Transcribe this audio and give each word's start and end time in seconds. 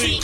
Coffee 0.00 0.18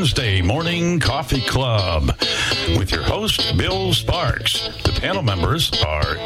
Wednesday 0.00 0.40
Morning 0.40 0.98
Coffee 0.98 1.42
Club 1.42 2.06
with 2.78 2.90
your 2.90 3.02
host, 3.02 3.54
Bill 3.58 3.92
Sparks. 3.92 4.70
The 4.82 4.98
panel 4.98 5.20
members 5.20 5.70
are 5.82 6.16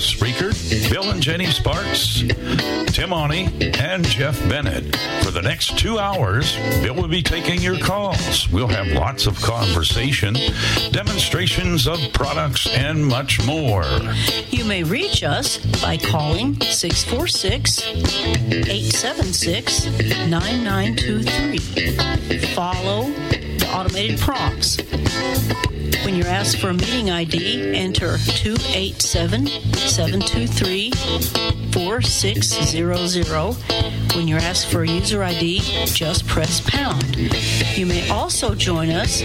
Chris 0.00 0.88
Bill 0.88 1.10
and 1.10 1.22
Jenny 1.22 1.44
Sparks, 1.44 2.22
Tim 2.86 3.12
Oni, 3.12 3.50
and 3.78 4.02
Jeff 4.06 4.40
Bennett. 4.48 4.96
For 5.22 5.30
the 5.30 5.42
next 5.42 5.78
two 5.78 5.98
hours, 5.98 6.56
Bill 6.82 6.94
will 6.94 7.06
be 7.06 7.22
taking 7.22 7.60
your 7.60 7.78
calls. 7.78 8.48
We'll 8.50 8.68
have 8.68 8.86
lots 8.86 9.26
of 9.26 9.36
conversation, 9.42 10.38
demonstrations 10.90 11.86
of 11.86 11.98
products, 12.14 12.66
and 12.66 13.04
much 13.04 13.44
more. 13.44 13.84
You 14.48 14.64
may 14.64 14.84
reach 14.84 15.22
us 15.22 15.58
by 15.82 15.98
calling 15.98 16.58
646 16.60 17.86
876 17.86 19.84
9923. 20.28 21.58
Follow 22.54 23.10
the 23.10 23.70
automated 23.74 24.18
prompts. 24.18 24.78
When 26.10 26.18
you're 26.18 26.26
asked 26.26 26.58
for 26.58 26.70
a 26.70 26.74
meeting 26.74 27.08
ID, 27.08 27.72
enter 27.72 28.18
287 28.18 29.46
723 29.46 30.90
4600. 31.70 33.54
When 34.16 34.26
you're 34.26 34.40
asked 34.40 34.72
for 34.72 34.82
a 34.82 34.88
user 34.88 35.22
ID, 35.22 35.60
just 35.86 36.26
press 36.26 36.60
pound. 36.68 37.16
You 37.76 37.86
may 37.86 38.10
also 38.10 38.56
join 38.56 38.90
us 38.90 39.20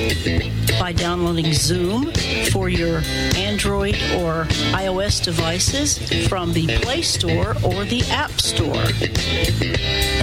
by 0.79 0.93
downloading 0.93 1.53
Zoom 1.53 2.11
for 2.51 2.69
your 2.69 3.01
Android 3.35 3.95
or 4.17 4.45
iOS 4.73 5.23
devices 5.23 5.97
from 6.27 6.53
the 6.53 6.67
Play 6.79 7.01
Store 7.01 7.55
or 7.63 7.85
the 7.85 8.03
App 8.09 8.31
Store. 8.39 8.85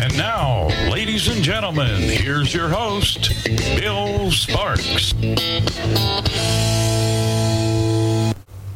And 0.03 0.17
now, 0.17 0.69
ladies 0.91 1.29
and 1.29 1.43
gentlemen, 1.43 2.01
here's 2.01 2.55
your 2.55 2.69
host, 2.69 3.33
Bill 3.77 4.31
Sparks. 4.31 5.15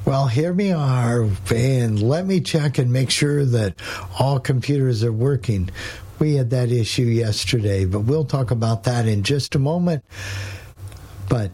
Well, 0.05 0.29
here 0.29 0.53
we 0.53 0.73
are, 0.73 1.29
and 1.53 2.01
let 2.01 2.27
me 2.27 2.41
check 2.41 2.79
and 2.79 2.93
make 2.93 3.11
sure 3.11 3.45
that 3.45 3.75
all 4.19 4.39
computers 4.39 5.03
are 5.03 5.13
working. 5.13 5.71
We 6.19 6.37
had 6.37 6.51
that 6.51 6.71
issue 6.71 7.03
yesterday, 7.03 7.85
but 7.85 8.01
we'll 8.01 8.25
talk 8.25 8.51
about 8.51 8.85
that 8.85 9.07
in 9.07 9.25
just 9.25 9.55
a 9.55 9.59
moment. 9.59 10.05
But 11.29 11.51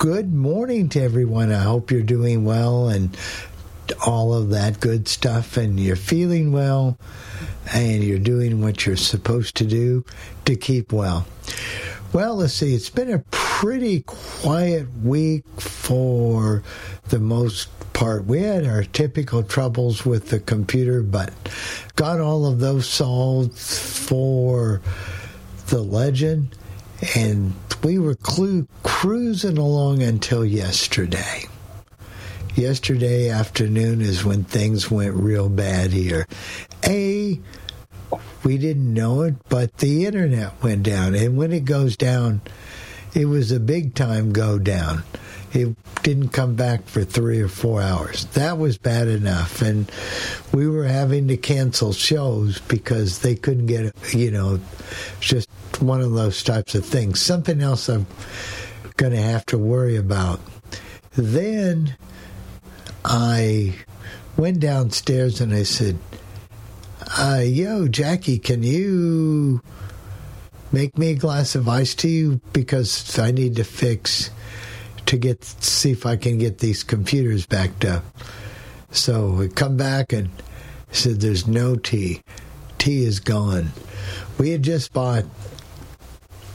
good 0.00 0.32
morning 0.32 0.88
to 0.88 0.98
everyone. 0.98 1.52
I 1.52 1.62
hope 1.62 1.90
you're 1.90 2.00
doing 2.00 2.42
well 2.46 2.88
and 2.88 3.14
all 4.06 4.32
of 4.32 4.48
that 4.48 4.80
good 4.80 5.06
stuff, 5.06 5.58
and 5.58 5.78
you're 5.78 5.94
feeling 5.94 6.52
well, 6.52 6.98
and 7.74 8.02
you're 8.02 8.18
doing 8.18 8.62
what 8.62 8.86
you're 8.86 8.96
supposed 8.96 9.58
to 9.58 9.66
do 9.66 10.02
to 10.46 10.56
keep 10.56 10.90
well. 10.90 11.26
Well, 12.14 12.36
let's 12.36 12.54
see. 12.54 12.74
It's 12.74 12.88
been 12.88 13.12
a 13.12 13.22
pretty 13.30 14.00
quiet 14.06 14.88
week 15.02 15.44
for 15.58 16.62
the 17.10 17.18
most 17.18 17.68
part. 17.92 18.24
We 18.24 18.40
had 18.40 18.66
our 18.66 18.84
typical 18.84 19.42
troubles 19.42 20.06
with 20.06 20.30
the 20.30 20.40
computer, 20.40 21.02
but 21.02 21.30
got 21.96 22.20
all 22.20 22.46
of 22.46 22.58
those 22.58 22.88
solved 22.88 23.58
for 23.58 24.80
the 25.66 25.82
legend, 25.82 26.56
and 27.16 27.54
we 27.82 27.98
were 27.98 28.14
clu- 28.14 28.68
cruising 28.82 29.58
along 29.58 30.02
until 30.02 30.44
yesterday. 30.44 31.44
Yesterday 32.54 33.30
afternoon 33.30 34.00
is 34.00 34.24
when 34.24 34.44
things 34.44 34.90
went 34.90 35.14
real 35.14 35.48
bad 35.48 35.92
here. 35.92 36.26
A, 36.86 37.38
we 38.44 38.58
didn't 38.58 38.92
know 38.92 39.22
it, 39.22 39.34
but 39.48 39.78
the 39.78 40.04
internet 40.04 40.62
went 40.62 40.82
down. 40.82 41.14
And 41.14 41.36
when 41.36 41.52
it 41.52 41.64
goes 41.64 41.96
down, 41.96 42.40
it 43.14 43.26
was 43.26 43.52
a 43.52 43.60
big 43.60 43.94
time 43.94 44.32
go 44.32 44.58
down. 44.58 45.04
It 45.52 45.76
didn't 46.02 46.28
come 46.28 46.54
back 46.54 46.86
for 46.86 47.02
three 47.02 47.40
or 47.40 47.48
four 47.48 47.82
hours. 47.82 48.26
That 48.26 48.58
was 48.58 48.78
bad 48.78 49.08
enough. 49.08 49.62
And 49.62 49.90
we 50.52 50.68
were 50.68 50.84
having 50.84 51.26
to 51.28 51.36
cancel 51.36 51.92
shows 51.92 52.60
because 52.60 53.20
they 53.20 53.34
couldn't 53.34 53.66
get 53.66 53.92
you 54.12 54.30
know, 54.30 54.60
just 55.18 55.48
one 55.80 56.00
of 56.00 56.12
those 56.12 56.42
types 56.42 56.74
of 56.74 56.84
things. 56.84 57.20
Something 57.20 57.62
else 57.62 57.88
I'm 57.88 58.06
going 58.96 59.12
to 59.12 59.20
have 59.20 59.44
to 59.46 59.58
worry 59.58 59.96
about. 59.96 60.40
Then 61.16 61.96
I 63.04 63.74
went 64.36 64.60
downstairs 64.60 65.40
and 65.40 65.52
I 65.52 65.64
said, 65.64 65.98
uh, 67.18 67.42
yo, 67.44 67.88
Jackie, 67.88 68.38
can 68.38 68.62
you 68.62 69.62
make 70.70 70.96
me 70.96 71.10
a 71.10 71.14
glass 71.14 71.54
of 71.54 71.68
iced 71.68 72.00
tea 72.00 72.38
because 72.52 73.18
I 73.18 73.32
need 73.32 73.56
to 73.56 73.64
fix 73.64 74.30
to 75.06 75.16
get 75.16 75.44
see 75.44 75.92
if 75.92 76.06
I 76.06 76.16
can 76.16 76.38
get 76.38 76.58
these 76.58 76.82
computers 76.82 77.46
backed 77.46 77.84
up. 77.84 78.04
So 78.90 79.30
we 79.30 79.48
come 79.48 79.76
back 79.76 80.12
and 80.12 80.30
said, 80.92 81.20
"There's 81.20 81.46
no 81.46 81.76
tea. 81.76 82.22
Tea 82.78 83.04
is 83.04 83.20
gone." 83.20 83.72
We 84.38 84.50
had 84.50 84.62
just 84.62 84.92
bought 84.92 85.24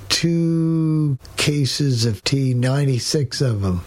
two 0.10 1.18
cases 1.38 2.06
of 2.06 2.24
tea, 2.24 2.54
ninety 2.54 3.00
six 3.00 3.42
of 3.42 3.62
them. 3.62 3.82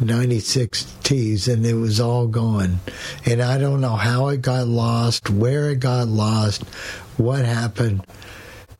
96 0.00 0.94
teas 1.02 1.48
and 1.48 1.64
it 1.64 1.74
was 1.74 2.00
all 2.00 2.26
gone. 2.26 2.80
And 3.24 3.40
I 3.40 3.58
don't 3.58 3.80
know 3.80 3.96
how 3.96 4.28
it 4.28 4.42
got 4.42 4.68
lost, 4.68 5.30
where 5.30 5.70
it 5.70 5.80
got 5.80 6.08
lost, 6.08 6.64
what 7.16 7.44
happened, 7.44 8.04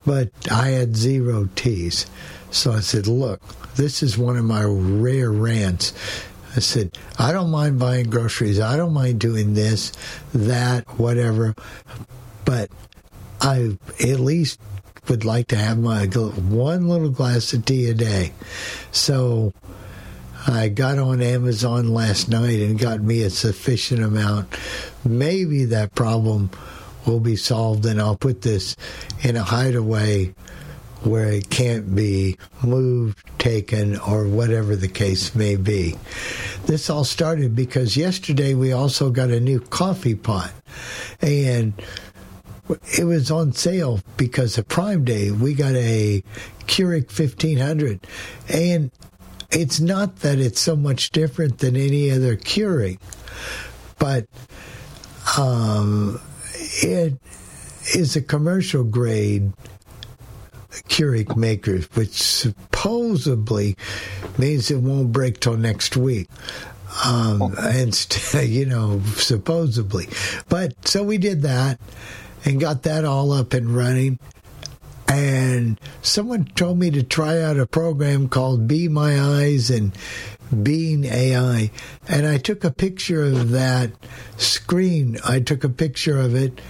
but 0.04 0.30
I 0.50 0.68
had 0.68 0.96
zero 0.96 1.48
teas. 1.54 2.06
So 2.50 2.72
I 2.72 2.80
said, 2.80 3.06
Look, 3.06 3.40
this 3.76 4.02
is 4.02 4.18
one 4.18 4.36
of 4.36 4.44
my 4.44 4.64
rare 4.64 5.30
rants. 5.30 5.92
I 6.56 6.60
said, 6.60 6.96
I 7.18 7.32
don't 7.32 7.50
mind 7.50 7.78
buying 7.78 8.08
groceries. 8.08 8.58
I 8.58 8.76
don't 8.76 8.94
mind 8.94 9.20
doing 9.20 9.54
this, 9.54 9.92
that, 10.32 10.98
whatever. 10.98 11.54
But 12.44 12.70
I 13.40 13.76
at 14.00 14.20
least 14.20 14.58
would 15.08 15.24
like 15.24 15.48
to 15.48 15.56
have 15.56 15.78
my 15.78 16.06
one 16.06 16.88
little 16.88 17.10
glass 17.10 17.52
of 17.52 17.64
tea 17.64 17.90
a 17.90 17.94
day. 17.94 18.32
So 18.90 19.52
I 20.46 20.68
got 20.68 20.98
on 20.98 21.20
Amazon 21.20 21.92
last 21.92 22.28
night 22.28 22.60
and 22.60 22.78
got 22.78 23.02
me 23.02 23.22
a 23.22 23.30
sufficient 23.30 24.02
amount. 24.02 24.48
Maybe 25.04 25.66
that 25.66 25.94
problem 25.94 26.50
will 27.06 27.20
be 27.20 27.36
solved, 27.36 27.84
and 27.86 28.00
I'll 28.00 28.16
put 28.16 28.42
this 28.42 28.76
in 29.22 29.36
a 29.36 29.42
hideaway 29.42 30.34
where 31.06 31.30
it 31.30 31.48
can't 31.48 31.94
be 31.94 32.36
moved, 32.62 33.18
taken, 33.38 33.98
or 34.00 34.26
whatever 34.26 34.76
the 34.76 34.88
case 34.88 35.34
may 35.34 35.56
be. 35.56 35.96
This 36.66 36.90
all 36.90 37.04
started 37.04 37.54
because 37.54 37.96
yesterday 37.96 38.54
we 38.54 38.72
also 38.72 39.10
got 39.10 39.30
a 39.30 39.40
new 39.40 39.60
coffee 39.60 40.14
pot, 40.14 40.52
and 41.20 41.72
it 42.98 43.04
was 43.04 43.30
on 43.30 43.52
sale 43.52 44.00
because 44.16 44.58
of 44.58 44.66
Prime 44.68 45.04
Day. 45.04 45.30
We 45.30 45.54
got 45.54 45.74
a 45.74 46.22
Keurig 46.66 47.06
1500, 47.06 48.06
and 48.48 48.90
it's 49.50 49.80
not 49.80 50.16
that 50.20 50.38
it's 50.38 50.60
so 50.60 50.74
much 50.74 51.10
different 51.10 51.58
than 51.58 51.76
any 51.76 52.10
other 52.10 52.36
Keurig, 52.36 52.98
but 53.98 54.26
um, 55.38 56.20
it 56.82 57.14
is 57.94 58.16
a 58.16 58.22
commercial 58.22 58.84
grade 58.84 59.52
Keurig 60.88 61.36
maker, 61.36 61.78
which 61.94 62.10
supposedly 62.10 63.76
means 64.38 64.70
it 64.70 64.78
won't 64.78 65.12
break 65.12 65.40
till 65.40 65.56
next 65.56 65.96
week. 65.96 66.28
Um, 67.04 67.54
and 67.58 67.94
st- 67.94 68.48
you 68.48 68.66
know, 68.66 69.00
supposedly, 69.16 70.08
but 70.48 70.88
so 70.88 71.02
we 71.02 71.18
did 71.18 71.42
that 71.42 71.78
and 72.44 72.60
got 72.60 72.84
that 72.84 73.04
all 73.04 73.32
up 73.32 73.52
and 73.52 73.74
running. 73.74 74.18
And 75.08 75.78
someone 76.02 76.46
told 76.46 76.78
me 76.78 76.90
to 76.90 77.02
try 77.02 77.40
out 77.40 77.58
a 77.58 77.66
program 77.66 78.28
called 78.28 78.66
Be 78.66 78.88
My 78.88 79.20
Eyes 79.20 79.70
and 79.70 79.92
Being 80.62 81.04
AI. 81.04 81.70
And 82.08 82.26
I 82.26 82.38
took 82.38 82.64
a 82.64 82.70
picture 82.72 83.22
of 83.22 83.50
that 83.50 83.92
screen. 84.36 85.18
I 85.24 85.40
took 85.40 85.64
a 85.64 85.68
picture 85.68 86.18
of 86.18 86.34
it 86.34 86.60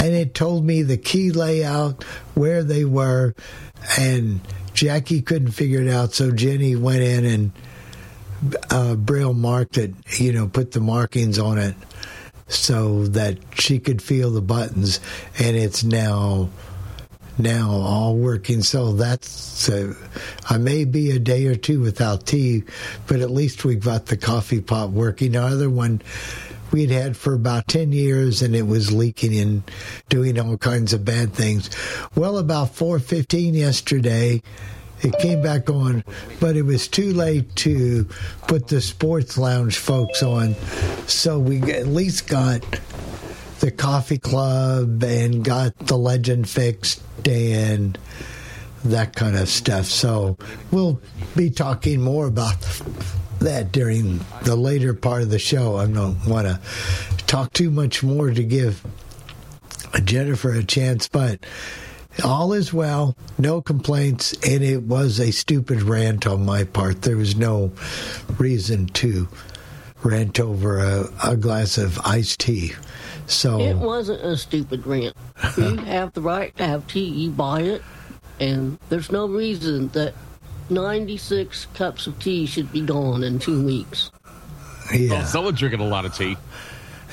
and 0.00 0.14
it 0.14 0.34
told 0.34 0.64
me 0.64 0.82
the 0.82 0.96
key 0.96 1.30
layout, 1.30 2.02
where 2.34 2.62
they 2.62 2.84
were, 2.84 3.34
and 3.98 4.40
Jackie 4.74 5.22
couldn't 5.22 5.52
figure 5.52 5.82
it 5.82 5.88
out, 5.88 6.14
so 6.14 6.30
Jenny 6.30 6.76
went 6.76 7.02
in 7.02 7.24
and 7.24 7.52
uh, 8.70 8.94
braille 8.94 9.34
marked 9.34 9.78
it, 9.78 9.94
you 10.18 10.32
know, 10.32 10.46
put 10.46 10.72
the 10.72 10.80
markings 10.80 11.38
on 11.38 11.58
it 11.58 11.74
so 12.46 13.06
that 13.08 13.38
she 13.54 13.78
could 13.78 14.00
feel 14.00 14.30
the 14.30 14.40
buttons, 14.40 15.00
and 15.38 15.56
it's 15.56 15.84
now 15.84 16.48
now 17.38 17.70
all 17.70 18.16
working. 18.16 18.62
So 18.62 18.92
that's 18.92 19.68
uh, 19.68 19.94
I 20.48 20.58
may 20.58 20.84
be 20.84 21.10
a 21.10 21.18
day 21.18 21.46
or 21.46 21.54
two 21.54 21.80
without 21.80 22.26
tea, 22.26 22.64
but 23.06 23.20
at 23.20 23.30
least 23.30 23.64
we've 23.64 23.84
got 23.84 24.06
the 24.06 24.16
coffee 24.16 24.60
pot 24.60 24.90
working. 24.90 25.32
The 25.32 25.42
other 25.42 25.70
one 25.70 26.02
we'd 26.72 26.90
had 26.90 27.16
for 27.16 27.34
about 27.34 27.68
10 27.68 27.92
years 27.92 28.42
and 28.42 28.54
it 28.54 28.66
was 28.66 28.92
leaking 28.92 29.38
and 29.38 29.62
doing 30.08 30.38
all 30.38 30.56
kinds 30.56 30.92
of 30.92 31.04
bad 31.04 31.32
things. 31.32 31.70
Well, 32.14 32.38
about 32.38 32.74
4.15 32.74 33.54
yesterday, 33.54 34.42
it 35.00 35.16
came 35.18 35.42
back 35.42 35.70
on, 35.70 36.04
but 36.40 36.56
it 36.56 36.62
was 36.62 36.88
too 36.88 37.12
late 37.12 37.54
to 37.56 38.04
put 38.46 38.68
the 38.68 38.80
sports 38.80 39.38
lounge 39.38 39.78
folks 39.78 40.22
on. 40.22 40.54
So 41.06 41.38
we 41.38 41.62
at 41.72 41.86
least 41.86 42.28
got 42.28 42.62
the 43.60 43.70
coffee 43.70 44.18
club 44.18 45.02
and 45.02 45.44
got 45.44 45.76
the 45.78 45.96
legend 45.96 46.48
fixed 46.48 47.02
and 47.26 47.98
that 48.84 49.14
kind 49.14 49.36
of 49.36 49.48
stuff. 49.48 49.86
So 49.86 50.38
we'll 50.70 51.00
be 51.36 51.50
talking 51.50 52.00
more 52.00 52.26
about 52.26 52.56
that 53.40 53.72
during 53.72 54.20
the 54.42 54.56
later 54.56 54.94
part 54.94 55.22
of 55.22 55.30
the 55.30 55.38
show. 55.38 55.76
I 55.76 55.86
don't 55.86 56.24
want 56.26 56.46
to 56.46 56.60
talk 57.26 57.52
too 57.52 57.70
much 57.70 58.02
more 58.02 58.30
to 58.30 58.42
give 58.42 58.84
Jennifer 60.04 60.52
a 60.52 60.64
chance, 60.64 61.08
but 61.08 61.44
all 62.24 62.52
is 62.52 62.72
well, 62.72 63.16
no 63.38 63.60
complaints, 63.62 64.32
and 64.46 64.62
it 64.62 64.82
was 64.82 65.20
a 65.20 65.30
stupid 65.30 65.82
rant 65.82 66.26
on 66.26 66.44
my 66.44 66.64
part. 66.64 67.02
There 67.02 67.16
was 67.16 67.36
no 67.36 67.72
reason 68.38 68.86
to 68.86 69.28
rant 70.02 70.40
over 70.40 70.78
a, 70.78 71.08
a 71.24 71.36
glass 71.36 71.78
of 71.78 71.98
iced 72.00 72.40
tea. 72.40 72.72
So 73.26 73.60
it 73.60 73.76
wasn't 73.76 74.22
a 74.22 74.36
stupid 74.36 74.86
rant. 74.86 75.16
you 75.56 75.76
have 75.76 76.12
the 76.14 76.20
right 76.20 76.56
to 76.56 76.66
have 76.66 76.86
tea. 76.86 77.04
You 77.04 77.30
buy 77.30 77.62
it, 77.62 77.82
and 78.40 78.78
there's 78.88 79.12
no 79.12 79.26
reason 79.26 79.88
that 79.88 80.14
96 80.70 81.66
cups 81.74 82.06
of 82.06 82.18
tea 82.18 82.46
should 82.46 82.72
be 82.72 82.80
gone 82.80 83.22
in 83.24 83.38
two 83.38 83.64
weeks. 83.64 84.10
Yeah. 84.92 85.08
Oh, 85.12 85.14
well, 85.16 85.26
someone's 85.26 85.58
drinking 85.58 85.80
a 85.80 85.86
lot 85.88 86.04
of 86.04 86.14
tea. 86.14 86.36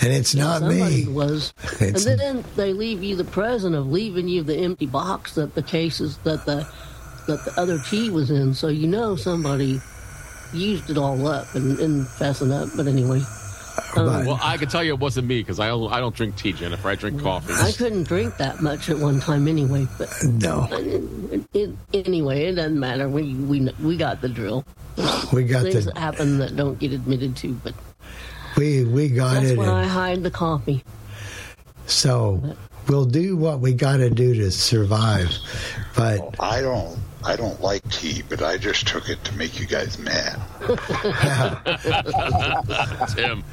And 0.01 0.11
it's 0.11 0.35
not 0.35 0.59
Somebody 0.59 1.05
me. 1.05 1.11
was. 1.11 1.53
It's- 1.81 2.05
and 2.05 2.19
then 2.19 2.43
they 2.55 2.73
leave 2.73 3.01
you 3.03 3.15
the 3.15 3.23
present 3.23 3.75
of 3.75 3.87
leaving 3.87 4.27
you 4.27 4.43
the 4.43 4.57
empty 4.57 4.85
box 4.85 5.35
that 5.35 5.55
the 5.55 5.63
cases 5.63 6.17
that 6.19 6.45
the 6.45 6.67
that 7.27 7.43
the 7.45 7.53
other 7.59 7.79
tea 7.89 8.09
was 8.09 8.29
in. 8.29 8.53
So 8.53 8.67
you 8.67 8.87
know 8.87 9.15
somebody 9.15 9.79
used 10.53 10.89
it 10.89 10.97
all 10.97 11.25
up 11.27 11.55
and, 11.55 11.79
and 11.79 12.05
fessing 12.05 12.51
up. 12.51 12.69
But 12.75 12.87
anyway, 12.87 13.21
um, 13.95 14.07
Right. 14.07 14.25
Well, 14.25 14.39
I 14.41 14.57
can 14.57 14.69
tell 14.69 14.83
you 14.83 14.93
it 14.93 14.99
wasn't 14.99 15.27
me 15.27 15.41
because 15.41 15.59
I 15.59 15.67
don't, 15.67 15.91
I 15.91 15.99
don't 15.99 16.15
drink 16.15 16.35
tea, 16.35 16.53
Jennifer. 16.53 16.89
I 16.89 16.95
drink 16.95 17.21
coffee. 17.21 17.53
I 17.53 17.71
couldn't 17.71 18.03
drink 18.03 18.37
that 18.37 18.61
much 18.61 18.89
at 18.89 18.97
one 18.97 19.19
time 19.19 19.47
anyway. 19.47 19.87
But 19.97 20.09
No, 20.23 20.67
it, 20.71 21.43
it, 21.53 21.69
anyway, 21.93 22.45
it 22.45 22.55
doesn't 22.55 22.79
matter. 22.79 23.09
We 23.09 23.35
we 23.35 23.69
we 23.81 23.97
got 23.97 24.21
the 24.21 24.29
drill. 24.29 24.65
we 25.33 25.43
got 25.43 25.63
Things 25.63 25.85
that 25.85 25.93
the 25.93 25.99
happen 25.99 26.37
that 26.39 26.55
don't 26.55 26.79
get 26.79 26.91
admitted 26.91 27.35
to, 27.37 27.53
but 27.63 27.73
we 28.57 28.85
we 28.85 29.09
got 29.09 29.35
that's 29.35 29.45
it. 29.51 29.57
That's 29.57 29.67
why 29.67 29.81
I 29.81 29.85
hide 29.85 30.23
the 30.23 30.31
coffee. 30.31 30.83
So 31.87 32.55
we'll 32.87 33.05
do 33.05 33.37
what 33.37 33.59
we 33.59 33.73
got 33.73 33.97
to 33.97 34.09
do 34.09 34.33
to 34.35 34.51
survive. 34.51 35.31
But 35.95 36.35
I 36.39 36.61
don't. 36.61 36.97
I 37.25 37.35
don't 37.35 37.59
like 37.61 37.87
tea, 37.89 38.21
but 38.29 38.43
I 38.43 38.57
just 38.57 38.87
took 38.87 39.09
it 39.09 39.23
to 39.23 39.35
make 39.35 39.59
you 39.59 39.65
guys 39.65 39.97
mad. 39.97 40.39
Tim, 43.15 43.43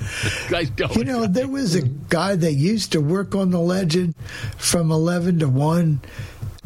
guys 0.51 0.69
don't. 0.71 0.95
you 0.97 1.05
know, 1.05 1.27
there 1.27 1.49
was 1.49 1.75
a 1.75 1.83
guy 1.83 2.37
that 2.37 2.53
used 2.53 2.93
to 2.93 3.01
work 3.01 3.35
on 3.35 3.51
the 3.51 3.61
Legend 3.61 4.15
from 4.59 4.91
eleven 4.91 5.39
to 5.39 5.49
one, 5.49 6.01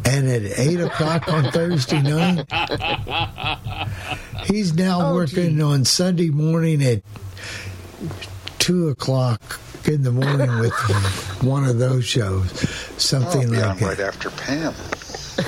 and 0.04 0.28
at 0.28 0.42
eight 0.58 0.80
o'clock 0.80 1.28
on 1.28 1.50
Thursday 1.52 2.02
night, 2.02 2.46
he's 4.46 4.74
now 4.74 5.10
Oh, 5.10 5.14
working 5.14 5.62
on 5.62 5.84
Sunday 5.84 6.30
morning 6.30 6.82
at 6.82 7.02
two 8.58 8.88
o'clock 8.88 9.60
in 9.84 10.02
the 10.02 10.10
morning 10.12 10.58
with 10.58 10.72
one 11.42 11.64
of 11.64 11.78
those 11.78 12.04
shows, 12.04 12.50
I'll 12.50 12.98
something 12.98 13.50
be 13.52 13.58
on 13.62 13.76
like 13.76 13.80
right 13.80 13.98
it. 14.00 14.00
after 14.00 14.30
Pam. 14.30 14.74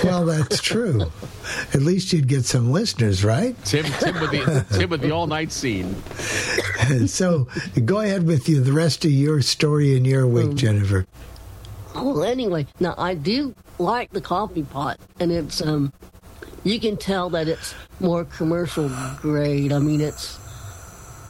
Well, 0.04 0.24
that's 0.26 0.60
true. 0.60 1.10
At 1.74 1.82
least 1.82 2.12
you'd 2.12 2.28
get 2.28 2.44
some 2.44 2.70
listeners, 2.70 3.24
right? 3.24 3.56
Tim, 3.64 3.84
Tim 3.84 4.20
with 4.20 4.30
the 4.30 4.66
Tim 4.78 4.90
with 4.90 5.00
the 5.00 5.10
all 5.10 5.26
night 5.26 5.50
scene. 5.52 5.94
so 7.06 7.48
go 7.84 8.00
ahead 8.00 8.26
with 8.26 8.48
you 8.48 8.60
the 8.60 8.72
rest 8.72 9.04
of 9.04 9.10
your 9.10 9.42
story 9.42 9.96
and 9.96 10.06
your 10.06 10.26
week, 10.26 10.54
Jennifer. 10.54 11.06
Well, 11.94 12.22
anyway, 12.22 12.66
now 12.80 12.94
I 12.96 13.14
do 13.14 13.54
like 13.78 14.10
the 14.10 14.20
coffee 14.20 14.62
pot, 14.62 15.00
and 15.18 15.32
it's 15.32 15.60
um, 15.62 15.92
you 16.64 16.78
can 16.78 16.96
tell 16.96 17.30
that 17.30 17.48
it's 17.48 17.74
more 18.00 18.24
commercial 18.24 18.90
grade. 19.20 19.72
I 19.72 19.78
mean, 19.78 20.00
it's 20.00 20.38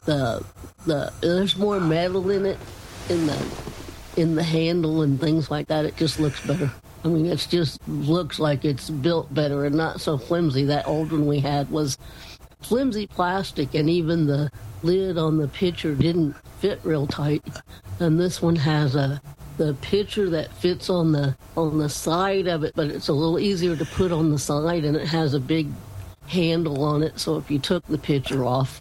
the 0.04 0.45
the 0.87 1.12
there's 1.21 1.57
more 1.57 1.80
metal 1.80 2.30
in 2.30 2.45
it, 2.45 2.59
in 3.09 3.26
the 3.26 3.47
in 4.16 4.35
the 4.35 4.42
handle 4.42 5.02
and 5.02 5.21
things 5.21 5.50
like 5.50 5.68
that. 5.68 5.85
It 5.85 5.97
just 5.97 6.18
looks 6.18 6.45
better. 6.47 6.73
I 7.05 7.09
mean, 7.09 7.26
it's 7.26 7.47
just 7.47 7.87
looks 7.88 8.38
like 8.38 8.64
it's 8.64 8.90
built 8.90 9.33
better 9.33 9.64
and 9.64 9.76
not 9.76 10.00
so 10.00 10.19
flimsy. 10.19 10.64
That 10.64 10.87
old 10.87 11.12
one 11.12 11.26
we 11.26 11.40
had 11.40 11.71
was 11.71 11.97
flimsy 12.61 13.07
plastic, 13.07 13.75
and 13.75 13.88
even 13.88 14.26
the 14.26 14.50
lid 14.83 15.17
on 15.17 15.38
the 15.38 15.49
pitcher 15.49 15.95
didn't 15.95 16.35
fit 16.59 16.81
real 16.83 17.07
tight. 17.07 17.45
And 18.00 18.19
this 18.19 18.43
one 18.43 18.57
has 18.57 18.95
a 18.95 19.21
the 19.59 19.75
pitcher 19.75 20.31
that 20.31 20.52
fits 20.55 20.88
on 20.88 21.12
the 21.12 21.37
on 21.57 21.78
the 21.78 21.88
side 21.88 22.47
of 22.47 22.62
it, 22.64 22.73
but 22.76 22.88
it's 22.88 23.09
a 23.09 23.12
little 23.12 23.38
easier 23.38 23.76
to 23.76 23.85
put 23.85 24.12
on 24.12 24.31
the 24.31 24.38
side, 24.38 24.85
and 24.85 24.97
it 24.97 25.07
has 25.07 25.35
a 25.35 25.40
big 25.40 25.69
handle 26.26 26.85
on 26.85 27.02
it. 27.02 27.19
So 27.19 27.37
if 27.37 27.50
you 27.50 27.59
took 27.59 27.85
the 27.87 27.99
pitcher 27.99 28.45
off, 28.45 28.81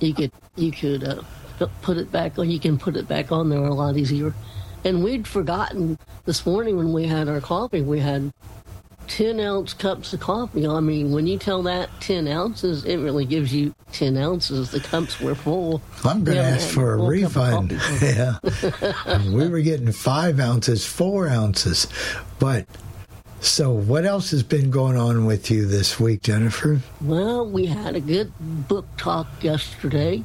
you 0.00 0.14
could 0.14 0.32
you 0.56 0.70
could 0.70 1.04
uh, 1.04 1.22
put 1.82 1.98
it 1.98 2.10
back 2.10 2.38
on. 2.38 2.50
You 2.50 2.60
can 2.60 2.78
put 2.78 2.96
it 2.96 3.08
back 3.08 3.32
on 3.32 3.48
there 3.48 3.58
a 3.58 3.74
lot 3.74 3.96
easier. 3.96 4.34
And 4.84 5.02
we'd 5.02 5.26
forgotten 5.26 5.98
this 6.26 6.44
morning 6.44 6.76
when 6.76 6.92
we 6.92 7.06
had 7.06 7.28
our 7.28 7.40
coffee, 7.40 7.80
we 7.82 8.00
had 8.00 8.32
10 9.08 9.40
ounce 9.40 9.74
cups 9.74 10.12
of 10.12 10.20
coffee. 10.20 10.66
I 10.66 10.80
mean, 10.80 11.12
when 11.12 11.26
you 11.26 11.38
tell 11.38 11.62
that 11.64 11.88
10 12.00 12.28
ounces, 12.28 12.84
it 12.84 12.96
really 12.96 13.24
gives 13.24 13.54
you 13.54 13.74
10 13.92 14.16
ounces. 14.16 14.70
The 14.70 14.80
cups 14.80 15.20
were 15.20 15.34
full. 15.34 15.82
I'm 16.04 16.24
going 16.24 16.36
to 16.36 16.44
ask 16.44 16.68
for 16.68 16.94
a 16.94 16.98
full 16.98 17.06
cup 17.06 17.36
of 17.36 17.70
refund. 17.70 17.70
yeah. 18.02 19.30
we 19.30 19.48
were 19.48 19.60
getting 19.60 19.92
five 19.92 20.40
ounces, 20.40 20.86
four 20.86 21.28
ounces, 21.28 21.86
but 22.38 22.66
So, 23.40 23.70
what 23.70 24.06
else 24.06 24.30
has 24.30 24.42
been 24.42 24.70
going 24.70 24.96
on 24.96 25.26
with 25.26 25.50
you 25.50 25.66
this 25.66 26.00
week, 26.00 26.22
Jennifer? 26.22 26.80
Well, 27.02 27.46
we 27.46 27.66
had 27.66 27.94
a 27.94 28.00
good 28.00 28.32
book 28.68 28.86
talk 28.96 29.26
yesterday, 29.42 30.24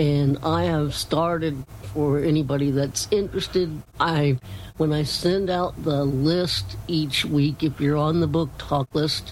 and 0.00 0.36
I 0.42 0.64
have 0.64 0.92
started 0.92 1.64
for 1.96 2.18
anybody 2.18 2.70
that's 2.70 3.08
interested. 3.10 3.82
I 3.98 4.38
when 4.76 4.92
I 4.92 5.02
send 5.04 5.48
out 5.48 5.82
the 5.82 6.04
list 6.04 6.76
each 6.86 7.24
week, 7.24 7.62
if 7.62 7.80
you're 7.80 7.96
on 7.96 8.20
the 8.20 8.26
book 8.26 8.50
talk 8.58 8.94
list, 8.94 9.30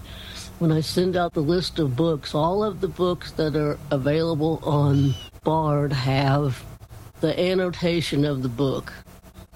when 0.60 0.72
I 0.72 0.80
send 0.80 1.14
out 1.14 1.34
the 1.34 1.42
list 1.42 1.78
of 1.78 1.94
books, 1.94 2.34
all 2.34 2.64
of 2.64 2.80
the 2.80 2.88
books 2.88 3.32
that 3.32 3.54
are 3.54 3.78
available 3.90 4.60
on 4.62 5.14
Bard 5.42 5.92
have 5.92 6.64
the 7.20 7.38
annotation 7.38 8.24
of 8.24 8.42
the 8.42 8.48
book 8.48 8.94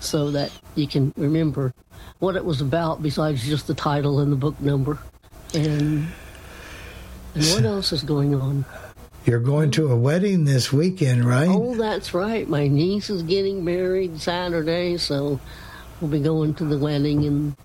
so 0.01 0.31
that 0.33 0.53
you 0.75 0.87
can 0.87 1.15
remember 1.17 1.73
what 2.19 2.37
it 2.37 2.45
was 2.45 2.61
about 2.61 3.03
besides 3.03 3.43
just 3.43 3.67
the 3.67 3.75
title 3.75 4.21
and 4.21 4.31
the 4.31 4.37
book 4.37 4.61
number. 4.61 4.99
And, 5.55 6.09
and 7.35 7.45
what 7.47 7.65
else 7.75 7.91
is 7.91 8.03
going 8.03 8.35
on? 8.35 8.67
You're 9.25 9.41
going 9.41 9.71
to 9.73 9.93
a 9.93 9.97
wedding 9.97 10.45
this 10.45 10.73
weekend, 10.73 11.25
right? 11.25 11.49
Oh, 11.51 11.75
that's 11.75 12.15
right. 12.15 12.49
My 12.49 12.67
niece 12.67 13.11
is 13.11 13.23
getting 13.23 13.65
married 13.65 14.21
Saturday, 14.21 14.97
so 14.97 15.39
we'll 16.01 16.11
be 16.11 16.21
going 16.21 16.55
to 16.55 16.65
the 16.65 16.79
wedding 16.79 17.25
and 17.25 17.57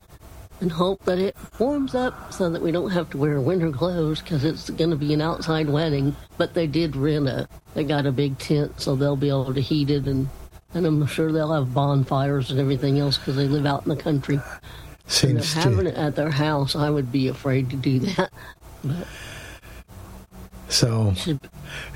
and 0.61 0.71
hope 0.71 1.03
that 1.03 1.19
it 1.19 1.35
warms 1.59 1.93
up 1.93 2.31
so 2.31 2.49
that 2.49 2.61
we 2.61 2.71
don't 2.71 2.91
have 2.91 3.09
to 3.09 3.17
wear 3.17 3.41
winter 3.41 3.69
clothes 3.71 4.21
because 4.21 4.45
it's 4.45 4.69
going 4.69 4.91
to 4.91 4.95
be 4.95 5.13
an 5.13 5.19
outside 5.19 5.69
wedding. 5.69 6.15
But 6.37 6.53
they 6.53 6.67
did 6.67 6.95
rent 6.95 7.27
a, 7.27 7.49
they 7.73 7.83
got 7.83 8.05
a 8.05 8.11
big 8.11 8.37
tent, 8.37 8.79
so 8.79 8.95
they'll 8.95 9.17
be 9.17 9.29
able 9.29 9.53
to 9.53 9.61
heat 9.61 9.89
it 9.89 10.07
and 10.07 10.29
and 10.73 10.85
I'm 10.85 11.05
sure 11.05 11.31
they'll 11.31 11.53
have 11.53 11.73
bonfires 11.73 12.49
and 12.49 12.59
everything 12.59 12.99
else 12.99 13.17
because 13.17 13.35
they 13.35 13.47
live 13.47 13.65
out 13.65 13.83
in 13.83 13.89
the 13.89 13.95
country. 13.95 14.39
Seems 15.05 15.53
having 15.53 15.85
to. 15.85 15.87
it 15.87 15.95
at 15.95 16.15
their 16.15 16.31
house, 16.31 16.75
I 16.75 16.89
would 16.89 17.11
be 17.11 17.27
afraid 17.27 17.69
to 17.69 17.75
do 17.75 17.99
that. 17.99 18.31
But 18.83 19.07
So, 20.73 21.13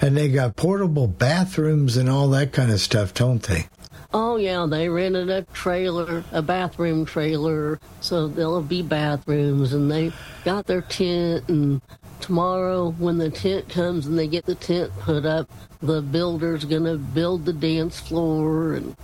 and 0.01 0.15
they 0.15 0.29
got 0.29 0.55
portable 0.55 1.07
bathrooms 1.07 1.97
and 1.97 2.09
all 2.09 2.29
that 2.29 2.53
kind 2.53 2.71
of 2.71 2.79
stuff, 2.79 3.13
don't 3.13 3.41
they? 3.43 3.65
oh 4.13 4.37
yeah, 4.37 4.65
they 4.69 4.89
rented 4.89 5.29
a 5.29 5.43
trailer, 5.53 6.23
a 6.31 6.41
bathroom 6.41 7.05
trailer, 7.05 7.79
so 8.01 8.27
there'll 8.27 8.61
be 8.61 8.81
bathrooms, 8.81 9.73
and 9.73 9.91
they 9.91 10.11
got 10.45 10.65
their 10.65 10.81
tent. 10.81 11.47
And 11.49 11.81
tomorrow, 12.19 12.91
when 12.91 13.17
the 13.17 13.29
tent 13.29 13.69
comes 13.69 14.05
and 14.05 14.17
they 14.17 14.27
get 14.27 14.45
the 14.45 14.55
tent 14.55 14.91
put 14.99 15.25
up, 15.25 15.49
the 15.81 16.01
builder's 16.01 16.65
gonna 16.65 16.97
build 16.97 17.45
the 17.45 17.53
dance 17.53 17.99
floor, 17.99 18.73
and 18.73 18.95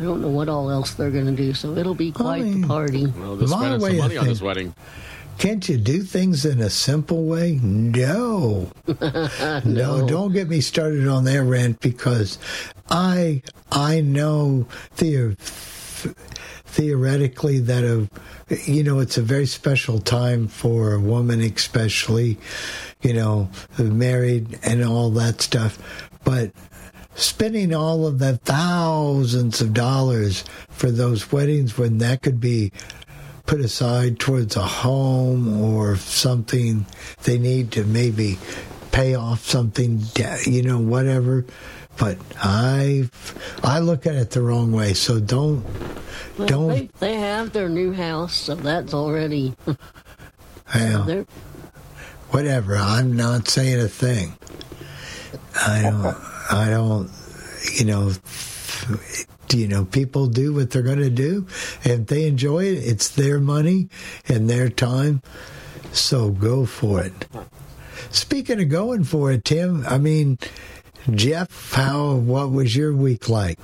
I 0.00 0.02
don't 0.04 0.20
know 0.20 0.30
what 0.30 0.48
all 0.48 0.70
else 0.70 0.94
they're 0.94 1.10
gonna 1.10 1.32
do. 1.32 1.54
So 1.54 1.76
it'll 1.76 1.94
be 1.94 2.12
quite 2.12 2.42
mean- 2.42 2.62
the 2.62 2.66
party. 2.66 3.06
Well, 3.06 3.36
they're 3.36 3.48
My 3.48 3.58
spending 3.58 3.80
some 3.80 3.90
of 3.90 3.96
money 3.98 4.16
on 4.16 4.26
this 4.26 4.42
wedding. 4.42 4.74
Can't 5.38 5.68
you 5.68 5.76
do 5.76 6.02
things 6.02 6.44
in 6.44 6.60
a 6.60 6.70
simple 6.70 7.24
way? 7.24 7.58
No. 7.62 8.70
no, 9.64 10.06
don't 10.06 10.32
get 10.32 10.48
me 10.48 10.60
started 10.60 11.06
on 11.08 11.24
that 11.24 11.42
rant 11.42 11.80
because 11.80 12.38
I 12.90 13.42
I 13.70 14.00
know 14.00 14.66
theo- 14.92 15.34
theoretically 16.66 17.58
that 17.60 17.84
a 17.84 18.08
you 18.64 18.82
know 18.82 18.98
it's 19.00 19.18
a 19.18 19.22
very 19.22 19.46
special 19.46 20.00
time 20.00 20.48
for 20.48 20.94
a 20.94 21.00
woman 21.00 21.40
especially 21.40 22.38
you 23.02 23.12
know 23.12 23.48
married 23.78 24.58
and 24.62 24.82
all 24.84 25.10
that 25.10 25.40
stuff 25.42 25.78
but 26.24 26.50
spending 27.14 27.74
all 27.74 28.06
of 28.06 28.18
the 28.18 28.38
thousands 28.38 29.60
of 29.60 29.74
dollars 29.74 30.44
for 30.70 30.90
those 30.90 31.30
weddings 31.30 31.76
when 31.76 31.98
that 31.98 32.22
could 32.22 32.40
be 32.40 32.72
put 33.46 33.60
aside 33.60 34.18
towards 34.18 34.56
a 34.56 34.62
home 34.62 35.62
or 35.62 35.96
something 35.96 36.86
they 37.24 37.38
need 37.38 37.72
to 37.72 37.84
maybe 37.84 38.38
pay 38.92 39.14
off 39.14 39.44
something 39.44 40.02
you 40.46 40.62
know 40.62 40.78
whatever. 40.78 41.44
But 41.98 42.18
i 42.42 43.08
i 43.62 43.78
look 43.78 44.06
at 44.06 44.14
it 44.14 44.30
the 44.30 44.40
wrong 44.42 44.72
way 44.72 44.94
so 44.94 45.20
don't 45.20 45.64
Well, 46.38 46.48
don't 46.48 46.68
they, 46.68 46.90
they 47.00 47.14
have 47.16 47.52
their 47.52 47.68
new 47.68 47.92
house, 47.92 48.34
so 48.34 48.54
that's 48.54 48.94
already 48.94 49.54
well, 50.74 51.04
they're 51.04 51.26
whatever. 52.30 52.76
I'm 52.76 53.14
not 53.14 53.48
saying 53.48 53.78
a 53.80 53.88
thing. 53.88 54.36
I 55.54 55.82
don't 55.82 56.16
i 56.50 56.70
don't 56.70 57.10
you 57.74 57.84
know 57.84 58.12
you 59.54 59.68
know 59.68 59.84
people 59.84 60.26
do 60.26 60.54
what 60.54 60.70
they're 60.70 60.82
going 60.82 60.98
to 60.98 61.10
do 61.10 61.46
if 61.84 62.06
they 62.06 62.26
enjoy 62.26 62.64
it 62.64 62.78
it's 62.78 63.08
their 63.08 63.38
money 63.40 63.88
and 64.28 64.48
their 64.48 64.68
time. 64.68 65.22
So 65.92 66.30
go 66.30 66.64
for 66.64 67.02
it. 67.02 67.26
Speaking 68.10 68.60
of 68.60 68.68
going 68.68 69.04
for 69.04 69.32
it 69.32 69.44
tim 69.44 69.84
i 69.86 69.98
mean 69.98 70.38
jeff 71.10 71.72
how 71.72 72.14
what 72.14 72.50
was 72.50 72.76
your 72.76 72.94
week 72.94 73.28
like 73.28 73.58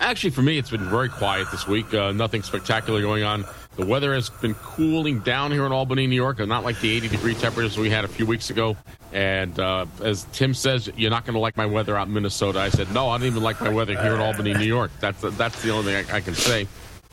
Actually, 0.00 0.30
for 0.30 0.42
me, 0.42 0.58
it's 0.58 0.70
been 0.70 0.88
very 0.88 1.08
quiet 1.08 1.50
this 1.50 1.66
week. 1.66 1.92
Uh, 1.94 2.12
nothing 2.12 2.42
spectacular 2.42 3.00
going 3.00 3.22
on. 3.22 3.44
The 3.76 3.86
weather 3.86 4.14
has 4.14 4.28
been 4.28 4.54
cooling 4.54 5.20
down 5.20 5.50
here 5.50 5.66
in 5.66 5.72
Albany, 5.72 6.06
New 6.06 6.16
York, 6.16 6.38
not 6.40 6.64
like 6.64 6.80
the 6.80 6.90
80 6.96 7.08
degree 7.08 7.34
temperatures 7.34 7.78
we 7.78 7.90
had 7.90 8.04
a 8.04 8.08
few 8.08 8.26
weeks 8.26 8.50
ago. 8.50 8.76
And 9.12 9.58
uh, 9.58 9.86
as 10.02 10.26
Tim 10.32 10.52
says, 10.54 10.90
you're 10.96 11.10
not 11.10 11.24
going 11.24 11.34
to 11.34 11.40
like 11.40 11.56
my 11.56 11.66
weather 11.66 11.96
out 11.96 12.08
in 12.08 12.12
Minnesota. 12.14 12.60
I 12.60 12.68
said, 12.68 12.92
no, 12.92 13.08
I 13.08 13.18
don't 13.18 13.26
even 13.26 13.42
like 13.42 13.60
my 13.60 13.68
weather 13.68 14.00
here 14.00 14.14
in 14.14 14.20
Albany, 14.20 14.54
New 14.54 14.64
York. 14.64 14.90
That's 15.00 15.20
that's 15.36 15.62
the 15.62 15.70
only 15.70 15.92
thing 15.92 16.10
I, 16.10 16.16
I 16.16 16.20
can 16.20 16.34
say. 16.34 16.66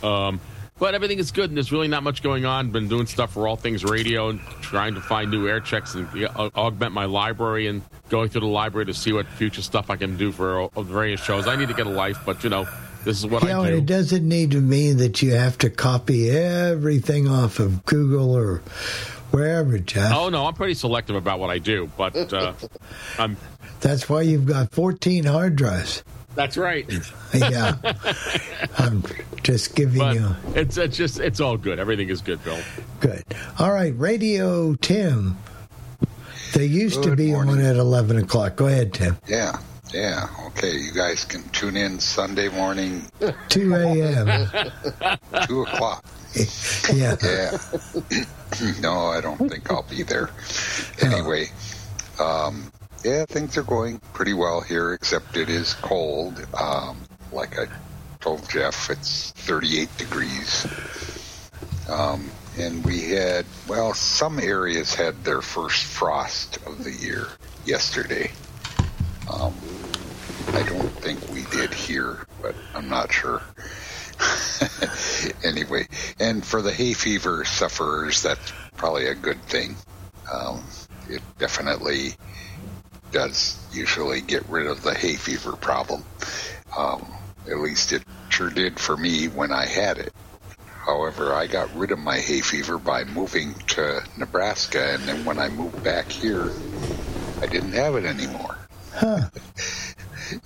Um, 0.03 0.39
but 0.81 0.95
everything 0.95 1.19
is 1.19 1.31
good, 1.31 1.51
and 1.51 1.55
there's 1.55 1.71
really 1.71 1.87
not 1.87 2.01
much 2.01 2.23
going 2.23 2.43
on. 2.43 2.71
Been 2.71 2.87
doing 2.87 3.05
stuff 3.05 3.33
for 3.33 3.47
all 3.47 3.55
things 3.55 3.83
radio, 3.85 4.29
and 4.29 4.39
trying 4.61 4.95
to 4.95 4.99
find 4.99 5.29
new 5.29 5.47
air 5.47 5.59
checks 5.59 5.93
and 5.93 6.07
augment 6.55 6.91
my 6.91 7.05
library, 7.05 7.67
and 7.67 7.83
going 8.09 8.29
through 8.29 8.41
the 8.41 8.47
library 8.47 8.87
to 8.87 8.93
see 8.93 9.13
what 9.13 9.27
future 9.27 9.61
stuff 9.61 9.91
I 9.91 9.95
can 9.95 10.17
do 10.17 10.31
for 10.31 10.63
uh, 10.63 10.81
various 10.81 11.23
shows. 11.23 11.47
I 11.47 11.55
need 11.55 11.67
to 11.67 11.75
get 11.75 11.85
a 11.85 11.91
life, 11.91 12.17
but 12.25 12.43
you 12.43 12.49
know, 12.49 12.67
this 13.05 13.19
is 13.19 13.27
what 13.27 13.43
I 13.43 13.69
do. 13.69 13.77
it 13.77 13.85
doesn't 13.85 14.27
need 14.27 14.51
to 14.51 14.59
mean 14.59 14.97
that 14.97 15.21
you 15.21 15.33
have 15.33 15.59
to 15.59 15.69
copy 15.69 16.31
everything 16.31 17.27
off 17.27 17.59
of 17.59 17.85
google 17.85 18.35
or 18.35 18.57
wherever 19.31 19.79
jeff 19.79 20.13
Oh 20.13 20.29
no, 20.29 20.45
I'm 20.45 20.53
pretty 20.53 20.75
selective 20.75 21.15
about 21.15 21.39
what 21.39 21.49
I 21.49 21.57
do, 21.57 21.89
but 21.97 22.31
uh, 22.33 22.53
I'm. 23.19 23.37
that's 23.79 24.07
why 24.09 24.21
you've 24.21 24.45
got 24.45 24.71
14 24.71 25.25
hard 25.25 25.55
drives 25.55 26.03
That's 26.35 26.57
right. 26.57 26.85
yeah 27.33 27.75
i'm 28.77 29.03
just 29.43 29.75
giving 29.75 29.99
But 29.99 30.15
you 30.15 30.35
it's 30.55 30.77
it's 30.77 30.95
just 30.97 31.19
it's 31.19 31.39
all 31.39 31.57
good. 31.57 31.79
Everything 31.79 32.09
is 32.09 32.21
good, 32.21 32.43
Bill. 32.43 32.59
Good. 32.99 33.23
All 33.59 33.71
right, 33.71 33.93
Radio 33.97 34.75
Tim. 34.75 35.37
They 36.53 36.65
used 36.65 37.01
to 37.03 37.15
be 37.15 37.31
morning. 37.31 37.55
on 37.55 37.61
at 37.65 37.75
11 37.77 38.17
o'clock. 38.17 38.55
Go 38.57 38.67
ahead, 38.67 38.93
Tim. 38.93 39.17
Yeah, 39.27 39.57
yeah. 39.93 40.27
Okay, 40.47 40.73
you 40.73 40.91
guys 40.93 41.23
can 41.25 41.47
tune 41.49 41.77
in 41.77 41.99
Sunday 41.99 42.49
morning, 42.49 43.03
2 43.49 43.73
a.m. 43.73 44.51
two 45.47 45.61
o'clock. 45.63 46.05
yeah. 46.93 47.15
Yeah. 47.23 47.57
no, 48.81 49.07
I 49.07 49.21
don't 49.21 49.49
think 49.49 49.71
I'll 49.71 49.83
be 49.89 50.03
there. 50.03 50.29
Anyway, 51.01 51.47
um, 52.19 52.71
yeah, 53.03 53.25
things 53.25 53.57
are 53.57 53.63
going 53.63 53.99
pretty 54.13 54.33
well 54.33 54.61
here, 54.61 54.93
except 54.93 55.37
it 55.37 55.49
is 55.49 55.73
cold. 55.75 56.45
Um, 56.59 56.97
like 57.31 57.57
I 57.57 57.65
told 58.19 58.47
Jeff, 58.49 58.89
it's 58.89 59.31
38 59.31 59.89
degrees. 59.97 60.67
Um, 61.89 62.29
and 62.57 62.85
we 62.85 63.11
had, 63.11 63.45
well, 63.67 63.93
some 63.93 64.39
areas 64.39 64.93
had 64.93 65.23
their 65.23 65.41
first 65.41 65.83
frost 65.83 66.57
of 66.67 66.83
the 66.83 66.91
year 66.91 67.27
yesterday. 67.65 68.31
Um, 69.31 69.53
I 70.49 70.63
don't 70.63 70.89
think 71.01 71.27
we 71.29 71.43
did 71.45 71.73
here, 71.73 72.27
but 72.41 72.55
I'm 72.75 72.89
not 72.89 73.11
sure. 73.11 73.41
anyway, 75.43 75.87
and 76.19 76.45
for 76.45 76.61
the 76.61 76.71
hay 76.71 76.93
fever 76.93 77.45
sufferers, 77.45 78.21
that's 78.21 78.53
probably 78.75 79.07
a 79.07 79.15
good 79.15 79.41
thing. 79.43 79.75
Um, 80.31 80.63
it 81.09 81.21
definitely 81.39 82.15
does 83.11 83.57
usually 83.71 84.21
get 84.21 84.47
rid 84.49 84.67
of 84.67 84.83
the 84.83 84.93
hay 84.93 85.15
fever 85.15 85.53
problem. 85.53 86.03
Um, 86.77 87.05
at 87.47 87.57
least 87.57 87.91
it 87.91 88.03
sure 88.29 88.49
did 88.49 88.79
for 88.79 88.95
me 88.95 89.27
when 89.27 89.51
I 89.51 89.65
had 89.65 89.97
it. 89.97 90.13
However, 90.85 91.33
I 91.33 91.47
got 91.47 91.73
rid 91.75 91.91
of 91.91 91.99
my 91.99 92.17
hay 92.17 92.41
fever 92.41 92.77
by 92.77 93.03
moving 93.03 93.53
to 93.69 94.03
Nebraska, 94.17 94.93
and 94.93 95.03
then 95.03 95.25
when 95.25 95.37
I 95.37 95.49
moved 95.49 95.83
back 95.83 96.09
here, 96.11 96.51
I 97.39 97.45
didn't 97.45 97.73
have 97.73 97.95
it 97.95 98.05
anymore. 98.05 98.57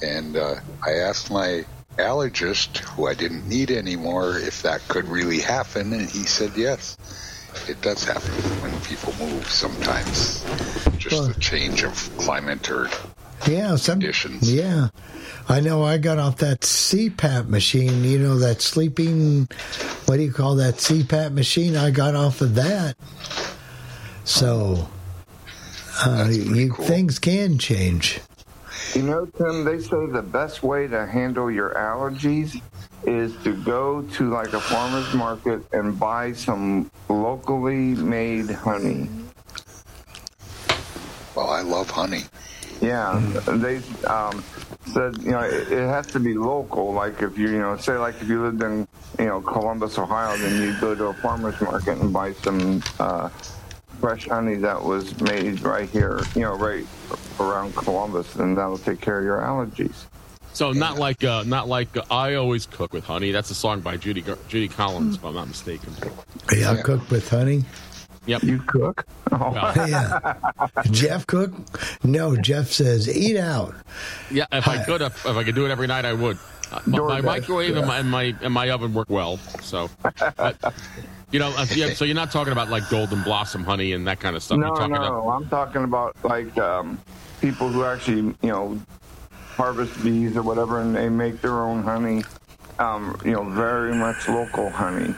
and 0.01 0.35
uh, 0.35 0.55
I 0.85 0.91
asked 0.91 1.31
my 1.31 1.65
allergist, 1.97 2.79
who 2.79 3.07
I 3.07 3.13
didn't 3.13 3.47
need 3.47 3.71
anymore, 3.71 4.37
if 4.37 4.63
that 4.63 4.85
could 4.87 5.05
really 5.05 5.39
happen, 5.39 5.93
and 5.93 6.09
he 6.09 6.23
said 6.23 6.51
yes. 6.57 6.97
It 7.67 7.81
does 7.81 8.03
happen 8.03 8.31
when 8.61 8.79
people 8.81 9.13
move 9.19 9.49
sometimes. 9.49 10.43
Just 10.97 11.15
Well- 11.15 11.27
the 11.27 11.39
change 11.39 11.83
of 11.83 12.09
climate 12.17 12.69
or 12.69 12.89
Yeah, 13.47 13.75
some 13.75 13.99
Conditions. 13.99 14.51
Yeah. 14.51 14.87
I 15.49 15.59
know 15.59 15.83
I 15.83 15.97
got 15.97 16.17
off 16.17 16.37
that 16.37 16.61
CPAP 16.61 17.47
machine, 17.49 18.03
you 18.03 18.17
know, 18.17 18.39
that 18.39 18.61
sleeping, 18.61 19.47
what 20.05 20.17
do 20.17 20.23
you 20.23 20.31
call 20.31 20.55
that 20.55 20.77
CPAP 20.77 21.33
machine? 21.33 21.75
I 21.75 21.91
got 21.91 22.15
off 22.15 22.41
of 22.41 22.55
that. 22.55 22.95
So, 24.23 24.87
uh, 26.03 26.27
you, 26.31 26.73
cool. 26.73 26.85
things 26.85 27.19
can 27.19 27.59
change. 27.59 28.19
You 28.95 29.03
know, 29.03 29.25
Tim, 29.25 29.65
they 29.65 29.79
say 29.79 30.05
the 30.05 30.21
best 30.21 30.63
way 30.63 30.87
to 30.87 31.05
handle 31.05 31.51
your 31.51 31.71
allergies 31.71 32.61
is 33.03 33.35
to 33.43 33.53
go 33.63 34.01
to 34.01 34.29
like 34.29 34.53
a 34.53 34.59
farmer's 34.61 35.13
market 35.13 35.61
and 35.73 35.99
buy 35.99 36.31
some 36.31 36.89
locally 37.09 37.93
made 37.95 38.49
honey. 38.49 39.09
Well, 41.35 41.49
I 41.49 41.59
love 41.59 41.89
honey. 41.89 42.23
Yeah, 42.79 43.19
they 43.47 43.81
um, 44.05 44.41
said 44.85 45.17
you 45.17 45.31
know 45.31 45.41
it, 45.41 45.73
it 45.73 45.87
has 45.87 46.07
to 46.07 46.19
be 46.21 46.33
local. 46.33 46.93
Like 46.93 47.21
if 47.21 47.37
you 47.37 47.49
you 47.49 47.59
know 47.59 47.75
say 47.75 47.97
like 47.97 48.21
if 48.21 48.29
you 48.29 48.43
lived 48.43 48.63
in 48.63 48.87
you 49.19 49.25
know 49.25 49.41
Columbus, 49.41 49.97
Ohio, 49.97 50.37
then 50.37 50.61
you 50.61 50.79
go 50.79 50.95
to 50.95 51.07
a 51.07 51.13
farmer's 51.15 51.59
market 51.59 51.97
and 51.97 52.13
buy 52.13 52.31
some 52.31 52.81
uh, 52.99 53.29
fresh 53.99 54.27
honey 54.27 54.55
that 54.55 54.83
was 54.83 55.19
made 55.21 55.61
right 55.61 55.89
here, 55.89 56.19
you 56.35 56.41
know, 56.41 56.53
right 56.55 56.85
around 57.39 57.75
Columbus, 57.75 58.35
and 58.35 58.57
that'll 58.57 58.77
take 58.77 59.01
care 59.01 59.19
of 59.19 59.25
your 59.25 59.39
allergies. 59.39 60.05
So 60.53 60.71
not 60.71 60.97
like 60.97 61.23
uh, 61.23 61.43
not 61.45 61.67
like 61.67 61.95
uh, 61.97 62.03
I 62.09 62.35
always 62.35 62.65
cook 62.65 62.93
with 62.93 63.03
honey. 63.03 63.31
That's 63.31 63.49
a 63.51 63.55
song 63.55 63.81
by 63.81 63.97
Judy 63.97 64.23
Judy 64.47 64.67
Collins, 64.69 65.15
if 65.17 65.25
I'm 65.25 65.33
not 65.35 65.47
mistaken. 65.49 65.93
Yeah, 66.53 66.73
Yeah. 66.75 66.81
cook 66.81 67.09
with 67.11 67.27
honey. 67.29 67.65
Yep. 68.27 68.43
You 68.43 68.59
cook? 68.59 69.05
Oh. 69.31 69.73
Yeah. 69.87 70.33
Jeff 70.89 71.27
cook? 71.27 71.51
No, 72.03 72.35
Jeff 72.35 72.71
says 72.71 73.07
eat 73.13 73.37
out. 73.37 73.75
yeah. 74.31 74.45
If 74.51 74.67
I 74.67 74.83
could, 74.83 75.01
if, 75.01 75.25
if 75.25 75.35
I 75.35 75.43
could 75.43 75.53
do 75.55 75.65
it 75.65 75.71
every 75.71 75.85
night, 75.87 76.05
I 76.05 76.13
would. 76.13 76.39
My 76.85 77.21
microwave 77.21 77.75
and, 77.75 77.87
my, 77.87 77.99
and 77.99 78.09
my 78.09 78.35
and 78.41 78.53
my 78.53 78.69
oven 78.69 78.93
work 78.93 79.09
well. 79.09 79.37
So, 79.61 79.89
but, 80.37 80.73
you 81.31 81.39
know, 81.39 81.49
uh, 81.57 81.65
so 81.65 82.05
you're 82.05 82.15
not 82.15 82.31
talking 82.31 82.51
about 82.51 82.69
like 82.69 82.89
golden 82.89 83.23
blossom 83.23 83.63
honey 83.63 83.93
and 83.93 84.07
that 84.07 84.19
kind 84.19 84.35
of 84.35 84.43
stuff. 84.43 84.59
No, 84.59 84.67
you're 84.67 84.75
talking 84.75 84.93
no, 84.93 85.03
about 85.03 85.29
I'm 85.29 85.49
talking 85.49 85.83
about 85.83 86.15
like 86.23 86.57
um, 86.57 86.99
people 87.41 87.69
who 87.69 87.83
actually, 87.83 88.35
you 88.41 88.49
know, 88.49 88.81
harvest 89.55 90.03
bees 90.03 90.35
or 90.37 90.43
whatever, 90.43 90.81
and 90.81 90.95
they 90.95 91.09
make 91.09 91.41
their 91.41 91.59
own 91.59 91.83
honey. 91.83 92.23
Um, 92.77 93.17
you 93.23 93.31
know, 93.31 93.43
very 93.43 93.95
much 93.95 94.27
local 94.27 94.69
honey. 94.69 95.15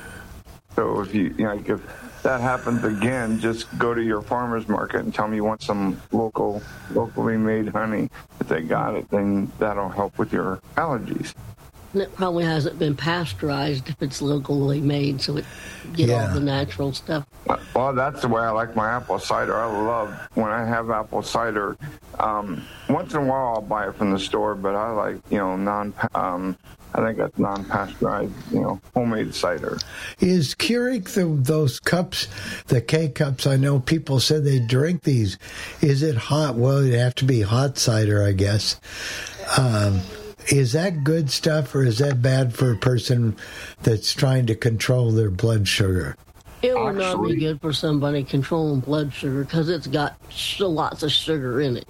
So 0.76 1.02
if 1.02 1.16
you, 1.16 1.34
you 1.38 1.46
know, 1.46 1.56
like 1.56 1.68
if 1.70 1.82
that 2.28 2.42
happens 2.42 2.84
again, 2.84 3.40
just 3.40 3.66
go 3.78 3.94
to 3.94 4.04
your 4.04 4.22
farmer's 4.22 4.68
market 4.68 5.00
and 5.00 5.14
tell 5.14 5.30
me 5.30 5.38
you 5.38 5.46
want 5.46 5.62
some 5.62 6.00
local, 6.12 6.62
locally 6.92 7.38
made 7.38 7.70
honey. 7.70 8.10
If 8.42 8.50
they 8.50 8.64
got 8.64 8.96
it, 8.96 9.10
then 9.10 9.50
that'll 9.60 9.88
help 9.88 10.18
with 10.18 10.34
your 10.34 10.60
allergies. 10.76 11.34
And 11.94 12.02
it 12.02 12.14
probably 12.16 12.44
hasn't 12.44 12.78
been 12.78 12.98
pasteurized 12.98 13.88
if 13.88 14.02
it's 14.02 14.22
locally 14.22 14.82
made, 14.82 15.22
so 15.22 15.38
it 15.38 15.46
get 15.94 16.10
Yeah. 16.10 16.28
all 16.28 16.34
the 16.34 16.42
natural 16.42 16.92
stuff. 16.92 17.26
Well, 17.74 17.94
that's 17.94 18.22
the 18.24 18.28
way 18.28 18.42
I 18.42 18.50
like 18.50 18.76
my 18.76 18.90
apple 18.92 19.20
cider. 19.20 19.56
I 19.58 19.66
love 19.66 20.14
when 20.34 20.52
I 20.52 20.66
have 20.66 20.90
apple 20.90 21.22
cider. 21.22 21.78
Um, 22.20 22.62
once 22.90 23.14
in 23.14 23.22
a 23.22 23.26
while, 23.26 23.54
I'll 23.56 23.62
buy 23.62 23.88
it 23.88 23.96
from 23.96 24.12
the 24.12 24.20
store, 24.20 24.54
but 24.54 24.76
I 24.76 24.92
like 24.92 25.16
you 25.30 25.38
know 25.38 25.56
non. 25.56 25.94
Um, 26.14 26.58
I 26.98 27.06
think 27.06 27.18
that's 27.20 27.38
non-pasteurized, 27.38 28.34
you 28.52 28.62
know, 28.62 28.82
homemade 28.96 29.36
cider. 29.36 29.78
Is 30.20 30.56
Keurig 30.56 31.10
the, 31.14 31.26
those 31.26 31.80
cups, 31.80 32.28
the 32.68 32.82
K 32.82 33.10
cups? 33.10 33.46
I 33.46 33.56
know 33.56 33.80
people 33.80 34.20
said 34.20 34.44
they 34.44 34.60
drink 34.60 35.04
these. 35.04 35.38
Is 35.82 36.02
it 36.02 36.18
hot? 36.18 36.56
Well, 36.56 36.80
it'd 36.80 37.00
have 37.00 37.14
to 37.16 37.26
be 37.26 37.42
hot 37.42 37.78
cider, 37.78 38.24
I 38.24 38.32
guess. 38.32 38.80
Um, 39.60 40.02
is 40.48 40.74
that 40.74 41.04
good 41.04 41.30
stuff, 41.30 41.76
or 41.76 41.84
is 41.84 42.00
that 42.00 42.24
bad 42.24 42.56
for 42.56 42.72
a 42.72 42.78
person 42.78 43.36
that's 43.84 44.14
trying 44.14 44.48
to 44.48 44.56
control 44.56 45.12
their 45.12 45.30
blood 45.30 45.68
sugar? 45.68 46.16
It 46.64 46.76
would 46.76 46.96
not 46.96 47.24
be 47.24 47.36
good 47.36 47.62
for 47.62 47.72
somebody 47.74 48.24
controlling 48.24 48.80
blood 48.80 49.14
sugar 49.14 49.44
because 49.44 49.70
it's 49.70 49.86
got 49.86 50.18
lots 50.60 51.04
of 51.04 51.12
sugar 51.12 51.62
in 51.62 51.78
it. 51.78 51.88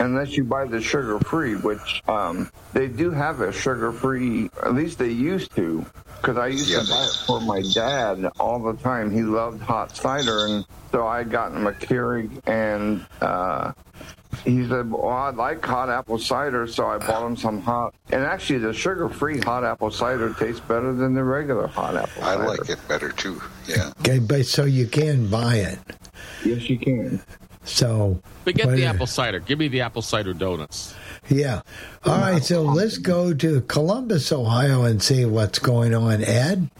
Unless 0.00 0.36
you 0.36 0.44
buy 0.44 0.64
the 0.64 0.80
sugar-free, 0.80 1.56
which 1.56 2.02
um, 2.08 2.50
they 2.72 2.88
do 2.88 3.10
have 3.10 3.40
a 3.42 3.52
sugar-free. 3.52 4.50
At 4.64 4.74
least 4.74 4.98
they 4.98 5.10
used 5.10 5.54
to, 5.56 5.84
because 6.20 6.38
I 6.38 6.46
used 6.48 6.68
Yeah, 6.70 6.80
to 6.80 6.90
buy 6.90 7.04
it 7.04 7.16
for 7.26 7.40
my 7.42 7.62
dad 7.74 8.24
all 8.40 8.58
the 8.60 8.72
time. 8.82 9.10
He 9.10 9.22
loved 9.22 9.60
hot 9.60 9.94
cider, 9.94 10.46
and 10.46 10.64
so 10.90 11.06
I 11.06 11.22
got 11.24 11.52
him 11.52 11.66
a 11.66 11.72
Keurig, 11.72 12.30
and 12.48 13.04
uh, 13.20 13.72
he 14.44 14.66
said, 14.68 14.90
"Well, 14.90 15.08
I 15.08 15.30
like 15.30 15.62
hot 15.64 15.90
apple 15.90 16.18
cider," 16.18 16.66
so 16.66 16.86
I 16.86 16.96
bought 16.96 17.26
him 17.26 17.36
some 17.36 17.60
hot. 17.60 17.94
And 18.10 18.22
actually, 18.24 18.60
the 18.60 18.72
sugar-free 18.72 19.40
hot 19.40 19.64
apple 19.64 19.90
cider 19.90 20.32
tastes 20.32 20.60
better 20.60 20.94
than 20.94 21.12
the 21.14 21.24
regular 21.24 21.66
hot 21.66 21.94
apple 21.96 22.24
I 22.24 22.36
cider. 22.36 22.46
like 22.48 22.70
it 22.70 22.78
better 22.88 23.10
too. 23.10 23.40
Yeah. 23.66 23.92
Okay, 24.00 24.18
but 24.18 24.46
so 24.46 24.64
you 24.64 24.86
can 24.86 25.26
buy 25.28 25.56
it. 25.56 25.78
Yes, 26.44 26.70
you 26.70 26.78
can. 26.78 27.20
So, 27.64 28.20
Forget 28.44 28.66
what- 28.66 28.76
the 28.76 28.86
apple 28.86 29.06
cider. 29.06 29.38
Give 29.40 29.58
me 29.58 29.68
the 29.68 29.82
apple 29.82 30.02
cider 30.02 30.32
donuts. 30.32 30.94
Yeah. 31.28 31.60
All 32.04 32.18
right. 32.18 32.42
So 32.42 32.62
let's 32.62 32.98
go 32.98 33.34
to 33.34 33.60
Columbus, 33.62 34.32
Ohio, 34.32 34.84
and 34.84 35.02
see 35.02 35.24
what's 35.24 35.58
going 35.58 35.94
on. 35.94 36.24
Ed. 36.24 36.70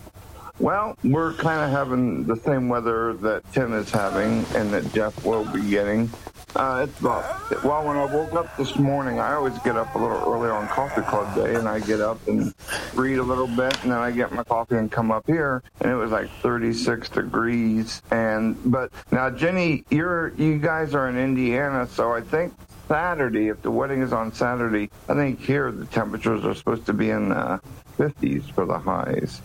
Well, 0.58 0.96
we're 1.04 1.32
kind 1.34 1.62
of 1.62 1.70
having 1.70 2.24
the 2.24 2.36
same 2.36 2.68
weather 2.68 3.14
that 3.14 3.50
Tim 3.52 3.72
is 3.72 3.90
having 3.90 4.44
and 4.54 4.70
that 4.72 4.92
Jeff 4.92 5.24
will 5.24 5.44
be 5.44 5.62
getting. 5.70 6.10
Uh, 6.56 6.86
it's 6.88 6.98
about, 6.98 7.64
well, 7.64 7.86
when 7.86 7.96
I 7.96 8.04
woke 8.04 8.32
up 8.32 8.56
this 8.56 8.76
morning, 8.76 9.20
I 9.20 9.34
always 9.34 9.56
get 9.60 9.76
up 9.76 9.94
a 9.94 9.98
little 9.98 10.16
earlier 10.16 10.52
on 10.52 10.66
coffee 10.66 11.02
club 11.02 11.32
day 11.36 11.54
and 11.54 11.68
I 11.68 11.78
get 11.78 12.00
up 12.00 12.26
and 12.26 12.52
read 12.94 13.18
a 13.18 13.22
little 13.22 13.46
bit 13.46 13.80
and 13.82 13.92
then 13.92 13.98
I 13.98 14.10
get 14.10 14.32
my 14.32 14.42
coffee 14.42 14.74
and 14.74 14.90
come 14.90 15.12
up 15.12 15.26
here 15.26 15.62
and 15.80 15.92
it 15.92 15.94
was 15.94 16.10
like 16.10 16.28
36 16.42 17.08
degrees. 17.10 18.02
And, 18.10 18.56
but 18.64 18.90
now, 19.12 19.30
Jenny, 19.30 19.84
you're, 19.90 20.34
you 20.34 20.58
guys 20.58 20.94
are 20.94 21.08
in 21.08 21.16
Indiana, 21.16 21.86
so 21.86 22.12
I 22.12 22.20
think 22.20 22.52
Saturday, 22.88 23.48
if 23.48 23.62
the 23.62 23.70
wedding 23.70 24.02
is 24.02 24.12
on 24.12 24.32
Saturday, 24.32 24.90
I 25.08 25.14
think 25.14 25.40
here 25.40 25.70
the 25.70 25.86
temperatures 25.86 26.44
are 26.44 26.56
supposed 26.56 26.84
to 26.86 26.92
be 26.92 27.10
in 27.10 27.28
the 27.28 27.60
50s 27.96 28.52
for 28.52 28.66
the 28.66 28.78
highs. 28.78 29.40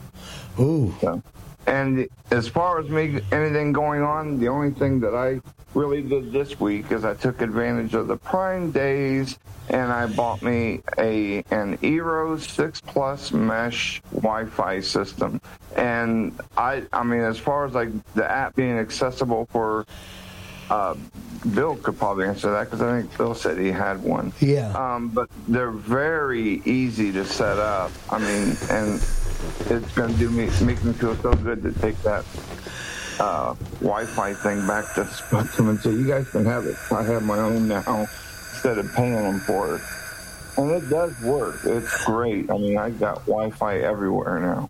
Ooh. 0.59 0.95
So, 1.01 1.21
and 1.67 2.07
as 2.31 2.47
far 2.47 2.79
as 2.79 2.89
me 2.89 3.19
anything 3.31 3.71
going 3.71 4.01
on, 4.01 4.39
the 4.39 4.47
only 4.47 4.71
thing 4.71 4.99
that 5.01 5.15
I 5.15 5.41
really 5.73 6.01
did 6.01 6.31
this 6.31 6.59
week 6.59 6.91
is 6.91 7.03
I 7.03 7.13
took 7.15 7.41
advantage 7.41 7.93
of 7.93 8.07
the 8.07 8.17
Prime 8.17 8.71
days 8.71 9.37
and 9.69 9.91
I 9.91 10.05
bought 10.05 10.41
me 10.41 10.81
a 10.97 11.37
an 11.49 11.77
Eero 11.79 12.39
6 12.39 12.81
Plus 12.81 13.31
mesh 13.31 14.01
Wi-Fi 14.13 14.79
system. 14.81 15.41
And 15.75 16.39
I 16.57 16.83
I 16.93 17.03
mean 17.03 17.21
as 17.21 17.39
far 17.39 17.65
as 17.65 17.73
like 17.73 17.89
the 18.13 18.29
app 18.29 18.55
being 18.55 18.77
accessible 18.77 19.47
for 19.51 19.85
uh, 20.69 20.95
Bill 21.53 21.75
could 21.75 21.97
probably 21.97 22.25
answer 22.25 22.51
that 22.51 22.65
because 22.65 22.81
I 22.81 22.99
think 22.99 23.15
Bill 23.17 23.35
said 23.35 23.59
he 23.59 23.71
had 23.71 24.01
one. 24.01 24.33
Yeah. 24.39 24.71
Um, 24.73 25.09
but 25.09 25.29
they're 25.47 25.69
very 25.71 26.61
easy 26.65 27.11
to 27.11 27.25
set 27.25 27.59
up. 27.59 27.91
I 28.09 28.17
mean, 28.17 28.57
and 28.71 28.99
it's 29.71 29.91
going 29.93 30.11
to 30.11 30.19
do 30.19 30.29
me 30.29 30.49
make 30.61 30.83
me 30.83 30.93
feel 30.93 31.15
so 31.17 31.33
good 31.33 31.63
to 31.63 31.71
take 31.73 31.97
that 32.03 32.25
uh, 33.19 33.55
Wi-Fi 33.79 34.33
thing 34.33 34.65
back 34.67 34.93
to 34.95 35.05
Spectrum 35.07 35.69
and 35.69 35.79
say, 35.79 35.91
"You 35.91 36.07
guys 36.07 36.29
can 36.29 36.45
have 36.45 36.65
it. 36.65 36.75
I 36.91 37.03
have 37.03 37.23
my 37.23 37.39
own 37.39 37.67
now 37.67 38.07
instead 38.51 38.77
of 38.77 38.93
paying 38.93 39.13
them 39.13 39.39
for 39.39 39.75
it." 39.75 39.81
And 40.57 40.71
it 40.71 40.89
does 40.89 41.19
work. 41.21 41.59
It's 41.65 42.05
great. 42.05 42.49
I 42.49 42.57
mean, 42.57 42.77
I 42.77 42.89
got 42.89 43.25
Wi-Fi 43.25 43.79
everywhere 43.79 44.39
now. 44.39 44.69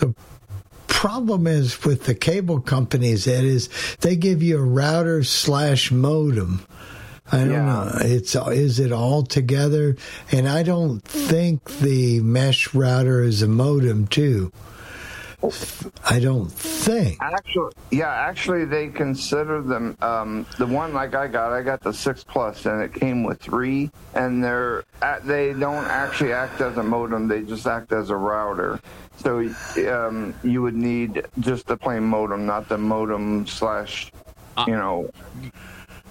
The 0.00 0.14
problem 0.88 1.46
is 1.46 1.84
with 1.84 2.04
the 2.04 2.14
cable 2.14 2.60
companies, 2.60 3.26
That 3.26 3.44
is, 3.44 3.68
they 4.00 4.16
give 4.16 4.42
you 4.42 4.58
a 4.58 4.64
router 4.64 5.22
slash 5.22 5.92
modem. 5.92 6.66
I 7.32 7.38
don't 7.38 7.50
Yeah. 7.50 7.64
know. 7.64 7.92
It's 8.00 8.34
is 8.34 8.78
it 8.78 8.92
all 8.92 9.22
together? 9.22 9.96
And 10.32 10.48
I 10.48 10.62
don't 10.62 11.02
think 11.02 11.64
the 11.78 12.20
mesh 12.20 12.74
router 12.74 13.22
is 13.22 13.42
a 13.42 13.48
modem 13.48 14.06
too. 14.06 14.52
I 16.08 16.18
don't 16.18 16.50
think. 16.50 17.18
Actually, 17.20 17.72
yeah, 17.90 18.08
actually, 18.10 18.64
they 18.64 18.88
consider 18.88 19.60
them 19.62 19.96
um, 20.00 20.46
the 20.58 20.66
one 20.66 20.92
like 20.94 21.14
I 21.14 21.28
got. 21.28 21.52
I 21.52 21.62
got 21.62 21.82
the 21.82 21.92
six 21.92 22.24
plus, 22.24 22.64
and 22.66 22.82
it 22.82 22.92
came 22.94 23.22
with 23.22 23.40
three, 23.40 23.90
and 24.14 24.42
they're 24.42 24.84
uh, 25.02 25.18
they 25.22 25.52
don't 25.52 25.84
actually 25.84 26.32
act 26.32 26.60
as 26.62 26.76
a 26.78 26.82
modem. 26.82 27.28
They 27.28 27.42
just 27.42 27.66
act 27.66 27.92
as 27.92 28.10
a 28.10 28.16
router. 28.16 28.80
So 29.18 29.48
um, 29.88 30.34
you 30.42 30.62
would 30.62 30.74
need 30.74 31.22
just 31.40 31.66
the 31.66 31.76
plain 31.76 32.02
modem, 32.02 32.46
not 32.46 32.68
the 32.68 32.78
modem 32.78 33.46
slash, 33.46 34.10
you 34.66 34.74
know. 34.74 35.10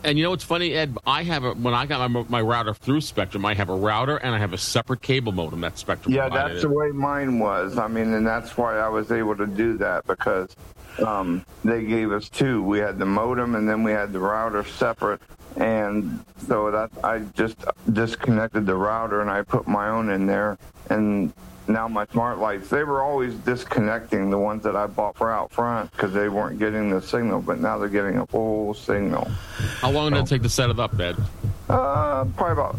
And 0.06 0.20
you 0.20 0.24
know 0.24 0.30
what's 0.30 0.44
funny, 0.44 0.74
Ed? 0.74 0.96
I 1.08 1.24
have 1.24 1.44
a 1.44 1.54
when 1.54 1.74
I 1.74 1.88
got 1.88 2.12
my, 2.12 2.24
my 2.30 2.42
router 2.42 2.76
through 2.76 3.02
Spectrum, 3.02 3.44
I 3.44 3.56
have 3.56 3.70
a 3.70 3.76
router 3.76 4.18
and 4.18 4.36
I 4.36 4.38
have 4.38 4.54
a 4.54 4.58
separate 4.58 5.02
cable 5.02 5.32
modem 5.32 5.62
that 5.62 5.80
Spectrum. 5.80 6.14
Yeah, 6.14 6.30
that's 6.30 6.62
the 6.62 6.70
way 6.70 6.92
mine 6.92 7.40
was. 7.40 7.80
I 7.80 7.88
mean, 7.88 8.14
and 8.14 8.26
that's 8.26 8.56
why 8.56 8.78
I 8.78 8.88
was 8.88 9.12
able 9.12 9.36
to 9.36 9.48
do 9.48 9.80
that 9.80 10.06
because 10.06 10.56
um, 11.04 11.44
they 11.64 11.84
gave 11.84 12.12
us 12.12 12.30
two. 12.30 12.62
We 12.62 12.78
had 12.78 13.00
the 13.00 13.06
modem 13.08 13.56
and 13.56 13.68
then 13.68 13.82
we 13.82 13.94
had 13.94 14.14
the 14.14 14.20
router 14.20 14.64
separate. 14.64 15.22
And 15.56 16.24
so 16.48 16.72
that 16.72 16.92
I 17.04 17.20
just 17.34 17.58
disconnected 17.92 18.66
the 18.66 18.76
router 18.76 19.22
and 19.22 19.30
I 19.30 19.42
put 19.44 19.68
my 19.68 19.90
own 19.90 20.10
in 20.10 20.26
there, 20.26 20.58
and 20.90 21.34
now 21.68 21.88
my 21.88 22.06
smart 22.08 22.38
lights 22.38 22.70
they 22.70 22.84
were 22.84 23.02
always 23.02 23.34
disconnecting 23.34 24.30
the 24.30 24.38
ones 24.38 24.64
that 24.64 24.76
I 24.76 24.86
bought 24.86 25.18
for 25.18 25.32
out 25.32 25.52
front 25.52 25.92
because 25.92 26.14
they 26.14 26.30
weren't 26.30 26.60
getting 26.60 26.90
the 26.90 27.02
signal, 27.02 27.42
but 27.42 27.60
now 27.60 27.78
they're 27.78 27.90
getting 27.90 28.18
a 28.18 28.26
full 28.28 28.74
signal. 28.74 29.26
How 29.80 29.92
long 29.92 30.12
did 30.12 30.20
it 30.20 30.28
take 30.28 30.44
to 30.44 30.50
set 30.50 30.70
it 30.70 30.80
up, 30.80 31.00
Ed? 31.00 31.16
Uh, 31.70 32.26
probably 32.38 32.52
about 32.54 32.76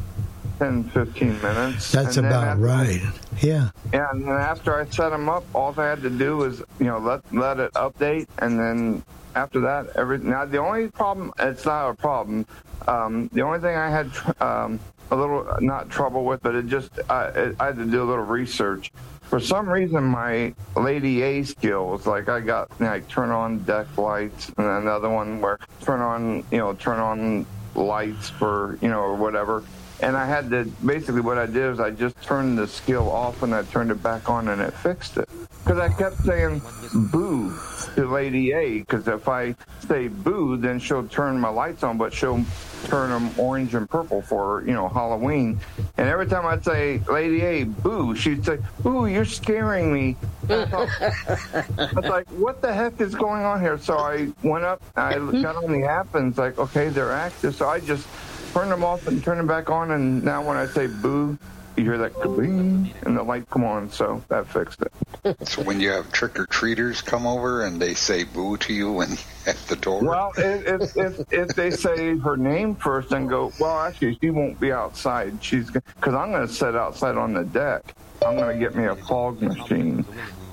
10, 0.58 0.84
15 0.90 1.42
minutes. 1.42 1.92
That's 1.92 2.16
And 2.16 2.26
about 2.26 2.44
after- 2.44 2.62
right. 2.62 3.02
Yeah. 3.42 3.70
Yeah, 3.92 4.06
and 4.12 4.22
then 4.22 4.30
after 4.36 4.74
I 4.80 4.86
set 4.86 5.10
them 5.10 5.28
up, 5.28 5.44
all 5.54 5.74
I 5.78 5.84
had 5.86 6.02
to 6.02 6.10
do 6.10 6.38
was, 6.38 6.60
you 6.78 6.86
know, 6.86 6.98
let 6.98 7.20
let 7.34 7.58
it 7.60 7.72
update, 7.74 8.26
and 8.38 8.58
then 8.58 9.02
after 9.34 9.60
that, 9.60 9.88
every 9.96 10.18
now 10.18 10.44
the 10.46 10.58
only 10.58 10.88
problem, 10.88 11.32
it's 11.38 11.66
not 11.66 11.90
a 11.90 11.94
problem. 11.94 12.46
Um, 12.88 13.28
the 13.32 13.42
only 13.42 13.58
thing 13.58 13.76
I 13.76 13.90
had 13.90 14.10
um, 14.40 14.80
a 15.10 15.16
little 15.16 15.46
not 15.60 15.90
trouble 15.90 16.24
with, 16.24 16.42
but 16.42 16.54
it 16.54 16.66
just 16.66 16.98
uh, 17.10 17.30
it, 17.34 17.56
I 17.60 17.66
had 17.66 17.76
to 17.76 17.84
do 17.84 18.02
a 18.02 18.08
little 18.08 18.24
research. 18.24 18.92
For 19.22 19.40
some 19.40 19.68
reason, 19.68 20.04
my 20.04 20.54
Lady 20.76 21.20
A 21.22 21.42
skills, 21.42 22.06
like 22.06 22.28
I 22.30 22.40
got 22.40 22.70
like 22.80 23.08
turn 23.08 23.30
on 23.30 23.58
deck 23.64 23.98
lights, 23.98 24.50
and 24.56 24.66
another 24.66 25.10
one 25.10 25.40
where 25.42 25.58
turn 25.82 26.00
on, 26.00 26.44
you 26.50 26.58
know, 26.58 26.72
turn 26.74 26.98
on 27.00 27.44
lights 27.74 28.30
for, 28.30 28.78
you 28.80 28.88
know, 28.88 29.00
or 29.00 29.14
whatever. 29.16 29.62
And 30.00 30.16
I 30.16 30.26
had 30.26 30.50
to 30.50 30.64
basically 30.84 31.22
what 31.22 31.38
I 31.38 31.46
did 31.46 31.72
is 31.72 31.80
I 31.80 31.90
just 31.90 32.20
turned 32.22 32.58
the 32.58 32.66
skill 32.68 33.10
off 33.10 33.42
and 33.42 33.54
I 33.54 33.62
turned 33.64 33.90
it 33.90 34.02
back 34.02 34.28
on 34.28 34.48
and 34.48 34.60
it 34.60 34.72
fixed 34.74 35.16
it. 35.16 35.28
Because 35.64 35.78
I 35.80 35.88
kept 35.88 36.18
saying 36.18 36.62
boo 37.10 37.52
to 37.96 38.06
Lady 38.06 38.52
A. 38.52 38.78
Because 38.80 39.08
if 39.08 39.26
I 39.28 39.54
say 39.88 40.08
boo, 40.08 40.56
then 40.56 40.78
she'll 40.78 41.08
turn 41.08 41.40
my 41.40 41.48
lights 41.48 41.82
on, 41.82 41.98
but 41.98 42.12
she'll 42.12 42.44
turn 42.84 43.10
them 43.10 43.30
orange 43.36 43.74
and 43.74 43.88
purple 43.90 44.22
for 44.22 44.62
you 44.66 44.74
know 44.74 44.88
Halloween. 44.88 45.58
And 45.96 46.08
every 46.08 46.26
time 46.26 46.46
I'd 46.46 46.64
say 46.64 47.00
Lady 47.10 47.40
A, 47.40 47.64
boo, 47.64 48.14
she'd 48.14 48.44
say, 48.44 48.58
"Boo, 48.80 49.06
you're 49.06 49.24
scaring 49.24 49.92
me." 49.92 50.16
I 50.48 51.66
was 51.94 52.04
like, 52.04 52.28
"What 52.28 52.62
the 52.62 52.72
heck 52.72 53.00
is 53.00 53.14
going 53.14 53.44
on 53.44 53.60
here?" 53.60 53.78
So 53.78 53.98
I 53.98 54.28
went 54.42 54.64
up, 54.64 54.80
I 54.94 55.14
got 55.14 55.56
on 55.56 55.72
the 55.72 55.84
app, 55.84 56.14
and 56.14 56.28
it's 56.28 56.38
like, 56.38 56.58
"Okay, 56.58 56.90
they're 56.90 57.12
active." 57.12 57.56
So 57.56 57.68
I 57.68 57.80
just 57.80 58.06
turned 58.52 58.72
them 58.72 58.84
off 58.84 59.06
and 59.06 59.22
turn 59.22 59.36
them 59.38 59.46
back 59.46 59.70
on, 59.70 59.90
and 59.90 60.22
now 60.24 60.46
when 60.46 60.56
I 60.56 60.66
say 60.66 60.86
boo, 60.86 61.38
you 61.76 61.84
hear 61.84 61.98
that 61.98 62.14
kabing, 62.14 62.92
and 63.02 63.16
the 63.16 63.22
light 63.22 63.48
come 63.50 63.64
on. 63.64 63.90
So 63.90 64.22
that 64.28 64.46
fixed 64.48 64.82
it. 64.82 64.92
So 65.42 65.62
when 65.62 65.80
you 65.80 65.90
have 65.90 66.12
trick 66.12 66.38
or 66.38 66.46
treaters 66.46 67.02
come 67.02 67.26
over 67.26 67.64
and 67.64 67.82
they 67.82 67.94
say 67.94 68.22
boo 68.22 68.56
to 68.58 68.72
you 68.72 68.92
when 68.92 69.10
at 69.46 69.56
the 69.68 69.74
door, 69.74 70.02
Well, 70.02 70.32
if, 70.36 70.96
if, 70.96 70.96
if, 70.96 71.32
if 71.32 71.48
they 71.48 71.72
say 71.72 72.16
her 72.16 72.36
name 72.36 72.76
first 72.76 73.10
and 73.10 73.28
go, 73.28 73.52
well, 73.58 73.78
actually, 73.80 74.16
she 74.20 74.30
won't 74.30 74.60
be 74.60 74.70
outside. 74.70 75.42
She's 75.42 75.68
because 75.70 76.14
I'm 76.14 76.30
going 76.30 76.46
to 76.46 76.52
sit 76.52 76.76
outside 76.76 77.16
on 77.16 77.34
the 77.34 77.44
deck. 77.44 77.94
I'm 78.24 78.36
going 78.36 78.56
to 78.56 78.58
get 78.58 78.76
me 78.76 78.84
a 78.84 78.94
fog 78.94 79.42
machine 79.42 80.04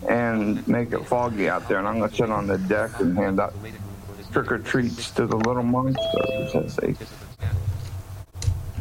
and 0.10 0.67
make 0.67 0.91
it 0.91 1.06
foggy 1.06 1.49
out 1.49 1.67
there, 1.69 1.77
and 1.77 1.88
I'm 1.88 1.99
going 1.99 2.10
to 2.10 2.15
sit 2.15 2.32
on 2.32 2.47
the 2.47 2.58
deck 2.58 2.99
and 2.99 3.15
hand 3.15 3.39
out 3.39 3.53
trick 4.32 4.51
or 4.51 4.58
treats 4.58 5.12
to 5.12 5.27
the 5.27 5.36
little 5.38 5.62
monsters 5.63 6.56
as 6.56 6.75
they 6.77 6.95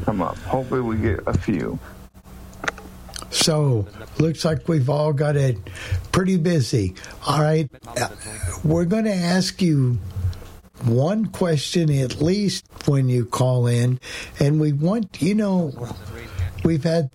come 0.04 0.22
up. 0.22 0.36
Hopefully, 0.38 0.80
we 0.80 0.96
get 0.96 1.20
a 1.26 1.36
few. 1.36 1.78
So, 3.30 3.86
looks 4.18 4.44
like 4.44 4.68
we've 4.68 4.90
all 4.90 5.12
got 5.12 5.36
it 5.36 5.56
pretty 6.12 6.36
busy. 6.36 6.94
All 7.26 7.40
right. 7.40 7.70
Uh, 7.86 8.08
We're 8.62 8.84
going 8.84 9.04
to 9.04 9.14
ask 9.14 9.62
you 9.62 9.98
one 10.84 11.26
question 11.26 11.90
at 11.90 12.20
least 12.20 12.66
when 12.86 13.08
you 13.08 13.24
call 13.24 13.66
in. 13.66 14.00
And 14.38 14.60
we 14.60 14.72
want, 14.72 15.22
you 15.22 15.34
know, 15.34 15.72
we've 16.64 16.84
had. 16.84 17.10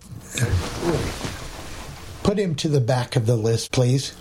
Put 2.24 2.38
him 2.38 2.54
to 2.56 2.68
the 2.68 2.80
back 2.80 3.16
of 3.16 3.24
the 3.24 3.36
list, 3.36 3.72
please. 3.72 4.14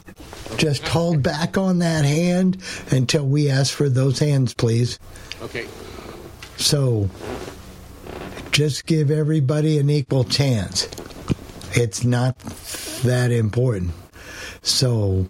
Just 0.56 0.88
hold 0.88 1.22
back 1.22 1.58
on 1.58 1.80
that 1.80 2.06
hand 2.06 2.58
until 2.92 3.26
we 3.26 3.50
ask 3.50 3.74
for 3.74 3.90
those 3.90 4.20
hands, 4.20 4.54
please. 4.54 4.98
Okay. 5.42 5.68
So, 6.56 7.10
just 8.58 8.88
give 8.88 9.12
everybody 9.12 9.78
an 9.78 9.88
equal 9.88 10.24
chance. 10.24 10.90
It's 11.74 12.04
not 12.04 12.40
that 13.04 13.30
important. 13.30 13.92
So, 14.64 15.28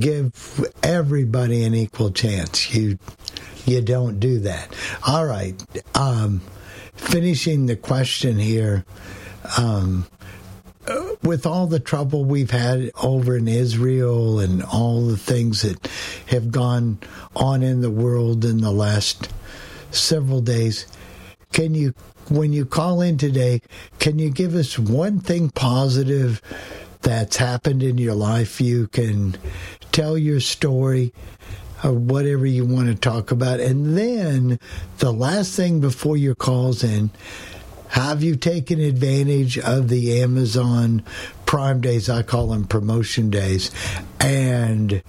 give 0.00 0.68
everybody 0.82 1.62
an 1.62 1.76
equal 1.76 2.10
chance. 2.10 2.74
You 2.74 2.98
you 3.66 3.82
don't 3.82 4.18
do 4.18 4.40
that. 4.40 4.74
All 5.06 5.26
right. 5.26 5.54
Um, 5.94 6.40
finishing 6.96 7.66
the 7.66 7.76
question 7.76 8.36
here. 8.36 8.84
Um, 9.56 10.08
uh, 10.88 11.14
with 11.22 11.46
all 11.46 11.68
the 11.68 11.78
trouble 11.78 12.24
we've 12.24 12.50
had 12.50 12.90
over 13.00 13.36
in 13.36 13.46
Israel 13.46 14.40
and 14.40 14.60
all 14.64 15.06
the 15.06 15.16
things 15.16 15.62
that 15.62 15.88
have 16.26 16.50
gone 16.50 16.98
on 17.36 17.62
in 17.62 17.80
the 17.80 17.90
world 17.90 18.44
in 18.44 18.60
the 18.60 18.72
last 18.72 19.28
several 19.92 20.40
days, 20.40 20.86
can 21.52 21.74
you, 21.74 21.94
when 22.28 22.52
you 22.52 22.64
call 22.64 23.00
in 23.00 23.18
today, 23.18 23.62
can 23.98 24.18
you 24.18 24.30
give 24.30 24.54
us 24.54 24.78
one 24.78 25.20
thing 25.20 25.50
positive 25.50 26.42
that's 27.02 27.36
happened 27.36 27.82
in 27.82 27.98
your 27.98 28.14
life? 28.14 28.60
You 28.60 28.88
can 28.88 29.36
tell 29.92 30.18
your 30.18 30.40
story 30.40 31.12
or 31.84 31.92
whatever 31.92 32.46
you 32.46 32.64
want 32.64 32.88
to 32.88 32.94
talk 32.94 33.30
about. 33.30 33.60
And 33.60 33.96
then 33.96 34.58
the 34.98 35.12
last 35.12 35.54
thing 35.54 35.80
before 35.80 36.16
your 36.16 36.34
calls 36.34 36.82
in, 36.82 37.10
have 37.88 38.22
you 38.22 38.36
taken 38.36 38.80
advantage 38.80 39.58
of 39.58 39.88
the 39.88 40.20
Amazon 40.20 41.02
Prime 41.46 41.80
days? 41.80 42.10
I 42.10 42.22
call 42.22 42.48
them 42.48 42.66
promotion 42.66 43.30
days, 43.30 43.70
and 44.20 45.02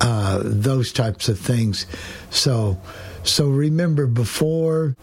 uh, 0.00 0.40
those 0.44 0.92
types 0.92 1.28
of 1.28 1.38
things. 1.38 1.86
So, 2.30 2.78
so 3.24 3.48
remember 3.48 4.06
before 4.06 4.96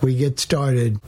we 0.00 0.16
get 0.16 0.38
started, 0.38 1.00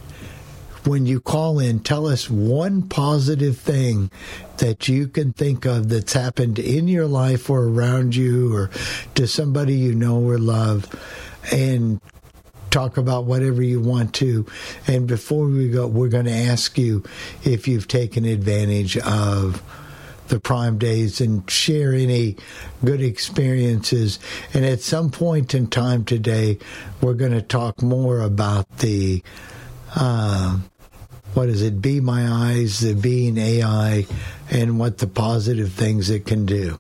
when 0.84 1.04
you 1.04 1.20
call 1.20 1.58
in, 1.58 1.80
tell 1.80 2.06
us 2.06 2.30
one 2.30 2.88
positive 2.88 3.58
thing 3.58 4.10
that 4.58 4.88
you 4.88 5.08
can 5.08 5.32
think 5.32 5.66
of 5.66 5.88
that's 5.88 6.12
happened 6.12 6.58
in 6.58 6.88
your 6.88 7.06
life 7.06 7.50
or 7.50 7.64
around 7.64 8.16
you 8.16 8.54
or 8.54 8.70
to 9.14 9.26
somebody 9.26 9.74
you 9.74 9.94
know 9.94 10.20
or 10.20 10.38
love, 10.38 10.88
and 11.52 12.00
talk 12.70 12.96
about 12.96 13.24
whatever 13.24 13.62
you 13.62 13.80
want 13.80 14.14
to. 14.14 14.46
And 14.86 15.06
before 15.06 15.46
we 15.46 15.68
go, 15.68 15.86
we're 15.86 16.08
going 16.08 16.26
to 16.26 16.32
ask 16.32 16.78
you 16.78 17.04
if 17.44 17.66
you've 17.68 17.88
taken 17.88 18.24
advantage 18.24 18.96
of 18.98 19.62
the 20.30 20.40
Prime 20.40 20.78
Days 20.78 21.20
and 21.20 21.48
share 21.50 21.92
any 21.92 22.36
good 22.84 23.02
experiences. 23.02 24.18
And 24.54 24.64
at 24.64 24.80
some 24.80 25.10
point 25.10 25.54
in 25.54 25.66
time 25.66 26.04
today, 26.04 26.58
we're 27.02 27.14
going 27.14 27.32
to 27.32 27.42
talk 27.42 27.82
more 27.82 28.20
about 28.20 28.78
the. 28.78 29.22
Uh, 29.94 30.58
what 31.34 31.48
is 31.48 31.62
it? 31.62 31.80
Be 31.80 32.00
My 32.00 32.26
Eyes, 32.26 32.80
the 32.80 32.94
Being 32.94 33.38
AI, 33.38 34.04
and 34.50 34.80
what 34.80 34.98
the 34.98 35.06
positive 35.06 35.72
things 35.72 36.10
it 36.10 36.26
can 36.26 36.44
do. 36.44 36.76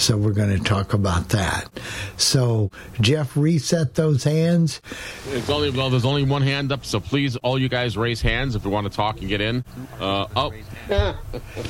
So 0.00 0.16
we're 0.16 0.32
going 0.32 0.56
to 0.56 0.64
talk 0.64 0.94
about 0.94 1.28
that. 1.28 1.68
So 2.16 2.70
Jeff, 3.02 3.36
reset 3.36 3.96
those 3.96 4.24
hands. 4.24 4.80
It's 5.28 5.50
only 5.50 5.68
well. 5.68 5.90
There's 5.90 6.06
only 6.06 6.22
one 6.22 6.40
hand 6.40 6.72
up, 6.72 6.86
so 6.86 7.00
please, 7.00 7.36
all 7.36 7.58
you 7.58 7.68
guys, 7.68 7.98
raise 7.98 8.22
hands 8.22 8.54
if 8.54 8.64
you 8.64 8.70
want 8.70 8.90
to 8.90 8.96
talk 8.96 9.20
and 9.20 9.28
get 9.28 9.42
in. 9.42 9.62
Uh, 10.00 10.26
oh, 10.34 10.52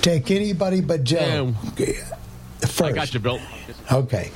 Take 0.03 0.31
anybody 0.31 0.81
but 0.81 1.03
Joe. 1.03 1.55
First. 2.61 2.83
I 2.83 2.93
got 2.93 3.12
you, 3.12 3.19
Bill. 3.19 3.40
Okay. 3.90 4.31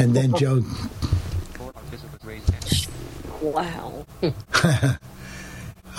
And 0.00 0.14
then 0.14 0.34
Joe. 0.34 0.62
Wow. 3.42 4.06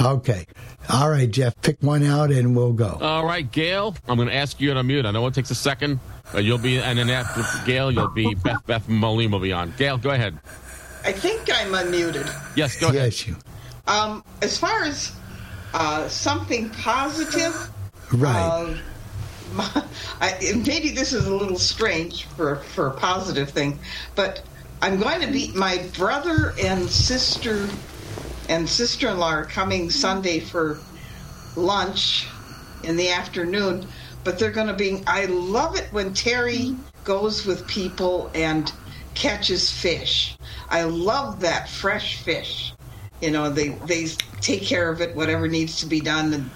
Okay. 0.02 0.46
All 0.90 1.10
right, 1.10 1.30
Jeff, 1.30 1.60
pick 1.62 1.78
one 1.82 2.04
out 2.04 2.32
and 2.32 2.56
we'll 2.56 2.74
go. 2.74 2.98
All 3.02 3.26
right, 3.26 3.50
Gail, 3.52 3.96
I'm 4.08 4.18
going 4.18 4.28
to 4.30 4.36
ask 4.36 4.60
you 4.62 4.74
to 4.74 4.80
unmute. 4.82 5.06
I 5.06 5.12
know 5.12 5.26
it 5.28 5.34
takes 5.34 5.50
a 5.52 5.56
second. 5.56 6.00
Uh, 6.34 6.40
you'll 6.40 6.58
be, 6.58 6.78
and 6.80 6.98
then 7.00 7.10
after 7.10 7.44
Gail, 7.66 7.92
you'll 7.92 8.10
be 8.10 8.34
Beth. 8.44 8.66
Beth 8.68 8.88
Moline 8.88 9.32
will 9.32 9.40
be 9.40 9.52
on. 9.54 9.74
Gail, 9.78 9.98
go 9.98 10.12
ahead. 10.12 10.38
I 11.04 11.12
think 11.12 11.50
I'm 11.54 11.72
unmuted. 11.74 12.28
Yes, 12.56 12.80
go 12.80 12.88
ahead. 12.90 13.06
Yes, 13.06 13.28
you. 13.28 13.36
Um, 13.88 14.24
as 14.42 14.58
far 14.58 14.84
as 14.84 15.12
uh, 15.74 16.08
something 16.08 16.70
positive, 16.72 17.70
Right. 18.14 18.36
um, 18.36 18.80
my, 19.54 19.84
I, 20.22 20.62
maybe 20.66 20.90
this 20.92 21.14
is 21.14 21.26
a 21.28 21.36
little 21.36 21.58
strange 21.60 22.26
for 22.26 22.56
for 22.58 22.88
a 22.88 22.92
positive 22.92 23.50
thing, 23.50 23.80
but 24.16 24.42
I'm 24.82 25.00
going 25.00 25.22
to 25.22 25.28
be 25.32 25.52
my 25.56 25.84
brother 25.98 26.54
and 26.62 26.88
sister 26.90 27.68
and 28.50 28.70
sister-in-law 28.70 29.30
are 29.32 29.46
coming 29.46 29.90
Sunday 29.90 30.40
for 30.40 30.86
lunch 31.56 32.28
in 32.84 32.98
the 32.98 33.10
afternoon, 33.12 33.90
but 34.24 34.40
they're 34.40 34.52
going 34.52 34.68
to 34.68 34.74
be. 34.74 35.04
I 35.08 35.26
love 35.26 35.76
it 35.76 35.92
when 35.92 36.14
Terry 36.14 36.78
goes 37.04 37.46
with 37.46 37.68
people 37.68 38.32
and 38.36 38.72
catches 39.16 39.72
fish. 39.72 40.40
I 40.70 40.84
love 40.84 41.42
that 41.42 41.70
fresh 41.70 42.22
fish. 42.24 42.76
You 43.22 43.32
know, 43.32 43.50
they 43.50 43.70
they 43.86 44.08
take 44.42 44.64
care 44.64 44.92
of 44.92 45.02
it, 45.02 45.16
whatever 45.16 45.48
needs 45.48 45.78
to 45.80 45.88
be 45.88 46.02
done, 46.02 46.34
and 46.34 46.52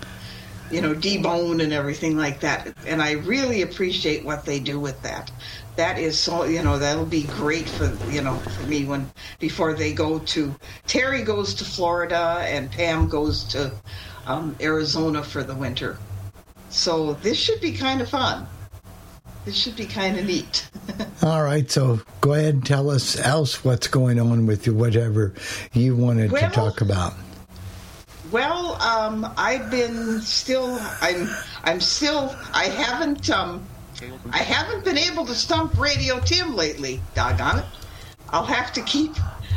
you 0.72 0.82
know, 0.82 0.94
debone 0.94 1.62
and 1.64 1.74
everything 1.74 2.18
like 2.18 2.40
that. 2.42 2.74
And 2.86 3.02
I 3.02 3.14
really 3.14 3.62
appreciate 3.62 4.24
what 4.24 4.46
they 4.46 4.60
do 4.60 4.80
with 4.80 5.02
that. 5.04 5.32
That 5.76 5.98
is 5.98 6.20
so, 6.20 6.44
you 6.44 6.62
know, 6.62 6.78
that'll 6.78 7.06
be 7.06 7.24
great 7.24 7.68
for, 7.68 7.86
you 8.10 8.22
know, 8.22 8.36
for 8.38 8.68
me 8.68 8.86
when, 8.86 9.10
before 9.40 9.74
they 9.74 9.94
go 9.94 10.20
to, 10.20 10.56
Terry 10.88 11.24
goes 11.24 11.54
to 11.56 11.66
Florida 11.66 12.42
and 12.44 12.70
Pam 12.72 13.08
goes 13.08 13.44
to 13.46 13.72
um, 14.28 14.56
Arizona 14.60 15.24
for 15.24 15.44
the 15.44 15.56
winter. 15.56 15.98
So 16.70 17.14
this 17.14 17.38
should 17.38 17.62
be 17.62 17.74
kind 17.74 18.02
of 18.02 18.10
fun. 18.10 18.46
This 19.46 19.56
should 19.56 19.76
be 19.76 19.86
kind 19.86 20.20
of 20.20 20.26
neat. 20.26 20.70
All 21.24 21.42
right, 21.42 21.70
so 21.72 22.02
go 22.22 22.34
ahead 22.34 22.56
and 22.56 22.66
tell 22.66 22.90
us 22.90 23.18
else 23.18 23.64
what's 23.64 23.88
going 23.88 24.20
on 24.20 24.46
with 24.46 24.68
you, 24.68 24.74
whatever 24.74 25.34
you 25.74 25.96
wanted 25.96 26.32
Well, 26.32 26.42
to 26.42 26.54
talk 26.54 26.82
about. 26.82 27.14
Well, 28.32 28.80
um, 28.82 29.32
I've 29.38 29.72
been 29.72 30.22
still. 30.22 30.80
I'm. 31.02 31.30
I'm 31.64 31.80
still. 31.80 32.36
I 32.54 32.66
haven't. 32.66 33.30
Um, 33.30 33.66
I 34.32 34.38
haven't 34.38 34.86
been 34.86 34.98
able 34.98 35.26
to 35.26 35.34
stump 35.34 35.78
Radio 35.78 36.20
Tim 36.20 36.56
lately. 36.56 37.02
Doggone 37.16 37.60
it! 37.60 37.66
I'll 38.30 38.46
have 38.46 38.72
to 38.74 38.82
keep. 38.82 39.12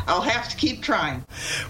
I'll 0.06 0.22
have 0.22 0.48
to 0.48 0.56
keep 0.56 0.82
trying. 0.82 1.24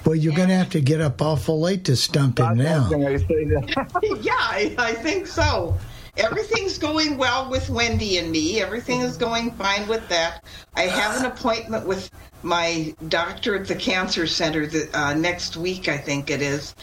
Well, 0.07 0.15
you're 0.15 0.35
going 0.35 0.49
to 0.49 0.55
have 0.55 0.71
to 0.71 0.81
get 0.81 1.01
up 1.01 1.21
awful 1.21 1.61
late 1.61 1.85
to 1.85 1.97
stump 1.97 2.39
him 2.39 2.57
now. 2.57 2.87
I 2.87 3.17
say 3.19 3.45
that. 3.45 4.21
yeah, 4.23 4.33
I, 4.33 4.75
I 4.79 4.93
think 4.95 5.27
so. 5.27 5.77
Everything's 6.19 6.77
going 6.77 7.17
well 7.17 7.49
with 7.51 7.71
Wendy 7.71 8.19
and 8.19 8.31
me. 8.31 8.61
Everything 8.61 9.01
is 9.01 9.17
going 9.17 9.51
fine 9.53 9.89
with 9.89 10.07
that. 10.11 10.45
I 10.75 10.83
have 10.83 11.19
an 11.19 11.25
appointment 11.25 11.87
with 11.87 12.11
my 12.43 12.95
doctor 13.09 13.55
at 13.55 13.67
the 13.67 13.75
cancer 13.75 14.27
center 14.27 14.67
the, 14.67 14.91
uh, 14.93 15.15
next 15.15 15.57
week, 15.57 15.89
I 15.89 15.97
think 15.97 16.29
it 16.29 16.43
is. 16.43 16.75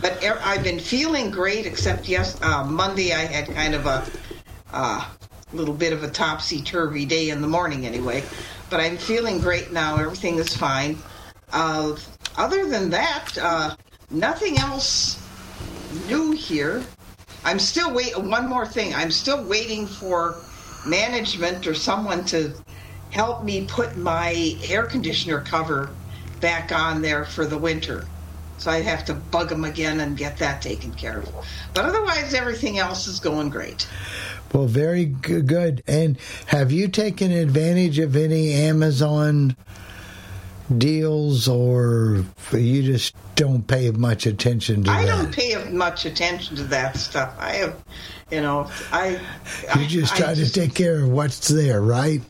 But 0.00 0.24
er, 0.24 0.40
I've 0.42 0.64
been 0.64 0.80
feeling 0.80 1.30
great, 1.30 1.64
except 1.64 2.08
yes, 2.08 2.42
uh, 2.42 2.64
Monday 2.64 3.12
I 3.12 3.24
had 3.24 3.46
kind 3.54 3.74
of 3.74 3.86
a 3.86 4.04
uh, 4.72 5.08
little 5.52 5.74
bit 5.74 5.92
of 5.92 6.02
a 6.02 6.10
topsy 6.10 6.60
turvy 6.60 7.04
day 7.04 7.30
in 7.30 7.40
the 7.40 7.46
morning, 7.46 7.86
anyway. 7.86 8.24
But 8.68 8.80
I'm 8.80 8.96
feeling 8.96 9.38
great 9.38 9.72
now. 9.72 9.96
Everything 9.96 10.38
is 10.38 10.56
fine. 10.56 10.98
Uh, 11.52 11.94
other 12.36 12.66
than 12.68 12.90
that, 12.90 13.38
uh, 13.40 13.76
nothing 14.10 14.58
else 14.58 15.22
new 16.08 16.32
here. 16.32 16.82
I'm 17.44 17.58
still 17.58 17.92
wait. 17.92 18.16
One 18.16 18.48
more 18.48 18.66
thing. 18.66 18.94
I'm 18.94 19.10
still 19.10 19.42
waiting 19.44 19.86
for 19.86 20.36
management 20.86 21.66
or 21.66 21.74
someone 21.74 22.24
to 22.26 22.52
help 23.10 23.44
me 23.44 23.66
put 23.66 23.96
my 23.96 24.56
air 24.68 24.84
conditioner 24.84 25.40
cover 25.40 25.90
back 26.40 26.72
on 26.72 27.02
there 27.02 27.24
for 27.24 27.46
the 27.46 27.58
winter. 27.58 28.06
So 28.58 28.70
I 28.70 28.80
have 28.80 29.04
to 29.06 29.14
bug 29.14 29.48
them 29.48 29.64
again 29.64 30.00
and 30.00 30.16
get 30.16 30.38
that 30.38 30.62
taken 30.62 30.92
care 30.92 31.18
of. 31.18 31.46
But 31.74 31.84
otherwise, 31.84 32.32
everything 32.32 32.78
else 32.78 33.08
is 33.08 33.18
going 33.18 33.50
great. 33.50 33.88
Well, 34.52 34.66
very 34.66 35.04
good. 35.06 35.82
And 35.86 36.18
have 36.46 36.70
you 36.70 36.86
taken 36.86 37.32
advantage 37.32 37.98
of 37.98 38.14
any 38.14 38.52
Amazon 38.52 39.56
deals, 40.72 41.48
or 41.48 42.24
you 42.52 42.82
just 42.82 43.14
don't 43.34 43.66
pay 43.66 43.90
much 43.90 44.26
attention 44.26 44.84
to 44.84 44.90
I 44.90 45.04
that? 45.04 45.08
don't 45.08 45.32
pay 45.34 45.56
much 45.70 46.04
attention 46.06 46.56
to 46.56 46.64
that 46.64 46.96
stuff. 46.96 47.34
I 47.38 47.52
have, 47.54 47.76
you 48.30 48.40
know, 48.40 48.70
I. 48.92 49.20
you 49.78 49.86
just 49.86 50.14
I- 50.14 50.16
try 50.18 50.30
I 50.30 50.34
to 50.34 50.40
just- 50.40 50.54
take 50.54 50.74
care 50.74 51.02
of 51.02 51.08
what's 51.08 51.48
there, 51.48 51.80
right? 51.80 52.20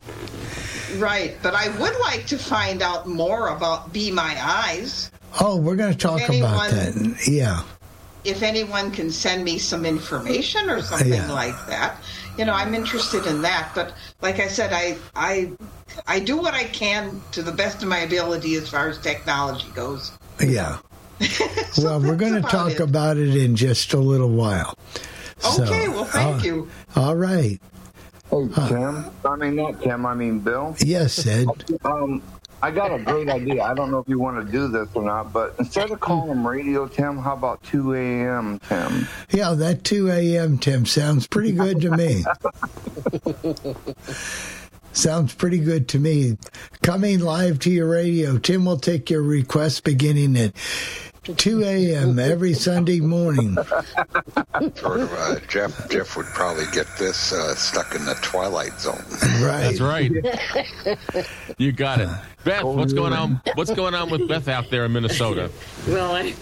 Right, 0.98 1.36
but 1.42 1.54
I 1.54 1.68
would 1.78 1.98
like 2.00 2.26
to 2.26 2.38
find 2.38 2.82
out 2.82 3.06
more 3.08 3.48
about 3.48 3.92
Be 3.92 4.10
My 4.10 4.36
Eyes. 4.38 5.10
Oh, 5.40 5.56
we're 5.56 5.76
going 5.76 5.92
to 5.92 5.98
talk 5.98 6.20
about 6.28 6.70
that. 6.70 7.22
Yeah. 7.26 7.62
If 8.24 8.42
anyone 8.42 8.90
can 8.90 9.10
send 9.10 9.42
me 9.42 9.58
some 9.58 9.86
information 9.86 10.68
or 10.68 10.82
something 10.82 11.08
Yeah. 11.14 11.32
like 11.32 11.56
that, 11.66 11.96
you 12.36 12.44
know, 12.44 12.54
I'm 12.54 12.74
interested 12.74 13.26
in 13.26 13.42
that. 13.42 13.72
But 13.74 13.94
like 14.20 14.40
I 14.40 14.48
said, 14.48 14.72
I 14.72 14.96
I 15.14 15.52
I 16.06 16.20
do 16.20 16.36
what 16.36 16.54
I 16.54 16.64
can 16.64 17.20
to 17.32 17.42
the 17.42 17.52
best 17.52 17.82
of 17.82 17.88
my 17.88 17.98
ability 17.98 18.54
as 18.56 18.68
far 18.68 18.88
as 18.88 18.98
technology 18.98 19.68
goes. 19.74 20.12
Yeah. 20.40 20.78
So 21.72 21.84
well, 21.84 22.00
we're 22.00 22.16
going 22.16 22.34
to 22.34 22.42
talk 22.42 22.72
it. 22.72 22.80
about 22.80 23.16
it 23.16 23.34
in 23.34 23.56
just 23.56 23.94
a 23.94 23.98
little 23.98 24.28
while. 24.28 24.76
So, 25.38 25.62
Okay, 25.62 25.88
well, 25.88 26.04
thank 26.04 26.42
uh, 26.42 26.44
you. 26.44 26.70
All 26.94 27.16
right. 27.16 27.58
Hey, 28.30 28.48
Tim. 28.68 29.10
I 29.24 29.36
mean, 29.36 29.56
not 29.56 29.80
Tim. 29.80 30.04
I 30.04 30.14
mean, 30.14 30.40
Bill. 30.40 30.76
Yes, 30.80 31.26
Ed. 31.26 31.46
Um, 31.82 32.22
I 32.62 32.70
got 32.70 32.94
a 32.94 32.98
great 33.00 33.28
idea. 33.28 33.64
I 33.64 33.74
don't 33.74 33.90
know 33.90 33.98
if 33.98 34.08
you 34.08 34.20
want 34.20 34.46
to 34.46 34.52
do 34.52 34.68
this 34.68 34.88
or 34.94 35.02
not, 35.02 35.32
but 35.32 35.56
instead 35.58 35.90
of 35.90 35.98
calling 35.98 36.28
them 36.28 36.46
Radio 36.46 36.86
Tim, 36.86 37.18
how 37.18 37.32
about 37.32 37.60
2 37.64 37.94
a.m. 37.94 38.60
Tim? 38.60 39.08
Yeah, 39.30 39.54
that 39.54 39.82
2 39.82 40.08
a.m. 40.08 40.58
Tim 40.58 40.86
sounds 40.86 41.26
pretty 41.26 41.50
good 41.50 41.80
to 41.80 41.90
me. 41.90 42.24
sounds 44.92 45.34
pretty 45.34 45.58
good 45.58 45.88
to 45.88 45.98
me. 45.98 46.38
Coming 46.82 47.18
live 47.18 47.58
to 47.60 47.70
your 47.70 47.88
radio, 47.90 48.38
Tim 48.38 48.64
will 48.64 48.78
take 48.78 49.10
your 49.10 49.22
request 49.22 49.82
beginning 49.82 50.36
at 50.36 50.54
2 51.24 51.62
a.m. 51.62 52.18
every 52.18 52.52
Sunday 52.52 52.98
morning. 52.98 53.54
Sort 54.74 55.00
of, 55.00 55.12
uh, 55.12 55.38
Jeff. 55.48 55.88
Jeff 55.88 56.16
would 56.16 56.26
probably 56.26 56.64
get 56.72 56.86
this 56.98 57.32
uh, 57.32 57.54
stuck 57.54 57.94
in 57.94 58.04
the 58.04 58.14
twilight 58.22 58.78
zone. 58.80 59.04
Right. 59.40 59.62
That's 59.62 59.80
right. 59.80 60.10
you 61.58 61.70
got 61.70 62.00
it. 62.00 62.08
Beth, 62.44 62.64
what's 62.64 62.92
going 62.92 63.12
on? 63.12 63.40
What's 63.54 63.72
going 63.72 63.94
on 63.94 64.10
with 64.10 64.28
Beth 64.28 64.48
out 64.48 64.68
there 64.70 64.84
in 64.84 64.92
Minnesota? 64.92 65.48
Well, 65.86 66.12
I, 66.12 66.34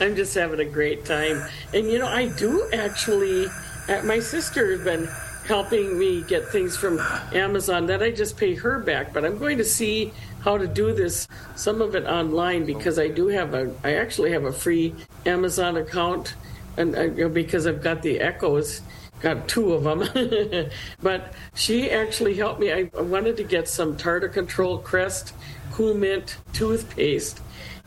I'm 0.00 0.14
just 0.14 0.34
having 0.34 0.60
a 0.60 0.64
great 0.64 1.06
time. 1.06 1.42
And, 1.72 1.86
you 1.86 1.98
know, 1.98 2.08
I 2.08 2.28
do 2.36 2.68
actually, 2.74 3.46
uh, 3.88 4.02
my 4.04 4.20
sister 4.20 4.72
has 4.72 4.84
been 4.84 5.08
helping 5.46 5.98
me 5.98 6.22
get 6.24 6.46
things 6.48 6.76
from 6.76 6.98
Amazon 7.32 7.86
that 7.86 8.02
I 8.02 8.10
just 8.10 8.36
pay 8.36 8.54
her 8.56 8.78
back. 8.80 9.14
But 9.14 9.24
I'm 9.24 9.38
going 9.38 9.56
to 9.56 9.64
see 9.64 10.12
how 10.48 10.56
to 10.56 10.66
do 10.66 10.94
this, 10.94 11.28
some 11.56 11.82
of 11.82 11.94
it 11.94 12.06
online, 12.06 12.64
because 12.64 12.98
I 12.98 13.08
do 13.08 13.28
have 13.28 13.52
a, 13.52 13.70
I 13.84 13.96
actually 13.96 14.32
have 14.32 14.44
a 14.44 14.52
free 14.52 14.94
Amazon 15.26 15.76
account. 15.76 16.36
And 16.78 16.96
uh, 16.96 17.02
you 17.02 17.24
know, 17.24 17.28
because 17.28 17.66
I've 17.66 17.82
got 17.82 18.00
the 18.00 18.18
Echoes, 18.18 18.80
got 19.20 19.46
two 19.46 19.74
of 19.74 19.84
them. 19.84 20.70
but 21.02 21.34
she 21.54 21.90
actually 21.90 22.34
helped 22.34 22.60
me. 22.60 22.72
I 22.72 22.90
I 22.96 23.02
wanted 23.02 23.36
to 23.36 23.44
get 23.44 23.68
some 23.68 23.94
tartar 23.94 24.28
control 24.28 24.78
crest 24.78 25.34
cool 25.72 25.92
mint 25.92 26.38
toothpaste 26.54 27.40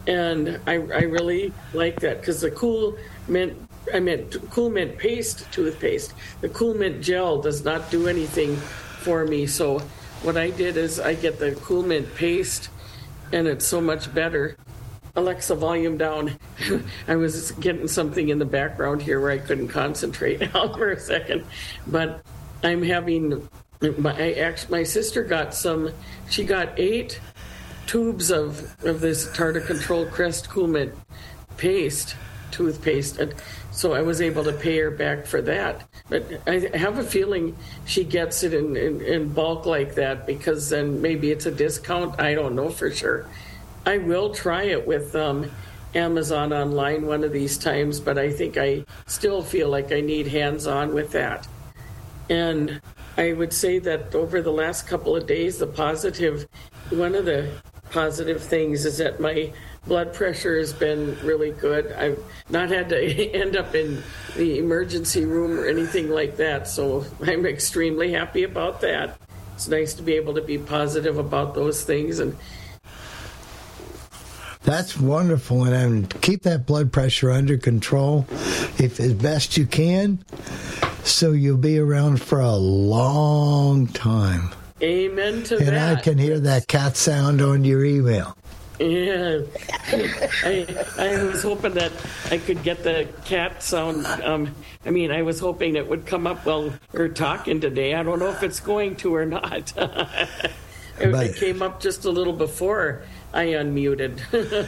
and 0.08 0.60
I, 0.65 0.76
I 0.76 1.04
really 1.17 1.52
like 1.74 2.00
that 2.00 2.21
because 2.21 2.41
the 2.41 2.52
cool 2.52 2.95
mint 3.28 3.54
I 3.93 4.00
meant 4.00 4.38
cool 4.50 4.69
mint 4.69 4.97
paste 4.97 5.52
toothpaste 5.52 6.13
the 6.39 6.50
cool 6.50 6.74
mint 6.74 7.04
gel 7.04 7.41
does 7.41 7.65
not 7.65 7.91
do 7.91 8.08
anything 8.08 8.56
for 8.56 9.26
me 9.26 9.45
so 9.45 9.82
what 10.23 10.38
I 10.38 10.49
did 10.49 10.77
is 10.77 10.99
I 10.99 11.15
get 11.15 11.39
the 11.39 11.53
cool 11.55 11.84
mint 11.84 12.13
paste 12.15 12.69
and 13.31 13.47
it's 13.47 13.65
so 13.65 13.81
much 13.81 14.13
better. 14.13 14.57
Alexa 15.15 15.55
volume 15.55 15.97
down. 15.97 16.38
I 17.07 17.15
was 17.15 17.51
getting 17.53 17.88
something 17.88 18.29
in 18.29 18.39
the 18.39 18.45
background 18.45 19.01
here 19.01 19.19
where 19.19 19.31
I 19.31 19.39
couldn't 19.39 19.69
concentrate 19.69 20.49
for 20.51 20.91
a 20.91 20.99
second. 20.99 21.45
But 21.88 22.23
I'm 22.63 22.84
having 22.84 23.47
my 23.97 24.15
I 24.15 24.31
actually, 24.34 24.79
my 24.79 24.84
sister 24.84 25.23
got 25.23 25.53
some 25.53 25.91
she 26.29 26.43
got 26.43 26.79
eight 26.79 27.19
tubes 27.88 28.31
of, 28.31 28.75
of 28.86 29.01
this 29.01 29.31
tartar 29.34 29.60
control 29.60 30.05
crest 30.05 30.49
cool 30.49 30.67
mint 30.67 30.93
paste 31.57 32.15
toothpaste. 32.51 33.17
And 33.17 33.34
so 33.71 33.93
i 33.93 34.01
was 34.01 34.21
able 34.21 34.43
to 34.43 34.53
pay 34.53 34.77
her 34.77 34.91
back 34.91 35.25
for 35.25 35.41
that. 35.41 35.88
But 36.10 36.41
i 36.47 36.77
have 36.77 36.97
a 36.99 37.03
feeling 37.03 37.55
she 37.86 38.03
gets 38.03 38.43
it 38.43 38.53
in, 38.53 38.75
in, 38.75 39.01
in 39.01 39.29
bulk 39.29 39.65
like 39.65 39.95
that 39.95 40.27
because 40.27 40.69
then 40.69 41.01
maybe 41.01 41.31
it's 41.31 41.45
a 41.45 41.51
discount. 41.51 42.19
I 42.19 42.34
don't 42.34 42.55
know 42.55 42.69
for 42.69 42.91
sure. 42.91 43.27
I 43.86 43.97
will 43.97 44.34
try 44.34 44.63
it 44.63 44.86
with 44.86 45.15
um, 45.15 45.49
amazon 45.93 46.53
online 46.53 47.05
one 47.05 47.21
of 47.21 47.34
these 47.34 47.57
times 47.57 47.99
but 47.99 48.17
i 48.17 48.31
think 48.31 48.57
i 48.57 48.81
still 49.07 49.41
feel 49.41 49.67
like 49.67 49.91
i 49.91 49.99
need 49.99 50.25
hands 50.27 50.65
on 50.65 50.93
with 50.93 51.12
that. 51.12 51.47
And 52.31 52.79
I 53.17 53.34
would 53.34 53.51
say 53.51 53.79
that 53.79 54.15
over 54.15 54.41
the 54.41 54.53
last 54.53 54.88
couple 54.88 55.17
of 55.17 55.27
days, 55.27 55.57
the 55.57 55.67
positive, 55.67 56.47
one 56.89 57.13
of 57.13 57.25
the 57.25 57.51
positive 57.89 58.41
things 58.41 58.86
is 58.86 58.99
that 58.99 59.19
my 59.19 59.51
blood 59.88 60.13
pressure 60.13 60.58
has 60.58 60.74
been 60.74 61.17
really 61.24 61.52
good. 61.52 61.91
I've 61.94 62.24
not 62.50 62.70
had 62.70 62.89
to 62.89 63.32
end 63.34 63.56
up 63.56 63.76
in 63.76 64.02
the 64.36 64.60
emergency 64.60 65.26
room 65.26 65.60
or 65.60 65.65
anything 65.65 66.10
like 66.10 66.38
that. 66.38 66.67
So 66.67 67.06
I'm 67.22 67.46
extremely 67.46 68.12
happy 68.13 68.44
about 68.44 68.82
that. 68.82 69.20
It's 69.56 69.67
nice 69.67 69.94
to 69.96 70.04
be 70.04 70.13
able 70.13 70.34
to 70.36 70.41
be 70.41 70.58
positive 70.58 71.17
about 71.17 71.54
those 71.54 71.84
things. 71.84 72.20
And 72.20 72.36
That's 74.63 74.98
wonderful, 75.00 75.65
and 75.65 76.06
um, 76.13 76.20
keep 76.22 76.44
that 76.44 76.65
blood 76.65 76.91
pressure 76.91 77.32
under 77.32 77.58
control, 77.58 78.26
if 78.80 79.00
as 79.00 79.13
best 79.13 79.58
you 79.58 79.65
can, 79.65 80.24
so 81.04 81.32
you'll 81.32 81.58
be 81.58 81.78
around 81.80 82.22
for 82.22 82.39
a 82.39 82.56
long 82.56 83.88
time. 83.88 84.50
Amen 84.82 85.44
to 85.44 85.58
And 85.58 85.67
that. 85.67 85.98
I 85.98 86.02
can 86.02 86.17
hear 86.17 86.39
that 86.39 86.67
cat 86.67 86.98
sound 86.98 87.41
on 87.41 87.63
your 87.63 87.86
email. 87.86 88.36
Yeah, 88.82 89.41
I, 90.44 90.86
I 90.98 91.24
was 91.24 91.44
hoping 91.44 91.74
that 91.76 91.91
I 92.32 92.39
could 92.39 92.63
get 92.63 92.84
the 92.84 93.08
cat 93.26 93.62
sound. 93.62 94.08
Um, 94.08 94.56
I 94.86 94.89
mean, 94.89 95.12
I 95.12 95.22
was 95.22 95.39
hoping 95.39 95.76
it 95.76 95.88
would 95.88 96.08
come 96.08 96.26
up 96.26 96.46
while 96.48 96.74
we're 96.91 97.10
talking 97.10 97.62
today. 97.62 97.94
I 97.94 98.02
don't 98.02 98.17
know 98.17 98.30
if 98.30 98.41
it's 98.41 98.60
going 98.60 98.96
to 98.98 99.13
or 99.13 99.26
not. 99.26 99.72
it, 99.78 100.52
But- 100.98 101.26
it 101.28 101.36
came 101.36 101.62
up 101.62 101.80
just 101.80 102.06
a 102.06 102.10
little 102.10 102.34
before 102.34 103.04
I 103.36 103.48
unmuted. 103.48 104.20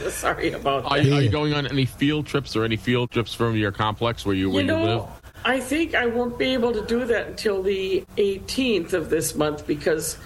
Sorry 0.12 0.52
about 0.52 0.84
Are 0.84 0.98
that. 0.98 1.04
you, 1.04 1.14
are 1.14 1.20
you 1.22 1.30
going 1.30 1.52
on 1.54 1.66
any 1.66 1.84
field 1.84 2.26
trips 2.26 2.54
or 2.54 2.64
any 2.64 2.76
field 2.76 3.10
trips 3.10 3.34
from 3.34 3.56
your 3.56 3.72
complex 3.72 4.24
where 4.24 4.36
you 4.36 4.48
where 4.48 4.62
You 4.62 4.76
you, 4.78 4.84
live? 4.84 5.04
I 5.44 5.58
think 5.58 5.96
I 5.96 6.06
won't 6.06 6.38
be 6.38 6.54
able 6.54 6.72
to 6.72 6.86
do 6.86 7.04
that 7.06 7.26
until 7.26 7.62
the 7.64 8.04
18th 8.16 8.92
of 8.92 9.10
this 9.10 9.34
month 9.34 9.66
because 9.66 10.16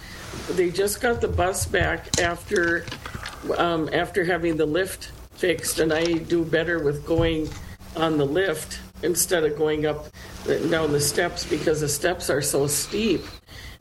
they 0.50 0.70
just 0.70 1.00
got 1.00 1.20
the 1.20 1.26
bus 1.28 1.66
back 1.66 2.20
after 2.20 2.84
um, 3.56 3.88
after 3.92 4.24
having 4.24 4.56
the 4.56 4.66
lift 4.66 5.12
fixed, 5.32 5.78
and 5.78 5.92
I 5.92 6.04
do 6.04 6.44
better 6.44 6.82
with 6.82 7.06
going 7.06 7.48
on 7.96 8.18
the 8.18 8.26
lift 8.26 8.80
instead 9.02 9.44
of 9.44 9.56
going 9.56 9.86
up 9.86 10.08
down 10.70 10.92
the 10.92 11.00
steps 11.00 11.44
because 11.44 11.80
the 11.80 11.88
steps 11.88 12.30
are 12.30 12.42
so 12.42 12.66
steep. 12.66 13.22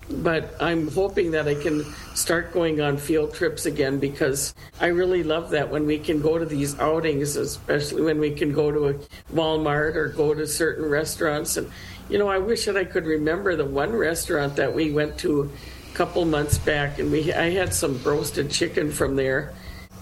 But 0.09 0.55
I'm 0.61 0.89
hoping 0.89 1.31
that 1.31 1.49
I 1.49 1.55
can 1.55 1.83
start 2.15 2.53
going 2.53 2.79
on 2.79 2.97
field 2.97 3.33
trips 3.33 3.65
again 3.65 3.99
because 3.99 4.53
I 4.79 4.87
really 4.87 5.21
love 5.21 5.49
that 5.49 5.69
when 5.69 5.85
we 5.85 5.99
can 5.99 6.21
go 6.21 6.37
to 6.37 6.45
these 6.45 6.79
outings, 6.79 7.35
especially 7.35 8.03
when 8.03 8.17
we 8.17 8.31
can 8.31 8.53
go 8.53 8.71
to 8.71 8.87
a 8.87 8.93
Walmart 9.33 9.95
or 9.95 10.07
go 10.07 10.33
to 10.33 10.47
certain 10.47 10.85
restaurants. 10.85 11.57
And, 11.57 11.69
you 12.07 12.17
know, 12.17 12.29
I 12.29 12.37
wish 12.37 12.65
that 12.65 12.77
I 12.77 12.85
could 12.85 13.05
remember 13.05 13.57
the 13.57 13.65
one 13.65 13.91
restaurant 13.91 14.55
that 14.55 14.73
we 14.73 14.91
went 14.91 15.17
to 15.19 15.51
couple 15.97 16.23
months 16.25 16.59
back 16.59 16.99
and 16.99 17.11
we 17.11 17.33
I 17.33 17.49
had 17.49 17.73
some 17.73 18.01
roasted 18.03 18.51
chicken 18.51 18.91
from 18.91 19.15
there. 19.15 19.53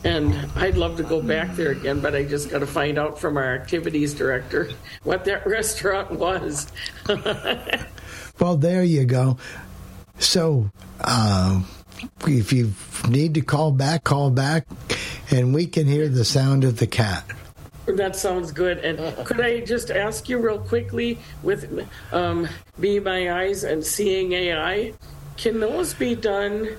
And 0.03 0.35
I'd 0.55 0.77
love 0.77 0.97
to 0.97 1.03
go 1.03 1.19
back 1.19 1.55
there 1.55 1.71
again, 1.71 1.99
but 1.99 2.13
I 2.13 2.25
just 2.25 2.51
got 2.51 2.59
to 2.59 2.67
find 2.67 2.99
out 2.99 3.17
from 3.17 3.37
our 3.37 3.55
activities 3.55 4.13
director 4.13 4.69
what 5.01 5.25
that 5.25 5.47
restaurant 5.47 6.11
was. 6.11 6.67
Well, 8.37 8.57
there 8.57 8.83
you 8.83 9.05
go. 9.05 9.37
So, 10.19 10.69
uh, 10.99 11.61
if 12.27 12.51
you 12.51 12.73
need 13.07 13.33
to 13.35 13.41
call 13.41 13.71
back, 13.71 14.03
call 14.03 14.29
back, 14.29 14.67
and 15.31 15.53
we 15.53 15.67
can 15.67 15.87
hear 15.87 16.09
the 16.09 16.25
sound 16.25 16.65
of 16.65 16.77
the 16.77 16.87
cat. 16.87 17.23
That 17.85 18.15
sounds 18.15 18.51
good. 18.51 18.79
And 18.79 19.25
could 19.25 19.39
I 19.39 19.61
just 19.61 19.89
ask 19.89 20.27
you 20.27 20.39
real 20.39 20.59
quickly 20.59 21.17
with 21.43 21.87
um, 22.11 22.49
Be 22.79 22.99
My 22.99 23.31
Eyes 23.43 23.63
and 23.63 23.85
Seeing 23.85 24.33
AI, 24.33 24.93
can 25.37 25.59
those 25.59 25.93
be 25.93 26.15
done 26.15 26.69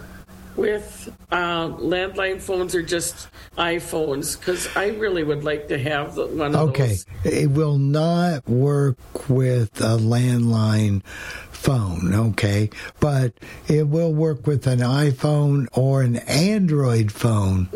with 0.57 1.15
uh, 1.31 1.69
landline 1.69 2.41
phones 2.41 2.75
or 2.75 2.83
just 2.83 3.29
iPhones? 3.59 4.39
Because 4.39 4.75
I 4.77 4.89
really 4.89 5.23
would 5.23 5.45
like 5.45 5.69
to 5.69 5.79
have 5.79 6.17
one 6.17 6.55
of 6.55 6.71
Okay, 6.71 6.89
those. 6.89 7.07
Okay, 7.25 7.43
it 7.43 7.51
will 7.51 7.79
not 7.79 8.49
work 8.49 9.29
with 9.29 9.81
a 9.81 9.99
landline 9.99 11.05
phone, 11.51 12.15
okay? 12.15 12.71
But 13.01 13.35
it 13.67 13.89
will 13.89 14.15
work 14.15 14.47
with 14.47 14.67
an 14.67 14.79
iPhone 14.79 15.67
or 15.73 16.03
an 16.03 16.17
Android 16.17 17.11
phone. 17.11 17.69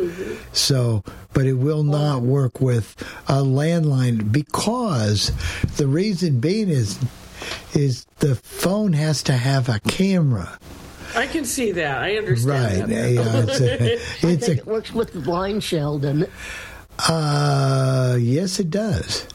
So, 0.52 1.02
but 1.32 1.46
it 1.46 1.54
will 1.54 1.82
not 1.82 2.22
work 2.22 2.60
with 2.60 2.94
a 3.26 3.42
landline 3.42 4.30
because 4.30 5.32
the 5.76 5.86
reason 5.86 6.40
being 6.40 6.68
is 6.68 6.98
is 7.74 8.06
the 8.18 8.34
phone 8.34 8.92
has 8.92 9.22
to 9.24 9.32
have 9.32 9.68
a 9.68 9.80
camera. 9.80 10.58
I 11.16 11.26
can 11.26 11.44
see 11.44 11.72
that. 11.72 11.98
I 11.98 12.08
Right. 12.10 12.18
understand 12.18 12.92
that. 12.92 13.10
Yeah, 13.12 13.42
it's 13.42 13.60
a, 13.60 13.92
I 14.28 14.30
it's 14.32 14.46
think 14.46 14.58
a 14.58 14.60
it 14.62 14.66
works 14.66 14.92
with 14.92 15.12
the 15.12 15.20
BlindShell, 15.20 16.00
doesn't 16.00 16.22
it? 16.22 16.30
uh 17.08 18.16
yes 18.20 18.60
it 18.60 18.70
does. 18.70 19.26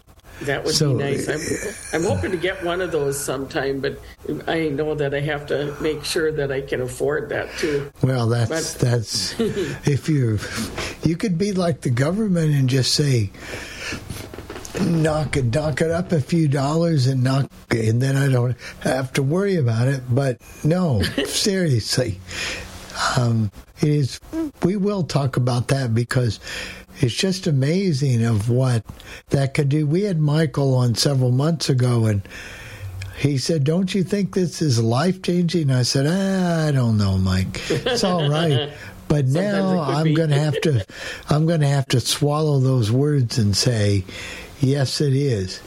That 0.41 0.65
would 0.65 0.75
So, 0.75 0.89
be 0.97 1.03
nice. 1.03 1.29
I'm, 1.93 2.01
I'm 2.01 2.07
hoping 2.07 2.31
to 2.31 2.37
get 2.37 2.61
one 2.63 2.81
of 2.81 2.91
those 2.91 3.17
sometime, 3.17 3.79
but 3.79 3.97
I 4.47 4.67
know 4.67 4.93
that 4.93 5.13
I 5.15 5.21
have 5.21 5.45
to 5.47 5.73
make 5.79 6.03
sure 6.03 6.29
that 6.33 6.51
I 6.51 6.59
can 6.59 6.81
afford 6.81 7.29
that 7.29 7.49
too. 7.57 7.89
Well, 8.03 8.27
that's 8.27 8.73
But- 8.75 8.81
that's 8.81 9.35
if 9.39 10.07
you 10.09 10.37
you 11.03 11.15
could 11.15 11.37
be 11.37 11.53
like 11.53 11.81
the 11.81 11.89
government 11.89 12.53
and 12.53 12.69
just 12.69 12.93
say 12.93 13.31
knock 14.81 15.37
it 15.37 15.45
knock 15.45 15.81
it 15.81 15.91
up 15.91 16.11
a 16.11 16.21
few 16.21 16.47
dollars 16.47 17.07
and 17.07 17.23
knock 17.23 17.49
and 17.71 18.01
then 18.01 18.15
I 18.15 18.29
don't 18.29 18.55
have 18.81 19.13
to 19.13 19.23
worry 19.23 19.55
about 19.55 19.87
it. 19.87 20.01
But 20.09 20.41
no, 20.63 21.01
seriously, 21.25 22.19
um, 23.17 23.51
it 23.81 23.89
is. 23.89 24.19
We 24.63 24.77
will 24.77 25.03
talk 25.03 25.37
about 25.37 25.67
that 25.69 25.93
because 25.93 26.39
it's 26.99 27.15
just 27.15 27.47
amazing 27.47 28.23
of 28.23 28.49
what 28.49 28.83
that 29.29 29.53
could 29.53 29.69
do. 29.69 29.85
We 29.85 30.03
had 30.03 30.19
Michael 30.19 30.75
on 30.75 30.95
several 30.95 31.31
months 31.31 31.69
ago 31.69 32.05
and 32.05 32.21
he 33.17 33.37
said, 33.37 33.63
"Don't 33.63 33.93
you 33.93 34.03
think 34.03 34.33
this 34.33 34.61
is 34.61 34.81
life 34.81 35.21
changing?" 35.21 35.71
I 35.71 35.83
said, 35.83 36.05
ah, 36.07 36.67
"I 36.67 36.71
don't 36.71 36.97
know, 36.97 37.17
Mike. 37.17 37.61
It's 37.69 38.03
all 38.03 38.29
right." 38.29 38.71
But 39.07 39.27
now 39.27 39.81
I'm 39.81 40.15
going 40.15 40.31
to 40.31 40.39
have 40.39 40.59
to, 40.61 40.83
I'm 41.29 41.45
going 41.45 41.61
to 41.61 41.67
have 41.67 41.85
to 41.89 41.99
swallow 41.99 42.59
those 42.59 42.91
words 42.91 43.37
and 43.37 43.55
say, 43.55 44.03
"Yes, 44.61 45.01
it 45.01 45.13
is." 45.13 45.59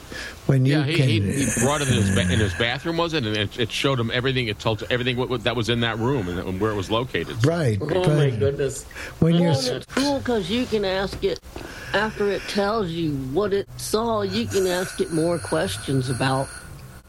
When 0.47 0.65
you 0.65 0.79
Yeah, 0.79 0.85
he, 0.85 0.95
can, 0.95 1.09
he, 1.09 1.21
he 1.45 1.61
brought 1.63 1.83
it 1.83 1.89
in 1.89 1.95
his, 1.95 2.11
ba- 2.15 2.23
in 2.33 2.39
his 2.39 2.55
bathroom, 2.55 2.97
was 2.97 3.13
it? 3.13 3.27
And 3.27 3.37
it, 3.37 3.59
it 3.61 3.71
showed 3.71 4.01
him 4.01 4.11
everything. 4.11 4.49
It 4.49 4.59
told 4.59 4.83
everything 4.89 5.19
what, 5.19 5.29
what, 5.29 5.45
that 5.45 5.55
was 5.57 5.69
in 5.69 5.81
that 5.81 5.99
room 5.99 6.27
and, 6.29 6.39
and 6.39 6.59
where 6.59 6.71
it 6.71 6.75
was 6.75 6.91
located. 6.91 7.45
right? 7.45 7.77
Oh 7.83 7.87
but 7.87 8.07
my 8.09 8.31
goodness! 8.31 8.85
when 9.21 9.35
you're 9.35 9.51
And 9.51 9.67
it's 9.67 9.87
cool 9.87 10.19
because 10.21 10.49
you 10.49 10.65
can 10.65 10.85
ask 10.87 11.23
it 11.23 11.39
after 11.93 12.31
it 12.31 12.41
tells 12.49 12.89
you 12.91 13.13
what 13.33 13.53
it 13.53 13.69
saw. 13.77 14.23
You 14.23 14.47
can 14.47 14.67
ask 14.67 15.01
it 15.01 15.13
more 15.13 15.39
questions 15.39 16.09
about 16.09 16.47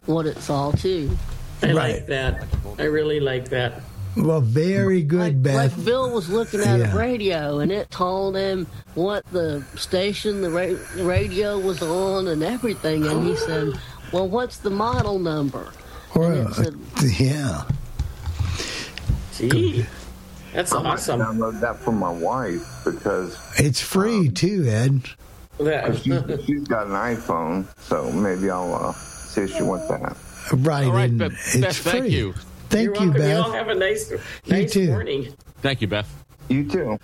what 0.05 0.25
it 0.25 0.37
saw 0.39 0.71
too. 0.71 1.17
I 1.61 1.67
Right. 1.67 1.75
like 1.95 2.07
that. 2.07 2.45
I 2.77 2.83
really 2.83 3.19
like 3.21 3.49
that. 3.49 3.81
Well, 4.17 4.41
very 4.41 5.01
good, 5.03 5.19
Like, 5.19 5.43
Beth. 5.43 5.55
like 5.77 5.85
Bill 5.85 6.11
was 6.11 6.29
looking 6.29 6.61
at 6.61 6.79
Yeah. 6.79 6.93
a 6.93 6.95
radio 6.97 7.59
and 7.59 7.71
it 7.71 7.89
told 7.91 8.35
him 8.35 8.67
what 8.95 9.25
the 9.31 9.63
station 9.75 10.41
the, 10.41 10.49
ra- 10.49 11.03
radio 11.05 11.57
was 11.59 11.81
on 11.81 12.27
and 12.27 12.43
everything, 12.43 13.05
and 13.05 13.25
he 13.25 13.35
said, 13.35 13.73
"Well, 14.11 14.27
what's 14.27 14.57
the 14.57 14.69
model 14.71 15.19
number?" 15.19 15.67
Or, 16.15 16.31
and 16.33 16.49
it 16.49 16.53
said- 16.55 16.75
yeah, 17.19 17.63
Gee, 19.37 19.85
that's 20.53 20.73
I 20.73 20.81
might 20.81 20.93
awesome. 20.93 21.21
download 21.21 21.59
that 21.61 21.77
for 21.79 21.91
my 21.91 22.11
wife 22.11 22.65
because 22.83 23.37
it's 23.57 23.79
free 23.79 24.29
too, 24.29 24.65
Ed. 24.67 25.01
She, 26.01 26.11
she's 26.45 26.67
got 26.67 26.87
an 26.87 26.93
iPhone, 26.93 27.65
so 27.81 28.11
maybe 28.13 28.49
I'll 28.49 28.73
uh, 28.73 28.93
see 28.93 29.41
if 29.41 29.55
she 29.55 29.61
wants 29.63 29.87
that. 29.89 30.15
Right, 30.53 30.87
All 30.87 30.93
right, 30.93 31.09
and 31.09 31.19
Beth, 31.19 31.31
it's 31.33 31.57
Beth, 31.57 31.75
free. 31.77 31.91
thank 31.91 32.11
you. 32.11 32.33
Thank 32.69 32.85
You're 32.85 32.95
you, 32.95 33.11
welcome. 33.11 33.21
You 33.29 33.35
all 33.37 33.43
Beth. 33.51 33.53
have 33.53 33.67
a 33.69 33.75
nice, 33.75 34.13
nice 34.47 34.71
too. 34.73 34.87
morning. 34.87 35.33
Thank 35.61 35.81
you, 35.81 35.87
Beth. 35.87 36.07
You 36.49 36.65
too. 36.69 36.99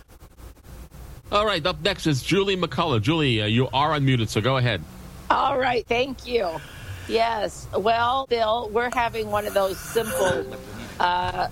All 1.31 1.45
right, 1.45 1.65
up 1.65 1.81
next 1.81 2.05
is 2.07 2.21
Julie 2.21 2.55
McCullough. 2.55 3.01
Julie, 3.01 3.41
uh, 3.41 3.45
you 3.45 3.67
are 3.73 3.91
unmuted, 3.93 4.29
so 4.29 4.41
go 4.41 4.57
ahead. 4.57 4.83
All 5.29 5.57
right, 5.57 5.85
thank 5.87 6.27
you. 6.27 6.49
Yes, 7.07 7.67
well, 7.75 8.25
Bill, 8.29 8.69
we're 8.71 8.91
having 8.93 9.29
one 9.31 9.45
of 9.45 9.53
those 9.53 9.79
simple 9.79 10.45
uh, 10.99 11.47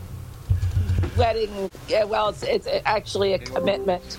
wedding. 1.18 1.70
uh, 1.96 2.08
Well, 2.08 2.30
it's, 2.30 2.44
it's 2.44 2.68
actually 2.86 3.34
a 3.34 3.40
commitment 3.40 4.18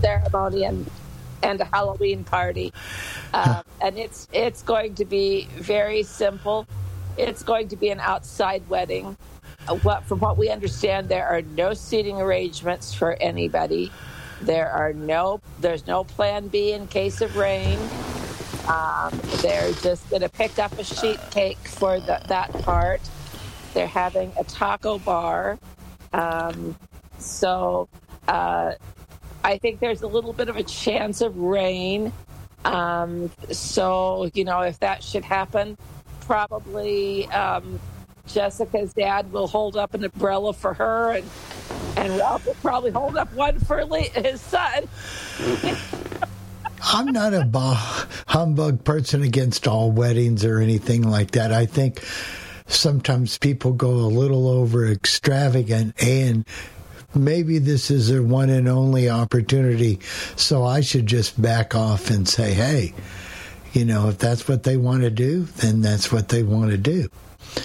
ceremony 0.00 0.64
and 0.64 0.90
and 1.42 1.58
a 1.60 1.64
Halloween 1.64 2.22
party, 2.24 2.72
uh, 3.32 3.62
and 3.80 3.98
it's 3.98 4.28
it's 4.32 4.62
going 4.62 4.94
to 4.96 5.04
be 5.06 5.48
very 5.56 6.02
simple. 6.02 6.66
It's 7.20 7.42
going 7.42 7.68
to 7.68 7.76
be 7.76 7.90
an 7.90 8.00
outside 8.00 8.68
wedding. 8.68 9.16
Uh, 9.68 9.76
What, 9.76 10.04
from 10.04 10.20
what 10.20 10.38
we 10.38 10.48
understand, 10.48 11.08
there 11.08 11.26
are 11.26 11.42
no 11.42 11.74
seating 11.74 12.20
arrangements 12.20 12.94
for 12.94 13.16
anybody. 13.20 13.92
There 14.40 14.70
are 14.70 14.94
no. 14.94 15.40
There's 15.60 15.86
no 15.86 16.04
Plan 16.04 16.48
B 16.48 16.72
in 16.72 16.86
case 16.88 17.20
of 17.20 17.36
rain. 17.36 17.78
Um, 18.68 19.20
they're 19.42 19.72
just 19.74 20.08
going 20.08 20.22
to 20.22 20.28
pick 20.28 20.58
up 20.58 20.72
a 20.78 20.84
sheet 20.84 21.20
cake 21.30 21.58
for 21.58 22.00
the, 22.00 22.20
that 22.28 22.52
part. 22.62 23.00
They're 23.74 23.86
having 23.86 24.32
a 24.38 24.44
taco 24.44 24.98
bar. 24.98 25.58
Um, 26.12 26.76
so 27.18 27.88
uh, 28.28 28.72
I 29.44 29.58
think 29.58 29.80
there's 29.80 30.02
a 30.02 30.06
little 30.06 30.32
bit 30.32 30.48
of 30.48 30.56
a 30.56 30.62
chance 30.62 31.20
of 31.20 31.36
rain. 31.36 32.12
Um, 32.64 33.30
so, 33.50 34.30
you 34.34 34.44
know, 34.44 34.60
if 34.60 34.78
that 34.80 35.02
should 35.02 35.24
happen, 35.24 35.76
probably 36.30 37.26
um, 37.30 37.80
Jessica's 38.28 38.92
dad 38.92 39.32
will 39.32 39.48
hold 39.48 39.76
up 39.76 39.94
an 39.94 40.04
umbrella 40.04 40.52
for 40.52 40.72
her, 40.74 41.10
and, 41.10 41.28
and 41.96 42.16
Ralph 42.18 42.46
will 42.46 42.54
probably 42.62 42.92
hold 42.92 43.16
up 43.16 43.32
one 43.34 43.58
for 43.58 43.84
Le- 43.84 43.98
his 43.98 44.40
son. 44.40 44.84
I'm 46.84 47.06
not 47.06 47.34
a 47.34 47.44
bah- 47.44 48.06
humbug 48.28 48.84
person 48.84 49.24
against 49.24 49.66
all 49.66 49.90
weddings 49.90 50.44
or 50.44 50.60
anything 50.60 51.02
like 51.02 51.32
that. 51.32 51.52
I 51.52 51.66
think 51.66 52.00
sometimes 52.68 53.36
people 53.36 53.72
go 53.72 53.90
a 53.90 53.90
little 53.90 54.46
over 54.46 54.86
extravagant 54.86 56.00
and 56.00 56.46
maybe 57.12 57.58
this 57.58 57.90
is 57.90 58.08
their 58.08 58.22
one 58.22 58.50
and 58.50 58.68
only 58.68 59.10
opportunity. 59.10 59.98
So 60.36 60.64
I 60.64 60.80
should 60.80 61.06
just 61.06 61.42
back 61.42 61.74
off 61.74 62.08
and 62.08 62.28
say, 62.28 62.54
hey, 62.54 62.94
you 63.72 63.84
know, 63.84 64.08
if 64.08 64.18
that's 64.18 64.48
what 64.48 64.62
they 64.62 64.76
want 64.76 65.02
to 65.02 65.10
do, 65.10 65.42
then 65.42 65.80
that's 65.80 66.10
what 66.10 66.28
they 66.28 66.42
want 66.42 66.70
to 66.70 66.78
do. 66.78 67.08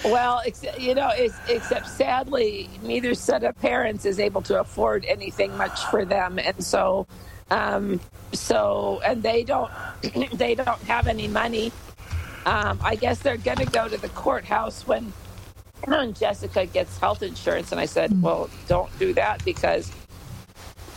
Well, 0.04 0.42
ex- 0.44 0.64
you 0.78 0.94
know, 0.94 1.10
it's, 1.14 1.36
except 1.48 1.88
sadly, 1.88 2.68
neither 2.82 3.14
set 3.14 3.44
of 3.44 3.58
parents 3.60 4.04
is 4.04 4.18
able 4.18 4.42
to 4.42 4.60
afford 4.60 5.04
anything 5.04 5.56
much 5.56 5.84
for 5.86 6.04
them, 6.04 6.38
and 6.38 6.64
so, 6.64 7.06
um, 7.50 8.00
so, 8.32 9.00
and 9.04 9.22
they 9.22 9.44
don't, 9.44 9.70
they 10.32 10.54
don't 10.54 10.80
have 10.82 11.06
any 11.06 11.28
money. 11.28 11.72
Um, 12.46 12.78
I 12.82 12.94
guess 12.94 13.18
they're 13.20 13.36
going 13.36 13.58
to 13.58 13.66
go 13.66 13.88
to 13.88 13.96
the 13.96 14.08
courthouse 14.10 14.86
when 14.86 15.12
Jessica 16.14 16.66
gets 16.66 16.98
health 16.98 17.22
insurance, 17.22 17.72
and 17.72 17.80
I 17.80 17.86
said, 17.86 18.22
well, 18.22 18.48
don't 18.68 18.96
do 18.98 19.12
that 19.14 19.44
because, 19.44 19.90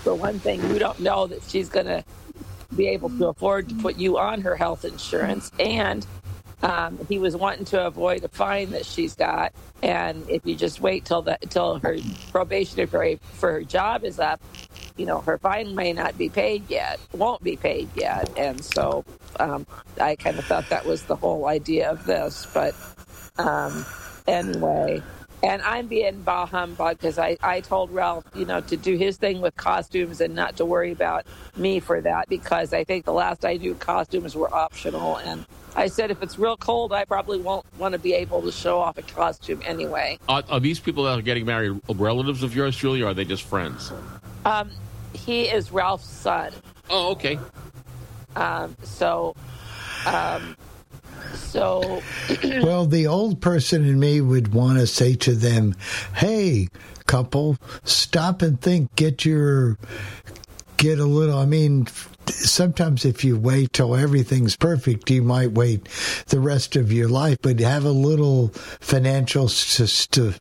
for 0.03 0.13
one 0.13 0.39
thing, 0.39 0.61
you 0.69 0.79
don't 0.79 0.99
know 0.99 1.27
that 1.27 1.43
she's 1.43 1.69
going 1.69 1.87
to 1.87 2.03
be 2.75 2.87
able 2.89 3.09
to 3.09 3.27
afford 3.27 3.69
to 3.69 3.75
put 3.75 3.97
you 3.97 4.17
on 4.17 4.41
her 4.41 4.55
health 4.55 4.85
insurance, 4.85 5.51
and 5.59 6.05
um, 6.61 6.99
he 7.07 7.19
was 7.19 7.35
wanting 7.35 7.65
to 7.65 7.85
avoid 7.85 8.23
a 8.23 8.27
fine 8.27 8.71
that 8.71 8.85
she's 8.85 9.15
got, 9.15 9.53
and 9.81 10.29
if 10.29 10.45
you 10.45 10.55
just 10.55 10.81
wait 10.81 11.05
till 11.05 11.21
the 11.21 11.37
till 11.49 11.79
her 11.79 11.97
probationary 12.31 13.19
for 13.33 13.51
her 13.53 13.63
job 13.63 14.03
is 14.03 14.19
up, 14.19 14.41
you 14.97 15.05
know 15.05 15.21
her 15.21 15.37
fine 15.37 15.75
may 15.75 15.93
not 15.93 16.17
be 16.17 16.29
paid 16.29 16.69
yet, 16.69 16.99
won't 17.13 17.43
be 17.43 17.55
paid 17.55 17.89
yet, 17.95 18.29
and 18.37 18.63
so 18.63 19.05
um, 19.39 19.65
I 19.99 20.15
kind 20.15 20.37
of 20.37 20.45
thought 20.45 20.69
that 20.69 20.85
was 20.85 21.03
the 21.03 21.15
whole 21.15 21.47
idea 21.47 21.89
of 21.89 22.05
this. 22.05 22.45
But 22.53 22.75
um, 23.37 23.85
anyway, 24.27 25.01
and 25.41 25.61
I'm 25.61 25.87
being 25.87 26.21
bah 26.21 26.45
humbug 26.45 26.97
because 26.97 27.17
I, 27.17 27.37
I 27.41 27.61
told 27.61 27.91
Ralph, 27.91 28.25
you 28.35 28.45
know, 28.45 28.61
to 28.61 28.77
do 28.77 28.97
his 28.97 29.17
thing 29.17 29.41
with 29.41 29.55
costumes 29.55 30.21
and 30.21 30.35
not 30.35 30.57
to 30.57 30.65
worry 30.65 30.91
about 30.91 31.25
me 31.55 31.79
for 31.79 32.01
that 32.01 32.27
because 32.29 32.73
I 32.73 32.83
think 32.83 33.05
the 33.05 33.13
last 33.13 33.45
I 33.45 33.55
knew 33.55 33.73
costumes 33.75 34.35
were 34.35 34.53
optional. 34.53 35.17
And 35.17 35.45
I 35.75 35.87
said, 35.87 36.11
if 36.11 36.21
it's 36.21 36.37
real 36.37 36.57
cold, 36.57 36.91
I 36.91 37.05
probably 37.05 37.39
won't 37.39 37.65
want 37.77 37.93
to 37.93 37.99
be 37.99 38.13
able 38.13 38.41
to 38.41 38.51
show 38.51 38.79
off 38.79 38.97
a 38.97 39.01
costume 39.01 39.61
anyway. 39.65 40.19
Are, 40.27 40.43
are 40.49 40.59
these 40.59 40.79
people 40.79 41.05
that 41.05 41.17
are 41.17 41.21
getting 41.21 41.45
married 41.45 41.79
relatives 41.87 42.43
of 42.43 42.55
yours, 42.55 42.75
Julie, 42.75 43.01
or 43.01 43.07
are 43.07 43.13
they 43.13 43.25
just 43.25 43.43
friends? 43.43 43.93
Um, 44.45 44.71
he 45.13 45.43
is 45.43 45.71
Ralph's 45.71 46.09
son. 46.09 46.51
Oh, 46.89 47.11
okay. 47.11 47.39
Um, 48.35 48.75
so, 48.83 49.35
um, 50.05 50.55
so 51.35 52.01
well, 52.61 52.85
the 52.85 53.07
old 53.07 53.41
person 53.41 53.85
in 53.85 53.99
me 53.99 54.21
would 54.21 54.53
want 54.53 54.79
to 54.79 54.87
say 54.87 55.15
to 55.15 55.35
them, 55.35 55.75
"Hey, 56.15 56.69
couple, 57.07 57.57
stop 57.83 58.41
and 58.41 58.59
think. 58.61 58.95
Get 58.95 59.25
your 59.25 59.77
get 60.77 60.99
a 60.99 61.05
little. 61.05 61.37
I 61.37 61.45
mean." 61.45 61.87
Sometimes, 62.31 63.05
if 63.05 63.23
you 63.23 63.39
wait 63.39 63.73
till 63.73 63.95
everything's 63.95 64.55
perfect, 64.55 65.09
you 65.09 65.23
might 65.23 65.51
wait 65.51 65.89
the 66.27 66.39
rest 66.39 66.75
of 66.75 66.91
your 66.91 67.09
life. 67.09 67.39
But 67.41 67.59
have 67.59 67.85
a 67.85 67.91
little 67.91 68.49
financial 68.79 69.47
st- 69.47 70.39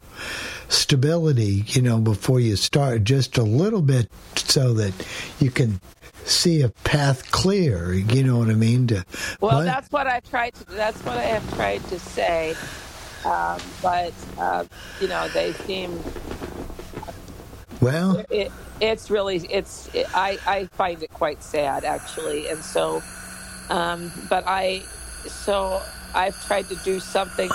stability, 0.69 1.65
you 1.69 1.81
know, 1.81 1.99
before 1.99 2.41
you 2.41 2.57
start, 2.57 3.05
just 3.05 3.39
a 3.39 3.43
little 3.43 3.81
bit, 3.81 4.11
so 4.37 4.75
that 4.75 4.93
you 5.41 5.51
can 5.51 5.81
see 6.29 6.63
a 6.63 6.69
path 6.69 7.31
clear. 7.31 7.93
You 7.93 8.23
know 8.23 8.39
what 8.39 8.49
I 8.49 8.55
mean? 8.55 8.87
To, 8.89 9.05
well, 9.41 9.59
what? 9.59 9.65
that's 9.65 9.91
what 9.91 10.07
I 10.07 10.21
tried. 10.21 10.55
To, 10.55 10.65
that's 10.67 11.01
what 11.05 11.17
I 11.17 11.23
have 11.23 11.55
tried 11.55 11.83
to 11.85 11.99
say. 11.99 12.55
Um, 13.25 13.61
but 13.83 14.13
uh, 14.39 14.65
you 15.01 15.09
know, 15.09 15.29
they 15.29 15.53
seem. 15.53 15.99
Well, 17.81 18.25
it, 18.31 18.53
it's 18.81 19.11
really 19.11 19.39
it's. 19.51 19.93
It, 19.95 20.07
I 20.15 20.39
I 20.47 20.67
find 20.67 21.03
it 21.03 21.11
quite 21.13 21.43
sad 21.43 21.85
actually, 21.85 22.49
and 22.49 22.63
so, 22.63 23.03
um, 23.71 24.13
but 24.29 24.45
I 24.47 24.81
so 25.27 25.83
I've 26.15 26.47
tried 26.47 26.69
to 26.69 26.77
do 26.85 27.01
something 27.01 27.51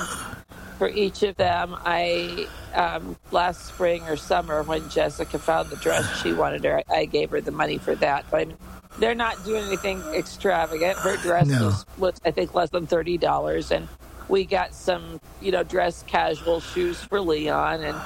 for 0.78 0.90
each 0.90 1.24
of 1.24 1.36
them. 1.38 1.76
I 1.86 2.48
um, 2.74 3.16
last 3.32 3.66
spring 3.66 4.04
or 4.04 4.16
summer 4.16 4.64
when 4.64 4.88
Jessica 4.90 5.38
found 5.40 5.70
the 5.70 5.78
dress 5.78 6.22
she 6.22 6.34
wanted 6.34 6.64
her, 6.64 6.84
I, 6.90 7.06
gave 7.06 7.30
her 7.32 7.42
the 7.42 7.52
money 7.52 7.78
for 7.78 7.96
that. 7.96 8.26
But 8.32 8.42
I 8.42 8.46
mean, 8.46 8.58
they're 9.00 9.16
not 9.16 9.44
doing 9.44 9.64
anything 9.66 10.02
extravagant. 10.14 10.98
Her 10.98 11.18
dress 11.18 11.48
No. 11.48 11.66
was, 11.66 11.86
was, 11.98 12.22
I 12.26 12.32
think, 12.32 12.54
less 12.54 12.70
than 12.70 12.88
thirty 12.88 13.18
dollars, 13.18 13.72
and 13.72 13.88
we 14.30 14.46
got 14.46 14.74
some, 14.74 15.20
you 15.42 15.52
know, 15.52 15.64
dress 15.64 16.04
casual 16.04 16.60
shoes 16.60 17.00
for 17.02 17.20
Leon, 17.20 17.82
and 17.84 17.98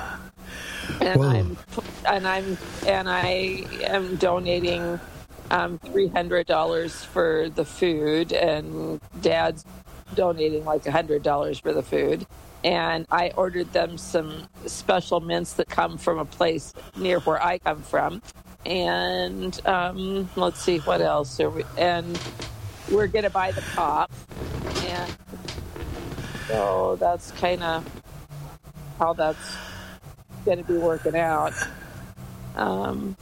and 1.01 1.20
Whoa. 1.20 1.28
I'm 1.28 1.57
and 2.07 2.28
I'm 2.28 2.57
and 2.86 3.09
I 3.09 3.65
am 3.84 4.15
donating 4.15 4.99
um, 5.51 5.80
three 5.80 6.07
hundred 6.07 6.47
dollars 6.47 7.03
for 7.03 7.49
the 7.53 7.65
food, 7.65 8.32
and 8.34 8.99
Dad's 9.22 9.65
donating 10.15 10.65
like 10.65 10.85
hundred 10.85 11.23
dollars 11.23 11.59
for 11.59 11.73
the 11.73 11.83
food. 11.83 12.25
And 12.63 13.05
I 13.11 13.31
ordered 13.37 13.71
them 13.71 13.97
some 13.97 14.47
special 14.65 15.19
mints 15.19 15.53
that 15.53 15.69
come 15.69 15.97
from 15.97 16.19
a 16.19 16.25
place 16.25 16.73
near 16.95 17.19
where 17.21 17.41
I 17.41 17.59
come 17.59 17.81
from. 17.81 18.21
And 18.65 19.59
um, 19.65 20.29
let's 20.35 20.61
see 20.61 20.79
what 20.79 21.01
else 21.01 21.39
are 21.39 21.49
we. 21.49 21.63
And 21.77 22.19
we're 22.91 23.07
gonna 23.07 23.29
buy 23.29 23.51
the 23.51 23.61
pop. 23.75 24.11
And 24.85 25.17
so 26.47 26.97
that's 26.99 27.31
kind 27.31 27.61
of 27.61 27.85
how 28.99 29.13
that's 29.13 29.57
going 30.45 30.57
to 30.57 30.63
be 30.63 30.77
working 30.77 31.15
out. 31.15 31.53
Um, 32.55 33.15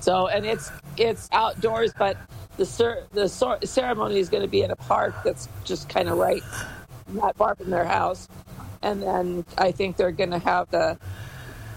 so, 0.00 0.28
and 0.28 0.44
it's 0.44 0.70
it's 0.96 1.28
outdoors, 1.32 1.92
but 1.98 2.16
the 2.56 2.66
cer- 2.66 3.06
the 3.12 3.28
cer- 3.28 3.58
ceremony 3.64 4.18
is 4.18 4.28
going 4.28 4.42
to 4.42 4.48
be 4.48 4.62
in 4.62 4.70
a 4.70 4.76
park 4.76 5.14
that's 5.24 5.48
just 5.64 5.88
kind 5.88 6.08
of 6.08 6.18
right, 6.18 6.42
not 7.08 7.36
far 7.36 7.54
from 7.54 7.70
their 7.70 7.84
house. 7.84 8.28
And 8.82 9.02
then 9.02 9.44
I 9.58 9.72
think 9.72 9.96
they're 9.96 10.12
going 10.12 10.30
to 10.30 10.38
have 10.38 10.70
the 10.70 10.98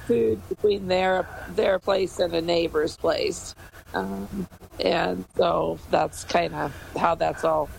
food 0.08 0.42
between 0.50 0.88
their 0.88 1.28
their 1.50 1.80
place 1.80 2.20
and 2.20 2.34
a 2.34 2.42
neighbor's 2.42 2.98
place. 2.98 3.56
Um, 3.94 4.48
and 4.80 5.26
so 5.36 5.80
that's 5.90 6.24
kind 6.24 6.54
of 6.54 6.74
how 6.96 7.16
that's 7.16 7.44
all 7.44 7.70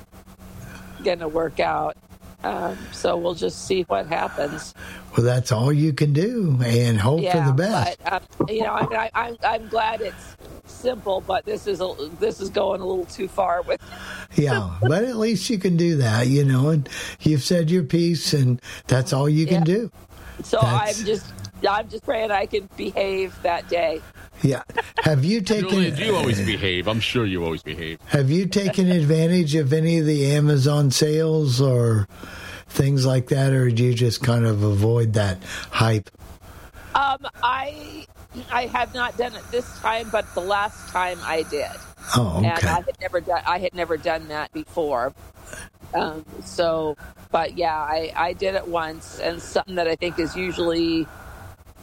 going 1.03 1.21
to 1.21 1.29
work 1.29 1.61
out. 1.61 1.97
Um, 2.43 2.79
so 2.93 3.17
we'll 3.17 3.35
just 3.35 3.67
see 3.67 3.83
what 3.83 4.07
happens. 4.07 4.75
well, 5.17 5.25
that's 5.27 5.53
all 5.53 5.73
you 5.73 5.93
can 5.93 6.13
do, 6.13 6.59
and 6.65 6.99
hope 6.99 7.21
for 7.31 7.41
the 7.45 7.53
best. 7.53 7.99
But 8.03 8.13
um, 8.13 8.49
you 8.49 8.63
know, 8.63 8.73
I 8.73 8.87
mean, 8.87 8.97
I, 8.99 9.11
I'm 9.15 9.37
I'm 9.45 9.69
glad 9.69 10.01
it's 10.01 10.37
simple, 10.67 11.21
but 11.21 11.45
this 11.45 11.67
is 11.67 11.81
a, 11.81 11.95
this 12.19 12.41
is 12.41 12.49
going 12.49 12.81
a 12.81 12.87
little 12.87 13.05
too 13.07 13.29
far 13.29 13.61
with. 13.63 13.81
yeah, 14.37 14.71
but 14.81 15.05
at 15.05 15.17
least 15.17 15.51
you 15.51 15.59
can 15.59 15.77
do 15.77 15.97
that, 15.99 16.29
you 16.29 16.45
know. 16.45 16.71
And 16.71 16.89
you've 17.21 17.43
said 17.43 17.71
your 17.71 17.83
piece, 17.83 18.33
and 18.33 18.61
that's 18.87 19.13
all 19.13 19.29
you 19.29 19.47
can 19.47 19.67
Yeah. 19.67 19.75
do. 19.75 19.93
So 20.43 20.59
That's- 20.63 21.01
I'm 21.01 21.05
just 21.07 21.27
I'm 21.69 21.89
just 21.89 22.05
praying 22.05 22.31
I 22.31 22.47
can 22.47 22.69
behave 22.77 23.41
that 23.43 23.69
day. 23.69 24.01
Yeah. 24.43 24.63
Have 25.03 25.25
you 25.25 25.41
taken? 25.41 25.69
Julie, 25.69 25.91
do 25.91 26.05
you 26.05 26.17
always 26.17 26.45
behave? 26.45 26.89
I'm 26.89 27.01
sure 27.01 27.27
you 27.27 27.45
always 27.45 27.63
behave. 27.63 27.99
Have 28.07 28.31
you 28.31 28.47
taken 28.47 28.91
advantage 28.91 29.55
of 29.55 29.73
any 29.73 29.99
of 29.99 30.07
the 30.07 30.33
Amazon 30.33 30.91
sales 30.91 31.61
or 31.61 32.09
things 32.69 33.05
like 33.05 33.29
that, 33.29 33.53
or 33.53 33.71
do 33.71 33.85
you 33.85 33.95
just 33.95 34.23
kind 34.23 34.47
of 34.47 34.63
avoid 34.63 35.15
that 35.15 35.43
hype? 35.71 36.11
Um, 36.95 37.19
I 37.43 38.07
I 38.51 38.67
have 38.67 38.95
not 38.95 39.17
done 39.19 39.35
it 39.35 39.43
this 39.51 39.79
time, 39.81 40.09
but 40.11 40.33
the 40.35 40.41
last 40.41 40.89
time 40.89 41.19
I 41.23 41.43
did. 41.43 41.71
Oh, 42.17 42.37
and. 42.39 42.47
I 42.47 42.77
had 42.81 43.01
never 43.01 43.21
done 43.21 43.43
I 43.47 43.59
had 43.59 43.75
never 43.75 43.97
done 43.97 44.29
that 44.29 44.53
before. 44.53 45.13
Um, 45.93 46.25
so, 46.45 46.97
but 47.33 47.59
yeah, 47.59 47.77
I 47.77 48.13
I 48.17 48.33
did 48.33 48.55
it 48.55 48.69
once, 48.69 49.19
and 49.19 49.43
something 49.43 49.75
that 49.75 49.89
I 49.89 49.97
think 49.97 50.19
is 50.19 50.37
usually, 50.37 51.07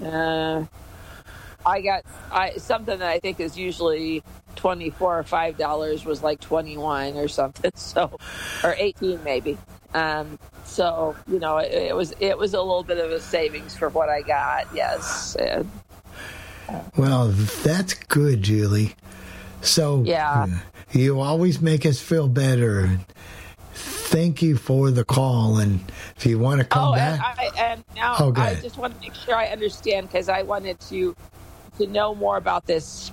uh, 0.04 0.66
I 1.66 1.82
got 1.82 2.04
I 2.32 2.52
something 2.58 3.00
that 3.00 3.10
I 3.10 3.20
think 3.20 3.40
is 3.40 3.58
usually 3.58 4.24
twenty 4.56 4.90
four 4.90 5.18
or 5.20 5.24
five 5.24 5.58
dollars 5.58 6.06
was 6.06 6.24
like 6.24 6.40
twenty 6.40 6.78
one 6.78 7.16
or 7.18 7.28
something. 7.28 7.72
So, 7.76 8.18
or 8.64 8.76
eighteen 8.78 9.24
maybe. 9.24 9.58
Um, 9.94 10.38
so 10.66 11.16
you 11.28 11.40
know, 11.40 11.58
it, 11.58 11.72
it 11.72 11.96
was 11.96 12.14
it 12.20 12.38
was 12.38 12.54
a 12.54 12.60
little 12.62 12.84
bit 12.84 12.98
of 12.98 13.12
a 13.12 13.20
savings 13.20 13.76
for 13.78 13.90
what 13.90 14.10
I 14.10 14.22
got. 14.22 14.68
Yes. 14.74 15.36
And, 15.36 15.70
Well, 16.98 17.30
that's 17.30 17.94
good, 17.94 18.42
Julie. 18.44 18.96
So 19.62 20.04
Yeah. 20.06 20.48
you 20.92 21.20
always 21.20 21.62
make 21.62 21.86
us 21.86 22.00
feel 22.00 22.28
better. 22.28 23.00
Thank 24.08 24.42
you 24.42 24.56
for 24.56 24.90
the 24.90 25.04
call, 25.04 25.58
and 25.58 25.82
if 26.16 26.26
you 26.26 26.40
want 26.40 26.62
to 26.62 26.66
come 26.66 26.94
oh, 26.94 26.96
back, 26.96 27.20
and, 27.40 27.52
I, 27.58 27.72
and 27.72 27.84
now 27.94 28.16
Oh, 28.18 28.34
I 28.38 28.56
just 28.56 28.78
want 28.78 28.94
to 28.96 29.00
make 29.02 29.14
sure 29.14 29.36
I 29.36 29.48
understand 29.48 30.08
because 30.08 30.30
I 30.30 30.44
wanted 30.44 30.80
to 30.82 31.14
to 31.78 31.88
know 31.88 32.16
more 32.16 32.38
about 32.38 32.66
this 32.66 33.12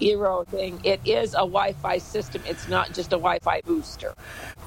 Eero 0.00 0.46
thing, 0.46 0.80
it 0.82 1.00
is 1.04 1.34
a 1.34 1.44
Wi-Fi 1.44 1.98
system. 1.98 2.42
It's 2.46 2.68
not 2.68 2.94
just 2.94 3.08
a 3.08 3.16
Wi-Fi 3.16 3.60
booster. 3.66 4.14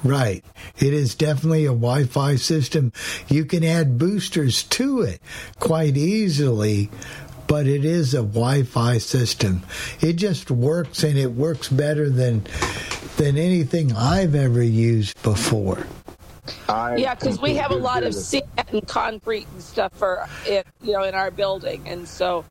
Right. 0.04 0.44
It 0.78 0.94
is 0.94 1.14
definitely 1.14 1.64
a 1.64 1.68
Wi 1.68 2.04
Fi 2.04 2.36
system. 2.36 2.92
You 3.28 3.44
can 3.44 3.64
add 3.64 3.98
boosters 3.98 4.62
to 4.64 5.00
it 5.02 5.20
quite 5.58 5.96
easily, 5.96 6.90
but 7.46 7.66
it 7.66 7.84
is 7.84 8.14
a 8.14 8.22
Wi 8.22 8.62
Fi 8.62 8.98
system. 8.98 9.62
It 10.00 10.14
just 10.14 10.50
works 10.50 11.02
and 11.02 11.18
it 11.18 11.32
works 11.32 11.68
better 11.68 12.08
than 12.08 12.44
than 13.16 13.38
anything 13.38 13.92
I've 13.92 14.34
ever 14.34 14.62
used 14.62 15.22
before. 15.22 15.86
I 16.68 16.96
Yeah, 16.96 17.14
because 17.14 17.40
we 17.40 17.54
have 17.54 17.70
a 17.70 17.76
lot 17.76 18.02
of 18.02 18.12
completely 18.12 18.22
cement 18.22 18.68
and 18.72 18.88
concrete 18.88 19.46
and 19.52 19.62
stuff 19.62 19.92
for 19.94 20.26
it, 20.46 20.66
you 20.82 20.92
know, 20.92 21.02
in 21.04 21.14
our 21.14 21.30
building, 21.30 21.82
and 21.86 22.06
so, 22.06 22.44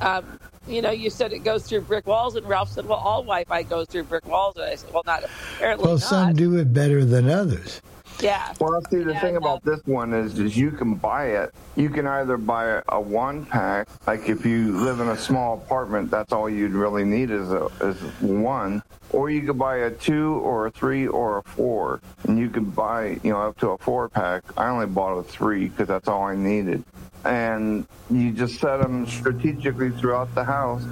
um, 0.00 0.40
you 0.66 0.82
know, 0.82 0.90
you 0.90 1.10
said 1.10 1.32
it 1.32 1.40
goes 1.44 1.64
through 1.64 1.82
brick 1.82 2.06
walls, 2.06 2.34
and 2.34 2.46
Ralph 2.46 2.70
said, 2.70 2.86
"Well, 2.86 2.98
all 2.98 3.22
Wi-Fi 3.22 3.62
goes 3.64 3.86
through 3.86 4.04
brick 4.04 4.26
walls," 4.26 4.56
and 4.56 4.64
I 4.64 4.74
said, 4.74 4.92
"Well, 4.92 5.02
not 5.06 5.22
apparently 5.24 5.84
Well, 5.84 5.94
not." 5.94 6.02
some 6.02 6.34
do 6.34 6.56
it 6.56 6.72
better 6.72 7.04
than 7.04 7.30
others. 7.30 7.80
Yeah. 8.20 8.54
Well, 8.60 8.80
see, 8.90 9.02
the 9.02 9.12
Yeah, 9.12 9.20
thing 9.20 9.36
about 9.36 9.64
this 9.64 9.80
one 9.84 10.12
is, 10.12 10.38
is 10.38 10.56
you 10.56 10.70
can 10.70 10.94
buy 10.94 11.26
it. 11.26 11.54
You 11.76 11.90
can 11.90 12.06
either 12.06 12.36
buy 12.36 12.82
a 12.88 13.00
one 13.00 13.44
pack, 13.44 13.88
like 14.06 14.28
if 14.28 14.46
you 14.46 14.72
live 14.72 15.00
in 15.00 15.08
a 15.08 15.16
small 15.16 15.54
apartment, 15.54 16.10
that's 16.10 16.32
all 16.32 16.48
you'd 16.48 16.72
really 16.72 17.04
need 17.04 17.30
is 17.30 17.52
a 17.52 17.66
is 17.80 17.96
one, 18.20 18.82
or 19.10 19.30
you 19.30 19.42
could 19.42 19.58
buy 19.58 19.76
a 19.78 19.90
two 19.90 20.34
or 20.42 20.66
a 20.66 20.70
three 20.70 21.06
or 21.06 21.38
a 21.38 21.42
four, 21.42 22.00
and 22.24 22.38
you 22.38 22.48
could 22.48 22.74
buy 22.74 23.18
you 23.22 23.32
know 23.32 23.42
up 23.42 23.58
to 23.58 23.70
a 23.70 23.78
four 23.78 24.08
pack. 24.08 24.44
I 24.56 24.68
only 24.68 24.86
bought 24.86 25.18
a 25.18 25.22
three 25.22 25.68
because 25.68 25.88
that's 25.88 26.08
all 26.08 26.22
I 26.22 26.36
needed, 26.36 26.84
and 27.24 27.86
you 28.10 28.32
just 28.32 28.58
set 28.60 28.80
them 28.80 29.06
strategically 29.06 29.90
throughout 29.90 30.34
the 30.34 30.44
house. 30.44 30.84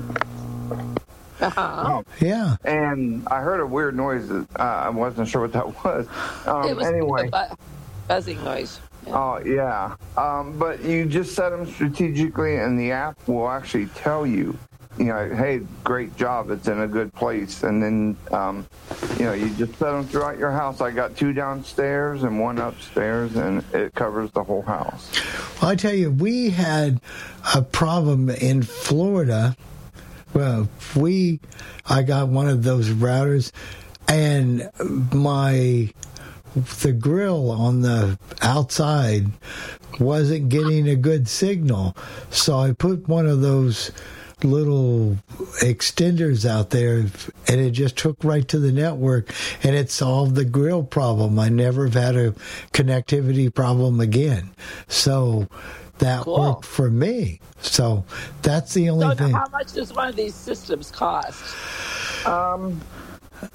Uh-huh. 1.47 2.03
Yeah. 2.21 2.57
And 2.65 3.27
I 3.29 3.41
heard 3.41 3.61
a 3.61 3.67
weird 3.67 3.97
noise. 3.97 4.29
That, 4.29 4.47
uh, 4.59 4.63
I 4.63 4.89
wasn't 4.89 5.29
sure 5.29 5.43
what 5.43 5.53
that 5.53 5.67
was. 5.85 6.07
Um, 6.47 6.69
it 6.69 6.77
was 6.77 6.87
anyway. 6.87 7.29
bu- 7.31 7.55
buzzing 8.09 8.43
noise. 8.45 8.81
Oh 9.09 9.37
yeah, 9.45 9.97
um, 10.17 10.59
but 10.59 10.83
you 10.83 11.05
just 11.05 11.35
set 11.35 11.51
them 11.51 11.67
strategically, 11.71 12.57
and 12.57 12.79
the 12.81 12.91
app 12.93 13.19
will 13.29 13.51
actually 13.51 13.87
tell 13.89 14.27
you, 14.27 14.57
you 14.97 15.05
know, 15.05 15.29
hey, 15.29 15.61
great 15.83 16.17
job, 16.17 16.51
it's 16.51 16.69
in 16.69 16.81
a 16.81 16.87
good 16.87 17.13
place, 17.13 17.65
and 17.65 17.83
then, 17.83 18.17
um, 18.33 18.67
you 19.19 19.27
know, 19.27 19.35
you 19.35 19.51
just 19.57 19.73
set 19.79 19.93
them 19.93 20.07
throughout 20.07 20.39
your 20.39 20.53
house. 20.53 20.81
I 20.81 20.91
got 20.91 21.17
two 21.19 21.35
downstairs 21.35 22.23
and 22.23 22.41
one 22.41 22.57
upstairs, 22.59 23.37
and 23.37 23.63
it 23.75 23.93
covers 23.95 24.31
the 24.31 24.43
whole 24.43 24.63
house. 24.63 25.11
Well, 25.61 25.73
I 25.73 25.77
tell 25.77 25.93
you, 25.93 26.11
we 26.11 26.49
had 26.51 27.01
a 27.55 27.61
problem 27.61 28.31
in 28.31 28.63
Florida. 28.63 29.55
Well, 30.35 30.69
we, 30.97 31.41
I 31.87 32.03
got 32.03 32.29
one 32.29 32.49
of 32.49 32.65
those 32.65 32.91
routers, 32.91 33.53
and 34.09 34.69
my 35.13 35.93
the 36.55 36.93
grill 36.93 37.51
on 37.51 37.81
the 37.83 38.19
outside 38.43 39.27
wasn't 39.99 40.49
getting 40.49 40.89
a 40.89 40.97
good 40.97 41.29
signal, 41.29 41.97
so 42.31 42.59
I 42.59 42.73
put 42.73 43.09
one 43.09 43.27
of 43.27 43.41
those 43.41 43.93
little 44.43 45.17
extenders 45.61 46.49
out 46.49 46.71
there 46.71 46.99
and 47.49 47.61
it 47.61 47.71
just 47.71 47.97
took 47.97 48.23
right 48.23 48.47
to 48.49 48.59
the 48.59 48.73
network 48.73 49.33
and 49.63 49.75
it 49.75 49.91
solved 49.91 50.35
the 50.35 50.45
grill 50.45 50.83
problem. 50.83 51.39
I 51.39 51.49
never 51.49 51.85
have 51.85 51.95
had 51.95 52.17
a 52.17 52.33
connectivity 52.73 53.53
problem 53.53 54.01
again. 54.01 54.51
So 54.87 55.49
that 55.99 56.23
Cool. 56.23 56.39
worked 56.41 56.65
for 56.65 56.91
me. 56.91 57.41
So 57.61 58.05
that's 58.43 58.75
the 58.75 58.91
only 58.91 59.07
So, 59.09 59.15
thing. 59.15 59.33
how 59.33 59.49
much 59.49 59.73
does 59.73 59.93
one 59.93 60.09
of 60.09 60.17
these 60.17 60.35
systems 60.35 60.91
cost? 60.91 61.43
Um, 62.27 62.81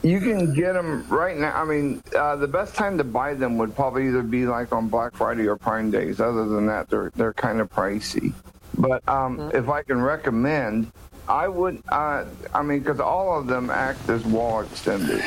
you 0.03 0.19
can 0.19 0.53
get 0.53 0.73
them 0.73 1.05
right 1.09 1.37
now. 1.37 1.55
I 1.59 1.65
mean, 1.65 2.03
uh, 2.17 2.35
the 2.35 2.47
best 2.47 2.75
time 2.75 2.97
to 2.97 3.03
buy 3.03 3.33
them 3.33 3.57
would 3.57 3.75
probably 3.75 4.07
either 4.07 4.21
be 4.23 4.45
like 4.45 4.71
on 4.73 4.87
Black 4.87 5.15
Friday 5.15 5.47
or 5.47 5.55
Prime 5.57 5.89
Days. 5.91 6.19
Other 6.19 6.45
than 6.47 6.65
that, 6.67 6.89
they're 6.89 7.11
they're 7.15 7.33
kind 7.33 7.59
of 7.59 7.69
pricey. 7.69 8.33
But 8.77 9.07
um, 9.09 9.51
if 9.53 9.67
I 9.69 9.81
can 9.81 10.01
recommend, 10.01 10.91
I 11.27 11.47
would. 11.47 11.81
Uh, 11.89 12.25
I 12.53 12.61
mean, 12.61 12.79
because 12.79 12.99
all 12.99 13.37
of 13.39 13.47
them 13.47 13.69
act 13.69 14.07
as 14.09 14.23
wall 14.25 14.63
extenders, 14.63 15.23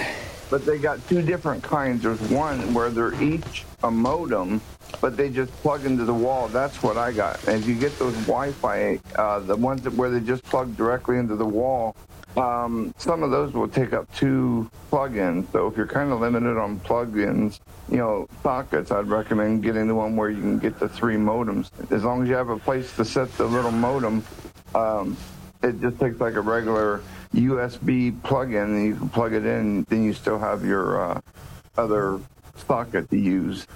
but 0.51 0.65
they 0.65 0.79
got 0.79 1.07
two 1.09 1.23
different 1.23 1.63
kinds. 1.63 2.03
There's 2.03 2.21
one 2.31 2.73
where 2.75 2.91
they're 2.91 3.21
each 3.23 3.65
a 3.83 3.91
modem, 3.91 4.61
but 5.01 5.17
they 5.17 5.31
just 5.31 5.53
plug 5.63 5.85
into 5.85 6.05
the 6.05 6.15
wall. 6.15 6.49
That's 6.49 6.83
what 6.83 6.97
I 6.97 7.13
got. 7.13 7.47
And 7.49 7.63
if 7.63 7.69
you 7.69 7.75
get 7.75 7.99
those 7.99 8.15
Wi-Fi, 8.27 8.99
uh, 9.17 9.41
the 9.41 9.57
ones 9.57 9.83
that 9.83 9.93
where 9.95 10.11
they 10.11 10.21
just 10.21 10.43
plug 10.45 10.77
directly 10.77 11.19
into 11.19 11.37
the 11.37 11.47
wall, 11.47 11.97
um, 12.37 12.95
some 12.97 13.23
of 13.23 13.31
those 13.31 13.53
will 13.53 13.69
take 13.69 13.93
up 13.93 14.13
two 14.15 14.71
plug-ins. 14.89 15.51
So 15.53 15.67
if 15.67 15.77
you're 15.77 15.87
kind 15.87 16.13
of 16.13 16.21
limited 16.21 16.57
on 16.57 16.81
plug-ins, 16.81 17.61
you 17.91 17.99
know, 17.99 18.27
sockets, 18.43 18.91
I'd 18.91 19.09
recommend 19.09 19.63
getting 19.63 19.87
the 19.87 19.95
one 19.95 20.17
where 20.17 20.31
you 20.31 20.41
can 20.41 20.59
get 20.59 20.79
the 20.79 20.89
three 20.89 21.17
modems. 21.17 21.71
As 21.93 22.05
long 22.05 22.23
as 22.23 22.29
you 22.29 22.35
have 22.35 22.49
a 22.49 22.59
place 22.59 22.95
to 22.97 23.05
set 23.05 23.31
the 23.37 23.45
little 23.45 23.71
modem, 23.71 24.25
um, 24.75 25.17
it 25.63 25.81
just 25.81 25.99
takes 26.01 26.21
like 26.21 26.35
a 26.35 26.41
regular 26.41 27.03
USB 27.35 28.21
plug-in, 28.23 28.57
and 28.57 28.87
you 28.87 28.97
can 28.97 29.09
plug 29.11 29.33
it 29.33 29.45
in. 29.45 29.85
Then 29.85 30.03
you 30.03 30.13
still 30.13 30.39
have 30.39 30.65
your 30.65 31.03
uh, 31.03 31.21
other 31.77 32.21
socket 32.67 33.11
to 33.11 33.19
use. 33.19 33.67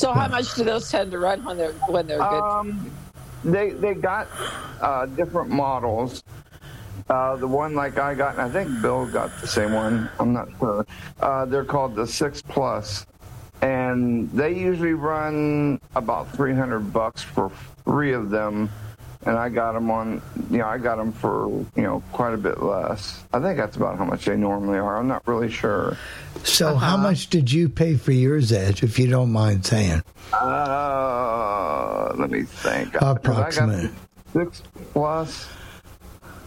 So, 0.00 0.14
how 0.14 0.28
much 0.28 0.54
do 0.54 0.64
those 0.64 0.90
tend 0.90 1.10
to 1.10 1.18
run 1.18 1.44
when 1.44 1.58
they're 1.58 1.72
when 1.92 2.06
they're 2.06 2.16
good? 2.16 2.42
Um, 2.42 2.90
they 3.44 3.72
they 3.72 3.92
got 3.92 4.28
uh, 4.80 5.04
different 5.04 5.50
models. 5.50 6.24
Uh, 7.10 7.36
the 7.36 7.46
one 7.46 7.74
like 7.74 7.98
I 7.98 8.14
got, 8.14 8.38
and 8.38 8.40
I 8.40 8.48
think 8.48 8.80
Bill 8.80 9.04
got 9.04 9.30
the 9.42 9.46
same 9.46 9.74
one. 9.74 10.08
I'm 10.18 10.32
not 10.32 10.48
sure. 10.58 10.86
Uh, 11.20 11.44
they're 11.44 11.66
called 11.66 11.96
the 11.96 12.06
Six 12.06 12.40
Plus, 12.40 13.04
and 13.60 14.30
they 14.30 14.54
usually 14.56 14.94
run 14.94 15.78
about 15.94 16.32
300 16.34 16.94
bucks 16.94 17.20
for 17.22 17.50
three 17.84 18.14
of 18.14 18.30
them. 18.30 18.70
And 19.26 19.36
I 19.36 19.50
got 19.50 19.72
them 19.72 19.90
on, 19.90 20.22
you 20.50 20.58
know, 20.58 20.66
I 20.66 20.78
got 20.78 20.96
them 20.96 21.12
for 21.12 21.48
you 21.76 21.82
know 21.82 22.02
quite 22.12 22.32
a 22.32 22.38
bit 22.38 22.62
less. 22.62 23.22
I 23.34 23.40
think 23.40 23.58
that's 23.58 23.76
about 23.76 23.98
how 23.98 24.04
much 24.06 24.24
they 24.24 24.36
normally 24.36 24.78
are. 24.78 24.96
I'm 24.96 25.08
not 25.08 25.26
really 25.28 25.50
sure. 25.50 25.98
So, 26.42 26.74
how 26.76 26.96
much 26.96 27.28
did 27.28 27.52
you 27.52 27.68
pay 27.68 27.96
for 27.96 28.12
yours, 28.12 28.50
Edge, 28.50 28.82
if 28.82 28.98
you 28.98 29.08
don't 29.08 29.30
mind 29.30 29.66
saying? 29.66 30.02
Uh, 30.32 32.12
let 32.16 32.30
me 32.30 32.42
think. 32.42 32.94
Approximate. 33.00 33.90
I 33.90 34.34
got 34.34 34.46
six 34.46 34.62
plus, 34.92 35.48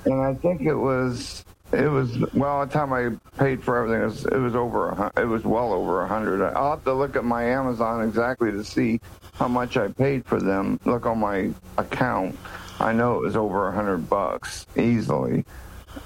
and 0.05 0.15
I 0.21 0.33
think 0.33 0.61
it 0.61 0.75
was 0.75 1.45
it 1.73 1.89
was 1.89 2.17
well. 2.33 2.65
The 2.65 2.71
time 2.73 2.91
I 2.93 3.09
paid 3.37 3.63
for 3.63 3.77
everything, 3.77 4.01
it 4.01 4.05
was, 4.05 4.25
it 4.25 4.37
was 4.39 4.55
over. 4.55 4.89
A, 4.89 4.95
hun- 4.95 5.11
it 5.17 5.25
was 5.25 5.43
well 5.43 5.73
over 5.73 6.01
a 6.01 6.07
hundred. 6.07 6.43
I'll 6.55 6.71
have 6.71 6.83
to 6.85 6.93
look 6.93 7.15
at 7.15 7.23
my 7.23 7.43
Amazon 7.43 8.07
exactly 8.07 8.51
to 8.51 8.63
see 8.63 8.99
how 9.33 9.47
much 9.47 9.77
I 9.77 9.87
paid 9.89 10.25
for 10.25 10.39
them. 10.39 10.79
Look 10.85 11.05
on 11.05 11.19
my 11.19 11.51
account. 11.77 12.35
I 12.83 12.91
know 12.91 13.15
it 13.15 13.21
was 13.21 13.35
over 13.37 13.69
a 13.69 13.71
hundred 13.71 14.09
bucks 14.09 14.67
easily. 14.75 15.45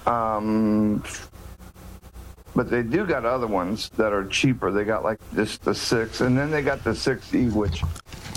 Um, 0.06 1.02
but 2.54 2.70
they 2.70 2.82
do 2.82 3.04
got 3.04 3.24
other 3.24 3.46
ones 3.46 3.88
that 3.96 4.12
are 4.12 4.24
cheaper. 4.24 4.70
They 4.70 4.84
got 4.84 5.02
like 5.02 5.18
just 5.34 5.64
the 5.64 5.74
six, 5.74 6.20
and 6.20 6.38
then 6.38 6.50
they 6.50 6.62
got 6.62 6.84
the 6.84 6.94
six 6.94 7.34
E, 7.34 7.48
which 7.48 7.82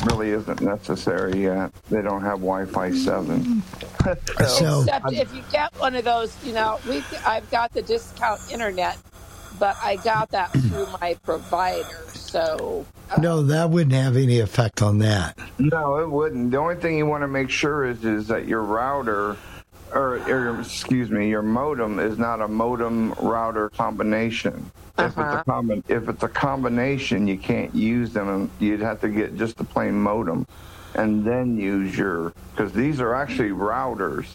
really 0.05 0.31
isn't 0.31 0.61
necessary 0.61 1.43
yet. 1.43 1.71
They 1.89 2.01
don't 2.01 2.21
have 2.21 2.39
Wi-Fi 2.39 2.91
seven. 2.93 3.63
So, 4.47 4.81
Except 4.81 5.11
if 5.13 5.35
you 5.35 5.43
get 5.51 5.71
one 5.79 5.93
of 5.95 6.03
those, 6.03 6.35
you 6.43 6.53
know, 6.53 6.79
we 6.89 7.03
I've 7.23 7.47
got 7.51 7.71
the 7.71 7.83
discount 7.83 8.41
internet, 8.51 8.97
but 9.61 9.77
I 9.79 9.95
got 9.97 10.31
that 10.31 10.51
through 10.53 10.87
my 10.99 11.13
provider. 11.23 12.03
So 12.15 12.83
no, 13.19 13.43
that 13.43 13.69
wouldn't 13.69 13.93
have 13.93 14.17
any 14.17 14.39
effect 14.39 14.81
on 14.81 14.97
that. 14.99 15.37
No, 15.59 15.97
it 15.97 16.09
wouldn't. 16.09 16.49
The 16.51 16.57
only 16.57 16.75
thing 16.77 16.97
you 16.97 17.05
want 17.05 17.21
to 17.21 17.27
make 17.27 17.51
sure 17.51 17.85
is 17.85 18.03
is 18.03 18.27
that 18.27 18.47
your 18.47 18.63
router, 18.63 19.37
or, 19.93 20.17
or 20.27 20.59
excuse 20.59 21.11
me, 21.11 21.29
your 21.29 21.43
modem 21.43 21.99
is 21.99 22.17
not 22.17 22.41
a 22.41 22.47
modem 22.47 23.13
router 23.21 23.69
combination. 23.69 24.71
If 24.97 25.05
it's 25.11 25.17
Uh-huh. 25.17 25.43
a 25.45 25.49
combi- 25.49 25.83
if 25.87 26.09
it's 26.09 26.23
a 26.23 26.27
combination, 26.27 27.27
you 27.27 27.37
can't 27.37 27.73
use 27.75 28.11
them. 28.13 28.49
You'd 28.59 28.81
have 28.81 28.99
to 29.01 29.09
get 29.09 29.37
just 29.37 29.57
the 29.57 29.63
plain 29.63 29.93
modem, 29.93 30.47
and 30.95 31.23
then 31.23 31.55
use 31.57 31.95
your 31.95 32.33
because 32.55 32.73
these 32.73 32.99
are 32.99 33.13
actually 33.13 33.49
routers. 33.51 34.25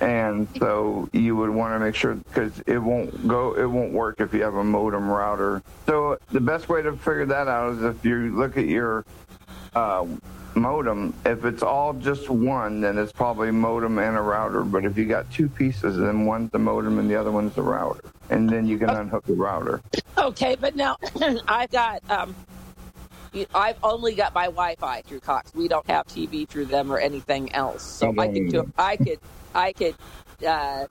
And 0.00 0.46
so 0.58 1.08
you 1.12 1.36
would 1.36 1.50
want 1.50 1.74
to 1.74 1.78
make 1.78 1.94
sure 1.94 2.14
because 2.14 2.60
it 2.66 2.78
won't 2.78 3.26
go, 3.26 3.54
it 3.54 3.64
won't 3.64 3.92
work 3.92 4.20
if 4.20 4.34
you 4.34 4.42
have 4.42 4.54
a 4.54 4.64
modem 4.64 5.08
router. 5.08 5.62
So 5.86 6.18
the 6.30 6.40
best 6.40 6.68
way 6.68 6.82
to 6.82 6.92
figure 6.92 7.26
that 7.26 7.48
out 7.48 7.74
is 7.74 7.82
if 7.82 8.04
you 8.04 8.36
look 8.36 8.58
at 8.58 8.66
your 8.66 9.06
uh, 9.74 10.06
modem. 10.56 11.14
If 11.24 11.44
it's 11.44 11.62
all 11.62 11.92
just 11.92 12.28
one, 12.28 12.80
then 12.80 12.98
it's 12.98 13.12
probably 13.12 13.50
modem 13.50 13.98
and 13.98 14.16
a 14.16 14.22
router. 14.22 14.62
But 14.62 14.84
if 14.84 14.96
you 14.96 15.04
got 15.04 15.30
two 15.30 15.48
pieces, 15.48 15.96
then 15.96 16.24
one's 16.24 16.50
the 16.50 16.58
modem 16.58 16.98
and 16.98 17.08
the 17.10 17.14
other 17.14 17.30
one's 17.30 17.54
the 17.54 17.62
router, 17.62 18.04
and 18.30 18.48
then 18.48 18.66
you 18.66 18.78
can 18.78 18.90
unhook 18.90 19.24
the 19.26 19.34
router. 19.34 19.82
okay, 20.18 20.56
but 20.58 20.74
now 20.74 20.96
I've 21.48 21.70
got 21.70 22.02
um, 22.10 22.34
I've 23.54 23.78
only 23.82 24.14
got 24.14 24.34
my 24.34 24.46
Wi-Fi 24.46 25.02
through 25.02 25.20
Cox. 25.20 25.54
We 25.54 25.68
don't 25.68 25.86
have 25.88 26.06
TV 26.06 26.48
through 26.48 26.66
them 26.66 26.90
or 26.90 26.98
anything 26.98 27.52
else. 27.52 27.82
So 27.82 28.14
I 28.18 28.22
I 28.22 28.28
could 28.28 28.50
do. 28.50 28.72
I 28.78 28.96
could 28.96 29.20
I 29.56 29.72
could 29.72 29.94
uh, 30.46 30.86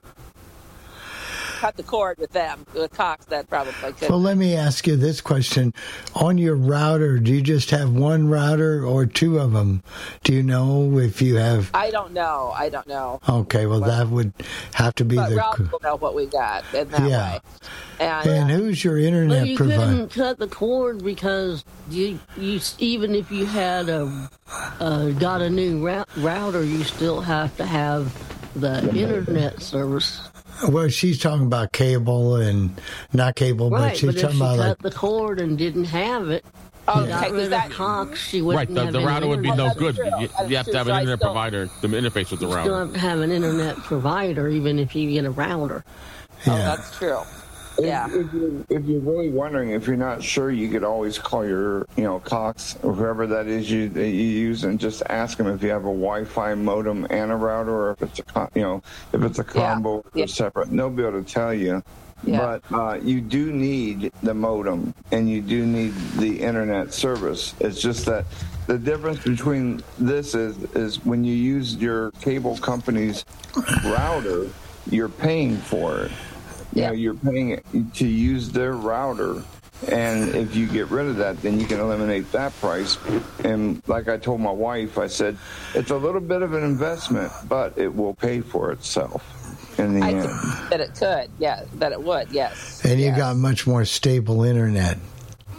cut 1.58 1.76
the 1.76 1.82
cord 1.82 2.18
with 2.18 2.32
them. 2.32 2.66
With 2.74 2.92
Cox, 2.92 3.24
that 3.26 3.48
probably 3.48 3.72
could. 3.92 4.10
Well, 4.10 4.20
let 4.20 4.36
me 4.36 4.54
ask 4.56 4.86
you 4.86 4.96
this 4.96 5.20
question: 5.20 5.72
On 6.14 6.36
your 6.36 6.56
router, 6.56 7.18
do 7.18 7.32
you 7.32 7.42
just 7.42 7.70
have 7.70 7.92
one 7.92 8.28
router 8.28 8.84
or 8.84 9.06
two 9.06 9.38
of 9.38 9.52
them? 9.52 9.82
Do 10.24 10.32
you 10.34 10.42
know 10.42 10.98
if 10.98 11.22
you 11.22 11.36
have? 11.36 11.70
I 11.74 11.90
don't 11.90 12.12
know. 12.12 12.52
I 12.56 12.68
don't 12.68 12.86
know. 12.88 13.20
Okay, 13.28 13.66
well, 13.66 13.80
that 13.80 14.08
would 14.08 14.32
have 14.74 14.94
to 14.96 15.04
be 15.04 15.16
But 15.16 15.30
the. 15.30 15.36
Ralph 15.36 15.58
will 15.72 15.80
know 15.82 15.96
what 15.96 16.14
we 16.14 16.26
got 16.26 16.64
in 16.74 16.88
that 16.90 17.08
Yeah. 17.08 17.32
way. 17.34 17.40
And, 17.98 18.28
And 18.28 18.50
who's 18.50 18.84
your 18.84 18.98
internet 18.98 19.40
But 19.40 19.48
you 19.48 19.56
provider? 19.56 19.80
couldn't 19.80 20.08
cut 20.10 20.38
the 20.38 20.48
cord 20.48 21.02
because 21.02 21.64
you, 21.88 22.18
you 22.36 22.60
even 22.78 23.14
if 23.14 23.30
you 23.32 23.46
had 23.46 23.88
a 23.88 24.28
uh, 24.80 25.08
got 25.12 25.40
a 25.40 25.48
new 25.48 25.82
rou- 25.86 26.04
router, 26.18 26.62
you 26.62 26.84
still 26.84 27.22
have 27.22 27.56
to 27.56 27.64
have 27.64 28.12
the 28.60 28.88
internet 28.94 29.62
service. 29.62 30.20
Well, 30.68 30.88
she's 30.88 31.18
talking 31.20 31.46
about 31.46 31.72
cable 31.72 32.36
and 32.36 32.80
not 33.12 33.36
cable, 33.36 33.68
but 33.70 33.80
Right, 33.80 33.96
she's 33.96 34.06
but 34.06 34.14
if 34.16 34.20
talking 34.22 34.36
she 34.38 34.42
about 34.42 34.56
cut 34.56 34.68
like 34.68 34.78
the 34.78 34.90
cord 34.90 35.40
and 35.40 35.58
didn't 35.58 35.84
have 35.84 36.30
it, 36.30 36.44
oh, 36.88 37.00
Okay, 37.02 37.08
got 37.10 37.22
'cause 37.24 37.32
rid 37.32 37.50
that- 37.52 37.70
Cox, 37.70 38.20
she 38.20 38.40
Right, 38.40 38.46
wouldn't 38.68 38.74
the, 38.74 38.84
have 38.84 38.92
the 38.94 39.00
router 39.00 39.26
would 39.26 39.42
be 39.42 39.50
no 39.50 39.66
That's 39.66 39.78
good. 39.78 39.96
true. 39.96 40.06
You, 40.18 40.28
you 40.48 40.56
have 40.56 40.66
to 40.66 40.76
have 40.78 40.88
an 40.88 40.94
internet 41.00 41.18
still- 41.18 41.28
provider 41.28 41.66
to 41.66 41.88
interface 41.88 42.30
with 42.30 42.40
the 42.40 42.46
router. 42.46 42.58
You 42.60 42.64
still 42.64 42.72
router. 42.72 42.84
have 42.86 42.92
to 42.94 42.98
have 43.00 43.20
an 43.20 43.30
internet 43.32 43.76
provider, 43.76 44.48
even 44.48 44.78
if 44.78 44.94
you 44.96 45.10
get 45.10 45.24
a 45.26 45.30
router. 45.30 45.84
Oh, 46.46 46.56
yeah. 46.56 46.76
that's 46.76 46.96
true. 46.96 47.20
If- 47.78 47.84
Yeah. 47.84 48.06
If, 48.10 48.32
you're, 48.32 48.50
if 48.70 48.84
you're 48.84 49.00
really 49.00 49.30
wondering, 49.30 49.70
if 49.70 49.86
you're 49.86 49.96
not 49.96 50.22
sure, 50.22 50.50
you 50.50 50.68
could 50.70 50.84
always 50.84 51.18
call 51.18 51.46
your, 51.46 51.86
you 51.96 52.04
know, 52.04 52.18
Cox 52.20 52.76
or 52.82 52.92
whoever 52.94 53.26
that 53.28 53.46
is 53.46 53.70
you 53.70 53.88
that 53.90 54.08
you 54.08 54.24
use, 54.24 54.64
and 54.64 54.78
just 54.80 55.02
ask 55.08 55.38
them 55.38 55.46
if 55.48 55.62
you 55.62 55.70
have 55.70 55.82
a 55.82 55.92
Wi-Fi 55.92 56.54
modem 56.54 57.06
and 57.10 57.30
a 57.30 57.36
router, 57.36 57.70
or 57.74 57.90
if 57.92 58.02
it's 58.02 58.20
a, 58.34 58.48
you 58.54 58.62
know, 58.62 58.82
if 59.12 59.22
it's 59.22 59.38
a 59.38 59.44
combo 59.44 60.04
Yeah. 60.14 60.24
or 60.24 60.26
separate. 60.28 60.68
And 60.68 60.78
they'll 60.78 60.90
be 60.90 61.02
able 61.04 61.22
to 61.22 61.30
tell 61.32 61.52
you. 61.54 61.82
Yeah. 62.24 62.58
But 62.70 62.74
uh, 62.74 62.94
you 63.02 63.20
do 63.20 63.52
need 63.52 64.10
the 64.22 64.32
modem, 64.32 64.94
and 65.12 65.28
you 65.28 65.42
do 65.42 65.66
need 65.66 65.92
the 66.16 66.40
internet 66.40 66.94
service. 66.94 67.54
It's 67.60 67.80
just 67.80 68.06
that 68.06 68.24
the 68.66 68.78
difference 68.78 69.22
between 69.22 69.82
this 69.98 70.34
is 70.34 70.56
is 70.74 71.04
when 71.04 71.24
you 71.24 71.34
use 71.34 71.76
your 71.76 72.10
cable 72.22 72.56
company's 72.56 73.24
router, 73.84 74.48
you're 74.90 75.10
paying 75.10 75.58
for 75.58 75.98
it. 76.00 76.10
You 76.76 76.82
Yeah. 76.82 76.88
know, 76.88 76.94
you're 76.94 77.14
paying 77.14 77.90
to 77.94 78.06
use 78.06 78.50
their 78.50 78.72
router. 78.74 79.42
And 79.88 80.34
if 80.34 80.54
you 80.56 80.66
get 80.66 80.90
rid 80.90 81.06
of 81.06 81.16
that, 81.16 81.40
then 81.42 81.58
you 81.60 81.66
can 81.66 81.80
eliminate 81.80 82.30
that 82.32 82.58
price. 82.60 82.96
And 83.44 83.82
like 83.86 84.08
I 84.08 84.16
told 84.18 84.40
my 84.40 84.50
wife, 84.50 84.96
I 84.98 85.06
said, 85.06 85.36
it's 85.74 85.90
a 85.90 85.96
little 85.96 86.20
bit 86.20 86.42
of 86.42 86.52
an 86.54 86.62
investment, 86.64 87.30
but 87.48 87.76
it 87.76 87.94
will 87.94 88.14
pay 88.14 88.40
for 88.40 88.72
itself 88.72 89.22
in 89.78 89.98
the 89.98 90.04
I 90.04 90.10
end. 90.12 90.28
that 90.70 90.80
it 90.80 90.94
could. 90.98 91.30
Yeah, 91.38 91.62
that 91.74 91.92
it 91.92 92.02
would. 92.02 92.30
Yes. 92.30 92.82
and 92.84 92.98
you 93.00 93.06
yes. 93.06 93.16
got 93.18 93.36
much 93.36 93.66
more 93.66 93.84
stable 93.86 94.44
internet. 94.44 94.98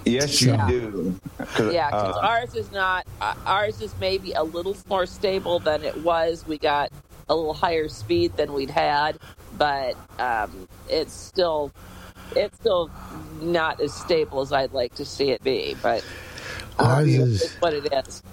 Yes, 0.05 0.41
you 0.41 0.51
do. 0.51 0.53
Yeah. 0.53 0.67
do. 0.69 1.19
'Cause, 1.53 1.73
Yeah, 1.73 1.89
'cause 1.91 2.15
uh, 2.15 2.19
ours 2.19 2.55
is 2.55 2.71
not. 2.71 3.05
Uh, 3.21 3.33
ours 3.45 3.81
is 3.81 3.93
maybe 3.99 4.31
a 4.33 4.43
little 4.43 4.75
more 4.89 5.05
stable 5.05 5.59
than 5.59 5.83
it 5.83 6.03
was. 6.03 6.45
We 6.47 6.57
got 6.57 6.91
a 7.29 7.35
little 7.35 7.53
higher 7.53 7.87
speed 7.89 8.35
than 8.37 8.53
we'd 8.53 8.69
had, 8.69 9.17
but 9.57 9.95
um, 10.19 10.67
it's 10.89 11.13
still 11.13 11.71
it's 12.35 12.55
still 12.57 12.89
not 13.41 13.79
as 13.81 13.93
stable 13.93 14.41
as 14.41 14.51
I'd 14.51 14.73
like 14.73 14.95
to 14.95 15.05
see 15.05 15.29
it 15.31 15.43
be. 15.43 15.75
But 15.81 16.05
Ours 16.79 17.07
it's 17.07 17.43
is 17.43 17.55
what 17.59 17.73
it 17.73 17.91
is. 17.91 18.23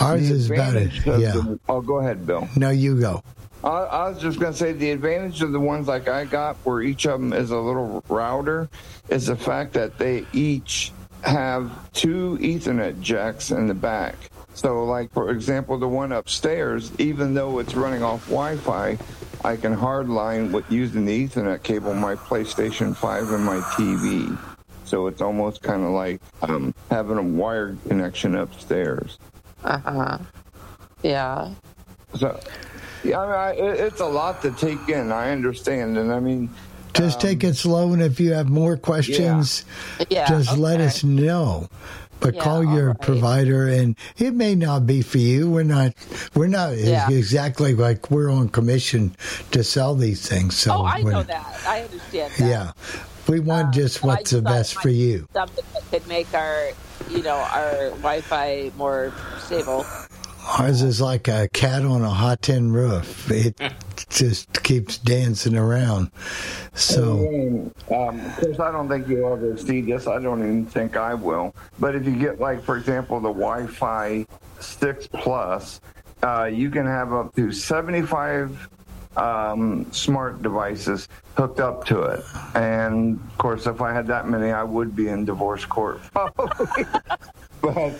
ours 0.00 0.28
the 0.28 0.34
is 0.34 0.50
about 0.50 0.74
it. 0.76 0.92
Yeah. 1.06 1.32
the- 1.32 1.58
oh, 1.68 1.80
go 1.80 1.98
ahead, 1.98 2.26
Bill. 2.26 2.48
No, 2.56 2.70
you 2.70 2.98
go. 3.00 3.22
I, 3.64 3.68
I 3.68 4.08
was 4.08 4.18
just 4.20 4.40
going 4.40 4.52
to 4.52 4.58
say 4.58 4.72
the 4.72 4.90
advantage 4.90 5.40
of 5.42 5.52
the 5.52 5.60
ones 5.60 5.86
like 5.86 6.08
I 6.08 6.24
got, 6.24 6.56
where 6.64 6.82
each 6.82 7.06
of 7.06 7.20
them 7.20 7.32
is 7.32 7.50
a 7.52 7.58
little 7.58 8.02
router, 8.08 8.68
is 9.08 9.26
the 9.26 9.36
fact 9.36 9.74
that 9.74 9.98
they 9.98 10.26
each 10.32 10.90
have 11.22 11.70
two 11.92 12.38
Ethernet 12.40 13.00
jacks 13.00 13.52
in 13.52 13.68
the 13.68 13.74
back. 13.74 14.16
So, 14.54 14.84
like 14.84 15.12
for 15.12 15.30
example, 15.30 15.78
the 15.78 15.88
one 15.88 16.12
upstairs, 16.12 16.92
even 16.98 17.34
though 17.34 17.58
it's 17.58 17.74
running 17.74 18.02
off 18.02 18.24
Wi-Fi, 18.26 18.98
I 19.44 19.56
can 19.56 19.74
hardline 19.76 20.52
with 20.52 20.70
using 20.70 21.04
the 21.04 21.26
Ethernet 21.28 21.62
cable 21.62 21.94
my 21.94 22.14
PlayStation 22.14 22.94
5 22.94 23.32
and 23.32 23.44
my 23.44 23.58
TV. 23.60 24.38
So 24.84 25.06
it's 25.06 25.22
almost 25.22 25.62
kind 25.62 25.82
of 25.82 25.90
like 25.90 26.20
um, 26.42 26.74
having 26.90 27.16
a 27.16 27.22
wired 27.22 27.78
connection 27.88 28.36
upstairs. 28.36 29.18
Uh 29.64 29.78
huh. 29.78 30.18
Yeah. 31.02 31.54
So, 32.14 32.38
yeah, 33.02 33.18
I 33.20 33.26
mean, 33.26 33.34
I, 33.34 33.50
it, 33.72 33.80
it's 33.80 34.00
a 34.00 34.06
lot 34.06 34.42
to 34.42 34.50
take 34.52 34.88
in. 34.88 35.10
I 35.10 35.30
understand, 35.30 35.96
and 35.96 36.12
I 36.12 36.20
mean, 36.20 36.50
Just 36.92 37.20
take 37.22 37.42
it 37.42 37.56
slow, 37.56 37.94
and 37.94 38.02
if 38.02 38.20
you 38.20 38.34
have 38.34 38.50
more 38.50 38.76
questions, 38.76 39.64
Yeah. 40.10 40.28
just 40.28 40.58
let 40.58 40.78
us 40.80 41.02
know. 41.02 41.68
But 42.22 42.36
Yeah, 42.36 42.42
call 42.44 42.62
your 42.64 42.88
right. 42.88 43.00
provider, 43.00 43.66
and 43.66 43.96
it 44.16 44.32
may 44.32 44.54
not 44.54 44.86
be 44.86 45.02
for 45.02 45.18
you. 45.18 45.50
We're 45.50 45.64
not. 45.64 45.92
We're 46.34 46.46
not 46.46 46.76
Yeah. 46.78 47.10
exactly 47.10 47.74
like 47.74 48.10
we're 48.12 48.30
on 48.30 48.48
commission 48.48 49.16
to 49.50 49.64
sell 49.64 49.94
these 49.96 50.26
things. 50.26 50.56
So 50.56 50.72
Oh, 50.72 50.84
I 50.86 51.02
know 51.02 51.24
that. 51.24 51.60
I 51.66 51.80
understand 51.82 52.32
that. 52.38 52.48
Yeah, 52.48 52.70
we 53.26 53.40
want 53.40 53.66
Um, 53.66 53.72
just 53.72 54.02
what's 54.04 54.30
the 54.30 54.40
just 54.40 54.50
it 54.50 54.56
best 54.56 54.74
for 54.80 54.88
you. 54.88 55.26
Something 55.32 55.64
that 55.74 55.90
could 55.90 56.06
make 56.08 56.32
our, 56.32 56.68
you 57.10 57.22
know, 57.22 57.36
our 57.36 57.90
Wi-Fi 58.00 58.70
more 58.76 59.12
stable. 59.44 59.84
Ours 60.46 60.82
is 60.82 61.00
like 61.00 61.28
a 61.28 61.48
cat 61.52 61.84
on 61.84 62.02
a 62.02 62.10
hot 62.10 62.42
tin 62.42 62.72
roof. 62.72 63.30
It 63.30 63.60
just 64.10 64.62
keeps 64.62 64.98
dancing 64.98 65.56
around. 65.56 66.10
So 66.74 67.72
um, 67.90 68.20
of 68.20 68.36
course, 68.36 68.60
I 68.60 68.72
don't 68.72 68.88
think 68.88 69.08
you'll 69.08 69.32
ever 69.32 69.56
see 69.56 69.80
this. 69.82 70.06
I 70.06 70.20
don't 70.20 70.40
even 70.40 70.66
think 70.66 70.96
I 70.96 71.14
will. 71.14 71.54
But 71.78 71.94
if 71.94 72.04
you 72.04 72.16
get, 72.16 72.40
like, 72.40 72.62
for 72.62 72.76
example, 72.76 73.20
the 73.20 73.28
Wi-Fi 73.28 74.26
Six 74.60 75.06
Plus, 75.06 75.80
uh, 76.22 76.44
you 76.44 76.70
can 76.70 76.86
have 76.86 77.12
up 77.12 77.34
to 77.36 77.52
seventy-five 77.52 78.68
um, 79.16 79.90
smart 79.92 80.42
devices 80.42 81.08
hooked 81.36 81.60
up 81.60 81.84
to 81.86 82.02
it. 82.02 82.24
And 82.54 83.20
of 83.20 83.38
course, 83.38 83.66
if 83.66 83.80
I 83.80 83.92
had 83.92 84.06
that 84.08 84.28
many, 84.28 84.50
I 84.50 84.64
would 84.64 84.96
be 84.96 85.08
in 85.08 85.24
divorce 85.24 85.64
court 85.64 86.00
but 87.62 87.94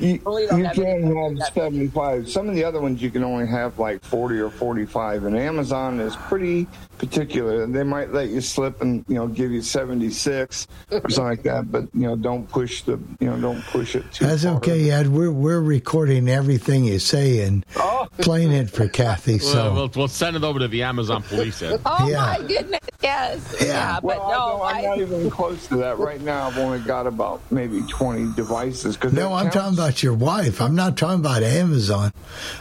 you, 0.00 0.20
Well, 0.24 0.34
we 0.36 0.46
don't 0.46 0.58
you 0.58 0.64
have 0.64 0.74
can 0.74 0.86
any- 0.86 1.38
have 1.40 1.48
75. 1.54 2.28
Some 2.28 2.48
of 2.48 2.54
the 2.54 2.64
other 2.64 2.80
ones 2.80 3.02
you 3.02 3.10
can 3.10 3.24
only 3.24 3.46
have 3.46 3.78
like 3.78 4.02
40 4.04 4.38
or 4.38 4.50
45. 4.50 5.24
And 5.24 5.36
Amazon 5.36 6.00
is 6.00 6.14
pretty 6.16 6.66
particular. 6.98 7.66
They 7.66 7.82
might 7.84 8.12
let 8.12 8.28
you 8.28 8.40
slip 8.40 8.80
and 8.82 9.04
you 9.08 9.14
know 9.14 9.28
give 9.28 9.50
you 9.52 9.62
76 9.62 10.66
or 10.90 11.00
something 11.10 11.24
like 11.24 11.42
that. 11.44 11.70
But 11.70 11.84
you 11.94 12.02
know, 12.06 12.16
don't 12.16 12.48
push 12.48 12.82
the 12.82 12.98
you 13.20 13.28
know 13.28 13.36
don't 13.40 13.62
push 13.66 13.94
it 13.94 14.10
too. 14.12 14.26
that's 14.26 14.44
far. 14.44 14.54
okay, 14.56 14.90
Ed. 14.90 15.08
We're 15.08 15.30
we're 15.30 15.60
recording 15.60 16.28
everything 16.28 16.84
you 16.84 16.98
say 16.98 17.40
and 17.40 17.64
oh. 17.76 18.08
playing 18.18 18.52
it 18.52 18.70
for 18.70 18.88
Kathy. 18.88 19.38
Well, 19.38 19.40
So 19.52 19.74
we'll, 19.74 19.90
we'll 19.94 20.08
send 20.08 20.36
it 20.36 20.44
over 20.44 20.58
to 20.58 20.68
the 20.68 20.82
Amazon 20.82 21.22
police. 21.22 21.62
Ed. 21.62 21.80
Oh 21.86 22.08
Yeah. 22.08 22.18
my 22.38 22.46
goodness! 22.46 22.80
Yes. 23.02 23.56
Yeah. 23.60 23.66
Yeah, 23.68 23.94
but 24.00 24.04
Well, 24.18 24.28
no, 24.30 24.62
I 24.62 24.82
don't, 24.82 24.90
I'm 24.90 24.92
I, 24.92 24.96
not 24.96 24.98
even 25.00 25.30
close 25.30 25.66
to 25.68 25.76
that 25.76 25.98
right 25.98 26.20
now. 26.20 26.46
I've 26.48 26.58
only 26.58 26.80
got 26.80 27.06
about 27.06 27.40
maybe 27.50 27.80
20 27.88 28.34
devices. 28.34 28.96
Cause 28.96 29.12
no, 29.12 29.32
I'm 29.32 29.44
counts- 29.50 29.56
talking 29.56 29.74
about 29.78 29.87
your 30.02 30.14
wife. 30.14 30.60
I'm 30.60 30.74
not 30.74 30.96
talking 30.96 31.20
about 31.20 31.42
Amazon. 31.42 32.12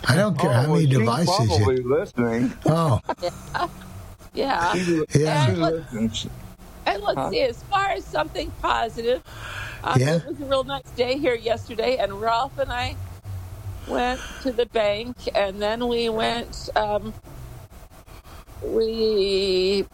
I 0.08 0.16
don't 0.16 0.38
care 0.40 0.50
Oh, 0.52 0.54
how 0.54 0.62
well, 0.64 0.74
many 0.76 0.88
she's 0.88 0.98
devices 1.00 1.36
probably 1.48 1.76
you. 1.78 1.90
listening. 1.90 2.54
Oh, 2.66 3.00
yeah. 4.34 4.74
She, 4.74 5.04
Yeah. 5.16 5.46
she 5.46 5.52
listens. 5.54 6.28
And 6.86 7.04
let's 7.04 7.18
Huh? 7.18 7.30
see, 7.32 7.42
as 7.42 7.64
far 7.64 7.90
as 7.90 8.06
something 8.06 8.52
positive, 8.62 9.24
um, 9.84 10.00
Yeah. 10.00 10.16
it 10.18 10.26
was 10.28 10.40
a 10.42 10.46
real 10.46 10.64
nice 10.64 10.90
day 10.96 11.18
here 11.18 11.36
yesterday, 11.36 11.98
and 11.98 12.22
Ralph 12.22 12.58
and 12.58 12.72
I 12.72 12.96
went 13.88 14.22
to 14.44 14.52
the 14.52 14.66
bank, 14.68 15.18
and 15.36 15.62
then 15.62 15.88
we 15.88 16.10
went. 16.10 16.70
Um, 16.76 17.14
we 18.62 19.86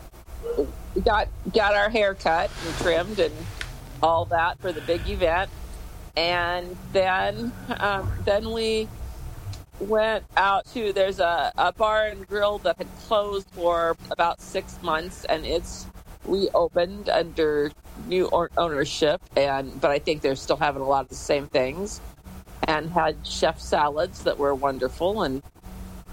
got 1.03 1.27
got 1.53 1.75
our 1.75 1.89
hair 1.89 2.15
cut 2.15 2.51
and 2.65 2.75
trimmed 2.77 3.19
and 3.19 3.33
all 4.01 4.25
that 4.25 4.59
for 4.59 4.71
the 4.71 4.81
big 4.81 5.07
event, 5.09 5.49
and 6.15 6.75
then 6.91 7.51
um, 7.79 8.11
then 8.25 8.51
we 8.51 8.87
went 9.79 10.23
out 10.37 10.65
to 10.67 10.93
there's 10.93 11.19
a, 11.19 11.51
a 11.57 11.73
bar 11.73 12.05
and 12.07 12.27
grill 12.27 12.59
that 12.59 12.77
had 12.77 12.87
closed 13.07 13.47
for 13.51 13.97
about 14.11 14.39
six 14.39 14.81
months 14.81 15.25
and 15.25 15.45
it's 15.45 15.87
reopened 16.25 17.09
under 17.09 17.71
new 18.07 18.29
ownership 18.57 19.21
and 19.35 19.79
but 19.81 19.91
i 19.91 19.99
think 19.99 20.21
they're 20.21 20.35
still 20.35 20.57
having 20.57 20.81
a 20.81 20.87
lot 20.87 21.03
of 21.03 21.09
the 21.09 21.15
same 21.15 21.47
things 21.47 21.99
and 22.67 22.89
had 22.91 23.15
chef 23.25 23.59
salads 23.59 24.23
that 24.23 24.37
were 24.37 24.55
wonderful 24.55 25.23
and 25.23 25.41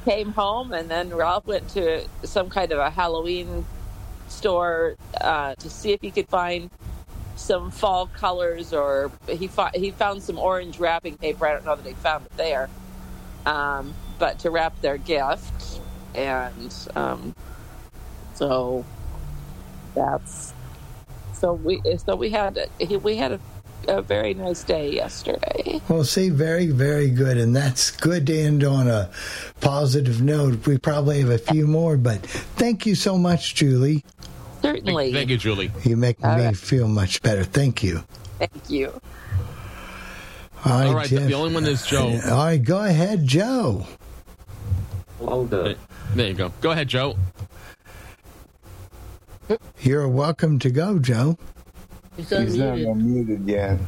came 0.04 0.32
home 0.32 0.72
and 0.72 0.90
then 0.90 1.10
ralph 1.10 1.46
went 1.46 1.68
to 1.68 2.04
some 2.24 2.48
kind 2.48 2.72
of 2.72 2.78
a 2.78 2.90
halloween 2.90 3.64
store 4.28 4.96
uh, 5.20 5.54
to 5.56 5.68
see 5.68 5.92
if 5.92 6.00
he 6.00 6.10
could 6.10 6.28
find 6.28 6.70
some 7.40 7.70
fall 7.70 8.06
colors 8.06 8.72
or 8.72 9.10
he, 9.28 9.48
fo- 9.48 9.70
he 9.74 9.90
found 9.90 10.22
some 10.22 10.38
orange 10.38 10.78
wrapping 10.78 11.16
paper 11.16 11.46
i 11.46 11.52
don't 11.52 11.64
know 11.64 11.74
that 11.74 11.86
he 11.86 11.94
found 11.94 12.24
it 12.26 12.36
there 12.36 12.68
um, 13.46 13.94
but 14.18 14.38
to 14.40 14.50
wrap 14.50 14.80
their 14.80 14.98
gift. 14.98 15.80
And 16.14 16.74
um, 16.96 17.34
so 18.34 18.84
That's 19.94 20.52
so 21.32 21.54
we 21.54 21.80
so 22.04 22.16
we 22.16 22.30
had 22.30 22.68
we 23.02 23.16
had 23.16 23.32
a, 23.32 23.40
a 23.88 24.02
very 24.02 24.34
nice 24.34 24.62
day 24.62 24.92
yesterday. 24.92 25.80
Well, 25.88 26.04
see, 26.04 26.28
very, 26.30 26.66
very 26.66 27.10
good. 27.10 27.38
And 27.38 27.56
that's 27.56 27.90
good 27.90 28.26
to 28.26 28.38
end 28.38 28.62
on 28.64 28.88
a 28.88 29.10
positive 29.60 30.20
note. 30.20 30.66
We 30.66 30.78
probably 30.78 31.20
have 31.20 31.30
a 31.30 31.38
few 31.38 31.66
more, 31.66 31.96
but 31.96 32.20
thank 32.26 32.86
you 32.86 32.94
so 32.94 33.16
much, 33.16 33.54
Julie. 33.54 34.04
Certainly. 34.62 35.12
Thank 35.12 35.30
you, 35.30 35.36
Julie. 35.36 35.70
You 35.84 35.96
make 35.96 36.16
All 36.24 36.36
me 36.36 36.44
right. 36.46 36.56
feel 36.56 36.86
much 36.88 37.22
better. 37.22 37.44
Thank 37.44 37.82
you. 37.82 38.04
Thank 38.38 38.68
you. 38.70 38.88
All 40.64 40.72
right, 40.72 40.86
All 40.88 40.94
right, 40.94 41.08
Jeff. 41.08 41.26
the 41.28 41.34
only 41.34 41.54
one 41.54 41.64
is 41.66 41.86
Joe. 41.86 42.20
All 42.30 42.44
right, 42.44 42.62
go 42.62 42.84
ahead, 42.84 43.26
Joe. 43.26 43.86
There 45.20 45.76
you 46.28 46.34
go. 46.34 46.52
Go 46.60 46.70
ahead, 46.72 46.88
Joe. 46.88 47.16
You're 49.80 50.08
welcome 50.08 50.58
to 50.60 50.70
go, 50.70 50.98
Joe. 50.98 51.36
He's 52.16 52.28
He's 52.28 52.56
not 52.56 52.76
unmuted. 52.76 52.86
unmuted 53.36 53.48
yet. 53.48 53.78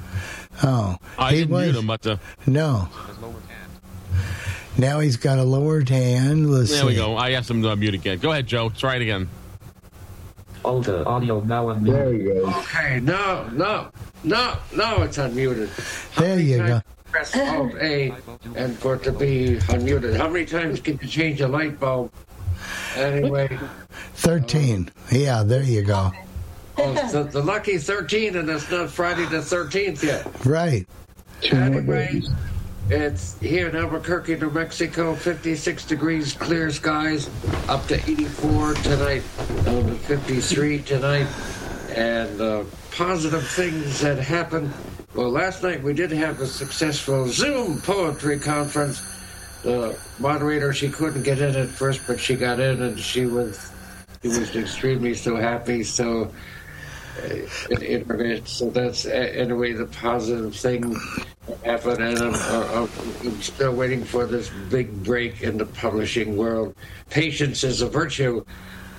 Oh, 0.62 0.96
I 1.18 1.30
he 1.32 1.38
didn't 1.40 1.50
was- 1.52 1.64
mute 1.66 1.76
him, 1.76 1.86
but 1.86 2.06
uh, 2.06 2.16
No. 2.46 2.88
Now 4.78 5.00
he's 5.00 5.18
got 5.18 5.38
a 5.38 5.42
lowered 5.44 5.90
hand. 5.90 6.50
Let's 6.50 6.70
there 6.70 6.86
we 6.86 6.94
go. 6.94 7.14
I 7.16 7.32
asked 7.32 7.50
him 7.50 7.62
to 7.62 7.76
mute 7.76 7.92
again. 7.92 8.18
Go 8.18 8.30
ahead, 8.32 8.46
Joe. 8.46 8.70
Try 8.70 8.96
it 8.96 9.02
again. 9.02 9.28
Older 10.64 11.06
audio 11.08 11.40
now 11.40 11.66
unmuted. 11.66 11.92
There 11.92 12.12
he 12.12 12.24
goes. 12.24 12.54
Okay, 12.56 13.00
no, 13.00 13.48
no, 13.52 13.90
no, 14.22 14.56
no, 14.74 15.02
it's 15.02 15.18
unmuted. 15.18 15.68
There 16.16 16.38
you 16.38 16.58
go. 16.58 16.80
Press 17.10 17.36
Alt 17.36 17.74
A 17.80 18.14
and 18.54 18.78
for 18.78 18.94
it 18.94 19.02
to 19.02 19.12
be 19.12 19.56
unmuted. 19.68 20.16
How 20.16 20.28
many 20.28 20.46
times 20.46 20.80
can 20.80 20.98
you 21.02 21.08
change 21.08 21.40
a 21.40 21.48
light 21.48 21.78
bulb? 21.78 22.12
Anyway, 22.96 23.58
13. 24.14 24.90
Yeah, 25.10 25.42
there 25.42 25.62
you 25.62 25.82
go. 25.82 26.12
oh, 26.78 27.08
the, 27.10 27.24
the 27.24 27.42
lucky 27.42 27.76
13, 27.78 28.36
and 28.36 28.48
it's 28.48 28.70
not 28.70 28.90
Friday 28.90 29.26
the 29.26 29.38
13th 29.38 30.02
yet. 30.02 30.46
Right. 30.46 30.86
Anyway, 31.50 32.22
it's 32.92 33.38
here 33.38 33.68
in 33.68 33.76
Albuquerque, 33.76 34.36
New 34.36 34.50
Mexico, 34.50 35.14
56 35.14 35.86
degrees, 35.86 36.34
clear 36.34 36.70
skies, 36.70 37.30
up 37.68 37.86
to 37.86 37.94
84 37.94 38.74
tonight, 38.74 39.22
down 39.64 39.86
to 39.86 39.94
53 39.94 40.82
tonight, 40.82 41.26
and 41.96 42.40
uh, 42.40 42.64
positive 42.94 43.46
things 43.48 44.00
that 44.00 44.18
happened. 44.18 44.72
Well, 45.14 45.30
last 45.30 45.62
night 45.62 45.82
we 45.82 45.94
did 45.94 46.10
have 46.12 46.40
a 46.40 46.46
successful 46.46 47.28
Zoom 47.28 47.80
poetry 47.80 48.38
conference. 48.38 49.00
The 49.62 49.98
moderator, 50.18 50.74
she 50.74 50.90
couldn't 50.90 51.22
get 51.22 51.40
in 51.40 51.56
at 51.56 51.68
first, 51.68 52.06
but 52.06 52.20
she 52.20 52.36
got 52.36 52.60
in, 52.60 52.82
and 52.82 52.98
she 52.98 53.24
was 53.24 53.72
she 54.22 54.28
was 54.28 54.54
extremely 54.54 55.14
so 55.14 55.36
happy. 55.36 55.82
So 55.82 56.30
it, 57.18 58.08
it, 58.10 58.48
so 58.48 58.70
that's 58.70 59.06
anyway 59.06 59.72
the 59.72 59.86
positive 59.86 60.54
thing 60.54 60.96
that 61.46 61.58
happened, 61.64 62.00
and 62.02 62.18
I'm, 62.18 62.34
I'm, 62.34 62.88
I'm 63.22 63.42
still 63.42 63.74
waiting 63.74 64.04
for 64.04 64.26
this 64.26 64.50
big 64.70 65.02
break 65.04 65.42
in 65.42 65.58
the 65.58 65.66
publishing 65.66 66.36
world. 66.36 66.74
Patience 67.10 67.64
is 67.64 67.82
a 67.82 67.88
virtue. 67.88 68.44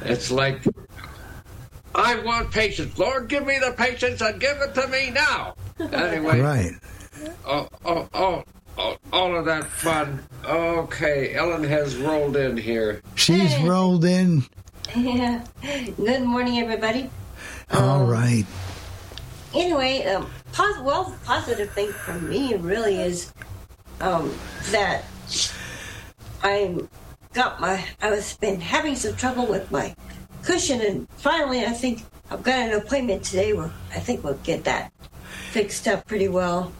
It's 0.02 0.32
like 0.32 0.62
I 1.96 2.20
want 2.20 2.52
patience, 2.52 2.98
Lord, 2.98 3.30
give 3.30 3.46
me 3.46 3.60
the 3.60 3.74
patience 3.74 4.22
and 4.22 4.40
give 4.40 4.58
it 4.62 4.74
to 4.76 4.88
me 4.88 5.12
now. 5.12 5.56
Anyway, 5.80 6.40
Right. 6.42 6.72
oh, 7.46 7.68
oh, 7.86 8.10
oh, 8.14 8.44
oh, 8.78 8.98
all 9.12 9.36
of 9.36 9.46
that 9.46 9.66
fun. 9.66 10.20
Okay, 10.46 11.34
Ellen 11.36 11.64
has 11.64 11.96
rolled 11.96 12.36
in 12.36 12.58
here. 12.58 13.02
She's 13.16 13.56
rolled 13.60 14.06
in. 14.06 14.44
Yeah. 14.96 15.46
Good 15.98 16.24
morning, 16.24 16.60
everybody. 16.60 17.10
All 17.72 18.06
right. 18.06 18.46
Anyway, 19.54 20.04
um, 20.06 20.30
pos- 20.52 20.80
well, 20.80 21.06
the 21.06 21.18
positive 21.26 21.72
thing 21.72 21.92
for 21.92 22.14
me 22.14 22.56
really 22.56 23.02
is 23.02 23.32
um, 24.02 24.34
that 24.72 25.04
I 26.44 26.76
got 27.34 27.60
my. 27.62 27.84
I 28.02 28.10
was 28.10 28.36
been 28.38 28.60
having 28.60 28.96
some 28.96 29.16
trouble 29.16 29.46
with 29.48 29.72
my 29.72 29.96
cushion, 30.44 30.82
and 30.82 31.08
finally, 31.18 31.64
I 31.66 31.70
think 31.72 32.04
I've 32.32 32.44
got 32.44 32.56
an 32.60 32.74
appointment 32.74 33.24
today 33.24 33.54
where 33.54 33.72
I 33.96 34.00
think 34.00 34.24
we'll 34.24 34.34
get 34.44 34.64
that 34.66 34.92
fixed 35.52 35.88
up 35.88 36.08
pretty 36.08 36.28
well. 36.28 36.74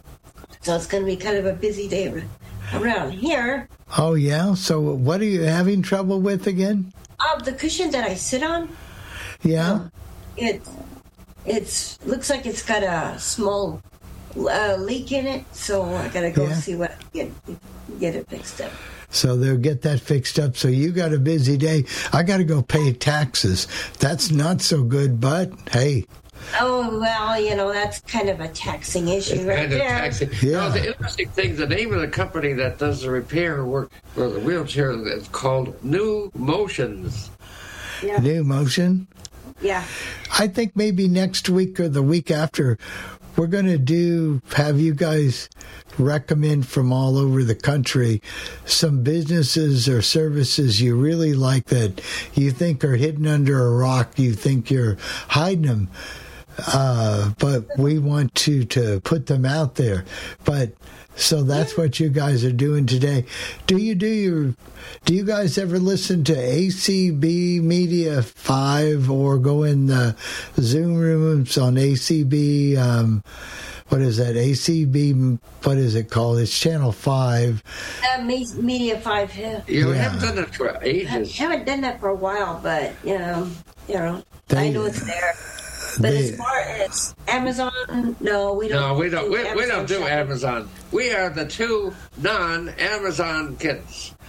So 0.62 0.76
it's 0.76 0.88
going 0.88 1.04
to 1.04 1.08
be 1.08 1.18
kind 1.18 1.38
of 1.38 1.46
a 1.46 1.54
busy 1.54 1.88
day 1.88 2.08
ar- 2.10 2.82
around 2.82 3.12
here. 3.12 3.68
Oh, 3.98 4.16
yeah? 4.16 4.54
So 4.56 4.80
what 4.80 5.22
are 5.22 5.26
you 5.26 5.42
having 5.44 5.82
trouble 5.82 6.20
with 6.22 6.48
again? 6.48 6.92
Uh, 7.20 7.40
the 7.40 7.54
cushion 7.54 7.92
that 7.92 8.10
I 8.10 8.16
sit 8.16 8.42
on, 8.44 8.70
Yeah? 9.44 9.90
It 10.38 10.62
it's 11.46 12.00
looks 12.06 12.30
like 12.30 12.46
it's 12.46 12.64
got 12.64 12.84
a 12.84 13.20
small 13.20 13.82
uh, 14.38 14.76
leak 14.80 15.12
in 15.12 15.28
it, 15.28 15.44
so 15.56 15.84
I 15.84 16.08
gotta 16.10 16.32
go 16.32 16.48
Yeah. 16.48 16.56
see 16.56 16.76
what 16.76 16.96
get 17.14 17.32
get 18.00 18.16
it 18.16 18.28
fixed 18.30 18.62
up. 18.62 18.72
So 19.10 19.38
they'll 19.38 19.58
get 19.58 19.84
that 19.84 20.00
fixed 20.00 20.40
up. 20.40 20.58
So 20.58 20.68
you 20.70 20.92
got 20.92 21.14
a 21.14 21.20
busy 21.20 21.56
day. 21.56 21.86
I 22.12 22.24
got 22.24 22.38
to 22.38 22.44
go 22.44 22.64
pay 22.64 22.94
taxes. 22.94 23.68
That's 24.00 24.32
not 24.32 24.60
so 24.60 24.82
good, 24.82 25.22
but 25.22 25.52
hey, 25.70 26.06
Oh 26.60 27.00
well, 27.00 27.40
you 27.40 27.56
know 27.56 27.72
that's 27.72 28.00
kind 28.02 28.28
of 28.30 28.40
a 28.40 28.48
taxing 28.50 29.08
issue 29.10 29.48
right 29.48 29.56
kind 29.60 29.72
of 29.74 29.78
there. 29.80 29.88
taxing. 29.90 30.30
Yeah. 30.42 30.52
Now, 30.62 30.70
the 30.70 30.88
interesting 30.88 31.30
thing, 31.30 31.56
the 31.56 31.68
name 31.68 31.94
of 31.94 32.02
the 32.02 32.08
company 32.08 32.54
that 32.54 32.80
does 32.80 33.02
the 33.04 33.12
repair 33.12 33.64
work 33.64 33.92
for 34.16 34.28
the 34.30 34.40
wheelchair 34.40 34.92
is 35.08 35.28
called 35.28 35.80
Numotions. 35.84 37.30
Yeah, 38.02 38.18
Numotion. 38.18 39.06
Yeah. 39.64 39.86
I 40.38 40.48
think 40.48 40.76
maybe 40.76 41.08
next 41.08 41.50
week 41.50 41.80
or 41.80 41.90
the 41.90 42.04
week 42.04 42.30
after, 42.30 42.78
we're 43.36 43.48
going 43.48 43.66
to 43.66 43.78
do 43.78 44.42
have 44.56 44.80
you 44.80 44.94
guys 44.94 45.50
recommend 45.98 46.68
from 46.68 46.92
all 46.92 47.18
over 47.18 47.44
the 47.44 47.56
country 47.56 48.22
some 48.66 49.04
businesses 49.04 49.88
or 49.88 50.02
services 50.02 50.82
you 50.82 50.96
really 50.96 51.34
like 51.34 51.66
that 51.66 52.02
you 52.34 52.52
think 52.52 52.84
are 52.84 52.96
hidden 52.96 53.28
under 53.28 53.66
a 53.66 53.72
rock. 53.72 54.18
You 54.20 54.34
think 54.34 54.70
you're 54.70 54.98
hiding 55.30 55.64
them, 55.64 55.90
uh, 56.68 57.32
but 57.40 57.66
we 57.78 58.00
want 58.00 58.34
to 58.36 58.66
to 58.66 59.00
put 59.02 59.28
them 59.28 59.46
out 59.46 59.76
there. 59.76 60.06
But 60.46 60.74
so 61.16 61.44
that's 61.44 61.78
what 61.78 62.00
you 62.00 62.10
guys 62.10 62.44
are 62.44 62.52
doing 62.52 62.86
today. 62.86 63.26
Do 63.68 63.78
you 63.78 63.96
do 63.96 64.08
your? 64.08 64.56
Do 65.06 65.14
you 65.14 65.24
guys 65.24 65.58
ever 65.58 65.80
listen 65.80 66.24
to 66.26 66.34
ACB 66.36 67.62
Media 67.62 68.22
Five 68.24 69.10
or 69.10 69.38
go 69.38 69.64
in 69.64 69.88
the 69.88 70.16
Zoom 70.60 70.96
rooms 70.96 71.58
on 71.58 71.76
ACB? 71.76 72.78
Um, 72.78 73.24
what 73.90 74.02
is 74.02 74.18
that? 74.18 74.36
ACB? 74.36 75.40
What 75.64 75.78
is 75.78 75.94
it 75.96 76.10
called? 76.10 76.40
It's 76.40 76.58
Channel 76.58 76.92
Five. 76.92 77.62
Uh, 78.18 78.22
Media 78.24 79.00
Five 79.00 79.32
here. 79.32 79.64
You 79.68 79.82
know, 79.84 79.88
we 79.90 79.96
Yeah. 79.96 80.02
haven't 80.04 80.22
done 80.22 80.36
that 80.38 80.56
for 80.56 80.76
I 80.76 80.80
ages. 80.84 81.38
haven't 81.38 81.66
done 81.66 81.82
that 81.82 82.00
for 82.00 82.10
a 82.10 82.16
while, 82.16 82.60
but 82.64 82.94
you 83.04 83.18
know, 83.20 83.48
you 83.88 83.96
know, 83.96 84.24
I 84.50 84.70
know 84.70 84.86
it's 84.86 85.04
there. 85.06 85.36
But 86.00 86.10
they- 86.12 86.30
as 86.32 86.36
far 86.38 86.60
as 86.60 87.16
Amazon, 87.28 88.16
no, 88.20 88.54
we 88.54 88.68
don't. 88.68 88.82
No, 88.82 88.94
we 88.96 89.10
don't. 89.10 89.30
We, 89.32 89.44
we 89.54 89.66
don't 89.66 89.88
do 89.88 89.96
shopping. 90.00 90.08
Amazon. 90.14 90.70
We 90.92 91.12
are 91.12 91.30
the 91.30 91.46
two 91.46 91.94
non-Amazon 92.22 93.56
kids. 93.58 94.14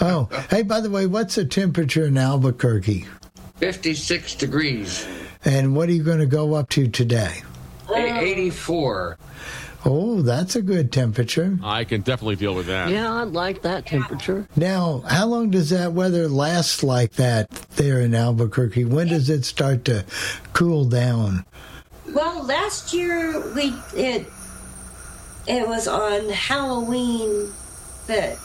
Oh, 0.00 0.26
hey, 0.48 0.62
by 0.62 0.80
the 0.80 0.88
way, 0.88 1.04
what's 1.06 1.34
the 1.34 1.44
temperature 1.44 2.06
in 2.06 2.16
Albuquerque? 2.16 3.06
Fifty-six 3.58 4.34
degrees, 4.34 5.06
And 5.44 5.76
what 5.76 5.90
are 5.90 5.92
you 5.92 6.02
going 6.02 6.20
to 6.20 6.26
go 6.26 6.54
up 6.54 6.70
to 6.70 6.88
today? 6.88 7.42
Uh, 7.86 7.94
eighty-four. 7.96 9.18
Oh, 9.84 10.20
that's 10.22 10.56
a 10.56 10.62
good 10.62 10.92
temperature. 10.92 11.58
I 11.62 11.84
can 11.84 12.02
definitely 12.02 12.36
deal 12.36 12.54
with 12.54 12.66
that. 12.66 12.90
Yeah, 12.90 13.12
I'd 13.14 13.28
like 13.28 13.62
that 13.62 13.86
temperature. 13.86 14.46
Now, 14.56 15.02
how 15.08 15.26
long 15.26 15.50
does 15.50 15.70
that 15.70 15.92
weather 15.92 16.28
last 16.28 16.82
like 16.82 17.12
that 17.12 17.50
there 17.76 18.00
in 18.00 18.14
Albuquerque? 18.14 18.84
When 18.84 19.08
does 19.08 19.30
it 19.30 19.44
start 19.44 19.84
to 19.86 20.04
cool 20.52 20.84
down? 20.84 21.44
Well, 22.12 22.44
last 22.44 22.92
year 22.92 23.40
we 23.54 23.74
it 23.94 24.26
it 25.46 25.66
was 25.66 25.88
on 25.88 26.28
Halloween 26.28 27.50
that 28.06 28.38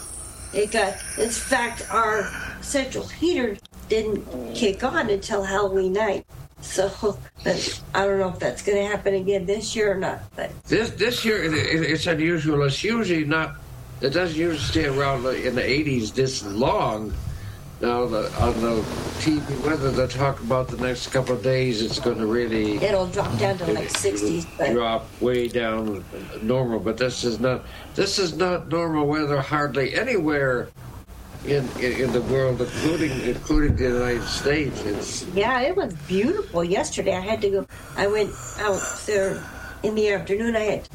it 0.53 0.71
got. 0.71 0.95
In 1.17 1.29
fact, 1.29 1.85
our 1.91 2.29
central 2.61 3.07
heater 3.07 3.57
didn't 3.89 4.55
kick 4.55 4.83
on 4.83 5.09
until 5.09 5.43
Halloween 5.43 5.93
night. 5.93 6.25
So, 6.61 7.17
I 7.93 8.05
don't 8.05 8.19
know 8.19 8.29
if 8.29 8.39
that's 8.39 8.61
going 8.61 8.77
to 8.77 8.85
happen 8.85 9.13
again 9.13 9.45
this 9.45 9.75
year 9.75 9.91
or 9.93 9.95
not. 9.95 10.23
But 10.35 10.51
This 10.63 10.89
this 10.91 11.23
year 11.23 11.43
it, 11.43 11.53
it, 11.53 11.83
it's 11.83 12.07
unusual. 12.07 12.63
It's 12.63 12.83
usually 12.83 13.25
not. 13.25 13.55
It 14.01 14.09
doesn't 14.09 14.37
usually 14.37 14.57
stay 14.57 14.85
around 14.85 15.25
in 15.25 15.55
the 15.55 15.63
eighties 15.63 16.11
this 16.11 16.43
long. 16.43 17.13
Now 17.81 18.05
the, 18.05 18.31
on 18.41 18.59
the 18.61 18.81
TV 19.19 19.65
weather, 19.65 19.91
they 19.91 20.07
talk 20.07 20.39
about 20.39 20.69
the 20.69 20.77
next 20.77 21.07
couple 21.07 21.35
of 21.35 21.43
days. 21.43 21.81
It's 21.81 21.99
going 21.99 22.17
to 22.17 22.25
really 22.25 22.77
it'll 22.77 23.07
drop 23.07 23.37
down 23.37 23.57
to 23.59 23.73
like 23.73 23.89
60s. 23.89 24.47
But 24.57 24.71
drop 24.71 25.05
way 25.21 25.47
down 25.47 26.03
uh, 26.13 26.37
normal. 26.41 26.79
But 26.79 26.97
this 26.97 27.23
is 27.23 27.39
not. 27.39 27.63
This 27.93 28.17
is 28.17 28.35
not 28.35 28.69
normal 28.69 29.07
weather 29.07 29.41
hardly 29.41 29.93
anywhere 29.93 30.69
in, 31.47 31.67
in, 31.79 31.91
in 32.03 32.11
the 32.11 32.21
world, 32.21 32.61
including 32.61 33.11
including 33.21 33.75
the 33.75 33.83
United 33.83 34.23
States. 34.23 34.81
It's 34.83 35.25
Yeah, 35.33 35.61
it 35.61 35.75
was 35.75 35.93
beautiful 36.07 36.63
yesterday. 36.63 37.15
I 37.15 37.21
had 37.21 37.41
to 37.41 37.49
go. 37.49 37.67
I 37.95 38.07
went 38.07 38.31
out 38.59 38.81
there 39.05 39.43
in 39.83 39.95
the 39.95 40.09
afternoon. 40.09 40.55
I 40.55 40.61
had 40.61 40.89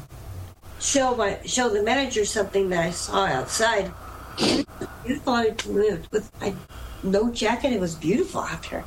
show 0.79 1.15
my 1.15 1.39
show 1.45 1.69
the 1.69 1.83
manager 1.83 2.25
something 2.25 2.69
that 2.69 2.85
I 2.85 2.91
saw 2.91 3.25
outside. 3.25 3.91
Beautiful. 4.37 5.33
I 5.33 5.55
moved 5.67 6.11
with 6.11 6.31
I, 6.41 6.55
no 7.03 7.31
jacket. 7.31 7.73
It 7.73 7.79
was 7.79 7.95
beautiful 7.95 8.41
out 8.41 8.69
there. 8.69 8.83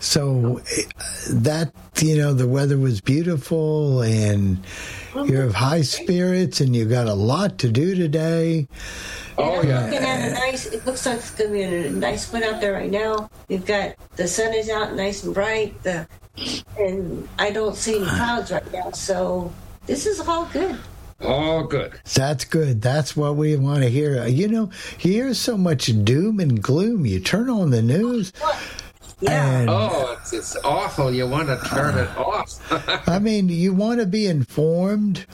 So 0.00 0.60
that 1.30 1.72
you 2.00 2.16
know 2.16 2.32
the 2.32 2.46
weather 2.46 2.78
was 2.78 3.00
beautiful 3.00 4.02
and 4.02 4.64
you're 5.26 5.44
of 5.44 5.54
high 5.54 5.82
spirits 5.82 6.60
and 6.60 6.74
you 6.74 6.84
got 6.84 7.08
a 7.08 7.14
lot 7.14 7.58
to 7.58 7.68
do 7.68 7.94
today. 7.94 8.68
oh 9.38 9.60
I'm 9.60 9.68
yeah. 9.68 9.84
looking 9.84 9.98
at 9.98 10.28
a 10.30 10.34
nice. 10.34 10.66
It 10.66 10.86
looks 10.86 11.04
like 11.04 11.18
it's 11.18 11.32
gonna 11.32 11.50
be 11.50 11.62
a 11.62 11.90
nice 11.90 12.32
one 12.32 12.44
out 12.44 12.60
there 12.60 12.74
right 12.74 12.90
now. 12.90 13.28
You've 13.48 13.66
got 13.66 13.96
the 14.16 14.28
sun 14.28 14.54
is 14.54 14.70
out, 14.70 14.94
nice 14.94 15.24
and 15.24 15.34
bright. 15.34 15.82
The 15.82 16.06
and 16.78 17.28
I 17.38 17.50
don't 17.50 17.74
see 17.74 17.96
any 17.96 18.06
clouds 18.06 18.52
right 18.52 18.72
now, 18.72 18.92
so 18.92 19.52
this 19.86 20.06
is 20.06 20.20
all 20.20 20.44
good. 20.46 20.78
All 21.20 21.64
good. 21.64 21.98
That's 22.14 22.44
good. 22.44 22.80
That's 22.80 23.16
what 23.16 23.34
we 23.34 23.56
want 23.56 23.82
to 23.82 23.90
hear. 23.90 24.24
You 24.28 24.46
know, 24.46 24.70
you 25.00 25.12
hear 25.12 25.34
so 25.34 25.56
much 25.56 25.86
doom 26.04 26.38
and 26.38 26.62
gloom. 26.62 27.06
You 27.06 27.18
turn 27.18 27.50
on 27.50 27.70
the 27.70 27.82
news, 27.82 28.32
Yeah. 29.20 29.58
and 29.60 29.70
Oh, 29.70 30.16
it's, 30.20 30.32
it's 30.32 30.56
awful. 30.64 31.12
You 31.12 31.26
want 31.26 31.48
to 31.48 31.58
turn 31.68 31.98
it 31.98 32.08
off. 32.16 33.08
I 33.08 33.18
mean, 33.18 33.48
you 33.48 33.72
want 33.72 34.00
to 34.00 34.06
be 34.06 34.26
informed, 34.26 35.26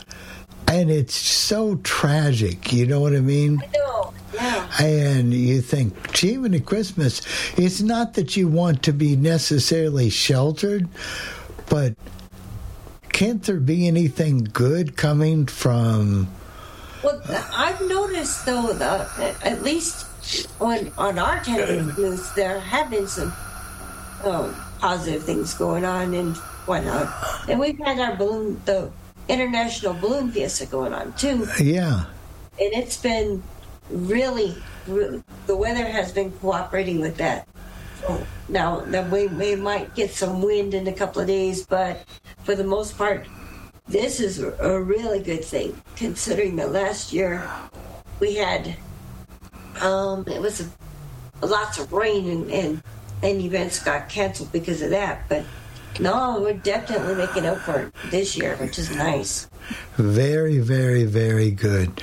and 0.68 0.90
it's 0.90 1.14
so 1.14 1.76
tragic. 1.76 2.72
You 2.72 2.86
know 2.86 3.00
what 3.00 3.14
I 3.14 3.20
mean? 3.20 3.62
I 3.62 3.76
know. 3.76 4.14
Yeah. 4.34 4.68
And 4.80 5.32
you 5.32 5.60
think, 5.60 6.12
gee, 6.12 6.38
when 6.38 6.54
at 6.54 6.66
Christmas, 6.66 7.22
it's 7.56 7.80
not 7.80 8.14
that 8.14 8.36
you 8.36 8.48
want 8.48 8.82
to 8.84 8.92
be 8.92 9.14
necessarily 9.16 10.10
sheltered, 10.10 10.88
but 11.68 11.94
can't 13.10 13.42
there 13.44 13.60
be 13.60 13.86
anything 13.86 14.48
good 14.52 14.96
coming 14.96 15.46
from? 15.46 16.26
Well, 17.04 17.20
I've 17.52 17.80
noticed 17.82 18.44
though 18.46 18.72
that 18.72 19.08
at 19.44 19.62
least 19.62 20.06
on 20.60 20.90
on 20.98 21.18
our 21.18 21.38
television 21.44 21.94
news, 21.96 22.32
there 22.32 22.58
have 22.58 22.90
been 22.90 23.06
some 23.06 23.32
um, 24.26 24.54
positive 24.78 25.22
things 25.22 25.54
going 25.54 25.84
on 25.84 26.14
and 26.14 26.36
whatnot. 26.66 27.12
And 27.48 27.58
we've 27.60 27.78
had 27.78 27.98
our 27.98 28.16
balloon, 28.16 28.60
the 28.64 28.90
international 29.28 29.94
balloon 29.94 30.30
fiesta 30.32 30.66
going 30.66 30.92
on 30.92 31.12
too, 31.14 31.46
Yeah, 31.60 32.04
and 32.60 32.72
it's 32.72 32.96
been 32.96 33.42
really, 33.90 34.54
really 34.86 35.22
the 35.46 35.56
weather 35.56 35.84
has 35.84 36.12
been 36.12 36.30
cooperating 36.32 37.00
with 37.00 37.16
that. 37.18 37.48
So 38.00 38.26
now, 38.48 38.84
now 38.86 39.08
we, 39.08 39.28
we 39.28 39.56
might 39.56 39.94
get 39.94 40.10
some 40.10 40.42
wind 40.42 40.74
in 40.74 40.86
a 40.86 40.92
couple 40.92 41.22
of 41.22 41.28
days, 41.28 41.66
but 41.66 42.04
for 42.42 42.54
the 42.54 42.64
most 42.64 42.98
part, 42.98 43.26
this 43.86 44.20
is 44.20 44.40
a 44.40 44.80
really 44.80 45.22
good 45.22 45.44
thing 45.44 45.80
considering 45.96 46.56
that 46.56 46.72
last 46.72 47.12
year 47.12 47.48
we 48.20 48.34
had 48.34 48.76
um, 49.80 50.24
it 50.26 50.40
was 50.40 50.68
lots 51.42 51.78
of 51.78 51.92
rain 51.92 52.28
and, 52.30 52.50
and 52.50 52.82
and 53.24 53.40
events 53.40 53.82
got 53.82 54.08
canceled 54.08 54.52
because 54.52 54.82
of 54.82 54.90
that. 54.90 55.28
But 55.28 55.44
no, 55.98 56.40
we're 56.40 56.54
definitely 56.54 57.14
making 57.14 57.46
up 57.46 57.58
for 57.58 57.80
it 57.80 57.94
this 58.10 58.36
year, 58.36 58.56
which 58.56 58.78
is 58.78 58.94
nice. 58.94 59.48
very, 59.96 60.58
very, 60.58 61.04
very 61.04 61.50
good. 61.50 62.02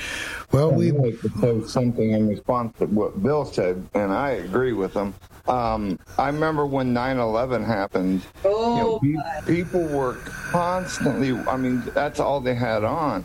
Well, 0.51 0.71
we 0.71 0.89
I'd 0.89 0.97
like 0.97 1.21
to 1.21 1.29
say 1.39 1.67
something 1.67 2.11
in 2.11 2.27
response 2.27 2.77
to 2.79 2.85
what 2.87 3.21
Bill 3.23 3.45
said, 3.45 3.87
and 3.93 4.11
I 4.11 4.31
agree 4.31 4.73
with 4.73 4.93
him. 4.93 5.13
Um, 5.47 5.97
I 6.17 6.27
remember 6.27 6.65
when 6.65 6.93
9/11 6.93 7.65
happened. 7.65 8.23
Oh, 8.43 8.99
you 9.01 9.13
know, 9.13 9.23
pe- 9.41 9.55
people 9.55 9.83
were 9.83 10.15
constantly. 10.25 11.37
I 11.47 11.55
mean, 11.55 11.83
that's 11.93 12.19
all 12.19 12.41
they 12.41 12.53
had 12.53 12.83
on, 12.83 13.23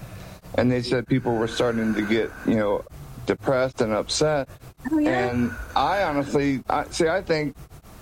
and 0.57 0.71
they 0.71 0.83
said 0.83 1.07
people 1.09 1.35
were 1.35 1.49
starting 1.49 1.95
to 1.95 2.03
get 2.03 2.31
you 2.47 2.55
know 2.55 2.85
depressed 3.27 3.81
and 3.81 3.93
upset. 3.93 4.49
Oh, 4.93 4.99
yeah. 4.99 5.29
And 5.29 5.51
I 5.75 6.05
honestly, 6.05 6.63
I 6.71 6.85
see. 6.91 7.09
I 7.09 7.23
think 7.23 7.57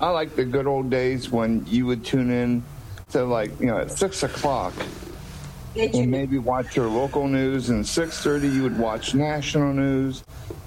I 0.05 0.11
like 0.11 0.37
the 0.37 0.45
good 0.45 0.67
old 0.67 0.91
days 0.91 1.31
when 1.31 1.65
you 1.67 1.87
would 1.87 2.05
tune 2.05 2.31
in 2.31 2.63
to 3.13 3.25
like 3.25 3.59
you 3.59 3.65
know 3.65 3.79
at 3.79 3.91
six 3.91 4.23
o'clock 4.23 4.75
Get 5.75 5.95
and 5.95 5.95
your- 5.95 6.07
maybe 6.09 6.37
watch 6.37 6.77
your 6.77 6.89
local 6.89 7.27
news. 7.27 7.71
And 7.71 7.87
six 7.87 8.23
thirty, 8.23 8.49
you 8.49 8.65
would 8.65 8.79
watch 8.79 9.15
national 9.15 9.73
news. 9.73 10.23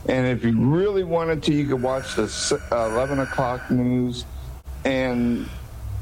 And 0.10 0.26
if 0.26 0.44
you 0.44 0.60
really 0.60 1.04
wanted 1.04 1.44
to, 1.44 1.54
you 1.54 1.68
could 1.68 1.84
watch 1.84 2.16
the 2.16 2.24
uh, 2.72 2.90
eleven 2.90 3.20
o'clock 3.20 3.70
news, 3.70 4.26
and 4.86 5.48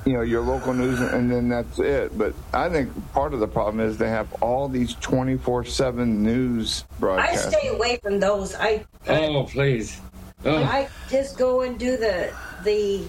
you 0.05 0.13
know 0.13 0.21
your 0.21 0.41
local 0.41 0.73
news, 0.73 1.01
and 1.01 1.29
then 1.29 1.49
that's 1.49 1.77
it. 1.77 2.17
But 2.17 2.35
I 2.53 2.69
think 2.69 2.89
part 3.11 3.33
of 3.33 3.41
the 3.41 3.49
problem 3.49 3.85
is 3.85 3.97
they 3.97 4.07
have 4.07 4.31
all 4.41 4.69
these 4.69 4.95
twenty 4.95 5.35
four 5.35 5.65
seven 5.65 6.23
news 6.23 6.85
I 7.03 7.35
stay 7.35 7.67
away 7.67 7.99
from 8.01 8.21
those. 8.21 8.55
I 8.55 8.85
oh, 9.09 9.43
please. 9.43 9.99
Oh. 10.45 10.63
I 10.63 10.87
just 11.09 11.37
go 11.37 11.63
and 11.63 11.77
do 11.77 11.97
the 11.97 12.33
the 12.63 13.03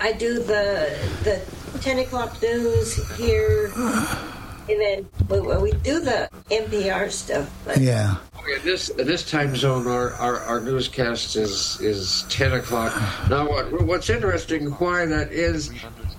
I 0.00 0.12
do 0.12 0.34
the 0.34 0.96
the 1.24 1.42
ten 1.80 1.98
o'clock 1.98 2.40
news 2.40 3.16
here, 3.16 3.72
and 3.76 4.80
then 4.80 5.08
we, 5.28 5.40
we 5.58 5.72
do 5.72 6.00
the 6.00 6.28
NPR 6.50 7.10
stuff. 7.10 7.50
But 7.64 7.78
yeah, 7.78 8.16
In 8.56 8.64
this 8.64 8.88
this 8.96 9.28
time 9.28 9.56
zone, 9.56 9.86
our, 9.86 10.12
our, 10.14 10.38
our 10.40 10.60
newscast 10.60 11.36
is 11.36 11.80
is 11.80 12.24
ten 12.28 12.52
o'clock. 12.52 12.94
Now, 13.28 13.48
what 13.48 13.82
what's 13.86 14.08
interesting 14.08 14.66
why 14.72 15.06
that 15.06 15.32
is 15.32 15.72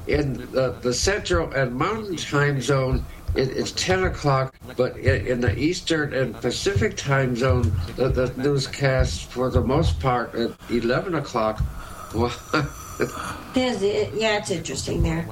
in 0.08 0.34
the, 0.52 0.76
the 0.82 0.94
central 0.94 1.52
and 1.54 1.76
mountain 1.76 2.18
time 2.18 2.62
zone. 2.62 3.06
It, 3.36 3.50
it's 3.56 3.72
ten 3.74 4.04
o'clock, 4.06 4.56
but 4.76 4.98
in, 4.98 5.28
in 5.28 5.40
the 5.40 5.56
eastern 5.58 6.14
and 6.14 6.34
Pacific 6.36 6.98
time 6.98 7.36
zone, 7.36 7.72
the, 7.96 8.10
the 8.10 8.34
newscast 8.38 9.26
for 9.26 9.52
the 9.52 9.62
most 9.62 10.00
part 10.00 10.34
at 10.36 10.52
eleven 10.70 11.16
o'clock. 11.16 11.62
Well, 12.12 12.34
there's 12.52 12.89
it. 13.00 14.14
Yeah, 14.14 14.38
it's 14.38 14.52
interesting 14.52 15.04
there. 15.04 15.28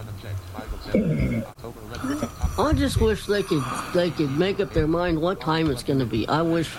I 2.58 2.74
just 2.74 3.00
wish 3.02 3.26
they 3.26 3.44
could 3.44 3.64
they 3.94 4.10
could 4.12 4.32
make 4.38 4.60
up 4.60 4.74
their 4.74 4.88
mind 4.88 5.22
what 5.22 5.40
time 5.42 5.70
it's 5.70 5.84
going 5.84 6.00
to 6.00 6.06
be. 6.06 6.28
I 6.28 6.42
wish 6.42 6.70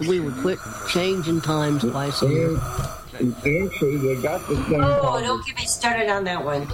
we 0.00 0.20
would 0.20 0.34
quit 0.36 0.58
changing 0.88 1.40
times 1.40 1.82
twice 1.82 2.22
a 2.22 2.28
year. 2.28 2.56
Actually, 3.14 3.98
they 3.98 4.22
got 4.22 4.46
the 4.48 4.56
thing 4.64 4.82
Oh, 4.82 4.98
called 5.00 5.22
don't 5.22 5.46
get 5.46 5.56
me 5.56 5.66
started 5.66 6.08
on 6.10 6.24
that 6.24 6.44
one. 6.44 6.66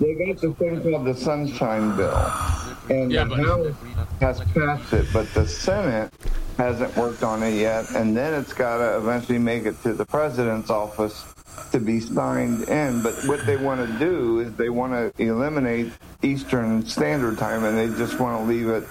They 0.00 0.14
got 0.14 0.40
the 0.40 0.54
thing 0.54 0.82
called 0.82 1.06
the 1.06 1.14
Sunshine 1.14 1.96
Bill, 1.96 2.32
and 2.88 3.12
Yeah, 3.12 3.24
the 3.24 3.36
House 3.36 3.74
has 4.20 4.40
passed 4.52 4.92
it, 4.94 5.06
but 5.12 5.32
the 5.34 5.46
Senate 5.46 6.12
hasn't 6.56 6.96
worked 6.96 7.22
on 7.22 7.42
it 7.42 7.54
yet, 7.54 7.90
and 7.90 8.16
then 8.16 8.32
it's 8.40 8.54
got 8.54 8.78
to 8.78 8.96
eventually 8.96 9.38
make 9.38 9.66
it 9.66 9.80
to 9.82 9.92
the 9.92 10.06
president's 10.06 10.70
office 10.70 11.24
to 11.72 11.80
be 11.80 12.00
signed 12.00 12.68
in. 12.68 13.02
But 13.02 13.14
what 13.26 13.44
they 13.46 13.56
want 13.56 13.86
to 13.86 13.98
do 13.98 14.40
is 14.40 14.54
they 14.54 14.70
want 14.70 14.92
to 14.92 15.22
eliminate 15.22 15.92
Eastern 16.22 16.86
Standard 16.86 17.38
Time, 17.38 17.64
and 17.64 17.76
they 17.76 17.96
just 17.98 18.18
want 18.18 18.38
to 18.38 18.44
leave 18.44 18.68
it 18.68 18.84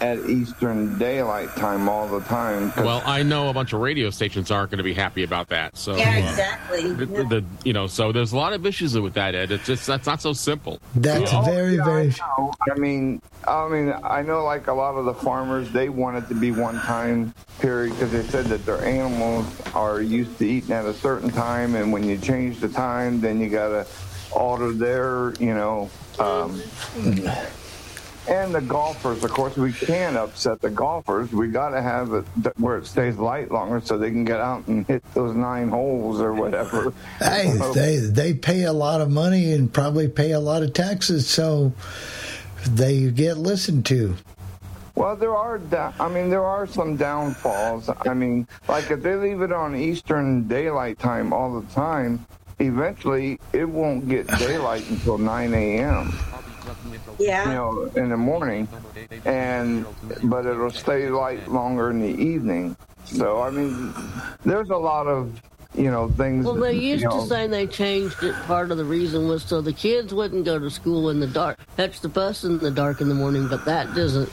at 0.00 0.18
Eastern 0.30 0.96
Daylight 0.98 1.48
Time 1.56 1.88
all 1.88 2.06
the 2.06 2.20
time. 2.26 2.72
Well, 2.76 3.02
I 3.04 3.22
know 3.22 3.48
a 3.48 3.52
bunch 3.52 3.72
of 3.72 3.80
radio 3.80 4.10
stations 4.10 4.50
aren't 4.50 4.70
going 4.70 4.78
to 4.78 4.84
be 4.84 4.94
happy 4.94 5.24
about 5.24 5.48
that. 5.48 5.76
So, 5.76 5.96
Yeah, 5.96 6.10
uh, 6.10 6.30
exactly. 6.30 6.92
the, 6.92 7.06
the, 7.06 7.24
the- 7.24 7.44
you 7.64 7.72
know, 7.72 7.86
so 7.88 8.12
there's 8.12 8.32
a 8.32 8.36
lot 8.36 8.52
of 8.52 8.64
issues 8.64 8.96
with 8.98 9.14
that, 9.14 9.34
Ed. 9.34 9.50
It's 9.50 9.66
just 9.66 9.86
that's 9.86 10.06
not 10.06 10.22
so 10.22 10.32
simple. 10.32 10.78
that's 10.94 11.32
Oh, 11.34 11.42
very, 11.42 11.76
yeah, 11.76 11.84
very. 11.84 12.14
I. 12.20 12.50
I 12.70 12.74
mean, 12.78 13.20
I 13.46 13.68
mean, 13.68 13.94
I 14.04 14.22
know 14.22 14.44
like 14.44 14.66
a 14.68 14.72
lot 14.72 14.94
of 14.94 15.04
the 15.04 15.14
farmers, 15.14 15.70
they 15.72 15.88
want 15.88 16.16
it 16.16 16.28
to 16.28 16.34
be 16.34 16.50
one 16.52 16.76
time 16.80 17.34
period 17.60 17.90
because 17.94 18.12
they 18.12 18.22
said 18.22 18.46
that 18.46 18.64
their 18.64 18.84
animals 18.84 19.46
are 19.74 20.00
used 20.00 20.38
to 20.38 20.46
eating 20.46 20.70
at 20.72 20.84
a 20.84 20.94
certain 20.94 21.30
time, 21.30 21.74
and 21.74 21.92
when 21.92 22.04
you 22.04 22.16
change 22.18 22.60
the 22.60 22.68
time, 22.68 23.20
then 23.20 23.40
you 23.40 23.48
got 23.48 23.68
to 23.68 23.86
alter 24.32 24.72
their, 24.72 25.32
you 25.40 25.54
know. 25.54 25.90
Um, 26.20 26.60
and 28.28 28.54
the 28.54 28.60
golfers, 28.60 29.24
of 29.24 29.30
course, 29.30 29.56
we 29.56 29.72
can't 29.72 30.16
upset 30.16 30.60
the 30.60 30.70
golfers. 30.70 31.32
We 31.32 31.48
got 31.48 31.70
to 31.70 31.80
have 31.82 32.12
it 32.12 32.24
where 32.58 32.78
it 32.78 32.86
stays 32.86 33.16
light 33.16 33.50
longer 33.50 33.80
so 33.80 33.96
they 33.98 34.10
can 34.10 34.24
get 34.24 34.40
out 34.40 34.66
and 34.66 34.86
hit 34.86 35.02
those 35.14 35.34
nine 35.34 35.68
holes 35.68 36.20
or 36.20 36.32
whatever. 36.34 36.92
Hey, 37.18 37.52
they 37.74 37.96
they 37.96 38.34
pay 38.34 38.64
a 38.64 38.72
lot 38.72 39.00
of 39.00 39.10
money 39.10 39.52
and 39.52 39.72
probably 39.72 40.08
pay 40.08 40.32
a 40.32 40.40
lot 40.40 40.62
of 40.62 40.72
taxes, 40.72 41.28
so 41.28 41.72
they 42.66 43.10
get 43.10 43.38
listened 43.38 43.86
to. 43.86 44.16
Well, 44.94 45.14
there 45.16 45.34
are. 45.36 45.58
Da- 45.58 45.92
I 46.00 46.08
mean, 46.08 46.28
there 46.30 46.44
are 46.44 46.66
some 46.66 46.96
downfalls. 46.96 47.90
I 48.06 48.14
mean, 48.14 48.46
like 48.68 48.90
if 48.90 49.02
they 49.02 49.14
leave 49.14 49.42
it 49.42 49.52
on 49.52 49.76
Eastern 49.76 50.46
Daylight 50.48 50.98
Time 50.98 51.32
all 51.32 51.60
the 51.60 51.66
time, 51.72 52.26
eventually 52.58 53.38
it 53.52 53.68
won't 53.68 54.08
get 54.08 54.26
daylight 54.38 54.88
until 54.90 55.18
9 55.18 55.54
a.m. 55.54 56.12
Yeah. 57.18 57.48
You 57.48 57.54
know, 57.54 57.90
in 57.96 58.08
the 58.10 58.16
morning, 58.16 58.68
and 59.24 59.86
but 60.24 60.46
it'll 60.46 60.70
stay 60.70 61.08
light 61.08 61.48
longer 61.48 61.90
in 61.90 62.00
the 62.00 62.22
evening. 62.22 62.76
So 63.04 63.42
I 63.42 63.50
mean, 63.50 63.92
there's 64.44 64.70
a 64.70 64.76
lot 64.76 65.06
of 65.06 65.40
you 65.74 65.90
know 65.90 66.08
things. 66.10 66.44
Well, 66.44 66.54
they 66.54 66.74
used 66.74 67.02
you 67.02 67.08
know, 67.08 67.20
to 67.20 67.26
say 67.26 67.46
they 67.46 67.66
changed 67.66 68.22
it. 68.22 68.34
Part 68.46 68.70
of 68.70 68.78
the 68.78 68.84
reason 68.84 69.28
was 69.28 69.42
so 69.42 69.60
the 69.60 69.72
kids 69.72 70.14
wouldn't 70.14 70.44
go 70.44 70.58
to 70.58 70.70
school 70.70 71.10
in 71.10 71.20
the 71.20 71.26
dark, 71.26 71.58
catch 71.76 72.00
the 72.00 72.08
bus 72.08 72.44
in 72.44 72.58
the 72.58 72.70
dark 72.70 73.00
in 73.00 73.08
the 73.08 73.14
morning, 73.14 73.48
but 73.48 73.64
that 73.64 73.94
doesn't. 73.94 74.30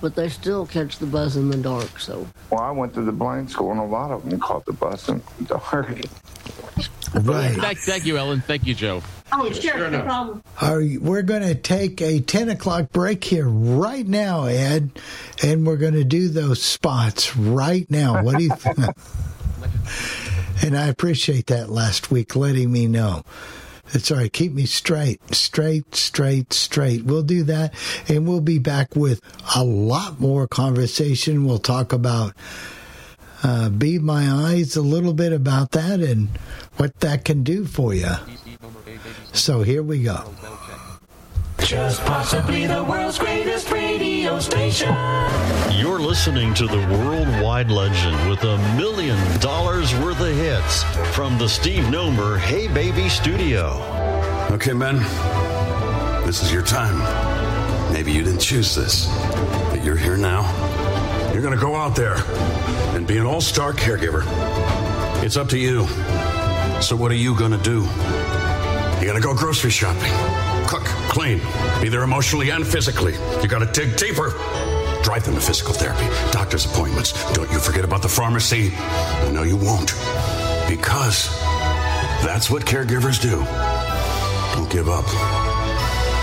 But 0.00 0.14
they 0.14 0.28
still 0.28 0.64
catch 0.64 0.98
the 0.98 1.06
bus 1.06 1.34
in 1.34 1.50
the 1.50 1.56
dark, 1.56 1.98
so. 1.98 2.24
Well, 2.50 2.60
I 2.60 2.70
went 2.70 2.94
to 2.94 3.02
the 3.02 3.10
blind 3.10 3.50
school, 3.50 3.72
and 3.72 3.80
a 3.80 3.84
lot 3.84 4.12
of 4.12 4.28
them 4.28 4.38
caught 4.38 4.64
the 4.64 4.72
bus 4.72 5.08
in 5.08 5.20
the 5.40 5.58
dark. 5.58 5.90
Right. 7.22 7.54
Thank, 7.56 7.78
thank 7.78 8.06
you, 8.06 8.18
Ellen. 8.18 8.40
Thank 8.42 8.66
you, 8.66 8.74
Joe. 8.74 9.02
Oh, 9.32 9.50
sure, 9.52 9.90
no 9.90 10.02
problem. 10.02 10.42
Are 10.60 10.80
you- 10.80 11.00
we're 11.00 11.22
going 11.22 11.42
to 11.42 11.54
take 11.54 12.00
a 12.00 12.20
10 12.20 12.48
o'clock 12.50 12.92
break 12.92 13.24
here 13.24 13.48
right 13.48 14.06
now, 14.06 14.44
Ed, 14.44 14.90
and 15.42 15.66
we're 15.66 15.76
going 15.76 15.94
to 15.94 16.04
do 16.04 16.28
those 16.28 16.62
spots 16.62 17.36
right 17.36 17.90
now. 17.90 18.22
What 18.22 18.36
do 18.38 18.44
you 18.44 18.50
think? 18.56 18.78
and 20.62 20.76
I 20.76 20.86
appreciate 20.88 21.46
that 21.46 21.70
last 21.70 22.10
week 22.10 22.34
letting 22.36 22.72
me 22.72 22.86
know. 22.86 23.22
It's 23.94 24.10
all 24.10 24.18
right. 24.18 24.32
Keep 24.32 24.52
me 24.52 24.66
straight, 24.66 25.20
straight, 25.34 25.94
straight, 25.94 26.52
straight. 26.52 27.04
We'll 27.04 27.22
do 27.22 27.42
that, 27.44 27.72
and 28.06 28.28
we'll 28.28 28.42
be 28.42 28.58
back 28.58 28.94
with 28.94 29.22
a 29.56 29.64
lot 29.64 30.20
more 30.20 30.46
conversation. 30.46 31.46
We'll 31.46 31.58
talk 31.58 31.92
about 31.94 32.34
uh, 33.42 33.68
Be 33.68 33.98
My 33.98 34.30
Eyes 34.30 34.76
a 34.76 34.82
little 34.82 35.12
bit 35.12 35.32
about 35.32 35.72
that 35.72 36.00
and 36.00 36.28
what 36.76 36.98
that 37.00 37.24
can 37.24 37.42
do 37.42 37.64
for 37.64 37.94
you. 37.94 38.12
So 39.32 39.62
here 39.62 39.82
we 39.82 40.02
go. 40.02 40.32
Just 41.60 42.00
possibly 42.02 42.66
the 42.66 42.82
world's 42.84 43.18
greatest 43.18 43.70
radio 43.70 44.38
station. 44.38 44.88
You're 45.72 45.98
listening 45.98 46.54
to 46.54 46.66
the 46.66 46.78
worldwide 46.78 47.70
legend 47.70 48.30
with 48.30 48.42
a 48.44 48.56
million 48.76 49.18
dollars 49.40 49.92
worth 49.96 50.20
of 50.20 50.34
hits 50.34 50.84
from 51.14 51.36
the 51.36 51.48
Steve 51.48 51.84
Nomer 51.84 52.38
Hey 52.38 52.68
Baby 52.68 53.08
Studio. 53.08 53.82
Okay, 54.50 54.72
men, 54.72 54.96
this 56.24 56.42
is 56.42 56.52
your 56.52 56.62
time. 56.62 56.96
Maybe 57.92 58.12
you 58.12 58.22
didn't 58.22 58.40
choose 58.40 58.74
this, 58.74 59.06
but 59.70 59.84
you're 59.84 59.96
here 59.96 60.16
now. 60.16 60.42
You're 61.32 61.42
going 61.42 61.54
to 61.54 61.60
go 61.60 61.76
out 61.76 61.94
there 61.94 62.16
and 62.96 63.06
be 63.06 63.18
an 63.18 63.26
all 63.26 63.40
star 63.40 63.72
caregiver. 63.72 64.24
It's 65.22 65.36
up 65.36 65.48
to 65.50 65.58
you. 65.58 65.86
So, 66.80 66.96
what 66.96 67.10
are 67.10 67.16
you 67.16 67.36
going 67.36 67.52
to 67.52 67.58
do? 67.58 67.82
You're 68.98 69.06
going 69.06 69.20
to 69.20 69.26
go 69.26 69.34
grocery 69.34 69.70
shopping, 69.70 70.12
cook, 70.66 70.84
clean, 71.10 71.40
be 71.80 71.88
there 71.88 72.02
emotionally 72.02 72.50
and 72.50 72.66
physically. 72.66 73.14
You 73.42 73.48
got 73.48 73.60
to 73.60 73.66
dig 73.66 73.96
deeper. 73.96 74.30
Drive 75.02 75.24
them 75.24 75.34
to 75.34 75.40
physical 75.40 75.72
therapy, 75.72 76.04
doctor's 76.32 76.66
appointments. 76.66 77.12
Don't 77.32 77.50
you 77.50 77.58
forget 77.58 77.84
about 77.84 78.02
the 78.02 78.08
pharmacy. 78.08 78.72
I 78.76 79.30
know 79.30 79.42
you 79.42 79.56
won't. 79.56 79.94
Because 80.68 81.28
that's 82.24 82.50
what 82.50 82.64
caregivers 82.64 83.20
do. 83.20 83.44
Don't 84.54 84.70
give 84.70 84.88
up. 84.88 85.06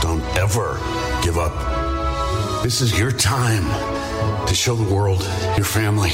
Don't 0.02 0.24
ever 0.38 0.80
give 1.24 1.38
up. 1.38 2.64
This 2.64 2.82
is 2.82 3.00
your 3.00 3.12
time 3.12 3.64
to 4.48 4.56
show 4.56 4.76
the 4.76 4.94
world, 4.94 5.22
your 5.56 5.66
family, 5.66 6.12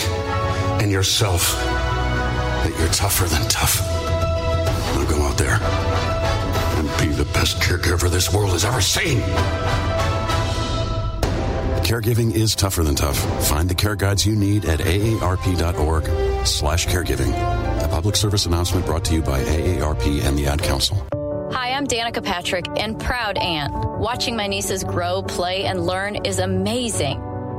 and 0.82 0.92
yourself 0.92 1.52
that 1.52 2.74
you're 2.80 2.90
tougher 2.90 3.26
than 3.26 3.48
tough. 3.50 3.82
Now 3.82 5.06
go 5.10 5.22
out 5.24 5.38
there 5.38 5.60
and 6.78 6.88
be 7.00 7.14
the 7.16 7.26
best 7.34 7.58
caregiver 7.58 8.10
this 8.10 8.34
world 8.34 8.52
has 8.52 8.66
ever 8.66 8.82
seen. 8.82 9.20
Caregiving 11.84 12.34
is 12.34 12.56
tougher 12.56 12.84
than 12.84 12.96
tough. 12.96 13.18
Find 13.48 13.70
the 13.70 13.76
care 13.76 13.96
guides 13.96 14.26
you 14.26 14.36
need 14.36 14.66
at 14.66 14.80
aarp.org 14.80 16.48
slash 16.48 16.88
caregiving. 16.88 17.34
A 17.84 17.88
public 17.90 18.16
service 18.16 18.46
announcement 18.46 18.86
brought 18.86 19.04
to 19.06 19.14
you 19.14 19.22
by 19.22 19.42
AARP 19.44 20.24
and 20.24 20.38
the 20.38 20.48
Ad 20.48 20.62
Council. 20.62 21.06
Hi, 21.52 21.74
I'm 21.74 21.86
Danica 21.86 22.24
Patrick 22.24 22.66
and 22.78 22.98
proud 22.98 23.38
aunt. 23.38 23.74
Watching 24.00 24.38
my 24.38 24.48
nieces 24.48 24.86
grow, 24.86 25.22
play, 25.22 25.66
and 25.66 25.86
learn 25.86 26.16
is 26.26 26.40
amazing, 26.40 27.20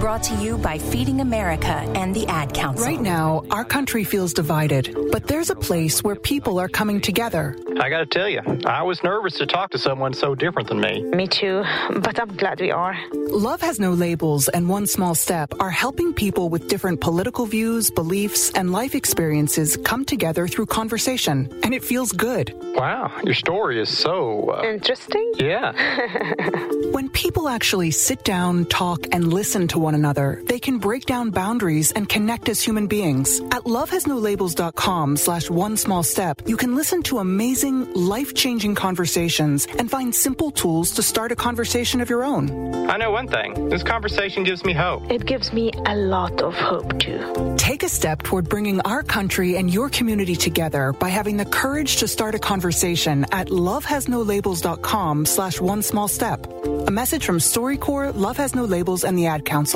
Brought 0.00 0.22
to 0.24 0.34
you 0.36 0.58
by 0.58 0.78
Feeding 0.78 1.20
America 1.20 1.72
and 1.72 2.14
the 2.14 2.26
Ad 2.28 2.52
Council. 2.54 2.86
Right 2.86 3.00
now, 3.00 3.42
our 3.50 3.64
country 3.64 4.04
feels 4.04 4.32
divided, 4.32 4.94
but 5.10 5.26
there's 5.26 5.50
a 5.50 5.56
place 5.56 6.04
where 6.04 6.14
people 6.14 6.58
are 6.60 6.68
coming 6.68 7.00
together. 7.00 7.56
I 7.80 7.88
gotta 7.88 8.06
tell 8.06 8.28
you, 8.28 8.40
I 8.66 8.82
was 8.82 9.02
nervous 9.02 9.34
to 9.38 9.46
talk 9.46 9.70
to 9.70 9.78
someone 9.78 10.12
so 10.12 10.34
different 10.34 10.68
than 10.68 10.80
me. 10.80 11.02
Me 11.02 11.26
too, 11.26 11.64
but 12.00 12.20
I'm 12.20 12.28
glad 12.36 12.60
we 12.60 12.70
are. 12.70 12.96
Love 13.14 13.60
Has 13.62 13.80
No 13.80 13.92
Labels 13.92 14.48
and 14.48 14.68
One 14.68 14.86
Small 14.86 15.14
Step 15.14 15.52
are 15.60 15.70
helping 15.70 16.12
people 16.12 16.50
with 16.50 16.68
different 16.68 17.00
political 17.00 17.46
views, 17.46 17.90
beliefs, 17.90 18.50
and 18.52 18.72
life 18.72 18.94
experiences 18.94 19.76
come 19.78 20.04
together 20.04 20.46
through 20.46 20.66
conversation, 20.66 21.50
and 21.64 21.74
it 21.74 21.82
feels 21.82 22.12
good. 22.12 22.54
Wow, 22.74 23.10
your 23.24 23.34
story 23.34 23.80
is 23.80 23.88
so. 23.96 24.50
Uh, 24.50 24.62
Interesting? 24.68 25.32
yeah. 25.36 25.72
When 26.92 27.10
people 27.10 27.48
actually 27.48 27.90
sit 27.90 28.24
down, 28.24 28.64
talk, 28.66 29.06
and 29.12 29.30
listen 29.32 29.68
to 29.68 29.78
one 29.86 29.94
another, 29.94 30.42
they 30.50 30.58
can 30.58 30.78
break 30.78 31.06
down 31.06 31.30
boundaries 31.30 31.92
and 31.92 32.08
connect 32.08 32.48
as 32.48 32.60
human 32.60 32.86
beings. 32.88 33.40
At 33.56 33.64
lovehasnolabels.com 33.76 35.16
slash 35.16 35.48
one 35.48 35.76
small 35.76 36.02
step, 36.02 36.42
you 36.46 36.56
can 36.56 36.74
listen 36.74 37.02
to 37.04 37.18
amazing, 37.18 37.76
life-changing 37.94 38.74
conversations 38.74 39.66
and 39.78 39.90
find 39.96 40.14
simple 40.14 40.50
tools 40.50 40.90
to 40.96 41.02
start 41.02 41.30
a 41.32 41.36
conversation 41.36 42.00
of 42.00 42.10
your 42.10 42.24
own. 42.32 42.44
I 42.90 42.96
know 42.96 43.12
one 43.12 43.28
thing. 43.28 43.68
This 43.68 43.84
conversation 43.84 44.42
gives 44.44 44.64
me 44.64 44.74
hope. 44.74 45.10
It 45.16 45.24
gives 45.24 45.52
me 45.52 45.70
a 45.94 45.96
lot 46.14 46.42
of 46.42 46.52
hope 46.54 46.98
too. 46.98 47.54
Take 47.56 47.82
a 47.84 47.88
step 47.88 48.22
toward 48.28 48.48
bringing 48.48 48.80
our 48.92 49.02
country 49.02 49.56
and 49.56 49.72
your 49.72 49.88
community 49.98 50.36
together 50.48 50.92
by 51.04 51.10
having 51.18 51.36
the 51.36 51.48
courage 51.62 51.96
to 52.02 52.08
start 52.08 52.34
a 52.34 52.42
conversation 52.52 53.24
at 53.30 53.46
lovehasnolabels.com 53.66 55.26
slash 55.26 55.60
one 55.60 55.82
small 55.82 56.08
step. 56.08 56.40
A 56.90 56.92
message 57.00 57.24
from 57.28 57.38
StoryCorps, 57.38 58.16
Love 58.26 58.36
Has 58.42 58.54
No 58.54 58.64
Labels, 58.64 59.04
and 59.04 59.16
the 59.18 59.26
Ad 59.34 59.44
Council. 59.44 59.75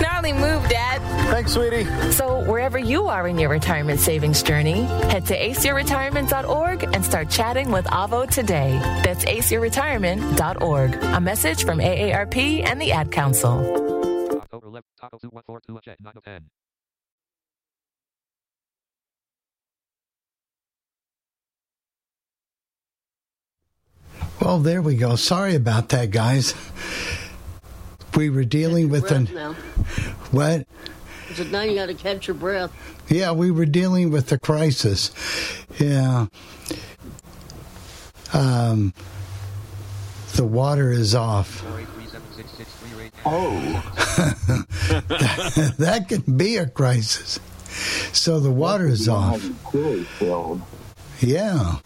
Gnarly 0.00 0.32
move, 0.32 0.68
Dad. 0.68 1.00
Thanks, 1.30 1.52
sweetie. 1.52 1.84
So, 2.12 2.40
wherever 2.40 2.78
you 2.78 3.06
are 3.06 3.28
in 3.28 3.38
your 3.38 3.50
retirement 3.50 4.00
savings 4.00 4.42
journey, 4.42 4.82
head 4.82 5.26
to 5.26 5.38
aceyourretirement.org 5.38 6.82
and 6.84 7.04
start 7.04 7.30
chatting 7.30 7.70
with 7.70 7.84
Avo 7.86 8.28
today. 8.28 8.78
That's 9.04 9.24
aceyourretirement.org. 9.24 10.94
A 11.02 11.20
message 11.20 11.64
from 11.64 11.78
AARP 11.78 12.64
and 12.64 12.80
the 12.80 12.92
Ad 12.92 13.12
Council. 13.12 13.58
October 14.40 14.66
11th, 14.68 14.82
Taco 15.00 15.18
2142 15.18 15.80
check 15.82 15.98
9 16.00 16.12
of 16.16 16.24
10. 16.24 16.50
Well, 24.40 24.58
there 24.58 24.80
we 24.80 24.96
go. 24.96 25.16
Sorry 25.16 25.54
about 25.54 25.90
that, 25.90 26.10
guys. 26.10 26.54
We 28.16 28.30
were 28.30 28.44
dealing 28.44 28.88
with 28.88 29.08
breath 29.08 29.28
an 29.28 29.34
now. 29.34 29.52
what? 30.30 30.66
I 31.28 31.32
said, 31.32 31.52
now 31.52 31.62
you 31.62 31.74
got 31.74 31.86
to 31.86 31.94
catch 31.94 32.26
your 32.26 32.34
breath. 32.34 32.72
Yeah, 33.08 33.32
we 33.32 33.50
were 33.50 33.66
dealing 33.66 34.10
with 34.10 34.28
the 34.28 34.38
crisis. 34.38 35.12
Yeah. 35.78 36.26
Um, 38.32 38.94
the 40.34 40.44
water 40.44 40.90
is 40.90 41.14
off. 41.14 41.64
Oh. 43.26 43.50
that, 45.08 45.74
that 45.78 46.08
can 46.08 46.36
be 46.36 46.56
a 46.56 46.66
crisis. 46.68 47.38
So 48.12 48.40
the 48.40 48.50
water 48.50 48.86
is 48.86 49.08
off. 49.08 49.42
Yeah. 51.20 51.76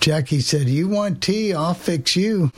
Jackie 0.00 0.40
said, 0.40 0.68
You 0.68 0.88
want 0.88 1.22
tea? 1.22 1.54
I'll 1.54 1.74
fix 1.74 2.16
you. 2.16 2.52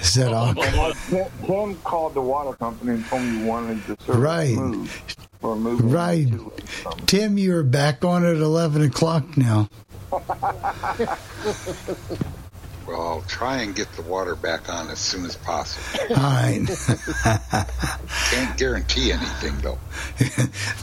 Is 0.00 0.14
that 0.14 0.32
all? 0.32 0.54
Tim, 0.54 1.24
Tim 1.46 1.74
called 1.82 2.14
the 2.14 2.20
water 2.22 2.52
company 2.56 2.92
and 2.94 3.06
told 3.06 3.22
me 3.22 3.38
he 3.38 3.44
wanted 3.44 3.78
the 3.86 3.96
service 4.04 4.08
Right. 4.20 4.56
moved. 4.56 5.16
Or 5.42 5.56
Right. 5.56 6.28
Tim, 7.06 7.36
you're 7.38 7.64
back 7.64 8.04
on 8.04 8.24
at 8.24 8.36
11 8.36 8.82
o'clock 8.82 9.36
now. 9.36 9.68
Well, 12.84 13.00
I'll 13.00 13.22
try 13.22 13.58
and 13.62 13.76
get 13.76 13.90
the 13.92 14.02
water 14.02 14.34
back 14.34 14.68
on 14.68 14.90
as 14.90 14.98
soon 14.98 15.24
as 15.24 15.36
possible. 15.36 16.16
All 16.16 16.22
right. 16.22 16.66
Can't 18.32 18.58
guarantee 18.58 19.12
anything, 19.12 19.56
though. 19.60 19.78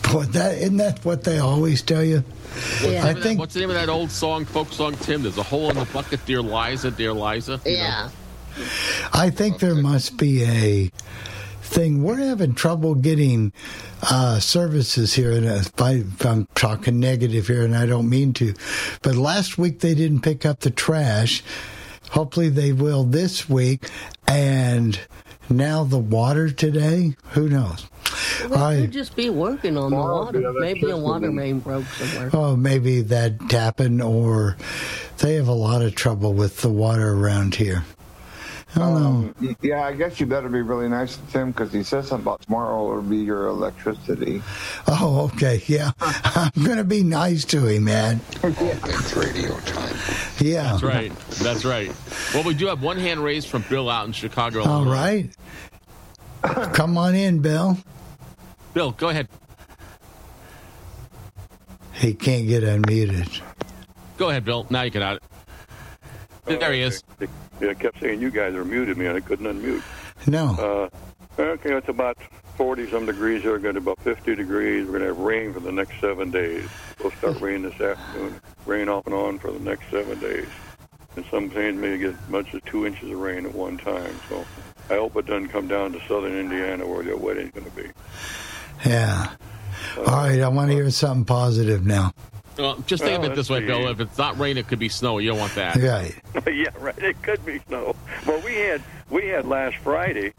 But 0.04 0.32
that, 0.32 0.58
isn't 0.60 0.78
that 0.78 1.04
what 1.04 1.26
they 1.26 1.40
always 1.40 1.82
tell 1.82 2.02
you? 2.04 2.20
What's, 2.24 2.80
the 2.82 2.88
I 2.88 2.92
name 2.92 2.98
of 3.10 3.16
that- 3.16 3.22
think 3.24 3.40
what's 3.40 3.54
the 3.54 3.60
name 3.60 3.70
of 3.70 3.76
that 3.76 3.90
old 3.90 4.12
song, 4.12 4.46
folk 4.46 4.72
song, 4.72 4.96
Tim? 4.96 5.24
There's 5.24 5.38
a 5.38 5.44
hole 5.44 5.70
in 5.72 5.76
the 5.76 5.86
bucket, 5.86 6.26
dear 6.26 6.42
Liza, 6.42 6.92
dear 6.92 7.12
Liza. 7.12 7.60
you 7.66 7.78
know? 7.78 8.10
Yeah. 8.60 9.10
I 9.14 9.30
think 9.30 9.60
there 9.60 9.76
must 9.76 10.18
be 10.18 10.44
a 10.44 10.92
thing. 11.62 12.04
We're 12.04 12.18
having 12.18 12.56
trouble 12.56 12.96
getting 12.96 13.54
uh, 14.04 14.40
services 14.40 15.14
here, 15.14 15.32
and 15.32 15.46
if, 15.46 15.82
I, 15.82 15.92
if 15.92 16.26
I'm 16.26 16.48
talking 16.56 17.00
negative 17.00 17.48
here, 17.48 17.64
and 17.64 17.76
I 17.76 17.86
don't 17.86 18.10
mean 18.10 18.34
to, 18.34 18.54
but 19.02 19.16
last 19.16 19.58
week 19.58 19.80
they 19.80 19.94
didn't 19.96 20.22
pick 20.22 20.46
up 20.46 20.62
the 20.62 20.72
trash. 20.72 21.44
Hopefully 22.12 22.50
they 22.50 22.74
will 22.74 23.04
this 23.04 23.48
week, 23.48 23.88
and 24.28 25.00
now 25.50 25.84
the 25.84 25.98
water 26.00 26.50
today. 26.50 27.16
Who 27.32 27.50
knows? 27.50 27.88
Well, 28.50 28.64
I- 28.64 28.82
could 28.82 28.92
just 28.92 29.16
be 29.16 29.30
working 29.30 29.78
on 29.78 29.92
the 29.92 29.98
water. 29.98 30.54
Maybe 30.54 30.90
a 30.90 30.98
water 30.98 31.32
main 31.32 31.60
broke 31.60 31.86
somewhere. 31.86 32.32
Oh, 32.34 32.56
maybe 32.56 33.02
that 33.02 33.52
happened, 33.52 34.02
or 34.02 34.58
they 35.20 35.36
have 35.36 35.48
a 35.48 35.54
lot 35.54 35.82
of 35.84 35.94
trouble 35.94 36.34
with 36.34 36.62
the 36.62 36.70
water 36.70 37.14
around 37.14 37.56
here. 37.56 37.84
I 38.76 38.80
don't 38.80 39.34
um, 39.40 39.58
Yeah, 39.62 39.86
I 39.86 39.94
guess 39.94 40.20
you 40.20 40.26
better 40.28 40.48
be 40.48 40.62
really 40.62 40.88
nice 40.90 41.18
to 41.18 41.26
Tim 41.32 41.52
because 41.52 41.74
he 41.74 41.82
says 41.84 42.08
something 42.08 42.24
about 42.26 42.42
tomorrow 42.44 42.86
will 42.96 43.02
be 43.02 43.18
your 43.18 43.48
electricity. 43.48 44.44
Oh, 44.88 45.30
okay. 45.34 45.64
Yeah. 45.66 45.92
I'm 46.02 46.52
going 46.64 46.78
to 46.78 46.84
be 46.84 47.02
nice 47.04 47.46
to 47.46 47.66
him, 47.66 47.86
man. 47.86 48.22
It's 48.44 49.16
radio 49.16 49.58
time. 49.60 49.96
Yeah. 50.40 50.64
That's 50.64 50.84
right. 50.84 51.16
That's 51.42 51.66
right. 51.66 51.92
Well, 52.34 52.44
we 52.44 52.54
do 52.54 52.68
have 52.68 52.84
one 52.84 52.98
hand 53.00 53.24
raised 53.24 53.48
from 53.50 53.64
Bill 53.70 53.90
out 53.90 54.06
in 54.06 54.12
Chicago. 54.14 54.62
All 54.64 54.84
Illinois. 54.86 55.30
right. 56.44 56.74
Come 56.74 56.98
on 56.98 57.16
in, 57.16 57.42
Bill. 57.42 57.78
Bill, 58.74 58.92
go 58.92 59.10
ahead. 59.10 59.28
He 61.94 62.14
can't 62.14 62.48
get 62.48 62.64
unmuted. 62.64 63.42
Go 64.18 64.30
ahead, 64.30 64.46
Bill. 64.46 64.66
Now 64.70 64.84
you 64.84 64.92
can 64.92 65.02
out 65.02 65.18
it. 66.46 66.60
There 66.60 66.72
he 66.72 66.82
is. 66.82 67.04
Yeah, 67.60 67.70
I 67.70 67.74
kept 67.74 68.00
saying 68.00 68.22
you 68.22 68.32
guys 68.32 68.56
are 68.56 68.66
muted 68.66 68.98
me, 68.98 69.06
and 69.06 69.18
I 69.18 69.20
couldn't 69.20 69.46
unmute. 69.46 69.84
No. 70.28 70.90
Uh, 71.38 71.42
okay, 71.42 71.76
it's 71.76 71.90
about 71.90 72.18
40 72.56 72.90
some 72.90 73.06
degrees 73.06 73.42
here, 73.42 73.58
going 73.58 73.76
to 73.76 73.82
about 73.82 74.00
50 74.02 74.36
degrees. 74.36 74.86
We're 74.86 75.00
going 75.00 75.02
to 75.02 75.08
have 75.08 75.18
rain 75.20 75.54
for 75.54 75.60
the 75.60 75.72
next 75.72 76.00
seven 76.00 76.32
days. 76.32 76.68
We'll 77.02 77.12
start 77.12 77.40
rain 77.40 77.62
this 77.62 77.80
afternoon, 77.80 78.42
rain 78.66 78.90
off 78.90 79.06
and 79.06 79.16
on 79.16 79.40
for 79.40 79.52
the 79.52 79.60
next 79.60 79.90
seven 79.90 80.20
days. 80.20 80.48
And 81.16 81.26
some 81.32 81.50
places 81.50 81.80
may 81.80 81.98
get 81.98 82.14
as 82.14 82.30
much 82.30 82.54
as 82.54 82.62
two 82.66 82.86
inches 82.86 83.12
of 83.12 83.18
rain 83.18 83.46
at 83.46 83.54
one 83.54 83.78
time. 83.78 84.14
So 84.30 84.46
I 84.90 84.96
hope 84.96 85.16
it 85.16 85.26
doesn't 85.26 85.50
come 85.50 85.68
down 85.68 85.94
to 85.94 86.00
southern 86.08 86.36
Indiana 86.36 86.86
where 86.86 87.04
the 87.04 87.18
wedding's 87.18 87.52
going 87.52 87.70
to 87.70 87.76
be. 87.76 87.90
Yeah. 88.86 89.34
All 89.98 90.04
right. 90.04 90.40
I 90.40 90.48
want 90.50 90.70
to 90.70 90.76
hear 90.76 90.90
something 90.92 91.26
positive 91.26 91.86
now. 91.86 92.14
Well, 92.60 92.76
just 92.86 93.04
think 93.04 93.20
Well, 93.20 93.28
of 93.28 93.34
it 93.34 93.36
this 93.36 93.50
way, 93.50 93.62
let's 93.62 93.68
Bill. 93.68 93.88
If 93.88 94.00
it's 94.02 94.18
not 94.18 94.38
rain, 94.38 94.58
it 94.58 94.68
could 94.68 94.80
be 94.80 94.90
snow. 94.90 95.18
You 95.20 95.30
don't 95.30 95.40
want 95.40 95.56
that. 95.56 95.76
Right. 95.78 96.14
yeah, 96.54 96.68
right. 96.80 96.98
It 96.98 97.22
could 97.22 97.46
be 97.46 97.60
snow. 97.68 97.96
Well, 98.28 98.42
we 98.42 98.56
had 98.56 98.82
we 99.10 99.28
had 99.28 99.48
last 99.48 99.78
Friday. 99.78 100.34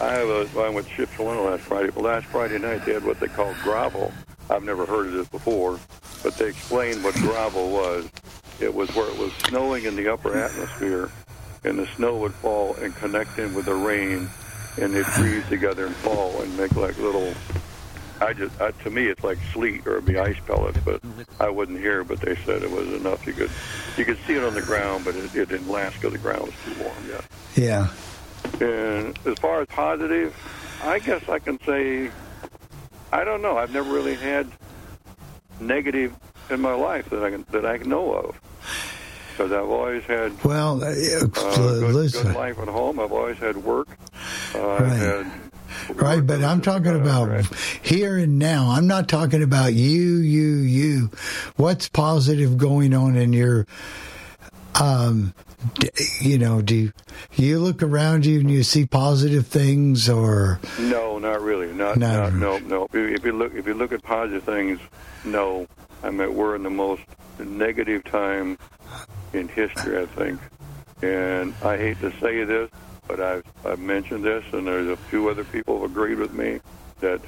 I 0.00 0.22
was 0.24 0.54
I 0.56 0.68
went 0.68 0.86
to 0.88 1.06
Shipshewana 1.06 1.44
last 1.50 1.62
Friday, 1.62 1.90
but 1.90 2.04
last 2.04 2.26
Friday 2.26 2.58
night 2.58 2.84
they 2.84 2.92
had 2.92 3.04
what 3.04 3.18
they 3.18 3.28
call 3.28 3.54
gravel. 3.62 4.12
I've 4.50 4.62
never 4.62 4.84
heard 4.84 5.06
of 5.06 5.12
this 5.12 5.28
before, 5.28 5.80
but 6.22 6.34
they 6.36 6.48
explained 6.48 7.02
what 7.02 7.14
gravel 7.14 7.70
was. 7.70 8.08
It 8.60 8.74
was 8.74 8.94
where 8.94 9.08
it 9.08 9.16
was 9.18 9.32
snowing 9.46 9.84
in 9.84 9.96
the 9.96 10.12
upper 10.12 10.36
atmosphere, 10.36 11.10
and 11.64 11.78
the 11.78 11.86
snow 11.96 12.18
would 12.18 12.34
fall 12.34 12.74
and 12.76 12.94
connect 12.96 13.38
in 13.38 13.54
with 13.54 13.66
the 13.66 13.74
rain, 13.74 14.28
and 14.80 14.94
they'd 14.94 15.06
freeze 15.06 15.46
together 15.48 15.86
and 15.86 15.96
fall 15.96 16.40
and 16.42 16.56
make 16.56 16.74
like 16.76 16.98
little. 16.98 17.32
I 18.20 18.32
just 18.32 18.60
uh, 18.60 18.72
to 18.82 18.90
me 18.90 19.06
it's 19.06 19.22
like 19.22 19.38
sleet 19.52 19.86
or 19.86 20.00
be 20.00 20.18
ice 20.18 20.38
pellets, 20.46 20.78
but 20.84 21.00
I 21.40 21.48
wasn't 21.50 21.78
here. 21.78 22.04
But 22.04 22.20
they 22.20 22.36
said 22.44 22.62
it 22.62 22.70
was 22.70 22.88
enough. 22.88 23.26
You 23.26 23.32
could 23.32 23.50
you 23.96 24.04
could 24.04 24.18
see 24.26 24.34
it 24.34 24.44
on 24.44 24.54
the 24.54 24.62
ground, 24.62 25.04
but 25.04 25.14
it, 25.16 25.34
it 25.34 25.48
didn't 25.48 25.68
last 25.68 25.94
because 25.94 26.12
the 26.12 26.18
ground 26.18 26.42
was 26.42 26.54
too 26.64 26.82
warm 26.82 26.96
yet. 27.08 27.24
Yeah. 27.54 27.88
And 28.60 29.18
as 29.26 29.38
far 29.38 29.60
as 29.60 29.68
positive, 29.68 30.34
I 30.82 30.98
guess 30.98 31.28
I 31.28 31.38
can 31.38 31.58
say 31.64 32.10
I 33.12 33.24
don't 33.24 33.42
know. 33.42 33.56
I've 33.58 33.72
never 33.72 33.90
really 33.92 34.14
had 34.14 34.50
negative 35.60 36.14
in 36.50 36.60
my 36.60 36.74
life 36.74 37.10
that 37.10 37.22
I 37.22 37.30
can 37.30 37.44
that 37.50 37.64
I 37.66 37.76
know 37.78 38.12
of. 38.12 38.40
Because 39.36 39.52
I've 39.52 39.68
always 39.70 40.02
had 40.02 40.42
Well, 40.42 40.82
uh, 40.82 40.86
uh, 40.88 41.56
good, 41.56 41.94
listen. 41.94 42.26
good 42.26 42.34
life 42.34 42.58
at 42.58 42.66
home. 42.66 42.98
I've 42.98 43.12
always 43.12 43.38
had 43.38 43.56
work. 43.58 43.86
Uh, 44.54 44.58
Right. 44.58 44.82
I've 44.82 44.96
had 44.98 45.26
Right, 45.90 46.26
but 46.26 46.42
I'm 46.42 46.60
talking 46.60 46.94
about 46.94 47.46
here 47.82 48.18
and 48.18 48.38
now. 48.38 48.70
I'm 48.70 48.86
not 48.86 49.08
talking 49.08 49.42
about 49.42 49.74
you, 49.74 50.16
you, 50.18 50.56
you. 50.56 51.10
What's 51.56 51.88
positive 51.88 52.58
going 52.58 52.94
on 52.94 53.16
in 53.16 53.32
your, 53.32 53.66
um, 54.80 55.34
you 56.20 56.38
know, 56.38 56.62
do 56.62 56.74
you, 56.74 56.92
you 57.34 57.58
look 57.58 57.82
around 57.82 58.26
you 58.26 58.40
and 58.40 58.50
you 58.50 58.62
see 58.62 58.86
positive 58.86 59.46
things 59.46 60.08
or, 60.08 60.60
No, 60.78 61.18
not 61.18 61.40
really. 61.42 61.72
Not, 61.72 61.98
Not 61.98 62.32
no, 62.34 62.58
no. 62.58 62.84
If 62.84 62.94
you, 62.94 63.08
if 63.08 63.24
you 63.24 63.32
look, 63.32 63.54
if 63.54 63.66
you 63.66 63.74
look 63.74 63.92
at 63.92 64.02
positive 64.02 64.44
things, 64.44 64.78
no. 65.24 65.66
I 66.02 66.10
mean, 66.10 66.34
we're 66.34 66.54
in 66.54 66.62
the 66.62 66.70
most 66.70 67.02
negative 67.38 68.04
time 68.04 68.58
in 69.32 69.48
history, 69.48 70.00
I 70.00 70.06
think. 70.06 70.40
And 71.02 71.54
I 71.62 71.76
hate 71.76 72.00
to 72.00 72.10
say 72.20 72.44
this, 72.44 72.70
but 73.08 73.20
I've 73.20 73.44
I've 73.64 73.78
mentioned 73.80 74.22
this, 74.24 74.44
and 74.52 74.66
there's 74.66 74.86
a 74.88 74.96
few 74.96 75.28
other 75.28 75.42
people 75.44 75.80
have 75.80 75.90
agreed 75.90 76.18
with 76.18 76.32
me 76.34 76.60
that 77.00 77.20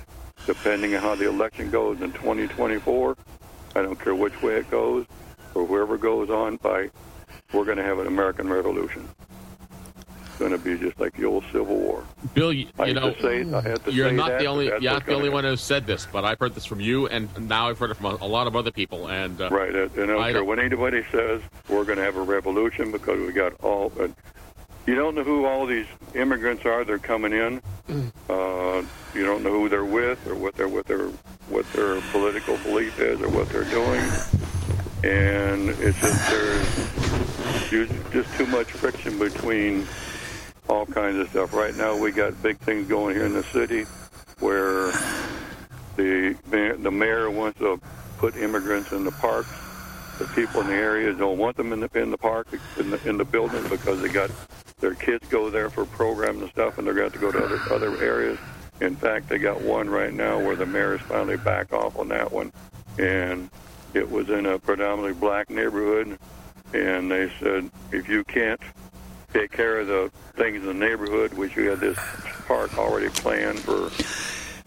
depending 0.46 0.94
on 0.94 1.02
how 1.02 1.14
the 1.14 1.28
election 1.28 1.70
goes 1.70 2.00
in 2.02 2.12
2024, 2.12 3.16
I 3.74 3.82
don't 3.82 3.98
care 3.98 4.14
which 4.14 4.40
way 4.42 4.56
it 4.56 4.70
goes, 4.70 5.06
or 5.54 5.66
whoever 5.66 5.96
goes 5.96 6.30
on 6.30 6.56
by, 6.56 6.90
we're 7.52 7.64
going 7.64 7.78
to 7.78 7.82
have 7.84 7.98
an 7.98 8.06
American 8.06 8.48
Revolution. 8.48 9.08
It's 10.26 10.38
going 10.38 10.52
to 10.52 10.58
be 10.58 10.78
just 10.78 10.98
like 10.98 11.14
the 11.16 11.24
old 11.26 11.44
Civil 11.52 11.76
War. 11.76 12.04
Bill, 12.34 12.52
you, 12.52 12.66
you 12.86 12.94
know, 12.94 13.14
say, 13.20 13.44
you're 13.90 14.10
not 14.12 14.38
the 14.38 14.46
only 14.46 14.66
you're 14.66 14.80
not 14.80 15.04
the 15.06 15.14
only 15.14 15.28
one 15.28 15.44
who 15.44 15.56
said 15.56 15.86
this, 15.86 16.06
but 16.10 16.24
I've 16.24 16.38
heard 16.38 16.54
this 16.54 16.64
from 16.64 16.80
you, 16.80 17.06
and 17.08 17.28
now 17.48 17.68
I've 17.68 17.78
heard 17.78 17.90
it 17.90 17.96
from 17.96 18.06
a, 18.06 18.18
a 18.22 18.26
lot 18.26 18.46
of 18.46 18.56
other 18.56 18.70
people. 18.70 19.08
And 19.08 19.40
uh, 19.40 19.50
Right, 19.50 19.74
and 19.74 19.90
I 19.92 20.06
don't 20.06 20.20
I 20.20 20.24
care 20.30 20.32
don't- 20.40 20.46
what 20.46 20.58
anybody 20.58 21.04
says. 21.12 21.42
We're 21.68 21.84
going 21.84 21.98
to 21.98 22.04
have 22.04 22.16
a 22.16 22.22
revolution 22.22 22.90
because 22.92 23.18
we 23.24 23.32
got 23.32 23.54
all. 23.62 23.92
Uh, 24.00 24.08
you 24.86 24.94
don't 24.94 25.14
know 25.14 25.22
who 25.24 25.44
all 25.46 25.66
these 25.66 25.86
immigrants 26.14 26.64
are. 26.66 26.84
They're 26.84 26.98
coming 26.98 27.32
in. 27.32 27.60
Uh, 28.28 28.82
you 29.14 29.24
don't 29.24 29.42
know 29.42 29.50
who 29.50 29.68
they're 29.68 29.84
with 29.84 30.24
or 30.26 30.34
what 30.34 30.54
their 30.56 30.68
what 30.68 30.86
their 30.86 31.08
what 31.48 31.70
their 31.72 32.00
political 32.12 32.56
belief 32.58 32.98
is 33.00 33.20
or 33.20 33.28
what 33.28 33.48
they're 33.48 33.64
doing. 33.64 34.00
And 35.02 35.70
it's 35.70 35.98
just 36.00 36.30
there's 37.70 38.12
just 38.12 38.32
too 38.36 38.46
much 38.46 38.70
friction 38.70 39.18
between 39.18 39.86
all 40.68 40.86
kinds 40.86 41.18
of 41.18 41.28
stuff. 41.30 41.52
Right 41.54 41.74
now, 41.76 41.96
we 41.96 42.12
got 42.12 42.40
big 42.42 42.58
things 42.58 42.88
going 42.88 43.16
here 43.16 43.26
in 43.26 43.32
the 43.32 43.42
city 43.44 43.84
where 44.40 44.92
the 45.96 46.36
mayor- 46.50 46.76
the 46.76 46.90
mayor 46.90 47.30
wants 47.30 47.58
to 47.58 47.80
put 48.18 48.36
immigrants 48.36 48.92
in 48.92 49.04
the 49.04 49.10
parks. 49.12 49.48
The 50.18 50.26
people 50.26 50.60
in 50.60 50.66
the 50.68 50.74
area 50.74 51.12
don't 51.14 51.38
want 51.38 51.56
them 51.56 51.72
in 51.72 51.80
the 51.80 51.90
in 51.98 52.10
the 52.10 52.18
park 52.18 52.46
in 52.78 52.90
the 52.90 53.08
in 53.08 53.16
the 53.16 53.24
building 53.24 53.66
because 53.68 54.00
they 54.02 54.08
got 54.08 54.30
their 54.80 54.94
kids 54.94 55.26
go 55.28 55.50
there 55.50 55.70
for 55.70 55.84
programs 55.84 56.42
and 56.42 56.50
stuff, 56.50 56.78
and 56.78 56.86
they're 56.86 56.94
going 56.94 57.10
to 57.10 57.18
to 57.18 57.20
go 57.20 57.32
to 57.32 57.44
other 57.44 57.60
other 57.72 58.02
areas. 58.02 58.38
In 58.80 58.96
fact, 58.96 59.28
they 59.28 59.38
got 59.38 59.60
one 59.60 59.90
right 59.90 60.12
now 60.12 60.38
where 60.38 60.56
the 60.56 60.66
mayor's 60.66 61.00
finally 61.02 61.36
back 61.36 61.72
off 61.72 61.98
on 61.98 62.08
that 62.08 62.32
one, 62.32 62.52
and 62.98 63.50
it 63.92 64.10
was 64.10 64.30
in 64.30 64.46
a 64.46 64.58
predominantly 64.58 65.12
black 65.12 65.50
neighborhood, 65.50 66.18
and 66.72 67.10
they 67.10 67.30
said 67.40 67.70
if 67.92 68.08
you 68.08 68.24
can't 68.24 68.60
take 69.32 69.52
care 69.52 69.80
of 69.80 69.86
the 69.86 70.10
things 70.34 70.56
in 70.56 70.66
the 70.66 70.74
neighborhood, 70.74 71.34
which 71.34 71.56
you 71.56 71.68
had 71.68 71.80
this 71.80 71.98
park 72.46 72.76
already 72.78 73.08
planned 73.10 73.60
for 73.60 73.90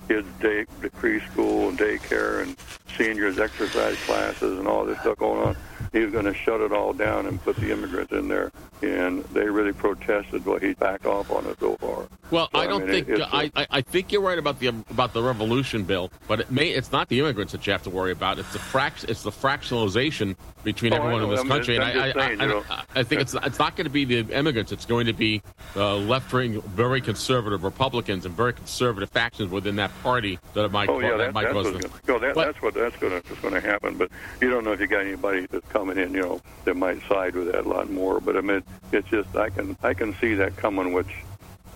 kids' 0.07 0.27
day, 0.39 0.65
preschool 0.99 1.69
and 1.69 1.77
daycare 1.77 2.43
and 2.43 2.55
seniors' 2.97 3.39
exercise 3.39 3.97
classes 4.05 4.59
and 4.59 4.67
all 4.67 4.85
this 4.85 4.99
stuff 4.99 5.17
going 5.17 5.41
on. 5.41 5.57
He 5.93 5.99
was 5.99 6.11
going 6.11 6.25
to 6.25 6.33
shut 6.33 6.59
it 6.59 6.71
all 6.71 6.91
down 6.91 7.27
and 7.27 7.41
put 7.43 7.55
the 7.57 7.71
immigrants 7.71 8.11
in 8.11 8.27
there, 8.27 8.51
and 8.81 9.23
they 9.25 9.47
really 9.47 9.71
protested, 9.73 10.43
but 10.43 10.63
he 10.63 10.73
backed 10.73 11.05
off 11.05 11.29
on 11.31 11.45
it 11.45 11.59
so 11.59 11.75
far. 11.77 12.07
Well, 12.31 12.49
So, 12.51 12.59
I 12.59 12.65
don't 12.65 12.87
mean, 12.87 13.05
think 13.05 13.09
it- 13.09 13.21
I, 13.31 13.51
I 13.55 13.67
I 13.69 13.81
think 13.81 14.11
you're 14.11 14.23
right 14.23 14.39
about 14.39 14.59
the 14.59 14.67
about 14.67 15.13
the 15.13 15.21
revolution 15.21 15.83
bill, 15.83 16.11
but 16.27 16.39
it 16.39 16.49
may 16.51 16.69
it's 16.71 16.91
not 16.91 17.09
the 17.09 17.19
immigrants 17.19 17.51
that 17.51 17.65
you 17.67 17.73
have 17.73 17.83
to 17.83 17.91
worry 17.91 18.11
about. 18.11 18.39
It's 18.39 18.51
the 18.53 18.57
frac 18.59 19.07
it's 19.07 19.21
the 19.21 19.29
fractionalization 19.29 20.35
between 20.63 20.93
Oh, 20.93 20.95
I 20.95 20.99
everyone 20.99 21.23
in 21.25 21.29
this 21.29 21.41
I'm 21.41 21.47
country, 21.47 21.75
just- 21.75 21.87
and 21.93 22.01
I, 22.01 22.07
I, 22.07 22.13
saying, 22.13 22.41
I, 22.41 22.45
you 22.45 22.49
I, 22.49 22.53
know. 22.53 22.63
I 22.95 23.03
think 23.03 23.21
it's 23.21 23.35
it's 23.35 23.59
not 23.59 23.75
going 23.75 23.85
to 23.85 23.91
be 23.91 24.03
the 24.05 24.35
immigrants. 24.35 24.71
It's 24.71 24.85
going 24.87 25.05
to 25.05 25.13
be 25.13 25.43
uh, 25.75 25.95
left 25.97 26.33
wing, 26.33 26.59
very 26.61 27.01
conservative 27.01 27.63
Republicans 27.63 28.25
and 28.25 28.35
very 28.35 28.53
conservative 28.53 29.11
factions 29.11 29.51
within 29.51 29.75
that 29.75 29.91
party 30.01 30.39
that 30.55 30.71
might 30.71 30.89
Oh 30.89 30.99
yeah, 30.99 31.11
that, 31.11 31.17
that, 31.17 31.33
might 31.35 31.43
that's 31.43 31.53
cause 31.53 31.71
gonna, 31.71 31.89
no, 32.07 32.17
that, 32.19 32.33
that's 32.33 32.61
what 32.63 32.73
that's 32.73 32.95
going 32.97 33.21
to 33.21 33.27
that's 33.29 33.41
going 33.41 33.53
to 33.53 33.61
happen. 33.61 33.95
But 33.95 34.09
you 34.41 34.49
don't 34.49 34.63
know 34.63 34.71
if 34.71 34.79
you 34.79 34.87
got 34.87 35.01
anybody 35.01 35.45
that's 35.51 35.67
coming 35.67 35.82
in, 35.91 36.13
you 36.13 36.21
know, 36.21 36.41
that 36.65 36.75
might 36.75 37.01
side 37.07 37.35
with 37.35 37.51
that 37.51 37.65
a 37.65 37.69
lot 37.69 37.89
more. 37.89 38.19
But 38.19 38.37
I 38.37 38.41
mean, 38.41 38.63
it's 38.91 39.07
just 39.09 39.35
I 39.35 39.49
can 39.49 39.75
I 39.83 39.93
can 39.93 40.13
see 40.15 40.33
that 40.35 40.55
coming. 40.57 40.93
Which 40.93 41.07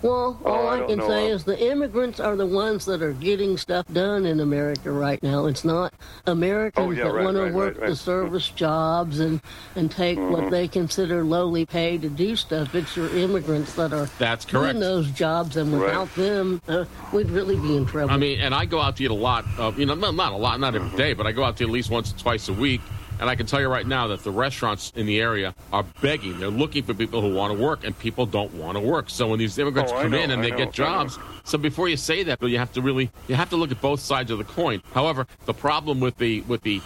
Well, 0.04 0.40
Oh, 0.46 0.52
all 0.52 0.68
I 0.68 0.76
I, 0.76 0.78
don't 0.78 0.90
can 0.90 0.98
know. 1.00 1.08
say 1.08 1.28
is 1.32 1.44
the 1.44 1.60
immigrants 1.72 2.20
are 2.20 2.36
the 2.36 2.46
ones 2.46 2.86
that 2.86 3.02
are 3.02 3.14
getting 3.14 3.58
stuff 3.58 3.88
done 3.92 4.28
in 4.28 4.40
America 4.40 4.92
right 4.92 5.22
now. 5.24 5.48
It's 5.48 5.66
not 5.66 5.92
Americans 6.28 6.86
Oh, 6.88 6.92
yeah, 6.92 7.06
that 7.06 7.14
right, 7.16 7.24
want 7.26 7.36
to 7.38 7.44
right, 7.46 7.54
work 7.54 7.74
right, 7.76 7.82
right. 7.82 7.90
the 7.90 7.96
service 7.96 8.48
jobs 8.50 9.20
and 9.20 9.42
and 9.76 9.90
take 9.90 10.20
Mhm. 10.20 10.30
what 10.30 10.52
they 10.52 10.68
consider 10.68 11.24
lowly 11.24 11.66
pay 11.66 11.98
to 11.98 12.10
do 12.10 12.36
stuff. 12.36 12.76
It's 12.76 12.96
your 12.96 13.10
immigrants 13.10 13.74
that 13.74 13.92
are 13.92 14.08
That's 14.20 14.46
correct. 14.46 14.74
doing 14.74 14.80
those 14.80 15.10
jobs, 15.12 15.58
and 15.58 15.74
Right. 15.74 15.88
without 15.88 16.14
them, 16.16 16.62
uh, 16.68 16.86
we'd 17.12 17.32
really 17.32 17.56
be 17.56 17.76
in 17.76 17.88
trouble. 17.88 18.12
I 18.14 18.18
mean, 18.18 18.40
and 18.40 18.54
I 18.54 18.66
go 18.66 18.80
out 18.80 18.98
to 18.98 19.04
eat 19.04 19.10
a 19.10 19.16
lot. 19.16 19.46
Of, 19.58 19.80
you 19.80 19.88
know, 19.88 19.96
not, 19.96 20.14
not 20.14 20.32
a 20.32 20.38
lot, 20.38 20.60
not 20.60 20.76
every 20.76 20.96
day, 20.96 21.14
but 21.14 21.26
I 21.26 21.32
go 21.32 21.44
out 21.44 21.58
to 21.58 21.64
at 21.64 21.72
least 21.72 21.90
once 21.90 22.14
or 22.14 22.18
twice 22.20 22.48
a 22.50 22.54
week. 22.54 22.82
And 23.19 23.30
I 23.30 23.35
can 23.35 23.45
tell 23.45 23.60
you 23.60 23.68
right 23.68 23.85
now 23.88 24.07
that 24.07 24.23
the 24.23 24.31
restaurants 24.31 24.94
in 24.95 25.06
the 25.06 25.19
area 25.19 25.56
are 25.73 25.84
begging. 26.02 26.39
They're 26.39 26.49
looking 26.49 26.84
for 26.84 26.94
people 26.94 27.22
who 27.22 27.34
want 27.34 27.56
to 27.56 27.60
work, 27.64 27.84
and 27.84 27.98
people 27.98 28.26
don't 28.26 28.53
want 28.53 28.77
to 28.77 28.84
work. 28.84 29.10
So 29.10 29.27
when 29.27 29.39
these 29.39 29.57
immigrants 29.57 29.91
Oh, 29.91 30.02
come 30.02 30.11
know, 30.11 30.19
in 30.19 30.31
and 30.31 30.41
I 30.41 30.45
they 30.45 30.52
know, 30.52 30.57
get 30.57 30.72
jobs, 30.72 31.18
so 31.44 31.57
before 31.57 31.89
you 31.89 31.98
say 31.98 32.23
that, 32.23 32.41
you 32.41 32.57
have 32.57 32.72
to 32.73 32.81
really 32.81 33.10
you 33.27 33.35
have 33.35 33.49
to 33.49 33.56
look 33.56 33.72
at 33.72 33.81
both 33.81 33.99
sides 33.99 34.31
of 34.31 34.38
the 34.38 34.44
coin. 34.44 34.81
However, 34.94 35.27
the 35.45 35.53
problem 35.53 35.99
with 35.99 36.18
the 36.18 36.41
with 36.41 36.61
the 36.61 36.81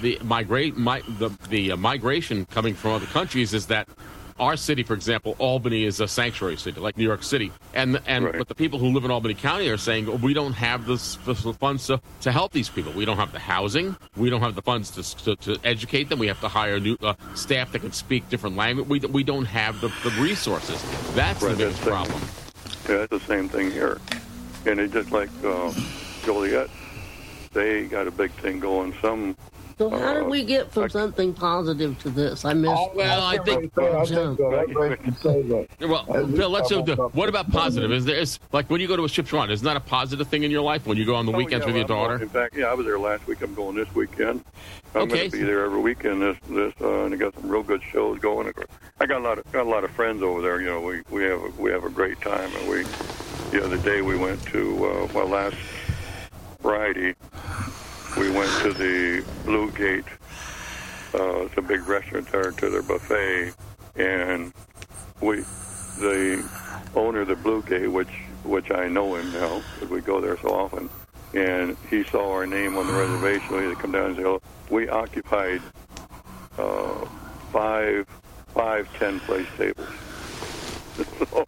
the 0.00 0.18
migrate 0.22 0.76
my, 0.76 1.02
the 1.18 1.30
the 1.48 1.72
uh, 1.72 1.76
migration 1.76 2.46
coming 2.46 2.74
from 2.74 2.92
other 2.92 3.06
countries 3.06 3.52
is 3.52 3.66
that 3.66 3.88
our 4.42 4.56
city, 4.56 4.82
for 4.82 4.94
example, 4.94 5.36
Albany 5.38 5.84
is 5.84 6.00
a 6.00 6.08
sanctuary 6.08 6.56
city, 6.56 6.80
like 6.80 6.96
New 6.96 7.04
York 7.04 7.22
City, 7.22 7.52
and 7.74 8.00
and 8.06 8.24
but 8.24 8.48
the 8.48 8.56
people 8.56 8.78
who 8.80 8.88
live 8.88 9.04
in 9.04 9.10
Albany 9.12 9.34
County 9.34 9.68
are 9.68 9.76
saying 9.76 10.20
we 10.20 10.34
don't 10.34 10.52
have 10.54 10.84
the, 10.84 10.96
funds 11.60 11.86
to, 11.86 12.00
to 12.22 12.32
help 12.32 12.50
these 12.50 12.68
people. 12.68 12.92
We 12.92 13.04
don't 13.04 13.18
have 13.18 13.30
the 13.30 13.38
housing. 13.38 13.94
We 14.16 14.30
don't 14.30 14.40
have 14.40 14.56
the 14.56 14.62
funds 14.62 14.90
to, 14.92 15.36
to, 15.36 15.36
to 15.36 15.60
educate 15.64 16.08
them. 16.08 16.18
We 16.18 16.26
have 16.26 16.40
to 16.40 16.48
hire 16.48 16.80
new 16.80 16.96
uh, 17.02 17.14
staff 17.34 17.70
that 17.70 17.78
can 17.78 17.92
speak 17.92 18.28
different 18.28 18.56
language. 18.56 18.88
We, 18.88 18.98
we 18.98 19.22
don't 19.22 19.44
have 19.44 19.80
the, 19.80 19.88
the 20.02 20.10
resources. 20.20 20.82
That's 21.14 21.40
Right, 21.40 21.52
the 21.52 21.56
biggest 21.58 21.84
that's 21.84 21.88
problem. 21.88 22.20
yeah, 22.88 23.02
it's 23.04 23.10
the 23.10 23.20
same 23.20 23.48
thing 23.48 23.70
here, 23.70 24.00
and 24.66 24.80
it's 24.80 24.92
just 24.92 25.12
like 25.12 25.30
uh, 25.44 25.72
Joliet, 26.24 26.68
they 27.52 27.84
got 27.86 28.08
a 28.08 28.10
big 28.10 28.32
thing 28.32 28.58
going. 28.58 28.92
Some 29.00 29.36
so 29.82 29.90
how 29.90 30.10
uh, 30.10 30.14
did 30.14 30.26
we 30.26 30.44
get 30.44 30.70
from 30.70 30.88
something 30.88 31.34
positive 31.34 31.98
to 32.00 32.10
this? 32.10 32.44
I 32.44 32.54
missed. 32.54 32.94
Well, 32.94 33.22
I 33.24 33.38
think. 33.38 33.74
Jump. 33.74 34.38
Well, 35.80 36.04
Bill, 36.26 36.50
let's 36.50 36.68
do. 36.68 36.82
What 37.12 37.28
about 37.28 37.50
positive? 37.50 37.90
Is 37.90 38.04
there 38.04 38.16
is 38.16 38.38
like 38.52 38.70
when 38.70 38.80
you 38.80 38.86
go 38.86 38.96
to 38.96 39.04
a 39.04 39.08
ship's 39.08 39.32
run? 39.32 39.50
Isn't 39.50 39.64
that 39.64 39.76
a 39.76 39.80
positive 39.80 40.28
thing 40.28 40.44
in 40.44 40.50
your 40.52 40.62
life 40.62 40.86
when 40.86 40.96
you 40.96 41.04
go 41.04 41.16
on 41.16 41.26
the 41.26 41.32
Oh, 41.32 41.36
weekends 41.36 41.66
yeah, 41.66 41.72
with 41.72 41.76
your 41.76 41.86
well, 41.86 41.98
I'm 41.98 42.02
daughter? 42.04 42.18
going- 42.18 42.22
In 42.22 42.28
fact, 42.28 42.56
yeah, 42.56 42.66
I 42.66 42.74
was 42.74 42.86
there 42.86 42.98
last 42.98 43.26
week. 43.26 43.42
I'm 43.42 43.54
going 43.54 43.74
this 43.74 43.92
weekend. 43.94 44.44
I'm 44.94 45.02
Okay. 45.02 45.16
going 45.16 45.30
to 45.30 45.36
be 45.38 45.42
there 45.42 45.64
every 45.64 45.80
weekend. 45.80 46.22
This, 46.22 46.36
this, 46.48 46.74
uh, 46.80 47.04
and 47.04 47.14
I 47.14 47.16
got 47.16 47.34
some 47.34 47.48
real 47.48 47.62
good 47.62 47.82
shows 47.90 48.18
going. 48.20 48.52
I 49.00 49.06
got 49.06 49.20
a 49.20 49.24
lot 49.24 49.38
of 49.38 49.50
got 49.50 49.66
a 49.66 49.68
lot 49.68 49.82
of 49.82 49.90
friends 49.90 50.22
over 50.22 50.42
there. 50.42 50.60
You 50.60 50.68
know, 50.68 50.80
we 50.80 51.02
we 51.10 51.24
have 51.24 51.40
a, 51.42 51.48
we 51.60 51.72
have 51.72 51.84
a 51.84 51.90
great 51.90 52.20
time. 52.20 52.50
And 52.56 52.68
we 52.68 52.84
the 53.50 53.64
other 53.64 53.78
day 53.78 54.00
we 54.02 54.16
went 54.16 54.42
to 54.48 54.86
uh, 54.86 55.08
well 55.12 55.26
last 55.26 55.56
Friday 56.60 57.14
we 58.16 58.30
went 58.30 58.50
to 58.62 58.72
the 58.72 59.24
Blue 59.44 59.70
Gate. 59.72 60.04
Uh, 61.14 61.44
it's 61.44 61.56
a 61.56 61.62
big 61.62 61.86
restaurant 61.86 62.30
there 62.30 62.50
to 62.52 62.70
their 62.70 62.82
buffet, 62.82 63.52
and 63.96 64.52
we 65.20 65.44
the 65.98 66.48
owner 66.94 67.20
of 67.20 67.28
the 67.28 67.36
Blue 67.36 67.62
Gate, 67.62 67.88
which 67.88 68.10
which 68.44 68.70
I 68.70 68.88
know 68.88 69.14
him 69.14 69.32
now 69.32 69.62
because 69.74 69.90
we 69.90 70.00
go 70.00 70.20
there 70.20 70.36
so 70.38 70.48
often, 70.48 70.90
and 71.34 71.76
he 71.90 72.04
saw 72.04 72.32
our 72.32 72.46
name 72.46 72.76
on 72.76 72.86
the 72.86 72.92
reservation. 72.92 73.60
He 73.60 73.68
had 73.68 73.78
come 73.78 73.92
down 73.92 74.06
and 74.06 74.16
say, 74.16 74.24
"Oh, 74.24 74.40
we 74.70 74.88
occupied 74.88 75.62
uh, 76.58 77.06
five 77.52 78.06
five 78.54 78.88
ten 78.98 79.20
place 79.20 79.48
tables." 79.56 79.88
so 81.18 81.46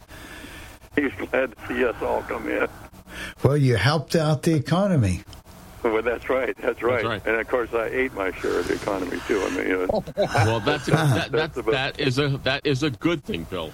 he's 0.96 1.12
glad 1.30 1.56
to 1.56 1.66
see 1.68 1.84
us 1.84 1.96
all 2.02 2.22
come 2.22 2.48
in. 2.48 2.68
Well, 3.42 3.56
you 3.56 3.76
helped 3.76 4.16
out 4.16 4.42
the 4.42 4.54
economy. 4.54 5.22
Well, 5.92 6.02
that's 6.02 6.30
right. 6.30 6.56
That's 6.56 6.82
right. 6.82 7.04
right. 7.04 7.22
And 7.26 7.36
of 7.36 7.46
course, 7.46 7.72
I 7.74 7.86
ate 7.86 8.14
my 8.14 8.32
share 8.32 8.58
of 8.58 8.68
the 8.68 8.74
economy 8.74 9.20
too. 9.28 9.40
I 9.42 9.50
mean, 9.50 9.66
you 9.66 9.86
know, 9.86 10.04
Well, 10.16 10.60
that's 10.60 10.88
a, 10.88 10.90
that, 10.92 11.30
That's 11.30 11.54
that, 11.54 11.60
about- 11.60 11.72
that 11.72 12.00
is 12.00 12.18
a 12.18 12.28
that 12.38 12.66
is 12.66 12.82
a 12.82 12.90
good 12.90 13.22
thing, 13.22 13.44
Bill. 13.44 13.70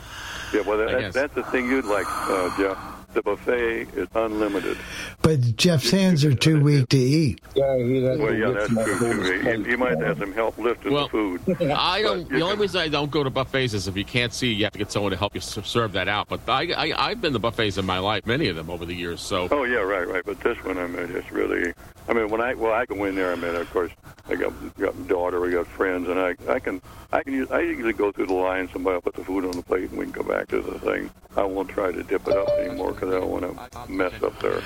yeah. 0.53 0.63
Well, 0.63 0.79
that, 0.79 1.13
that's 1.13 1.35
the 1.35 1.45
thing 1.45 1.67
you'd 1.69 1.85
like, 1.85 2.07
uh, 2.09 2.51
Jeff. 2.59 2.79
The 3.13 3.23
buffet 3.23 3.89
is 3.97 4.09
unlimited. 4.15 4.79
But 5.21 5.57
Jeff's 5.57 5.91
hands 5.91 6.25
are 6.25 6.35
too 6.35 6.61
weak 6.63 6.89
to 6.91 6.97
eat. 6.97 7.41
Well, 7.57 7.79
yeah, 7.81 8.51
that's 8.51 8.69
true 8.73 8.99
too. 8.99 9.43
You, 9.43 9.65
you 9.73 9.79
might 9.79 9.99
have 9.99 10.19
some 10.19 10.33
help 10.33 10.57
lifting 10.59 10.93
Well, 10.93 11.09
the 11.09 11.11
food. 11.11 11.61
I 11.73 12.03
don't. 12.03 12.29
The 12.29 12.41
only 12.41 12.53
can- 12.53 12.61
reason 12.61 12.81
I 12.81 12.89
don't 12.89 13.11
go 13.11 13.25
to 13.25 13.31
buffets 13.31 13.75
is 13.75 13.89
if 13.89 13.97
you 13.97 14.05
can't 14.05 14.33
see, 14.33 14.53
you 14.53 14.63
have 14.65 14.73
to 14.75 14.79
get 14.79 14.93
someone 14.93 15.11
to 15.11 15.17
help 15.19 15.35
you 15.35 15.41
serve 15.41 15.93
that 15.93 16.07
out. 16.07 16.29
But 16.29 16.41
I, 16.49 16.73
I 16.73 17.09
I've 17.11 17.21
been 17.21 17.33
to 17.33 17.39
buffets 17.41 17.79
in 17.79 17.85
my 17.85 17.99
life, 17.99 18.27
many 18.27 18.49
of 18.49 18.55
them 18.55 18.71
over 18.71 18.87
the 18.87 18.95
years. 18.95 19.21
So 19.21 19.49
Oh 19.51 19.65
yeah, 19.65 19.79
right, 19.79 20.07
right. 20.07 20.25
But 20.25 20.41
this 20.41 20.57
one, 20.65 20.79
I 20.79 20.87
mean, 20.87 21.11
it's 21.15 21.33
really. 21.33 21.73
I 22.09 22.13
mean, 22.13 22.29
when 22.29 22.41
I 22.41 22.55
well, 22.55 22.73
I 22.73 22.87
go 22.87 23.05
in 23.05 23.15
there. 23.17 23.33
I 23.33 23.37
mean, 23.37 23.55
of 23.57 23.71
course, 23.73 23.91
I 24.29 24.37
got 24.37 24.53
got 24.79 24.97
my 24.97 25.07
daughter, 25.09 25.41
we 25.41 25.51
got 25.51 25.67
friends, 25.67 26.09
and 26.09 26.19
I 26.19 26.37
I 26.49 26.61
can 26.61 26.81
I 27.13 27.23
can 27.25 27.33
use 27.33 27.51
I 27.51 27.61
usually 27.61 27.93
go 27.93 28.13
through 28.13 28.27
the 28.27 28.35
line. 28.35 28.69
Somebody 28.73 28.95
will 28.95 29.03
put 29.03 29.15
the 29.15 29.25
food 29.25 29.45
on 29.45 29.51
the 29.53 29.63
plate, 29.63 29.91
and 29.91 29.99
we 29.99 30.05
can 30.05 30.13
go 30.13 30.23
back 30.23 30.47
to 30.49 30.61
the 30.61 30.79
thing. 30.79 31.11
I 31.37 31.45
won't 31.45 31.69
try 31.69 31.93
to 31.93 32.03
dip 32.03 32.27
it 32.27 32.37
up 32.37 32.49
anymore 32.59 32.93
because 33.01 33.15
I 33.15 33.21
don't 33.21 33.31
want 33.31 33.45
to 33.45 33.93
mess 33.93 34.13
up 34.23 34.39
their 34.41 34.61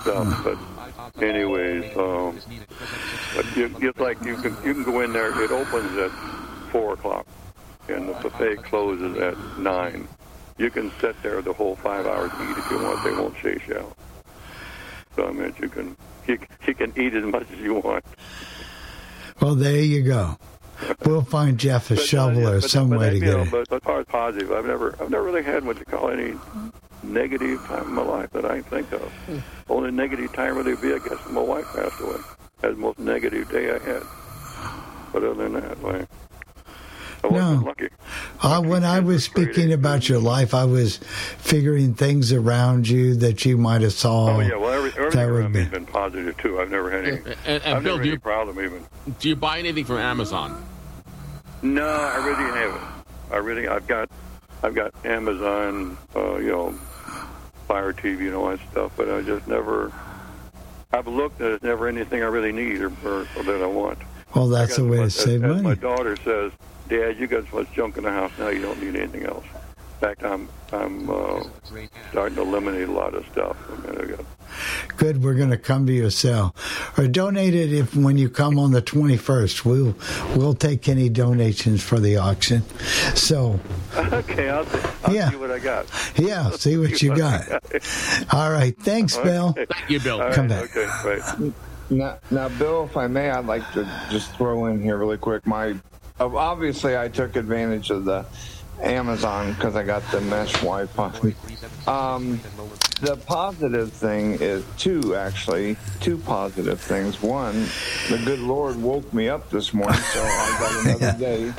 stuff. 0.00 0.58
But 1.14 1.22
anyways, 1.22 1.96
um, 1.96 2.38
but 3.34 3.56
you, 3.56 3.76
it's 3.80 3.98
like 4.00 4.20
you 4.24 4.36
can 4.36 4.56
you 4.64 4.74
can 4.74 4.84
go 4.84 5.00
in 5.00 5.12
there. 5.12 5.42
It 5.42 5.50
opens 5.50 5.96
at 5.96 6.10
four 6.70 6.94
o'clock, 6.94 7.26
and 7.88 8.08
the 8.08 8.14
buffet 8.14 8.56
closes 8.64 9.16
at 9.18 9.58
nine. 9.58 10.08
You 10.58 10.70
can 10.70 10.90
sit 11.00 11.14
there 11.22 11.40
the 11.42 11.52
whole 11.52 11.76
five 11.76 12.06
hours 12.06 12.30
and 12.34 12.50
eat 12.50 12.58
if 12.58 12.70
you 12.70 12.78
want. 12.78 13.04
They 13.04 13.12
won't 13.12 13.36
chase 13.36 13.60
you 13.68 13.78
out. 13.78 13.96
So 15.14 15.28
I 15.28 15.32
mean, 15.32 15.54
you 15.60 15.68
can 15.68 15.96
you, 16.26 16.38
you 16.66 16.74
can 16.74 16.92
eat 16.98 17.14
as 17.14 17.24
much 17.24 17.46
as 17.52 17.58
you 17.58 17.74
want. 17.74 18.04
Well, 19.40 19.54
there 19.54 19.78
you 19.78 20.02
go. 20.02 20.36
We'll 21.04 21.22
find 21.22 21.58
Jeff 21.58 21.90
a 21.90 21.94
But, 21.94 22.02
uh, 22.02 22.06
shovel 22.06 22.42
yeah, 22.42 22.48
or 22.48 22.60
but- 22.60 22.70
some 22.70 22.90
but, 22.90 22.98
way 23.00 23.10
to 23.10 23.18
get 23.20 23.26
know, 23.34 23.42
it. 23.42 23.50
But 23.50 23.72
as 23.72 23.82
far 23.82 24.00
as 24.00 24.06
positive, 24.06 24.52
I've 24.52 24.66
never 24.66 24.94
I've 25.00 25.10
never 25.10 25.24
really 25.24 25.42
had 25.42 25.64
what 25.64 25.78
you 25.78 25.84
call 25.84 26.10
any 26.10 26.34
negative 27.02 27.64
time 27.66 27.84
in 27.88 27.94
my 27.94 28.02
life 28.02 28.30
that 28.32 28.44
I 28.44 28.62
think 28.62 28.90
of. 28.92 29.12
Only 29.68 29.90
negative 29.90 30.32
time 30.32 30.56
would 30.56 30.64
be, 30.80 30.92
I 30.92 30.98
guess, 30.98 31.24
when 31.26 31.34
my 31.34 31.40
wife 31.42 31.66
passed 31.74 32.00
away. 32.00 32.16
That's 32.60 32.74
the 32.74 32.80
most 32.80 32.98
negative 32.98 33.48
day 33.50 33.70
I 33.70 33.78
had. 33.78 34.02
But 35.12 35.22
other 35.24 35.34
than 35.48 35.52
that, 35.54 35.82
like, 35.82 36.06
I 37.26 37.32
wasn't 37.32 37.60
No. 37.60 37.66
lucky. 37.66 37.88
Uh, 38.42 38.62
when 38.62 38.84
I 38.84 39.00
was 39.00 39.24
speaking 39.24 39.72
about 39.72 40.08
your 40.08 40.18
life, 40.18 40.54
I 40.54 40.64
was 40.64 40.98
figuring 41.38 41.94
things 41.94 42.32
around 42.32 42.88
you 42.88 43.14
that 43.16 43.44
you 43.44 43.56
might 43.56 43.82
have 43.82 43.92
saw. 43.92 44.36
Oh 44.36 44.40
yeah, 44.40 44.56
well, 44.56 44.72
every, 44.72 44.90
everything 44.90 45.20
around 45.20 45.52
me 45.52 45.60
has 45.60 45.68
been 45.70 45.86
positive 45.86 46.36
too. 46.38 46.60
I've 46.60 46.70
never 46.70 46.90
had 46.90 47.04
any. 47.06 47.16
And, 47.18 47.36
and 47.46 47.62
I've 47.76 47.82
Bill, 47.82 47.94
never 47.94 47.96
do 47.96 48.00
any 48.02 48.10
you 48.10 48.18
problem 48.20 48.60
even. 48.64 48.86
do 49.18 49.28
you 49.28 49.36
buy 49.36 49.58
anything 49.58 49.84
from 49.84 49.98
Amazon? 49.98 50.64
No, 51.62 51.86
I 51.86 52.16
really 52.26 52.60
haven't. 52.60 52.82
I 53.32 53.36
really, 53.38 53.66
I've 53.68 53.86
got 53.86 54.08
I've 54.62 54.74
got 54.74 54.92
Amazon, 55.04 55.96
uh, 56.14 56.36
you 56.36 56.50
know, 56.50 56.72
Fire 57.66 57.92
TV 57.92 58.20
and 58.26 58.34
all 58.34 58.48
that 58.50 58.60
stuff, 58.70 58.92
but 58.96 59.10
I 59.10 59.22
just 59.22 59.46
never. 59.48 59.92
I've 60.92 61.08
looked, 61.08 61.40
and 61.40 61.50
there's 61.50 61.62
never 61.62 61.88
anything 61.88 62.22
I 62.22 62.26
really 62.26 62.52
need 62.52 62.80
or, 62.80 62.92
or, 63.04 63.26
or 63.36 63.42
that 63.42 63.60
I 63.62 63.66
want. 63.66 63.98
Well, 64.34 64.48
that's 64.48 64.78
a 64.78 64.84
way 64.84 64.98
to 64.98 65.10
save 65.10 65.42
as, 65.44 65.50
as 65.50 65.56
my 65.56 65.70
money. 65.70 65.76
daughter 65.80 66.16
says, 66.16 66.52
"Dad, 66.88 67.18
you 67.18 67.26
got 67.26 67.44
so 67.50 67.58
much 67.58 67.72
junk 67.72 67.96
in 67.96 68.04
the 68.04 68.10
house 68.10 68.32
now. 68.38 68.48
You 68.48 68.62
don't 68.62 68.80
need 68.82 68.96
anything 68.96 69.24
else." 69.26 69.44
In 69.46 70.00
fact, 70.08 70.24
I'm 70.24 70.48
I'm 70.72 71.08
uh, 71.08 71.42
starting 72.10 72.36
to 72.36 72.42
eliminate 72.42 72.88
a 72.88 72.92
lot 72.92 73.14
of 73.14 73.24
stuff. 73.32 73.56
I 73.70 73.86
mean, 73.86 74.00
I 74.00 74.04
got 74.16 74.24
Good, 74.96 75.22
we're 75.22 75.34
going 75.34 75.50
to 75.50 75.58
come 75.58 75.86
to 75.86 75.92
your 75.92 76.10
cell. 76.10 76.54
Or 76.96 77.06
donate 77.08 77.54
it 77.54 77.72
if 77.72 77.94
when 77.96 78.16
you 78.16 78.30
come 78.30 78.58
on 78.58 78.70
the 78.72 78.80
21st. 78.80 79.64
We'll 79.64 79.94
we'll 80.36 80.54
take 80.54 80.88
any 80.88 81.08
donations 81.08 81.82
for 81.82 81.98
the 81.98 82.16
auction. 82.16 82.62
So, 83.14 83.58
okay. 83.96 84.48
I'll, 84.48 84.64
see- 84.66 84.88
I'll 85.04 85.14
Yeah. 85.14 85.30
see 85.30 85.36
what 85.36 85.50
I 85.50 85.58
got. 85.58 85.86
yeah, 86.16 86.50
see 86.50 86.76
what 86.78 87.02
you 87.02 87.14
got. 87.16 87.48
All 88.32 88.50
right, 88.50 88.76
thanks, 88.78 89.16
Bill. 89.16 89.52
Thank 89.52 89.70
you, 89.90 90.00
Bill. 90.00 90.22
All 90.22 90.32
Come 90.32 90.48
right, 90.48 90.70
back. 90.72 90.76
Okay, 90.76 91.08
right. 91.08 91.52
Now, 91.90 92.18
now, 92.30 92.48
Bill, 92.50 92.84
if 92.84 92.96
I 92.96 93.06
may, 93.06 93.30
I'd 93.30 93.46
like 93.46 93.70
to 93.72 93.84
just 94.10 94.32
throw 94.36 94.66
in 94.66 94.82
here 94.82 94.96
really 94.96 95.18
quick. 95.18 95.46
My 95.46 95.74
obviously, 96.18 96.96
I 96.96 97.08
took 97.08 97.36
advantage 97.36 97.90
of 97.90 98.04
the 98.04 98.26
Amazon 98.82 99.52
because 99.54 99.74
I 99.76 99.82
got 99.82 100.02
the 100.10 100.20
mesh 100.20 100.52
Wi-Fi. 100.54 101.12
Um, 101.86 102.40
the 103.00 103.16
positive 103.16 103.92
thing 103.92 104.38
is 104.40 104.64
two, 104.78 105.14
actually, 105.14 105.76
two 106.00 106.18
positive 106.18 106.80
things. 106.80 107.22
One, 107.22 107.66
the 108.10 108.20
good 108.24 108.40
Lord 108.40 108.76
woke 108.76 109.12
me 109.12 109.28
up 109.28 109.50
this 109.50 109.72
morning, 109.72 110.00
so 110.00 110.22
I 110.22 110.56
got 110.58 110.86
another 110.86 111.18
day. 111.24 111.52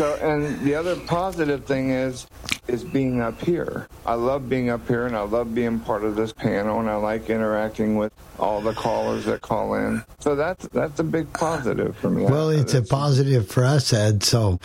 So, 0.00 0.14
and 0.14 0.58
the 0.62 0.74
other 0.74 0.96
positive 0.96 1.66
thing 1.66 1.90
is, 1.90 2.26
is 2.68 2.82
being 2.82 3.20
up 3.20 3.38
here. 3.42 3.86
I 4.06 4.14
love 4.14 4.48
being 4.48 4.70
up 4.70 4.88
here, 4.88 5.04
and 5.04 5.14
I 5.14 5.20
love 5.20 5.54
being 5.54 5.78
part 5.78 6.04
of 6.04 6.16
this 6.16 6.32
panel, 6.32 6.80
and 6.80 6.88
I 6.88 6.96
like 6.96 7.28
interacting 7.28 7.96
with 7.96 8.10
all 8.38 8.62
the 8.62 8.72
callers 8.72 9.26
that 9.26 9.42
call 9.42 9.74
in. 9.74 10.02
So 10.18 10.34
that's 10.34 10.66
that's 10.68 10.98
a 11.00 11.04
big 11.04 11.30
positive 11.34 11.94
for 11.98 12.08
me. 12.08 12.24
Well, 12.24 12.48
it's 12.48 12.72
a 12.72 12.80
positive 12.80 13.46
for 13.50 13.62
us, 13.62 13.92
Ed. 13.92 14.22
So 14.22 14.58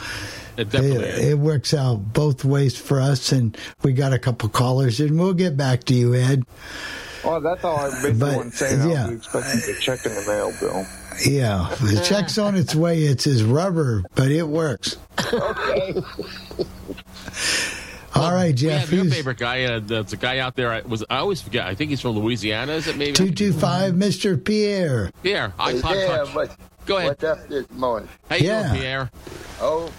It 0.55 0.69
definitely 0.69 1.03
it, 1.03 1.15
is. 1.15 1.25
it 1.31 1.37
works 1.37 1.73
out 1.73 2.13
both 2.13 2.45
ways 2.45 2.77
for 2.77 3.01
us, 3.01 3.33
and 3.33 3.57
we 3.83 3.91
got 3.91 4.13
a 4.13 4.19
couple 4.19 4.47
callers, 4.47 5.01
and 5.01 5.19
we'll 5.19 5.33
get 5.33 5.57
back 5.57 5.83
to 5.85 5.93
you, 5.93 6.15
Ed. 6.15 6.45
Well, 7.25 7.41
that's 7.41 7.61
all 7.65 7.75
I 7.75 7.89
basically 7.89 8.13
But, 8.13 8.35
want 8.37 8.51
to 8.53 8.57
say. 8.57 8.77
yeah. 8.89 9.03
I'll 9.03 9.09
be 9.09 9.15
expecting 9.15 9.75
a 9.75 9.79
check 9.81 10.05
in 10.05 10.15
the 10.15 10.21
mail, 10.27 10.53
Bill. 10.61 10.85
Yeah, 11.25 11.73
the 11.81 12.01
check's 12.07 12.37
on 12.37 12.55
its 12.55 12.73
way. 12.75 13.03
It's 13.03 13.23
his 13.23 13.43
rubber, 13.43 14.03
but 14.15 14.31
it 14.31 14.47
works. 14.47 14.97
Okay. 15.31 15.93
All 18.15 18.31
right, 18.31 18.47
We 18.47 18.53
Jeff. 18.53 18.81
have 18.81 18.93
your 18.93 19.05
favorite 19.05 19.37
guy. 19.37 19.65
Uh, 19.65 19.79
that's 19.81 20.13
a 20.13 20.17
guy 20.17 20.39
out 20.39 20.55
there. 20.55 20.71
I 20.71 20.81
was. 20.81 21.03
I 21.09 21.17
always 21.17 21.41
forget. 21.41 21.65
I 21.67 21.75
think 21.75 21.89
he's 21.89 21.99
from 22.01 22.11
Louisiana. 22.11 22.71
Is 22.73 22.87
it 22.87 22.95
maybe? 22.97 23.11
225 23.11 23.93
Mr. 23.93 24.41
Pierre. 24.43 25.11
Pierre. 25.21 25.53
iPod 25.59 25.95
yeah, 25.95 26.07
Touch. 26.17 26.33
what, 26.35 26.57
Go 26.85 26.97
ahead. 26.97 27.09
What's 27.09 27.23
up 27.25 27.47
this 27.49 27.69
morning? 27.71 28.07
How 28.29 28.35
you 28.37 28.47
Yeah. 28.47 28.67
doing, 28.69 28.79
Pierre? 28.81 29.11
Oh, 29.59 29.89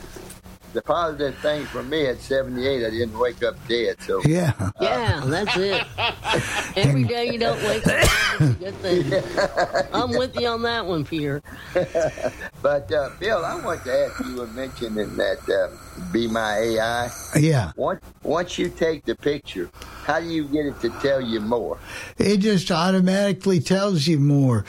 the 0.77 0.83
positive 0.83 1.35
thing 1.39 1.65
for 1.65 1.83
me 1.83 2.05
at 2.07 2.21
78, 2.21 2.85
I 2.87 2.91
didn't 2.91 3.19
wake 3.19 3.43
up 3.43 3.57
dead. 3.67 3.97
So 4.03 4.21
Yeah. 4.27 4.53
Yeah, 4.79 5.23
that's 5.25 5.57
it. 5.57 5.83
Every 6.77 7.05
day 7.05 7.33
you 7.33 7.39
don't 7.39 7.61
wake 7.63 7.87
up, 7.87 7.95
it's 8.03 8.41
a 8.41 8.55
good 8.59 8.75
thing. 8.77 9.89
I'm 9.95 10.11
with 10.11 10.39
you 10.39 10.49
on 10.49 10.61
that 10.63 10.85
one, 10.85 11.05
Peter. 11.07 11.43
but 12.63 12.93
uh, 12.93 13.09
Bill, 13.19 13.43
I 13.43 13.55
want 13.65 13.85
to 13.85 13.93
ask 14.07 14.23
you 14.27 14.37
were 14.37 14.47
mentioning 14.49 15.17
that 15.17 15.39
uh, 15.49 16.13
Be 16.13 16.29
My 16.29 16.59
AI. 16.59 17.11
Yeah. 17.39 17.73
Once 17.77 18.03
once 18.23 18.59
you 18.59 18.69
take 18.69 19.07
the 19.07 19.15
picture, 19.15 19.71
how 20.05 20.21
do 20.21 20.27
you 20.27 20.45
get 20.45 20.67
it 20.67 20.79
to 20.83 20.91
tell 21.01 21.23
you 21.23 21.41
more? 21.41 21.79
It 22.19 22.39
just 22.39 22.71
automatically 22.71 23.61
tells 23.61 24.07
you 24.07 24.19
more. 24.21 24.67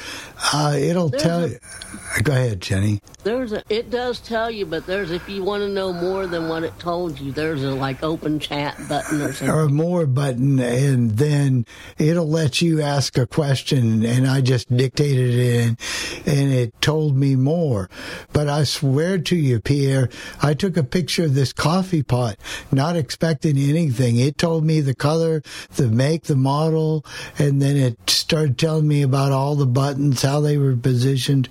Uh, 0.53 0.75
it'll 0.79 1.09
There's 1.09 1.23
tell 1.23 1.43
a- 1.43 1.47
you. 1.49 1.59
Go 2.23 2.31
ahead, 2.31 2.61
Jenny. 2.61 3.01
There's 3.23 3.51
a, 3.51 3.63
it 3.69 3.89
does 3.89 4.19
tell 4.19 4.49
you, 4.49 4.65
but 4.65 4.85
there's 4.85 5.11
if 5.11 5.27
you 5.27 5.43
want 5.43 5.61
to 5.61 5.69
know 5.69 5.93
more 5.93 6.27
than 6.27 6.47
what 6.47 6.63
it 6.63 6.77
told 6.79 7.19
you, 7.19 7.31
there's 7.31 7.63
a 7.63 7.71
like 7.71 8.01
open 8.03 8.39
chat 8.39 8.77
button 8.87 9.21
or 9.21 9.33
something. 9.33 9.49
Or 9.49 9.61
a 9.61 9.69
more 9.69 10.05
button, 10.05 10.59
and 10.59 11.11
then 11.11 11.65
it'll 11.97 12.29
let 12.29 12.61
you 12.61 12.81
ask 12.81 13.17
a 13.17 13.27
question. 13.27 14.05
And 14.05 14.25
I 14.25 14.41
just 14.41 14.75
dictated 14.75 15.33
it 15.33 15.39
in, 15.39 15.77
and 16.25 16.53
it 16.53 16.81
told 16.81 17.17
me 17.17 17.35
more. 17.35 17.89
But 18.33 18.47
I 18.47 18.63
swear 18.63 19.17
to 19.19 19.35
you, 19.35 19.59
Pierre, 19.59 20.09
I 20.41 20.53
took 20.53 20.77
a 20.77 20.83
picture 20.83 21.25
of 21.25 21.35
this 21.35 21.53
coffee 21.53 22.03
pot, 22.03 22.37
not 22.71 22.95
expecting 22.95 23.57
anything. 23.57 24.17
It 24.17 24.37
told 24.37 24.63
me 24.63 24.81
the 24.81 24.95
color, 24.95 25.43
the 25.75 25.87
make, 25.87 26.23
the 26.23 26.35
model, 26.35 27.05
and 27.37 27.61
then 27.61 27.75
it 27.75 28.09
started 28.09 28.57
telling 28.57 28.87
me 28.87 29.01
about 29.01 29.31
all 29.31 29.55
the 29.55 29.67
buttons, 29.67 30.21
how 30.21 30.39
they 30.39 30.57
were 30.57 30.75
positioned. 30.75 31.49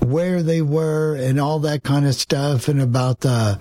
Where 0.00 0.42
they 0.42 0.62
were 0.62 1.14
and 1.14 1.40
all 1.40 1.58
that 1.60 1.82
kind 1.82 2.06
of 2.06 2.14
stuff 2.14 2.68
and 2.68 2.80
about 2.80 3.20
the 3.20 3.58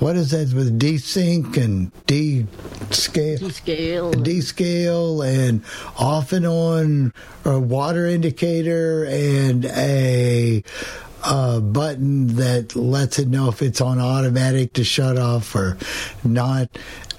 what 0.00 0.16
is 0.16 0.30
that 0.30 0.52
with 0.54 0.80
desync 0.80 1.56
and 1.56 1.92
d 2.06 2.46
scale 2.90 3.50
Scale. 3.50 4.12
descale 4.14 5.26
and 5.26 5.62
off 5.98 6.32
and 6.32 6.46
on 6.46 7.12
a 7.44 7.58
water 7.58 8.06
indicator 8.06 9.04
and 9.04 9.66
a 9.66 10.62
uh, 11.22 11.60
button 11.60 12.28
that 12.36 12.74
lets 12.74 13.18
it 13.18 13.28
know 13.28 13.48
if 13.50 13.60
it's 13.60 13.80
on 13.82 14.00
automatic 14.00 14.72
to 14.72 14.84
shut 14.84 15.18
off 15.18 15.54
or 15.54 15.76
not 16.24 16.70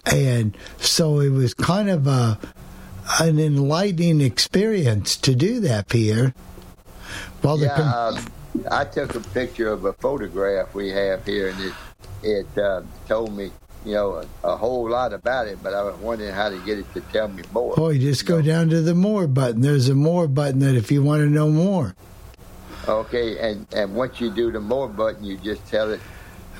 and 0.07 0.57
so 0.77 1.19
it 1.19 1.29
was 1.29 1.53
kind 1.53 1.87
of 1.89 2.07
a 2.07 2.39
an 3.19 3.39
enlightening 3.39 4.21
experience 4.21 5.15
to 5.17 5.35
do 5.35 5.59
that 5.59 5.87
pierre 5.87 6.33
well 7.43 7.57
the 7.57 7.69
com- 7.69 8.15
uh, 8.17 8.21
I 8.69 8.85
took 8.85 9.15
a 9.15 9.19
picture 9.19 9.69
of 9.69 9.85
a 9.85 9.93
photograph 9.93 10.73
we 10.73 10.89
have 10.89 11.25
here, 11.25 11.49
and 11.49 11.61
it 11.61 11.73
it 12.23 12.57
uh, 12.57 12.81
told 13.07 13.35
me, 13.35 13.51
you 13.85 13.93
know, 13.93 14.23
a, 14.43 14.47
a 14.47 14.57
whole 14.57 14.89
lot 14.89 15.13
about 15.13 15.47
it. 15.47 15.59
But 15.63 15.73
I 15.73 15.83
was 15.83 15.95
wondering 15.99 16.33
how 16.33 16.49
to 16.49 16.57
get 16.59 16.77
it 16.77 16.93
to 16.93 17.01
tell 17.13 17.27
me 17.27 17.43
more. 17.53 17.73
Oh, 17.77 17.89
you 17.89 17.99
just 17.99 18.25
go 18.25 18.41
down 18.41 18.69
to 18.69 18.81
the 18.81 18.95
more 18.95 19.27
button. 19.27 19.61
There's 19.61 19.89
a 19.89 19.95
more 19.95 20.27
button 20.27 20.59
that 20.59 20.75
if 20.75 20.91
you 20.91 21.01
want 21.01 21.21
to 21.21 21.29
know 21.29 21.49
more. 21.49 21.95
Okay, 22.87 23.39
and 23.39 23.67
and 23.73 23.95
once 23.95 24.19
you 24.19 24.31
do 24.31 24.51
the 24.51 24.59
more 24.59 24.87
button, 24.87 25.23
you 25.23 25.37
just 25.37 25.65
tell 25.67 25.91
it. 25.91 25.99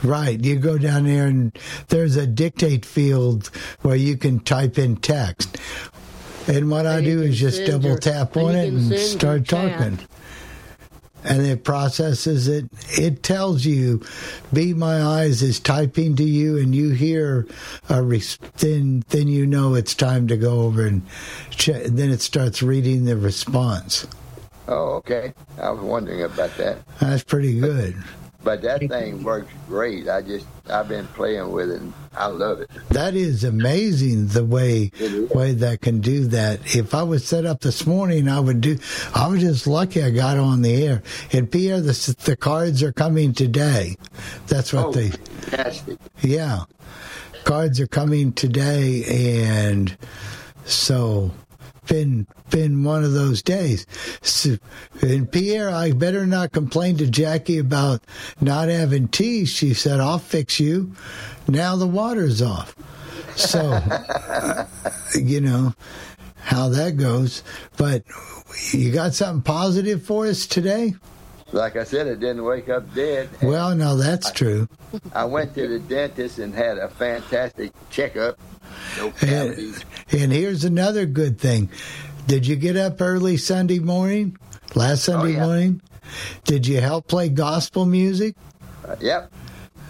Right. 0.04 0.44
You 0.44 0.56
go 0.58 0.78
down 0.80 1.04
there 1.06 1.28
and 1.28 1.56
there's 1.90 2.16
a 2.16 2.26
dictate 2.26 2.86
field 2.86 3.52
where 3.82 3.96
you 3.96 4.18
can 4.18 4.40
type 4.40 4.80
in 4.80 4.96
text. 4.96 5.58
And 6.48 6.72
what 6.72 6.88
I 6.88 7.02
do 7.02 7.22
is 7.22 7.40
just 7.40 7.66
double 7.66 7.90
your- 7.90 7.98
tap 8.00 8.36
on 8.36 8.54
you 8.54 8.60
it 8.60 8.68
and 8.70 8.80
send 8.82 8.90
your 8.90 9.00
start 9.00 9.46
chat. 9.46 10.08
And 11.24 11.46
it 11.46 11.64
processes 11.64 12.48
it. 12.48 12.66
It 12.98 13.22
tells 13.22 13.64
you, 13.66 14.02
"Be 14.52 14.74
my 14.74 15.02
eyes" 15.04 15.44
is 15.44 15.60
typing 15.60 16.16
to 16.16 16.24
you, 16.24 16.58
and 16.58 16.74
you 16.74 16.90
hear 16.90 17.46
a 17.90 18.02
res- 18.02 18.40
then 18.58 19.04
then 19.10 19.28
you 19.28 19.46
know 19.46 19.76
it's 19.76 19.94
time 19.94 20.28
to 20.28 20.38
go 20.38 20.62
over 20.62 20.86
and 20.86 21.04
check. 21.52 21.86
And 21.86 21.98
then 21.98 22.10
it 22.10 22.22
starts 22.22 22.64
reading 22.64 23.06
the 23.06 23.18
response. 23.18 24.08
Oh, 24.68 24.96
okay. 24.96 25.34
I 25.62 25.70
was 25.72 25.82
wondering 25.82 26.24
about 26.24 26.56
that. 26.58 26.78
That's 27.00 27.24
pretty 27.24 27.60
good. 27.60 27.96
But 28.44 28.64
that 28.64 28.80
thing 28.80 29.22
works 29.24 29.52
great. 29.68 30.10
I 30.10 30.22
just 30.24 30.48
I've 30.68 30.88
been 30.90 31.06
playing 31.08 31.52
with 31.52 31.70
it. 31.70 31.80
and 31.82 31.94
I 32.16 32.26
love 32.26 32.60
it. 32.60 32.70
That 32.90 33.14
is 33.16 33.44
amazing 33.44 34.28
the 34.28 34.44
way 34.44 34.92
way 35.34 35.54
that 35.54 35.82
can 35.82 36.02
do 36.02 36.26
that. 36.28 36.76
If 36.76 36.96
I 36.96 37.04
was 37.04 37.24
set 37.26 37.46
up 37.46 37.62
this 37.62 37.86
morning, 37.86 38.28
I 38.28 38.40
would 38.40 38.60
do. 38.62 38.80
I 39.14 39.28
was 39.28 39.42
just 39.42 39.68
lucky 39.68 40.02
I 40.04 40.10
got 40.10 40.38
on 40.38 40.64
the 40.64 40.86
air. 40.88 41.04
And 41.32 41.52
Pierre, 41.52 41.82
the 41.82 42.16
the 42.26 42.36
cards 42.36 42.82
are 42.82 42.92
coming 42.92 43.34
today. 43.34 43.96
That's 44.48 44.74
what 44.74 44.88
Oh, 44.88 44.92
they. 44.92 45.10
fantastic. 45.10 46.00
Yeah, 46.22 46.64
cards 47.44 47.80
are 47.80 47.88
coming 47.88 48.34
today, 48.34 49.04
and 49.46 49.96
so 50.66 51.32
been 51.92 52.26
been 52.50 52.84
one 52.86 53.04
of 53.04 53.12
those 53.12 53.42
days. 53.42 53.86
So, 54.22 54.58
and 55.02 55.30
Pierre, 55.30 55.70
I 55.70 55.92
better 55.92 56.26
not 56.26 56.54
complain 56.54 56.98
to 56.98 57.08
Jackie 57.08 57.58
about 57.58 58.02
not 58.40 58.70
having 58.70 59.10
tea. 59.10 59.46
She 59.46 59.74
said, 59.74 60.00
"I'll 60.00 60.20
fix 60.20 60.60
you." 60.60 60.96
Now 61.50 61.76
the 61.76 61.88
water's 61.88 62.42
off. 62.42 62.76
So, 63.36 63.82
you 65.20 65.42
know 65.42 65.74
how 66.38 66.70
that 66.70 66.96
goes. 66.96 67.44
But 67.76 68.04
you 68.72 68.92
got 68.94 69.14
something 69.14 69.44
positive 69.44 70.04
for 70.04 70.28
us 70.28 70.46
today? 70.46 70.96
Like 71.52 71.76
I 71.76 71.84
said, 71.84 72.08
it 72.08 72.22
didn't 72.22 72.46
wake 72.46 72.70
up 72.70 72.94
dead. 72.96 73.30
Well, 73.42 73.76
no, 73.76 73.98
that's 73.98 74.32
true. 74.32 74.70
I 75.14 75.26
went 75.26 75.54
to 75.56 75.68
the 75.68 75.80
dentist 75.80 76.40
and 76.40 76.56
had 76.56 76.78
a 76.78 76.88
fantastic 76.88 77.74
checkup. 77.90 78.40
No 78.98 79.12
cavities. 79.12 79.84
And 80.12 80.32
here's 80.32 80.64
another 80.64 81.06
good 81.06 81.40
thing. 81.40 81.70
Did 82.28 82.46
you 82.48 82.56
get 82.56 82.78
up 82.78 83.02
early 83.02 83.38
Sunday 83.38 83.80
morning? 83.80 84.38
Last 84.76 85.04
Sunday 85.04 85.34
yeah. 85.34 85.46
morning? 85.46 85.82
Did 86.46 86.68
you 86.68 86.82
help 86.82 87.08
play 87.08 87.30
gospel 87.30 87.86
music? 87.86 88.36
Uh, 88.88 88.96
yep. 89.00 89.32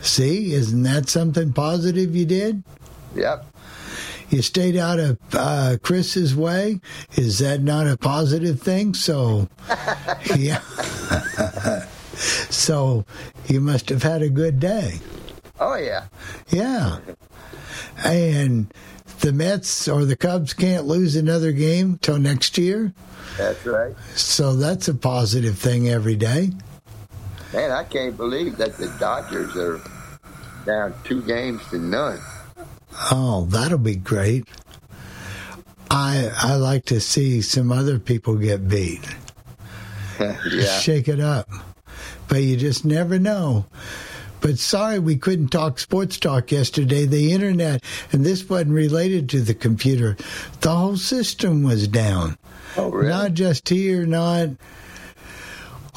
See, 0.02 0.54
isn't 0.54 0.84
that 0.84 1.10
something 1.10 1.54
positive 1.54 2.16
you 2.16 2.26
did? 2.26 2.64
Yep. 3.16 3.46
You 4.30 4.42
stayed 4.42 4.78
out 4.78 5.00
of 5.00 5.20
uh, 5.34 5.78
Chris's 5.84 6.36
way. 6.36 6.80
Is 7.16 7.40
that 7.40 7.62
not 7.62 7.88
a 7.88 7.98
positive 7.98 8.62
thing? 8.62 8.94
So, 8.94 9.50
yeah. 10.38 10.62
so, 12.50 13.06
you 13.48 13.60
must 13.60 13.90
have 13.90 14.04
had 14.04 14.22
a 14.22 14.30
good 14.30 14.60
day. 14.60 15.00
Oh 15.60 15.76
yeah. 15.76 16.06
Yeah. 16.50 17.00
And 18.04 18.74
the 19.20 19.34
Mets 19.34 19.88
or 19.88 20.06
the 20.06 20.16
Cubs 20.16 20.54
can't 20.54 20.86
lose 20.86 21.16
another 21.16 21.52
game 21.52 21.98
till 22.02 22.18
next 22.18 22.58
year. 22.58 22.94
That's 23.38 23.66
right. 23.66 23.96
So 24.16 24.56
that's 24.56 24.88
a 24.88 24.94
positive 24.94 25.58
thing 25.58 25.90
every 25.90 26.16
day. 26.16 26.52
Man, 27.54 27.72
I 27.72 27.84
can't 27.84 28.16
believe 28.16 28.58
that 28.58 28.78
the 28.78 28.88
Dodgers 29.00 29.56
are 29.58 29.82
down 30.66 30.94
two 31.04 31.22
games 31.24 31.62
to 31.70 31.80
none. 31.80 32.20
Oh, 33.12 33.46
that'll 33.50 33.78
be 33.78 33.96
great. 33.96 34.48
I 35.90 36.32
I 36.36 36.56
like 36.56 36.86
to 36.86 37.02
see 37.02 37.42
some 37.42 37.72
other 37.72 38.00
people 38.00 38.36
get 38.36 38.68
beat. 38.68 39.06
yeah. 40.20 40.80
Shake 40.80 41.08
it 41.08 41.20
up. 41.20 41.50
But 42.28 42.44
you 42.44 42.56
just 42.56 42.86
never 42.86 43.20
know. 43.20 43.66
But 44.42 44.58
sorry 44.58 45.00
we 45.00 45.18
couldn't 45.18 45.50
talk 45.50 45.80
sports 45.80 46.18
talk 46.18 46.52
yesterday. 46.52 47.06
The 47.06 47.32
internet, 47.32 47.84
and 48.12 48.26
this 48.26 48.48
wasn't 48.50 48.72
related 48.72 49.30
to 49.30 49.42
the 49.42 49.54
computer, 49.54 50.18
the 50.62 50.76
whole 50.76 50.98
system 50.98 51.64
was 51.64 51.88
down. 51.88 52.38
Oh, 52.76 52.90
really? 52.90 53.10
Not 53.10 53.34
just 53.34 53.70
here, 53.70 54.06
not 54.06 54.50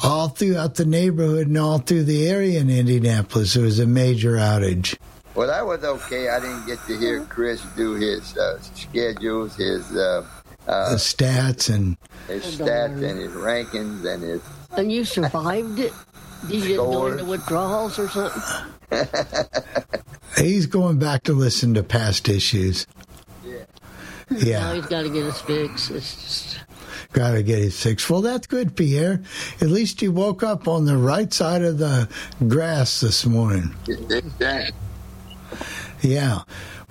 all 0.03 0.29
throughout 0.29 0.75
the 0.75 0.85
neighborhood 0.85 1.47
and 1.47 1.57
all 1.57 1.79
through 1.79 2.03
the 2.03 2.29
area 2.29 2.59
in 2.59 2.69
Indianapolis. 2.69 3.53
There 3.53 3.63
was 3.63 3.79
a 3.79 3.87
major 3.87 4.33
outage. 4.33 4.97
Well, 5.33 5.47
that 5.47 5.65
was 5.65 5.83
okay. 5.83 6.29
I 6.29 6.39
didn't 6.39 6.65
get 6.65 6.79
to 6.87 6.97
hear 6.97 7.21
Chris 7.25 7.61
do 7.75 7.93
his 7.93 8.37
uh, 8.37 8.59
schedules, 8.61 9.55
his 9.55 9.91
uh, 9.93 10.25
uh, 10.67 10.91
the 10.91 10.95
stats 10.95 11.73
and 11.73 11.97
his 12.27 12.57
stats 12.57 13.03
and 13.03 13.19
his 13.19 13.31
rankings 13.31 14.05
and 14.05 14.23
his. 14.23 14.41
And 14.71 14.91
you 14.91 15.03
survived 15.03 15.79
it? 15.79 15.93
You 16.49 16.75
go 16.77 16.91
Scores. 16.91 17.11
into 17.13 17.25
withdrawals 17.25 17.99
or 17.99 18.09
something? 18.09 18.41
he's 20.37 20.65
going 20.65 20.99
back 20.99 21.23
to 21.23 21.33
listen 21.33 21.73
to 21.73 21.83
past 21.83 22.29
issues. 22.29 22.87
Now 24.29 24.37
Yeah, 24.39 24.73
he's 24.73 24.85
got 24.87 25.03
to 25.03 25.09
get 25.09 25.25
his 25.25 25.39
fix. 25.41 25.89
It's 25.89 26.15
just, 26.15 26.59
got 27.13 27.31
to 27.31 27.43
get 27.43 27.59
his 27.59 27.81
fix. 27.81 28.09
Well, 28.09 28.21
that's 28.21 28.47
good, 28.47 28.75
Pierre. 28.75 29.21
At 29.61 29.69
least 29.69 30.01
you 30.01 30.11
woke 30.11 30.43
up 30.43 30.67
on 30.67 30.85
the 30.85 30.97
right 30.97 31.31
side 31.31 31.61
of 31.61 31.77
the 31.77 32.09
grass 32.47 32.99
this 33.01 33.25
morning. 33.25 33.75
Yeah. 36.01 36.41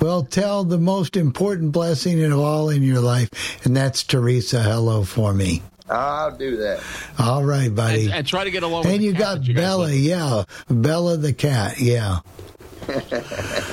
Well, 0.01 0.25
tell 0.25 0.65
the 0.65 0.79
most 0.79 1.17
important 1.17 1.73
blessing 1.73 2.23
of 2.25 2.39
all 2.39 2.69
in 2.69 2.83
your 2.83 3.01
life, 3.01 3.65
and 3.65 3.77
that's 3.77 4.03
Teresa. 4.03 4.63
Hello 4.63 5.05
for 5.05 5.33
me. 5.33 5.63
I'll 5.90 6.36
do 6.36 6.56
that. 6.59 6.82
All 7.19 7.44
right, 7.44 7.73
buddy. 7.74 8.06
And, 8.06 8.15
and 8.15 8.27
try 8.27 8.44
to 8.44 8.51
get 8.51 8.62
along. 8.62 8.85
And 8.86 8.93
with 8.94 9.02
you 9.02 9.12
the 9.12 9.19
cat 9.19 9.36
got 9.39 9.47
you 9.47 9.55
Bella, 9.55 9.82
love. 9.85 9.93
yeah, 9.93 10.44
Bella 10.70 11.16
the 11.16 11.32
cat, 11.32 11.78
yeah, 11.81 12.19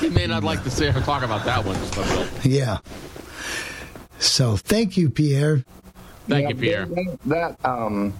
He 0.00 0.08
may 0.10 0.26
not 0.26 0.42
like 0.44 0.62
to 0.64 0.70
say 0.70 0.88
or 0.88 1.00
talk 1.00 1.22
about 1.22 1.44
that 1.44 1.64
one, 1.64 1.78
but 1.96 2.08
will. 2.44 2.50
yeah. 2.50 2.78
So 4.18 4.56
thank 4.56 4.96
you, 4.96 5.10
Pierre. 5.10 5.64
Thank 6.28 6.42
Yeah, 6.44 6.48
you, 6.50 6.54
Pierre. 6.54 6.86
That, 6.86 7.18
that, 7.26 7.68
um, 7.68 8.14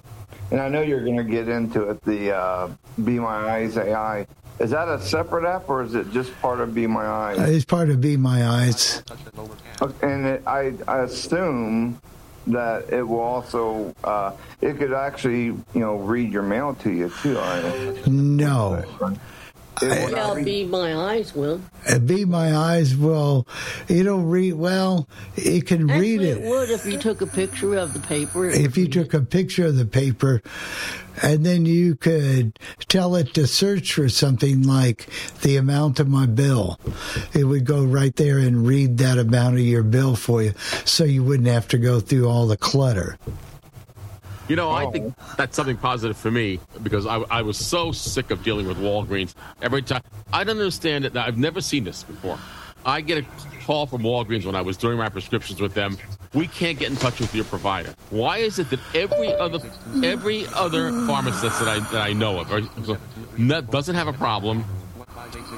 and 0.51 0.61
I 0.61 0.69
know 0.69 0.83
you're 0.83 1.05
going 1.05 1.17
to 1.17 1.25
get 1.25 1.49
into 1.49 1.89
it. 1.91 2.03
The 2.03 2.35
uh, 2.37 2.71
Be 3.05 3.19
My 3.19 3.55
Eyes 3.55 3.77
AI 3.77 4.27
is 4.59 4.71
that 4.71 4.89
a 4.89 5.01
separate 5.01 5.45
app 5.47 5.69
or 5.69 5.83
is 5.83 5.95
it 5.95 6.11
just 6.13 6.39
part 6.43 6.61
of 6.61 6.75
Be 6.75 6.87
My 6.87 7.07
Eyes? 7.07 7.39
It's 7.49 7.65
part 7.65 7.89
of 7.91 8.01
Be 8.01 8.17
My 8.17 8.47
Eyes. 8.47 9.03
And 10.03 10.27
it, 10.27 10.43
I, 10.47 10.75
I 10.89 11.01
assume 11.01 12.01
that 12.49 12.93
it 12.93 13.03
will 13.03 13.21
also 13.21 13.95
uh, 14.05 14.33
it 14.61 14.79
could 14.79 14.93
actually 14.93 15.45
you 15.45 15.65
know 15.75 15.97
read 15.97 16.33
your 16.33 16.43
mail 16.43 16.75
to 16.77 16.91
you 16.91 17.13
too. 17.23 17.39
I 17.39 18.03
No. 18.07 18.83
It 19.81 20.11
will 20.11 20.19
I'll 20.19 20.45
be 20.45 20.65
my 20.65 20.95
eyes 20.95 21.35
will. 21.35 21.61
Uh, 21.89 21.99
Be 21.99 22.25
My 22.25 22.55
Eyes 22.55 22.97
will, 22.97 23.47
it'll 23.89 24.23
read, 24.23 24.55
well, 24.55 25.09
it 25.37 25.67
can 25.67 25.89
read 25.89 26.21
Actually, 26.21 26.29
it. 26.29 26.39
it 26.39 26.49
would 26.49 26.71
if 26.71 26.87
you 26.87 26.99
took 26.99 27.21
a 27.21 27.27
picture 27.27 27.77
of 27.77 27.93
the 27.93 28.01
paper. 28.01 28.47
If 28.49 28.77
you 28.77 28.87
took 28.87 29.15
a 29.15 29.21
picture 29.21 29.67
of 29.67 29.77
the 29.77 29.87
paper 29.87 30.43
and 31.23 31.45
then 31.45 31.67
you 31.67 31.97
could 31.97 32.59
tell 32.89 33.17
it 33.17 33.35
to 33.35 33.47
search 33.47 33.95
for 33.95 34.09
something 34.09 34.63
like 34.63 35.09
the 35.43 35.57
amount 35.57 35.99
of 35.99 36.09
my 36.09 36.27
bill, 36.27 36.79
it 37.33 37.45
would 37.45 37.65
go 37.65 37.85
right 37.85 38.15
there 38.15 38.39
and 38.39 38.67
read 38.67 38.99
that 38.99 39.19
amount 39.19 39.55
of 39.57 39.63
your 39.63 39.83
bill 39.83 40.15
for 40.15 40.43
you 40.43 40.53
so 40.85 41.05
you 41.05 41.25
wouldn't 41.25 41.49
have 41.49 41.67
to 41.69 41.79
go 41.79 41.99
through 41.99 42.29
all 42.29 42.47
the 42.47 42.57
clutter. 42.57 43.19
You 44.49 44.57
know, 44.57 44.71
I 44.71 44.85
Oh. 44.85 44.91
think 44.91 45.15
that's 45.37 45.57
something 45.57 45.77
positive 45.77 46.17
for 46.17 46.31
me 46.31 46.59
because 46.83 47.07
I, 47.07 47.19
I 47.31 47.43
was 47.43 47.57
so 47.57 47.93
sick 47.93 48.31
of 48.31 48.43
dealing 48.43 48.67
with 48.67 48.77
Walgreens 48.79 49.35
every 49.63 49.83
time. 49.83 50.03
I 50.33 50.45
don't 50.45 50.59
understand 50.59 51.05
it. 51.05 51.17
I've 51.17 51.39
never 51.39 51.61
seen 51.61 51.85
this 51.85 52.03
before. 52.03 52.39
I 52.85 53.01
get 53.01 53.19
a 53.19 53.27
call 53.65 53.87
from 53.87 54.03
Walgreens 54.03 54.45
when 54.45 54.57
I 54.57 54.61
was 54.61 54.77
doing 54.77 54.99
my 54.99 55.09
prescriptions 55.09 55.61
with 55.61 55.73
them. 55.75 55.97
We 56.35 56.49
can't 56.49 56.79
get 56.79 56.91
in 56.91 56.97
touch 56.97 57.21
with 57.21 57.33
your 57.35 57.45
provider. 57.45 57.95
Why 58.11 58.39
is 58.39 58.59
it 58.59 58.71
that 58.71 58.81
every 58.95 59.33
other 59.35 59.61
every 60.03 60.47
other 60.49 60.91
pharmacist 61.07 61.61
that 61.61 61.69
I 61.69 61.79
that 61.93 62.03
I 62.03 62.13
know 62.13 62.41
of 62.41 62.51
or, 62.53 63.61
doesn't 63.63 63.95
have 63.95 64.09
a 64.09 64.13
problem 64.13 64.65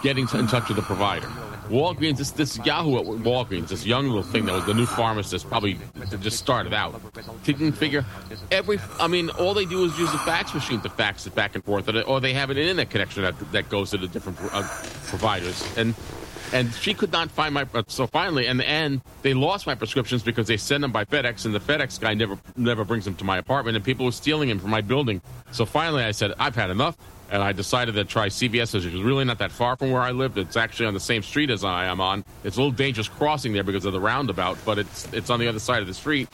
getting 0.03 0.29
in 0.35 0.47
touch 0.49 0.69
with 0.69 0.77
the 0.77 0.83
provider? 0.83 1.29
Walgreens, 1.69 2.19
this, 2.19 2.31
this 2.31 2.59
Yahoo 2.65 2.99
at 2.99 3.05
Walgreens, 3.05 3.69
this 3.69 3.87
young 3.87 4.07
little 4.07 4.23
thing 4.23 4.45
that 4.47 4.53
was 4.55 4.67
the 4.67 4.75
new 4.75 4.87
pharmacist, 4.87 5.49
probably 5.49 5.79
just 6.21 6.39
started 6.39 6.75
out, 6.75 7.01
didn't 7.45 7.73
figure 7.73 8.05
every. 8.51 8.79
I 9.01 9.07
mean, 9.09 9.31
all 9.31 9.55
they 9.55 9.65
do 9.65 9.85
is 9.85 9.99
use 9.99 10.13
a 10.13 10.19
fax 10.19 10.53
machine 10.55 10.81
to 10.83 10.89
fax 10.91 11.27
it 11.27 11.35
back 11.35 11.55
and 11.55 11.65
forth, 11.65 11.89
or 12.07 12.21
they- 12.21 12.35
have 12.35 12.51
an 12.51 12.59
internet 12.59 12.91
connection 12.91 13.23
that 13.23 13.53
that 13.53 13.69
goes 13.69 13.91
to 13.91 13.97
the 13.97 14.09
different 14.09 14.39
uh, 14.53 14.63
providers, 15.07 15.65
and 15.77 15.95
and 16.53 16.73
she 16.75 16.93
could 16.95 17.11
not 17.13 17.31
find 17.31 17.55
my. 17.55 17.65
uh, 17.75 17.83
So 17.87 18.07
finally, 18.07 18.47
in 18.47 18.57
the 18.59 18.69
end, 18.69 19.01
they 19.23 19.35
lost 19.35 19.67
my 19.67 19.75
prescriptions 19.75 20.23
because 20.23 20.47
they 20.49 20.57
send 20.57 20.83
them 20.85 20.93
by 20.93 21.05
FedEx, 21.05 21.45
and 21.47 21.55
the 21.55 21.61
FedEx 21.61 21.99
guy 22.01 22.15
never 22.15 22.37
never 22.57 22.85
brings 22.85 23.05
them 23.05 23.15
to 23.17 23.25
my 23.25 23.39
apartment, 23.39 23.77
and 23.77 23.85
people 23.85 24.05
were 24.05 24.13
stealing 24.13 24.49
them 24.49 24.59
from 24.59 24.71
my 24.71 24.81
building. 24.81 25.23
So 25.53 25.65
finally, 25.65 26.03
I 26.05 26.11
said, 26.11 26.33
I've 26.39 26.57
had 26.57 26.71
enough. 26.71 26.97
And 27.35 27.43
I 27.43 27.51
decided 27.51 27.97
to 27.97 28.05
try 28.05 28.29
CVS, 28.29 28.75
which 28.75 28.85
is 28.85 29.03
really 29.03 29.25
not 29.25 29.39
that 29.39 29.51
far 29.51 29.75
from 29.75 29.91
where 29.91 30.03
I 30.03 30.13
lived. 30.13 30.39
It's 30.39 30.57
actually 30.57 30.87
on 30.87 30.95
the 30.95 31.01
same 31.01 31.21
street 31.21 31.51
as 31.51 31.65
I 31.65 31.87
am 31.87 32.01
on. 32.01 32.25
It's 32.45 32.57
a 32.57 32.61
little 32.61 32.71
dangerous 32.71 33.09
crossing 33.09 33.53
there 33.53 33.65
because 33.65 33.85
of 33.85 33.93
the 33.93 33.99
roundabout, 33.99 34.57
but 34.65 34.79
it's 34.79 35.13
it's 35.13 35.31
on 35.31 35.41
the 35.41 35.49
other 35.49 35.59
side 35.59 35.81
of 35.81 35.89
the 35.89 35.95
street. 35.95 36.29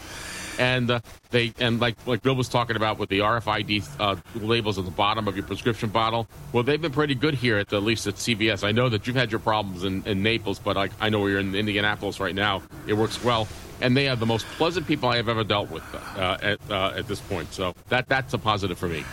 And 0.59 0.91
uh, 0.91 1.01
they 1.31 1.53
and 1.59 1.81
like 1.81 1.97
like 2.07 2.23
Bill 2.23 2.35
was 2.35 2.49
talking 2.49 2.77
about 2.77 2.99
with 2.99 3.09
the 3.09 3.21
RFID 3.21 3.87
uh, 3.99 4.17
labels 4.35 4.79
at 4.79 4.85
the 4.85 4.91
bottom 4.91 5.29
of 5.29 5.37
your 5.37 5.45
prescription 5.47 5.91
bottle. 5.91 6.27
Well, 6.53 6.63
they've 6.63 6.81
been 6.81 6.93
pretty 6.93 7.15
good 7.15 7.35
here 7.35 7.59
at 7.59 7.69
the, 7.69 7.77
at 7.77 7.83
least 7.83 8.07
at 8.07 8.15
CVS. 8.15 8.65
I 8.65 8.73
know 8.73 8.89
that 8.89 9.07
you've 9.07 9.17
had 9.17 9.31
your 9.31 9.41
problems 9.41 9.85
in, 9.85 10.03
in 10.07 10.23
Naples, 10.23 10.59
but 10.59 10.77
I, 10.77 10.89
I 11.01 11.09
know 11.09 11.27
you're 11.27 11.41
in 11.41 11.55
Indianapolis 11.55 12.21
right 12.21 12.35
now. 12.35 12.63
It 12.87 12.95
works 12.95 13.23
well, 13.23 13.47
and 13.81 13.97
they 13.97 14.09
are 14.09 14.17
the 14.17 14.27
most 14.27 14.47
pleasant 14.59 14.87
people 14.87 15.09
I 15.09 15.17
have 15.17 15.29
ever 15.29 15.45
dealt 15.45 15.71
with 15.71 15.85
uh, 16.17 16.39
at 16.43 16.59
uh, 16.71 16.93
at 16.97 17.07
this 17.07 17.21
point. 17.21 17.53
So 17.53 17.75
that 17.89 18.09
that's 18.09 18.35
a 18.35 18.39
positive 18.39 18.79
for 18.79 18.89
me. 18.89 19.05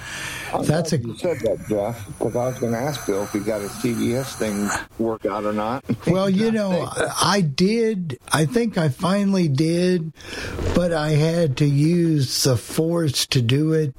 I'm 0.54 0.64
That's 0.64 0.92
glad 0.92 1.04
a- 1.04 1.08
you 1.08 1.18
said 1.18 1.40
that, 1.42 1.66
Jeff, 1.68 2.08
because 2.08 2.36
I 2.36 2.48
was 2.48 2.58
going 2.60 2.72
to 2.72 2.80
ask 2.80 3.06
Bill 3.06 3.24
if 3.24 3.34
he 3.34 3.40
got 3.42 3.60
his 3.60 3.72
CVS 3.72 4.38
thing 4.38 4.70
worked 4.98 5.26
out 5.26 5.44
or 5.44 5.52
not. 5.54 5.84
Well, 6.08 6.30
you 6.30 6.52
know, 6.52 6.90
I 7.22 7.42
did. 7.42 8.18
I 8.32 8.46
think 8.46 8.78
I 8.78 8.88
finally 8.88 9.50
did, 9.50 10.14
but 10.74 10.94
I 10.94 11.10
had 11.10 11.58
to 11.58 11.66
use 12.08 12.44
the 12.44 12.58
force 12.58 13.26
to 13.28 13.42
do 13.42 13.74
it, 13.74 13.94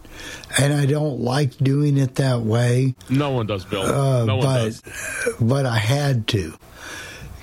and 0.59 0.73
I 0.73 0.87
don't 0.87 1.21
like 1.21 1.57
doing 1.59 1.97
it 1.99 2.17
that 2.17 2.41
way. 2.41 2.95
No 3.09 3.31
one 3.31 3.47
does, 3.47 3.65
Bill. 3.65 3.83
Uh, 3.83 4.25
no 4.25 4.37
one 4.37 4.47
but 4.47 4.65
does. 4.65 4.83
but 5.41 5.67
I 5.67 5.79
had 5.79 6.27
to, 6.29 6.55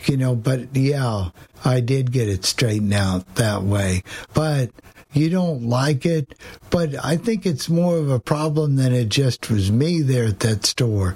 you 0.05 0.17
know. 0.17 0.35
But 0.35 0.75
yeah, 0.75 1.29
I 1.63 1.79
did 1.79 2.11
get 2.11 2.27
it 2.27 2.45
straightened 2.45 2.93
out 2.93 3.35
that 3.35 3.63
way. 3.63 4.03
But 4.33 4.71
you 5.13 5.29
don't 5.29 5.63
like 5.63 6.05
it. 6.05 6.35
But 6.69 6.95
I 7.03 7.17
think 7.17 7.45
it's 7.45 7.69
more 7.69 7.97
of 7.97 8.09
a 8.09 8.19
problem 8.19 8.75
than 8.75 8.93
it 8.93 9.09
just 9.09 9.49
was 9.49 9.71
me 9.71 10.01
there 10.01 10.25
at 10.25 10.39
that 10.41 10.65
store. 10.65 11.15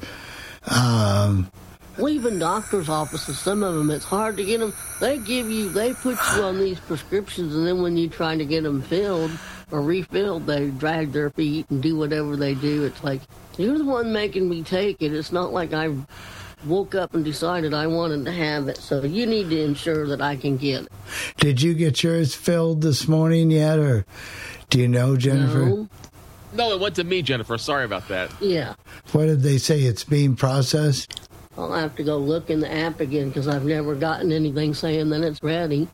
Um, 0.68 1.52
Well, 2.00 2.10
even 2.10 2.40
doctors' 2.40 2.88
offices, 2.88 3.38
some 3.38 3.62
of 3.62 3.76
them, 3.76 3.92
it's 3.92 4.06
hard 4.06 4.38
to 4.38 4.46
get 4.46 4.60
them. 4.60 4.74
They 5.02 5.18
give 5.18 5.50
you, 5.50 5.70
they 5.70 5.94
put 5.94 6.18
you 6.36 6.44
on 6.44 6.58
these 6.58 6.80
prescriptions, 6.80 7.54
and 7.56 7.68
then 7.68 7.82
when 7.82 7.98
you 7.98 8.08
try 8.08 8.38
to 8.38 8.46
get 8.46 8.64
them 8.64 8.82
filled 8.82 9.32
or 9.72 9.82
refilled, 9.82 10.48
they 10.48 10.70
drag 10.70 11.12
their 11.12 11.30
feet 11.30 11.70
and 11.70 11.84
do 11.84 11.98
whatever 11.98 12.38
they 12.38 12.56
do. 12.56 12.86
It's 12.86 13.04
like, 13.04 13.22
you're 13.58 13.78
the 13.78 13.86
one 13.86 14.14
making 14.14 14.48
me 14.48 14.64
take 14.64 15.02
it. 15.02 15.14
It's 15.14 15.34
not 15.34 15.52
like 15.52 15.74
I 15.74 15.94
woke 16.66 16.96
up 16.96 17.14
and 17.14 17.26
decided 17.26 17.74
I 17.74 17.88
wanted 17.88 18.26
to 18.26 18.32
have 18.32 18.68
it. 18.68 18.78
So 18.78 19.04
you 19.04 19.26
need 19.26 19.50
to 19.50 19.62
ensure 19.62 20.08
that 20.08 20.22
I 20.22 20.36
can 20.36 20.58
get 20.58 20.84
it. 20.84 20.92
did 21.38 21.62
you 21.62 21.74
get 21.74 22.02
yours 22.04 22.34
filled 22.34 22.82
this 22.82 23.08
morning 23.08 23.52
yet, 23.52 23.78
or 23.78 24.06
do 24.70 24.80
you 24.80 24.88
know, 24.88 25.18
Jennifer? 25.18 25.66
No? 25.66 25.90
No, 26.54 26.72
it 26.72 26.80
went 26.80 26.96
to 26.96 27.04
me, 27.04 27.22
Jennifer. 27.22 27.58
Sorry 27.58 27.86
about 27.86 28.08
that. 28.08 28.32
Yeah. 28.42 28.74
What 29.12 29.26
did 29.26 29.44
they 29.44 29.58
say? 29.58 29.82
It's 29.82 30.04
being 30.04 30.36
processed. 30.36 31.29
I'll 31.58 31.74
have 31.74 31.96
to 31.96 32.04
go 32.04 32.18
look 32.18 32.50
in 32.50 32.60
the 32.60 32.72
app 32.72 33.00
again 33.00 33.30
because 33.30 33.48
I've 33.48 33.66
never 33.66 33.96
gotten 33.96 34.32
anything 34.32 34.74
saying 34.74 35.10
that 35.10 35.22
it's 35.22 35.42
ready. 35.42 35.88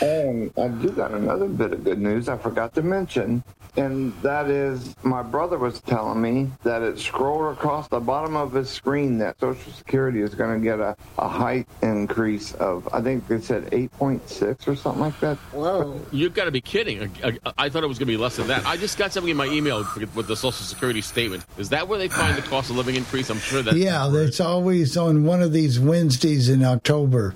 And 0.00 0.50
I 0.56 0.68
do 0.68 0.90
got 0.90 1.10
another 1.10 1.48
bit 1.48 1.72
of 1.72 1.84
good 1.84 1.98
news 1.98 2.28
I 2.28 2.38
forgot 2.38 2.74
to 2.76 2.82
mention, 2.82 3.42
and 3.76 4.12
that 4.22 4.48
is 4.50 4.94
my 5.02 5.22
brother 5.22 5.58
was 5.58 5.80
telling 5.80 6.20
me 6.20 6.50
that 6.62 6.82
it 6.82 6.98
scrolled 6.98 7.52
across 7.52 7.88
the 7.88 8.00
bottom 8.00 8.36
of 8.36 8.52
his 8.52 8.68
screen 8.68 9.18
that 9.18 9.38
Social 9.40 9.72
Security 9.72 10.20
is 10.20 10.34
going 10.34 10.58
to 10.58 10.64
get 10.64 10.80
a, 10.80 10.96
a 11.18 11.28
height 11.28 11.66
increase 11.82 12.54
of, 12.54 12.88
I 12.92 13.00
think 13.00 13.26
they 13.28 13.40
said 13.40 13.70
8.6 13.70 14.68
or 14.68 14.76
something 14.76 15.00
like 15.00 15.18
that. 15.20 15.36
Whoa. 15.52 16.00
You've 16.12 16.34
got 16.34 16.44
to 16.44 16.50
be 16.50 16.60
kidding. 16.60 17.02
I, 17.22 17.28
I, 17.44 17.52
I 17.58 17.68
thought 17.68 17.84
it 17.84 17.88
was 17.88 17.98
going 17.98 18.08
to 18.08 18.12
be 18.12 18.16
less 18.16 18.36
than 18.36 18.48
that. 18.48 18.66
I 18.66 18.76
just 18.76 18.98
got 18.98 19.12
something 19.12 19.30
in 19.30 19.36
my 19.36 19.46
email 19.46 19.86
with 20.14 20.26
the 20.26 20.36
Social 20.36 20.64
Security 20.64 21.00
statement. 21.00 21.44
Is 21.58 21.68
that 21.70 21.88
where 21.88 21.98
they 21.98 22.08
find 22.08 22.36
the 22.36 22.42
cost 22.42 22.70
of 22.70 22.76
living 22.76 22.96
increase? 22.96 23.30
I'm 23.30 23.38
sure 23.38 23.62
that. 23.62 23.76
yeah, 23.76 24.10
it's 24.12 24.40
always 24.40 24.96
on 24.96 25.24
one 25.24 25.42
of 25.42 25.52
these 25.52 25.78
Wednesdays 25.78 26.48
in 26.48 26.64
October 26.64 27.34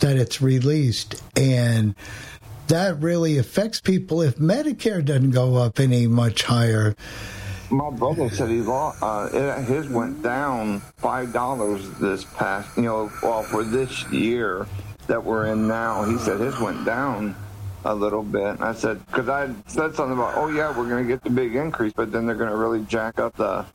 that 0.00 0.16
it's 0.16 0.40
released, 0.42 1.22
and 1.36 1.94
that 2.72 2.98
really 3.02 3.36
affects 3.36 3.82
people 3.82 4.22
if 4.22 4.36
Medicare 4.36 5.04
doesn't 5.04 5.32
go 5.32 5.56
up 5.56 5.78
any 5.78 6.06
much 6.06 6.42
higher. 6.42 6.96
My 7.70 7.90
brother 7.90 8.30
said 8.30 8.48
he 8.48 8.62
lost, 8.62 9.02
uh, 9.02 9.60
his 9.60 9.90
went 9.90 10.22
down 10.22 10.80
five 10.96 11.34
dollars 11.34 11.86
this 11.98 12.24
past, 12.24 12.74
you 12.78 12.84
know, 12.84 13.10
well 13.22 13.42
for 13.42 13.62
this 13.62 14.10
year 14.10 14.66
that 15.06 15.22
we're 15.22 15.46
in 15.52 15.68
now. 15.68 16.04
He 16.04 16.16
said 16.16 16.40
his 16.40 16.58
went 16.60 16.86
down 16.86 17.36
a 17.84 17.94
little 17.94 18.22
bit. 18.22 18.54
And 18.54 18.64
I 18.64 18.72
said 18.72 19.04
because 19.06 19.28
I 19.28 19.50
said 19.66 19.94
something 19.94 20.16
about, 20.16 20.38
oh 20.38 20.48
yeah, 20.48 20.68
we're 20.68 20.88
going 20.88 21.06
to 21.06 21.08
get 21.08 21.22
the 21.22 21.30
big 21.30 21.54
increase, 21.54 21.92
but 21.92 22.10
then 22.10 22.24
they're 22.24 22.36
going 22.36 22.50
to 22.50 22.56
really 22.56 22.84
jack 22.86 23.18
up 23.18 23.36
the, 23.36 23.66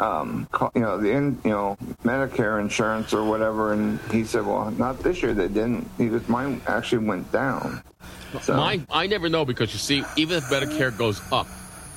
um, 0.00 0.48
you 0.74 0.80
know, 0.80 0.98
the 0.98 1.10
in, 1.10 1.38
you 1.44 1.50
know 1.50 1.76
Medicare 2.04 2.60
insurance 2.60 3.12
or 3.12 3.24
whatever. 3.24 3.72
And 3.72 3.98
he 4.10 4.24
said, 4.24 4.46
well, 4.46 4.70
not 4.72 4.98
this 5.00 5.22
year 5.22 5.34
they 5.34 5.48
didn't. 5.48 5.88
He 5.98 6.08
goes, 6.08 6.28
mine 6.28 6.60
actually 6.66 7.04
went 7.06 7.30
down. 7.32 7.82
So- 8.42 8.56
Mine, 8.56 8.86
I 8.90 9.06
never 9.06 9.28
know 9.28 9.44
because 9.44 9.72
you 9.72 9.78
see, 9.78 10.04
even 10.16 10.38
if 10.38 10.44
Medicare 10.44 10.96
goes 10.96 11.20
up, 11.32 11.46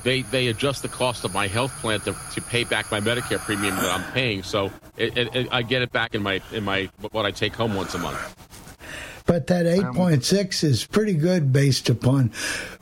they 0.02 0.22
they 0.22 0.48
adjust 0.48 0.82
the 0.82 0.88
cost 0.88 1.24
of 1.24 1.32
my 1.34 1.46
health 1.48 1.72
plan 1.80 2.00
to, 2.00 2.14
to 2.34 2.40
pay 2.42 2.64
back 2.64 2.90
my 2.92 3.00
Medicare 3.00 3.38
premium 3.38 3.74
that 3.76 3.90
I'm 3.98 4.12
paying. 4.12 4.42
So 4.42 4.70
it, 4.96 5.16
it, 5.16 5.34
it, 5.34 5.48
I 5.50 5.62
get 5.62 5.82
it 5.82 5.90
back 5.92 6.14
in 6.14 6.22
my 6.22 6.40
in 6.52 6.62
my 6.64 6.88
what 7.10 7.26
I 7.26 7.30
take 7.30 7.54
home 7.54 7.74
once 7.74 7.94
a 7.94 7.98
month. 7.98 8.34
But 9.26 9.48
that 9.48 9.66
8.6 9.66 10.62
is 10.62 10.86
pretty 10.86 11.14
good 11.14 11.52
based 11.52 11.88
upon, 11.88 12.30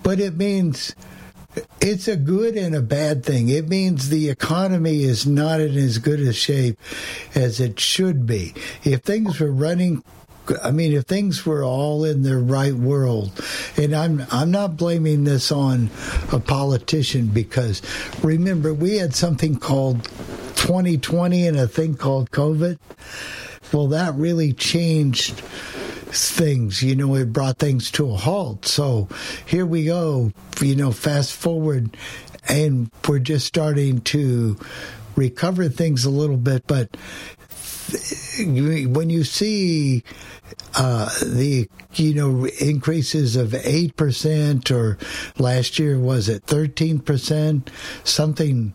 but 0.02 0.20
it 0.20 0.36
means 0.36 0.94
it's 1.80 2.08
a 2.08 2.16
good 2.16 2.56
and 2.56 2.74
a 2.74 2.82
bad 2.82 3.24
thing. 3.24 3.48
It 3.48 3.68
means 3.68 4.08
the 4.08 4.30
economy 4.30 5.04
is 5.04 5.26
not 5.26 5.60
in 5.60 5.76
as 5.76 5.98
good 5.98 6.20
a 6.20 6.32
shape 6.32 6.78
as 7.34 7.60
it 7.60 7.78
should 7.78 8.26
be. 8.26 8.54
If 8.82 9.02
things 9.02 9.40
were 9.40 9.52
running 9.52 10.02
I 10.62 10.72
mean, 10.72 10.92
if 10.92 11.04
things 11.04 11.46
were 11.46 11.64
all 11.64 12.04
in 12.04 12.22
their 12.22 12.38
right 12.38 12.74
world, 12.74 13.32
and 13.78 13.94
I'm 13.94 14.26
I'm 14.30 14.50
not 14.50 14.76
blaming 14.76 15.24
this 15.24 15.50
on 15.50 15.88
a 16.32 16.38
politician 16.38 17.28
because 17.28 17.80
remember 18.22 18.74
we 18.74 18.98
had 18.98 19.14
something 19.14 19.58
called 19.58 20.04
2020 20.56 21.46
and 21.46 21.56
a 21.56 21.66
thing 21.66 21.94
called 21.94 22.30
COVID. 22.30 22.78
Well, 23.72 23.86
that 23.88 24.14
really 24.14 24.52
changed 24.52 25.42
things. 26.14 26.82
You 26.82 26.96
know, 26.96 27.14
it 27.14 27.32
brought 27.32 27.58
things 27.58 27.90
to 27.92 28.10
a 28.10 28.16
halt. 28.16 28.66
So 28.66 29.08
here 29.46 29.66
we 29.66 29.84
go. 29.86 30.32
You 30.60 30.76
know, 30.76 30.92
fast 30.92 31.32
forward, 31.32 31.96
and 32.48 32.90
we're 33.08 33.18
just 33.18 33.46
starting 33.46 34.00
to 34.02 34.58
recover 35.16 35.68
things 35.68 36.04
a 36.04 36.10
little 36.10 36.36
bit, 36.36 36.66
but 36.66 36.96
when 38.38 39.10
you 39.10 39.24
see 39.24 40.02
uh, 40.74 41.08
the 41.22 41.68
you 41.94 42.14
know 42.14 42.46
increases 42.60 43.36
of 43.36 43.54
eight 43.54 43.96
percent 43.96 44.70
or 44.70 44.98
last 45.38 45.78
year 45.78 45.98
was 45.98 46.28
it 46.28 46.42
thirteen 46.44 46.98
percent 46.98 47.70
something 48.02 48.74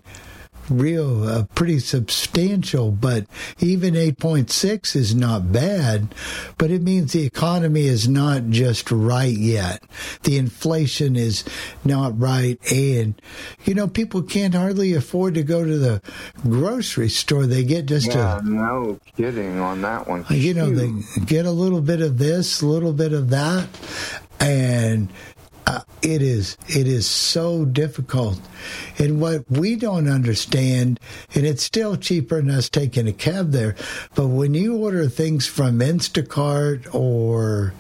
real 0.70 1.28
uh, 1.28 1.44
pretty 1.56 1.80
substantial 1.80 2.92
but 2.92 3.26
even 3.60 3.94
8.6 3.94 4.96
is 4.96 5.16
not 5.16 5.52
bad 5.52 6.14
but 6.58 6.72
it 6.72 6.82
means 6.82 7.14
the 7.14 7.26
economy 7.26 7.86
is 7.86 8.08
not 8.08 8.50
just 8.50 8.92
right 8.92 9.36
yet. 9.36 9.84
The 10.24 10.38
inflation 10.38 11.16
is 11.16 11.44
not 11.84 12.20
right 12.20 12.60
and 12.72 13.20
you 13.66 13.74
know 13.74 13.88
people 13.88 14.22
can't 14.22 14.54
hardly 14.54 14.94
afford 14.94 15.34
to 15.36 15.44
go 15.44 15.64
to 15.66 15.78
the 15.78 16.02
grocery 16.44 17.10
store. 17.10 17.46
They 17.46 17.64
get 17.64 17.86
just 17.86 18.08
yeah, 18.08 18.40
a 18.40 18.42
no 18.42 19.00
kidding 19.16 19.60
on 19.60 19.82
that 19.82 20.08
one. 20.08 20.26
you 20.30 20.54
know, 20.54 20.70
they 20.70 20.92
get 21.26 21.46
a 21.46 21.52
little 21.52 21.82
bit 21.82 22.02
of 22.02 22.18
this, 22.18 22.62
a 22.62 22.66
little 22.66 22.94
bit 22.94 23.14
of 23.14 23.30
that, 23.30 23.68
and 24.40 25.10
uh, 25.70 25.82
it 26.02 26.24
is 26.24 26.58
it 26.68 26.88
is 26.88 27.06
so 27.06 27.64
difficult. 27.64 28.42
And 28.98 29.22
what 29.22 29.46
we 29.50 29.76
don't 29.76 30.10
understand, 30.10 31.00
and 31.36 31.46
it's 31.46 31.62
still 31.62 31.96
cheaper 31.96 32.38
than 32.42 32.50
us 32.50 32.70
taking 32.70 33.08
a 33.08 33.14
cab 33.14 33.52
there, 33.52 33.76
but 34.16 34.28
when 34.28 34.56
you 34.56 34.78
order 34.78 35.08
things 35.08 35.46
from 35.46 35.80
Instacart 35.80 36.94
or 36.94 37.76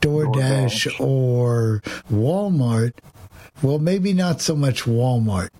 DoorDash 0.00 1.00
or 1.00 1.82
Walmart, 2.12 2.92
well, 3.62 3.80
maybe 3.80 4.12
not 4.12 4.40
so 4.40 4.54
much 4.54 4.84
Walmart 4.84 5.50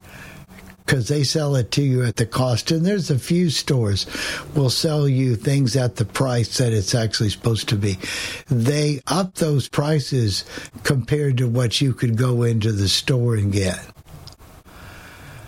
because 0.85 1.09
they 1.09 1.25
sell 1.25 1.57
it 1.57 1.71
to 1.73 1.83
you 1.83 2.05
at 2.05 2.17
the 2.17 2.27
cost. 2.27 2.71
And 2.71 2.85
there's 2.85 3.11
a 3.11 3.19
few 3.19 3.51
stores 3.51 4.07
will 4.55 4.71
sell 4.71 5.09
you 5.09 5.37
things 5.37 5.77
at 5.77 5.97
the 5.97 6.05
price 6.05 6.59
that 6.59 6.73
it's 6.73 6.95
actually 6.95 7.31
supposed 7.31 7.69
to 7.71 7.77
be. 7.77 7.99
They 8.49 9.01
up 9.07 9.35
those 9.35 9.69
prices 9.69 10.45
compared 10.83 11.39
to 11.39 11.49
what 11.49 11.81
you 11.81 11.95
could 11.95 12.17
go 12.17 12.43
into 12.43 12.73
the 12.73 12.89
store 12.89 13.37
and 13.37 13.53
get. 13.53 13.81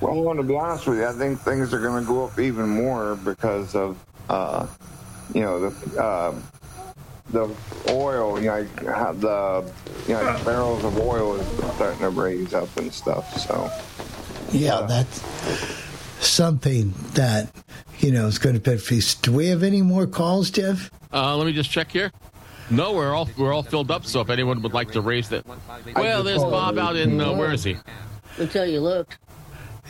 Well, 0.01 0.13
I 0.13 0.17
want 0.17 0.39
to 0.39 0.43
be 0.43 0.57
honest 0.57 0.87
with 0.87 0.99
you. 0.99 1.07
I 1.07 1.13
think 1.13 1.41
things 1.41 1.73
are 1.73 1.81
going 1.81 2.03
to 2.03 2.09
go 2.09 2.27
up 2.27 2.39
even 2.39 2.69
more 2.69 3.17
because 3.17 3.75
of, 3.75 3.99
uh, 4.29 4.67
you 5.35 5.41
know, 5.41 5.71
the 5.71 6.03
uh, 6.03 6.35
the 7.31 7.55
oil. 7.89 8.39
You 8.39 8.49
know, 8.49 8.65
the 9.15 9.73
you 10.07 10.15
know 10.15 10.41
barrels 10.45 10.85
of 10.85 10.99
oil 10.99 11.37
is 11.37 11.75
starting 11.77 12.01
to 12.01 12.11
raise 12.11 12.53
up 12.53 12.75
and 12.77 12.93
stuff. 12.93 13.39
So. 13.39 13.71
Yeah, 14.52 14.86
that's 14.89 15.20
something 16.20 16.94
that 17.14 17.51
you 17.98 18.12
know 18.12 18.27
is 18.27 18.39
going 18.39 18.55
to 18.55 18.60
benefit. 18.60 19.16
Do 19.23 19.32
we 19.32 19.47
have 19.48 19.62
any 19.62 19.82
more 19.82 20.06
calls, 20.06 20.51
Jeff? 20.51 20.90
Uh, 21.12 21.36
let 21.36 21.47
me 21.47 21.52
just 21.52 21.70
check 21.70 21.90
here. 21.90 22.12
No, 22.70 22.93
we're 22.93 23.14
all 23.14 23.28
we're 23.36 23.52
all 23.52 23.62
filled 23.62 23.90
up. 23.90 24.05
So 24.06 24.20
if 24.20 24.31
anyone 24.31 24.62
would 24.62 24.74
like 24.74 24.90
to 24.93 25.01
raise 25.01 25.28
that, 25.28 25.44
well, 25.94 26.23
there's 26.23 26.43
Bob 26.43 26.78
out 26.78 26.97
in 26.97 27.20
uh, 27.20 27.32
where 27.32 27.52
is 27.52 27.64
he? 27.64 27.77
Until 28.39 28.66
you 28.66 28.81
look. 28.81 29.16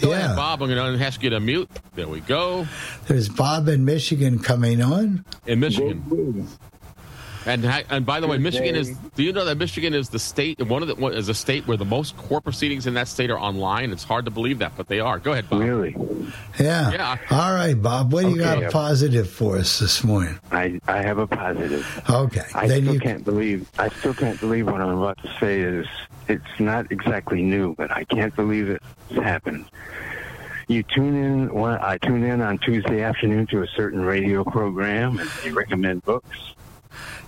Go 0.01 0.13
ahead, 0.13 0.37
Bob. 0.37 0.63
I'm 0.63 0.69
going 0.69 0.99
to 0.99 1.05
ask 1.05 1.23
you 1.23 1.31
to 1.31 1.41
mute. 1.41 1.71
There 1.95 2.07
we 2.07 2.21
go. 2.21 2.67
There's 3.07 3.31
Bob 3.31 3.69
in 3.69 3.87
Michigan 3.87 4.39
coming 4.39 4.83
on. 4.83 5.25
In 5.47 5.61
Michigan. 5.61 6.47
And 7.47 7.65
and 7.65 8.05
by 8.05 8.19
the 8.19 8.27
way, 8.27 8.39
Michigan 8.39 8.75
day. 8.75 8.81
is. 8.81 8.97
Do 9.15 9.23
you 9.23 9.33
know 9.33 9.45
that 9.45 9.57
Michigan 9.57 9.95
is 9.95 10.09
the 10.09 10.19
state 10.19 10.61
one 10.67 10.83
of 10.83 10.89
the 10.89 10.97
one- 10.97 11.13
is 11.15 11.29
a 11.29 11.35
state 11.35 11.67
where 11.69 11.77
the 11.77 11.85
most 11.85 12.17
court 12.17 12.43
proceedings 12.43 12.87
in 12.89 12.95
that 12.95 13.07
state 13.07 13.31
are 13.31 13.39
online? 13.39 13.93
It's 13.93 14.03
hard 14.03 14.25
to 14.25 14.33
believe 14.33 14.59
that, 14.59 14.73
but 14.77 14.89
they 14.89 14.99
are. 14.99 15.19
Go 15.21 15.33
ahead, 15.33 15.49
Bob. 15.49 15.61
Really? 15.61 15.95
Yeah. 16.59 16.91
Yeah. 16.91 17.17
All 17.31 17.53
right, 17.55 17.81
Bob. 17.81 18.13
What 18.13 18.25
do 18.25 18.31
you 18.31 18.43
Okay. 18.43 18.63
got 18.63 18.73
positive 18.73 19.31
for 19.31 19.57
us 19.59 19.79
this 19.79 20.03
morning? 20.03 20.39
I, 20.51 20.81
I 20.89 20.99
have 21.03 21.19
a 21.19 21.27
positive. 21.29 21.87
Okay. 22.11 22.43
I 22.53 22.67
then 22.67 22.83
still 22.83 22.95
you 22.95 23.01
can't 23.01 23.25
believe 23.25 23.71
I 23.79 23.91
still 23.91 24.15
can't 24.15 24.41
believe 24.41 24.67
what 24.67 24.81
I'm 24.81 24.99
about 24.99 25.19
to 25.23 25.33
say 25.39 25.61
is 25.61 25.87
it's 26.29 26.59
not 26.59 26.91
exactly 26.91 27.43
new, 27.43 27.77
but 27.77 27.93
I 27.93 28.03
can't 28.05 28.35
believe 28.35 28.69
it's 28.71 28.85
happened. 29.23 29.67
You 30.67 30.83
tune 30.83 31.15
in 31.15 31.55
one 31.55 31.79
I 31.81 31.99
tune 31.99 32.25
in 32.25 32.41
on 32.41 32.59
Tuesday 32.59 33.03
afternoon 33.03 33.47
to 33.49 33.63
a 33.63 33.69
certain 33.69 34.01
radio 34.01 34.43
program 34.43 35.21
and 35.21 35.31
they 35.45 35.53
recommend 35.53 36.03
books. 36.05 36.37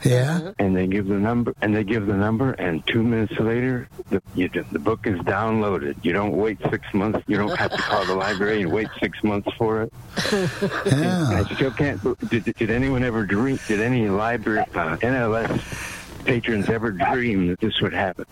Yeah. 0.04 0.52
And 0.58 0.76
they 0.76 0.86
give 0.86 1.06
the 1.06 1.18
number 1.18 1.54
and 1.60 1.74
they 1.74 1.84
give 1.84 2.06
the 2.06 2.14
number 2.14 2.52
and 2.52 2.86
two 2.86 3.02
minutes 3.02 3.38
later 3.38 3.88
the 4.10 4.22
you, 4.34 4.48
the 4.48 4.78
book 4.78 5.06
is 5.06 5.18
downloaded. 5.20 5.96
You 6.04 6.12
don't 6.12 6.36
wait 6.36 6.58
six 6.70 6.86
months. 6.94 7.22
You 7.26 7.36
don't 7.36 7.56
have 7.56 7.72
to 7.72 7.78
call 7.78 8.04
the 8.06 8.14
library 8.14 8.62
and 8.62 8.72
wait 8.72 8.88
six 9.00 9.22
months 9.24 9.48
for 9.56 9.82
it. 9.82 9.92
I 10.16 11.44
still 11.54 11.72
can't. 11.72 12.00
Did, 12.30 12.44
did 12.44 12.70
anyone 12.70 13.02
ever 13.04 13.24
dream? 13.24 13.58
Did 13.66 13.80
any 13.80 14.08
library 14.08 14.60
uh, 14.74 14.96
NLS 14.98 16.24
patrons 16.24 16.68
ever 16.68 16.92
dream 16.92 17.48
that 17.48 17.60
this 17.60 17.80
would 17.80 17.92
happen? 17.92 18.26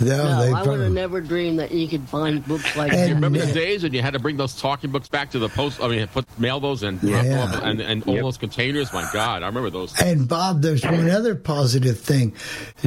No, 0.00 0.06
No, 0.24 0.40
they 0.44 0.52
I 0.52 0.62
would 0.62 0.80
have 0.80 0.92
never 0.92 1.20
dreamed 1.20 1.58
that 1.58 1.72
you 1.72 1.88
could 1.88 2.08
find 2.08 2.46
books 2.46 2.76
like 2.76 2.92
you 2.92 2.98
that. 2.98 3.14
remember 3.14 3.38
the 3.44 3.52
days 3.52 3.82
when 3.82 3.92
you 3.92 4.02
had 4.02 4.12
to 4.12 4.18
bring 4.18 4.36
those 4.36 4.60
talking 4.60 4.90
books 4.90 5.08
back 5.08 5.30
to 5.32 5.38
the 5.38 5.48
post? 5.48 5.80
I 5.82 5.88
mean, 5.88 6.06
put 6.08 6.26
mail 6.38 6.60
those 6.60 6.82
and 6.82 7.00
drop 7.00 7.24
Yeah. 7.24 7.46
them 7.46 7.60
and, 7.64 7.80
and 7.80 8.02
all 8.06 8.14
those 8.22 8.38
containers. 8.38 8.92
My 8.92 9.08
God, 9.12 9.42
I 9.42 9.46
remember 9.46 9.70
those. 9.70 10.00
And 10.00 10.28
Bob, 10.28 10.62
there's 10.62 10.84
one 10.84 11.10
other 11.10 11.34
positive 11.34 11.98
thing. 12.00 12.34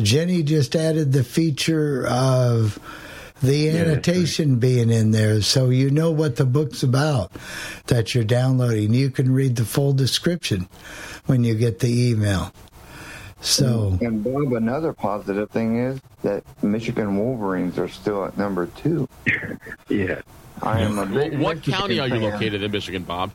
Jenny 0.02 0.44
just 0.44 0.76
added 0.76 1.12
the 1.12 1.24
feature 1.24 2.08
of 2.08 2.80
the 3.42 3.70
annotation 3.72 4.58
being 4.58 4.92
in 4.92 5.10
there 5.12 5.42
so 5.42 5.70
you 5.72 5.90
know 5.90 6.12
what 6.12 6.36
the 6.36 6.46
book's 6.46 6.84
about 6.84 7.32
that 7.88 8.14
you're 8.14 8.24
downloading. 8.24 8.94
You 8.94 9.10
can 9.10 9.34
read 9.34 9.56
the 9.56 9.66
full 9.66 9.94
description 9.94 10.70
when 11.26 11.44
you 11.44 11.56
get 11.56 11.80
the 11.80 12.10
email. 12.12 12.54
So, 13.42 13.98
and 14.02 14.24
Bob, 14.24 14.54
another 14.54 14.94
positive 14.94 15.50
thing 15.50 15.78
is 15.78 16.00
that 16.22 16.44
Michigan 16.64 17.18
Wolverines 17.18 17.78
are 17.80 17.88
still 17.90 18.24
at 18.26 18.38
number 18.38 18.68
two. 18.68 19.10
yeah. 19.90 20.22
I 20.62 20.82
am 20.82 21.00
a 21.00 21.06
big 21.08 21.40
What 21.40 21.58
Michigan 21.58 21.80
county 21.80 22.00
are 22.00 22.08
you 22.08 22.20
fan. 22.20 22.32
located 22.32 22.62
in 22.62 22.72
Michigan, 22.72 23.02
Bob? 23.04 23.32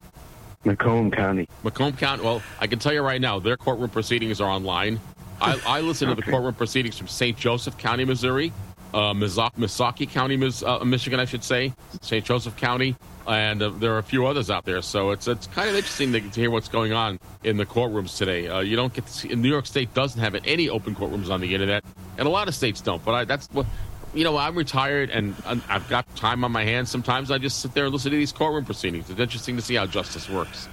Macomb 0.64 1.10
County. 1.10 1.48
Macomb 1.64 1.92
County. 1.96 2.22
Well, 2.22 2.40
I 2.60 2.68
can 2.68 2.78
tell 2.78 2.92
you 2.92 3.02
right 3.02 3.20
now, 3.20 3.40
their 3.40 3.56
courtroom 3.56 3.90
proceedings 3.90 4.40
are 4.40 4.48
online. 4.48 5.00
I, 5.40 5.60
I 5.66 5.80
listen 5.80 6.08
to 6.08 6.14
the 6.14 6.22
courtroom 6.22 6.54
proceedings 6.54 6.96
from 6.96 7.08
St. 7.08 7.36
Joseph 7.36 7.76
County, 7.76 8.04
Missouri, 8.04 8.52
uh, 8.94 9.12
Misaki 9.12 10.08
County, 10.08 10.36
Mis- 10.36 10.62
uh, 10.62 10.84
Michigan, 10.84 11.18
I 11.20 11.24
should 11.24 11.44
say, 11.44 11.74
St. 12.00 12.24
Joseph 12.24 12.56
County, 12.56 12.96
and 13.28 13.62
uh, 13.62 13.70
there 13.70 13.92
are 13.94 13.98
a 13.98 14.02
few 14.02 14.26
others 14.26 14.50
out 14.50 14.64
there. 14.64 14.82
So 14.82 15.10
it's 15.10 15.28
it's 15.28 15.46
kind 15.48 15.68
of 15.68 15.76
interesting 15.76 16.12
to, 16.12 16.20
to 16.20 16.40
hear 16.40 16.50
what's 16.50 16.68
going 16.68 16.92
on 16.92 17.18
in 17.44 17.56
the 17.56 17.66
courtrooms 17.66 18.16
today. 18.16 18.48
Uh, 18.48 18.60
you 18.60 18.76
don't 18.76 18.92
get 18.92 19.06
to 19.06 19.12
see. 19.12 19.28
New 19.28 19.48
York 19.48 19.66
State 19.66 19.92
doesn't 19.94 20.20
have 20.20 20.34
any 20.44 20.68
open 20.68 20.94
courtrooms 20.94 21.30
on 21.30 21.40
the 21.40 21.52
internet, 21.54 21.84
and 22.18 22.26
a 22.26 22.30
lot 22.30 22.48
of 22.48 22.54
states 22.54 22.80
don't. 22.80 23.04
But 23.04 23.12
I, 23.12 23.24
that's 23.24 23.48
what. 23.48 23.66
You 24.14 24.24
know, 24.24 24.38
I'm 24.38 24.56
retired 24.56 25.10
and 25.10 25.34
and 25.44 25.60
I've 25.68 25.86
got 25.90 26.06
time 26.16 26.42
on 26.42 26.50
my 26.50 26.64
hands. 26.64 26.90
Sometimes 26.90 27.30
I 27.30 27.36
just 27.36 27.60
sit 27.60 27.74
there 27.74 27.84
and 27.84 27.92
listen 27.92 28.12
to 28.12 28.16
these 28.16 28.32
courtroom 28.32 28.64
proceedings. 28.64 29.10
It's 29.10 29.20
interesting 29.20 29.56
to 29.56 29.62
see 29.62 29.74
how 29.74 29.84
justice 29.84 30.30
works. 30.30 30.68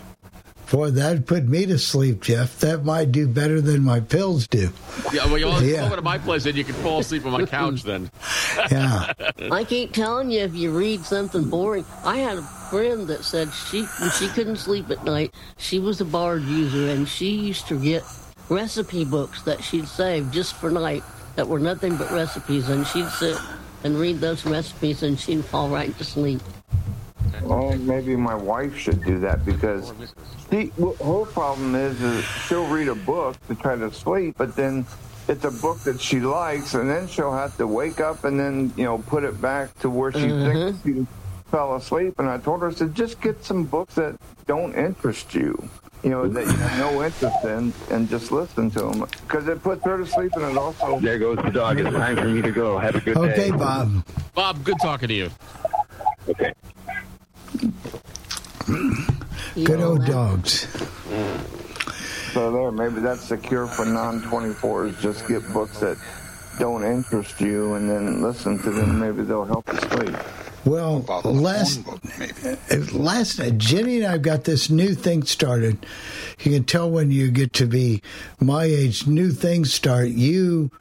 Boy, 0.73 0.89
that 0.89 1.27
put 1.27 1.43
me 1.45 1.67
to 1.67 1.77
sleep, 1.77 2.19
Jeff. 2.23 2.59
That 2.61 2.83
might 2.83 3.11
do 3.11 3.27
better 3.27 3.61
than 3.61 3.83
my 3.83 3.99
pills 3.99 4.47
do. 4.47 4.71
Yeah, 5.13 5.27
well, 5.27 5.37
you 5.37 5.47
all 5.47 5.61
Yeah. 5.61 5.77
come 5.81 5.85
over 5.85 5.95
to 5.97 6.01
my 6.01 6.17
place 6.17 6.47
and 6.47 6.55
you 6.57 6.63
can 6.63 6.73
fall 6.75 6.99
asleep 6.99 7.23
on 7.27 7.31
my 7.31 7.45
couch 7.45 7.83
then. 7.83 8.09
Yeah. 8.71 9.13
I 9.51 9.63
keep 9.65 9.93
telling 9.93 10.31
you, 10.31 10.39
if 10.41 10.55
you 10.55 10.71
read 10.71 11.05
something 11.05 11.43
boring, 11.49 11.85
I 12.03 12.17
had 12.17 12.39
a 12.39 12.41
friend 12.71 13.07
that 13.07 13.23
said 13.23 13.49
she 13.53 13.83
when 13.99 14.09
she 14.11 14.27
couldn't 14.29 14.57
sleep 14.57 14.89
at 14.89 15.03
night, 15.03 15.33
she 15.57 15.77
was 15.79 16.01
a 16.01 16.05
Bard 16.05 16.41
user, 16.43 16.89
and 16.89 17.07
she 17.07 17.29
used 17.35 17.67
to 17.67 17.79
get 17.79 18.03
recipe 18.49 19.05
books 19.05 19.41
that 19.43 19.63
she'd 19.63 19.87
save 19.87 20.31
just 20.31 20.55
for 20.55 20.69
night 20.71 21.03
that 21.35 21.47
were 21.47 21.59
nothing 21.59 21.97
but 21.97 22.09
recipes, 22.11 22.69
and 22.69 22.85
she'd 22.87 23.09
sit 23.09 23.37
and 23.83 23.97
read 23.99 24.19
those 24.21 24.45
recipes, 24.45 25.03
and 25.03 25.19
she'd 25.19 25.43
fall 25.45 25.69
right 25.69 25.95
to 25.97 26.03
sleep. 26.03 26.41
Oh, 27.43 27.75
maybe 27.77 28.15
my 28.15 28.35
wife 28.35 28.77
should 28.77 29.03
do 29.03 29.19
that 29.19 29.45
because 29.45 29.93
she, 30.49 30.71
well, 30.77 31.25
her 31.25 31.31
problem 31.31 31.75
is, 31.75 32.01
is 32.01 32.23
she'll 32.47 32.67
read 32.67 32.87
a 32.87 32.95
book 32.95 33.35
to 33.47 33.55
try 33.55 33.75
to 33.75 33.91
sleep, 33.91 34.35
but 34.37 34.55
then 34.55 34.85
it's 35.27 35.43
a 35.45 35.51
book 35.51 35.79
that 35.79 35.99
she 35.99 36.19
likes, 36.19 36.73
and 36.73 36.89
then 36.89 37.07
she'll 37.07 37.33
have 37.33 37.55
to 37.57 37.67
wake 37.67 37.99
up 37.99 38.23
and 38.23 38.39
then 38.39 38.73
you 38.75 38.83
know 38.83 38.97
put 38.97 39.23
it 39.23 39.41
back 39.41 39.77
to 39.79 39.89
where 39.89 40.11
she 40.11 40.19
thinks 40.19 40.77
mm-hmm. 40.79 41.01
she 41.03 41.07
fell 41.49 41.75
asleep. 41.75 42.19
And 42.19 42.29
I 42.29 42.37
told 42.37 42.61
her, 42.61 42.69
I 42.69 42.73
said, 42.73 42.95
just 42.95 43.21
get 43.21 43.43
some 43.43 43.63
books 43.65 43.95
that 43.95 44.17
don't 44.47 44.75
interest 44.75 45.33
you. 45.33 45.69
You 46.03 46.09
know 46.09 46.27
that 46.27 46.45
you 46.45 46.51
have 46.51 46.79
no 46.79 47.03
interest 47.03 47.45
in, 47.45 47.73
and 47.89 48.09
just 48.09 48.31
listen 48.31 48.69
to 48.71 48.79
them 48.79 49.07
because 49.25 49.47
it 49.47 49.63
puts 49.63 49.85
her 49.85 49.97
to 49.97 50.05
sleep, 50.05 50.33
and 50.35 50.43
it 50.43 50.57
also 50.57 50.99
There 50.99 51.17
goes 51.17 51.37
the 51.37 51.51
dog. 51.51 51.79
It's 51.79 51.89
time 51.89 52.17
for 52.17 52.25
me 52.25 52.41
to 52.41 52.51
go. 52.51 52.77
Have 52.77 52.95
a 52.95 52.99
good 52.99 53.15
day. 53.15 53.21
Okay, 53.21 53.51
Bob. 53.51 54.03
Bob, 54.35 54.63
good 54.65 54.77
talking 54.81 55.07
to 55.07 55.13
you. 55.13 55.29
Okay. 56.27 56.53
Good 59.55 59.81
old 59.81 60.05
dogs. 60.05 60.67
So 62.33 62.51
there, 62.51 62.71
maybe 62.71 62.99
that's 63.01 63.29
the 63.29 63.37
cure 63.37 63.67
for 63.67 63.85
non-24s. 63.85 64.99
Just 64.99 65.27
get 65.27 65.41
books 65.53 65.79
that 65.79 65.97
don't 66.57 66.83
interest 66.83 67.39
you, 67.39 67.75
and 67.75 67.89
then 67.89 68.21
listen 68.23 68.57
to 68.59 68.71
them. 68.71 68.99
Maybe 68.99 69.23
they'll 69.23 69.45
help 69.45 69.67
you 69.71 69.79
sleep. 69.89 70.15
Well, 70.65 70.99
last 71.25 71.85
uh, 71.85 72.77
last 72.93 73.37
night, 73.37 73.57
Jenny 73.57 73.97
and 73.97 74.05
I've 74.05 74.21
got 74.21 74.45
this 74.45 74.69
new 74.69 74.95
thing 74.95 75.23
started. 75.23 75.85
You 76.39 76.51
can 76.51 76.63
tell 76.63 76.89
when 76.89 77.11
you 77.11 77.31
get 77.31 77.51
to 77.53 77.65
be 77.65 78.01
my 78.39 78.63
age, 78.63 79.05
new 79.05 79.31
things 79.31 79.73
start. 79.73 80.09
You, 80.09 80.71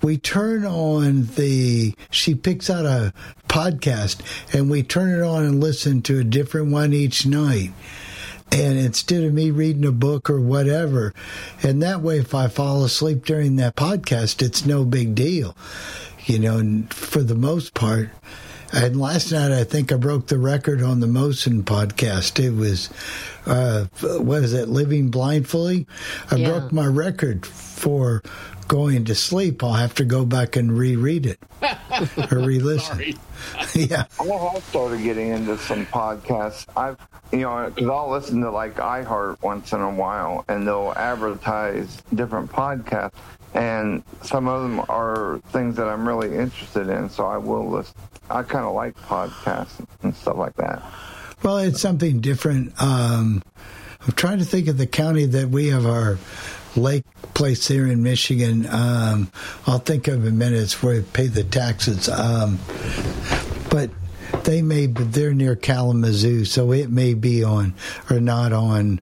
we 0.00 0.16
turn 0.16 0.64
on 0.64 1.26
the. 1.34 1.94
She 2.10 2.36
picks 2.36 2.70
out 2.70 2.86
a 2.86 3.12
podcast, 3.48 4.20
and 4.54 4.70
we 4.70 4.84
turn 4.84 5.18
it 5.18 5.24
on 5.24 5.44
and 5.44 5.60
listen 5.60 6.02
to 6.02 6.20
a 6.20 6.24
different 6.24 6.70
one 6.70 6.92
each 6.92 7.26
night. 7.26 7.72
And 8.52 8.78
instead 8.78 9.24
of 9.24 9.32
me 9.32 9.50
reading 9.50 9.86
a 9.86 9.92
book 9.92 10.30
or 10.30 10.40
whatever, 10.40 11.14
and 11.64 11.82
that 11.82 12.00
way, 12.00 12.18
if 12.18 12.32
I 12.32 12.46
fall 12.46 12.84
asleep 12.84 13.24
during 13.24 13.56
that 13.56 13.74
podcast, 13.74 14.40
it's 14.40 14.64
no 14.64 14.84
big 14.84 15.16
deal, 15.16 15.56
you 16.26 16.38
know. 16.38 16.58
And 16.58 16.94
for 16.94 17.24
the 17.24 17.34
most 17.34 17.74
part. 17.74 18.10
And 18.72 18.98
last 18.98 19.32
night, 19.32 19.52
I 19.52 19.64
think 19.64 19.92
I 19.92 19.96
broke 19.96 20.28
the 20.28 20.38
record 20.38 20.82
on 20.82 21.00
the 21.00 21.06
Mosen 21.06 21.62
podcast. 21.62 22.42
It 22.42 22.50
was, 22.56 22.88
uh, 23.46 23.84
what 24.18 24.42
is 24.42 24.54
it, 24.54 24.68
Living 24.68 25.10
Blindfully? 25.10 25.86
I 26.30 26.36
Yeah. 26.36 26.48
broke 26.50 26.72
my 26.72 26.86
record 26.86 27.44
for 27.44 28.22
going 28.68 29.04
to 29.04 29.14
sleep. 29.14 29.62
I'll 29.62 29.74
have 29.74 29.94
to 29.96 30.04
go 30.06 30.24
back 30.24 30.56
and 30.56 30.72
reread 30.76 31.26
it 31.26 31.38
or 32.32 32.38
re-listen. 32.38 32.98
yeah. 33.74 34.04
I 34.18 34.24
have 34.24 34.64
started 34.64 35.02
getting 35.02 35.28
into 35.28 35.58
some 35.58 35.84
podcasts. 35.86 36.64
I've, 36.74 36.96
you 37.30 37.40
know, 37.40 37.70
because 37.74 37.90
I'll 37.90 38.10
listen 38.10 38.40
to 38.40 38.50
like 38.50 38.76
iHeart 38.76 39.42
once 39.42 39.72
in 39.72 39.80
a 39.82 39.90
while, 39.90 40.46
and 40.48 40.66
they'll 40.66 40.94
advertise 40.96 41.98
different 42.14 42.50
podcasts, 42.50 43.12
and 43.54 44.02
some 44.22 44.48
of 44.48 44.62
them 44.62 44.80
are 44.88 45.40
things 45.48 45.76
that 45.76 45.88
I'm 45.88 46.06
really 46.06 46.36
interested 46.36 46.88
in. 46.88 47.10
So 47.10 47.26
I 47.26 47.36
will 47.36 47.68
listen. 47.68 47.94
I 48.30 48.42
kind 48.42 48.64
of 48.64 48.74
like 48.74 48.96
podcasts 48.96 49.84
and 50.02 50.14
stuff 50.14 50.36
like 50.36 50.54
that. 50.56 50.82
Well, 51.42 51.58
it's 51.58 51.80
something 51.80 52.20
different. 52.20 52.72
Um, 52.80 53.42
I'm 54.06 54.12
trying 54.12 54.38
to 54.38 54.44
think 54.44 54.68
of 54.68 54.78
the 54.78 54.86
county 54.86 55.26
that 55.26 55.48
we 55.48 55.68
have 55.68 55.86
our 55.86 56.18
lake 56.76 57.04
place 57.34 57.68
here 57.68 57.86
in 57.86 58.02
Michigan. 58.02 58.66
Um, 58.68 59.30
I'll 59.66 59.78
think 59.78 60.08
of 60.08 60.24
in 60.26 60.38
minutes 60.38 60.82
where 60.82 60.96
we 60.96 61.02
pay 61.02 61.26
the 61.26 61.44
taxes. 61.44 62.08
Um, 62.08 62.58
but 63.70 63.90
they 64.44 64.62
may, 64.62 64.86
but 64.86 65.12
they're 65.12 65.34
near 65.34 65.56
Kalamazoo, 65.56 66.44
so 66.44 66.72
it 66.72 66.90
may 66.90 67.14
be 67.14 67.44
on 67.44 67.74
or 68.10 68.20
not 68.20 68.52
on 68.52 69.00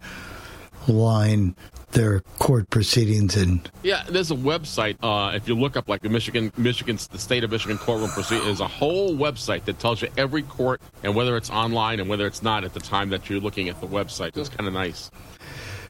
line 0.89 1.55
their 1.93 2.21
court 2.39 2.71
proceedings 2.71 3.37
and 3.37 3.71
Yeah, 3.83 4.05
there's 4.09 4.31
a 4.31 4.37
website. 4.37 4.97
Uh, 5.03 5.35
if 5.35 5.49
you 5.49 5.55
look 5.55 5.77
up 5.77 5.89
like 5.89 6.03
the 6.03 6.09
Michigan, 6.09 6.53
Michigan, 6.57 6.99
the 7.11 7.19
state 7.19 7.45
of 7.45 7.51
Michigan 7.51 7.79
courtroom 7.79 8.11
proceeding, 8.11 8.45
there's 8.45 8.61
a 8.61 8.69
whole 8.69 9.15
website 9.17 9.65
that 9.65 9.79
tells 9.79 10.03
you 10.03 10.09
every 10.17 10.43
court 10.43 10.81
and 11.03 11.15
whether 11.15 11.37
it's 11.37 11.51
online 11.51 12.01
and 12.01 12.09
whether 12.09 12.27
it's 12.27 12.43
not 12.43 12.65
at 12.65 12.75
the 12.75 12.81
time 12.81 13.11
that 13.11 13.29
you're 13.29 13.41
looking 13.41 13.69
at 13.69 13.81
the 13.81 13.87
website. 13.87 14.37
It's 14.37 14.49
kind 14.49 14.67
of 14.67 14.75
nice. 14.75 15.11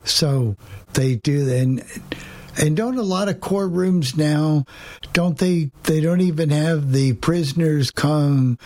So 0.04 0.56
they 0.94 1.16
do, 1.16 1.52
and 1.52 1.84
and 2.58 2.76
don't 2.76 2.98
a 2.98 3.02
lot 3.02 3.28
of 3.28 3.36
courtrooms 3.36 4.16
now? 4.16 4.64
Don't 5.12 5.38
they? 5.38 5.70
They 5.84 6.00
don't 6.00 6.20
even 6.20 6.50
have 6.50 6.92
the 6.92 7.14
prisoners 7.14 7.90
come 7.90 8.58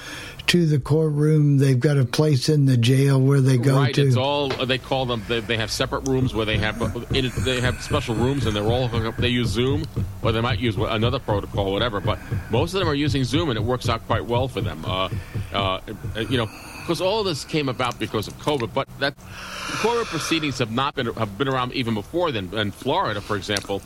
to 0.47 0.67
the 0.67 0.79
courtroom. 0.79 1.59
They've 1.59 1.79
got 1.79 1.97
a 1.97 2.05
place 2.05 2.49
in 2.49 2.67
the 2.67 2.77
jail 2.77 3.21
where 3.21 3.41
they 3.41 3.57
go 3.57 3.75
to 3.75 3.81
right, 3.81 3.95
to. 3.95 4.07
it's 4.07 4.17
all 4.17 4.49
they 4.49 4.79
call 4.79 5.07
them. 5.07 5.23
They, 5.29 5.41
they 5.41 5.57
have 5.57 5.71
separate 5.71 6.09
rooms 6.09 6.35
where 6.35 6.47
they 6.47 6.59
have 6.59 6.81
in, 7.15 7.31
they 7.45 7.61
have 7.61 7.83
special 7.83 8.15
rooms 8.15 8.47
and 8.47 8.55
they're 8.55 8.65
all 8.65 8.89
hooked 8.89 9.07
up. 9.07 9.17
They 9.17 9.29
use 9.29 9.49
Zoom, 9.49 9.85
or 10.23 10.33
they 10.33 10.41
might 10.41 10.59
use 10.59 10.77
another 10.77 11.19
protocol, 11.19 11.73
whatever. 11.73 12.01
But 12.01 12.19
most 12.51 12.75
of 12.75 12.81
them 12.81 12.89
are 12.89 12.95
using 12.95 13.25
Zoom, 13.25 13.51
and 13.51 13.59
it 13.59 13.63
works 13.63 13.89
out 13.89 14.07
quite 14.07 14.25
well 14.25 14.49
for 14.49 14.61
them. 14.61 14.85
Uh, 14.85 15.09
uh, 15.53 15.81
you 16.29 16.37
know, 16.37 16.49
because 16.85 17.01
all 17.01 17.21
of 17.21 17.25
this 17.25 17.45
came 17.45 17.71
about 17.71 17.99
because 17.99 18.29
of 18.29 18.35
COVID. 18.35 18.75
But 18.75 18.87
that 18.99 19.15
court 19.81 20.07
proceedings 20.07 20.59
have 20.59 20.71
not 20.71 20.95
been 20.95 21.07
have 21.15 21.39
been 21.39 21.49
around 21.49 21.73
even 21.73 21.95
before 21.95 22.31
then. 22.31 22.53
In 22.53 22.71
Florida, 22.71 23.23
for 23.23 23.37
example, 23.37 23.81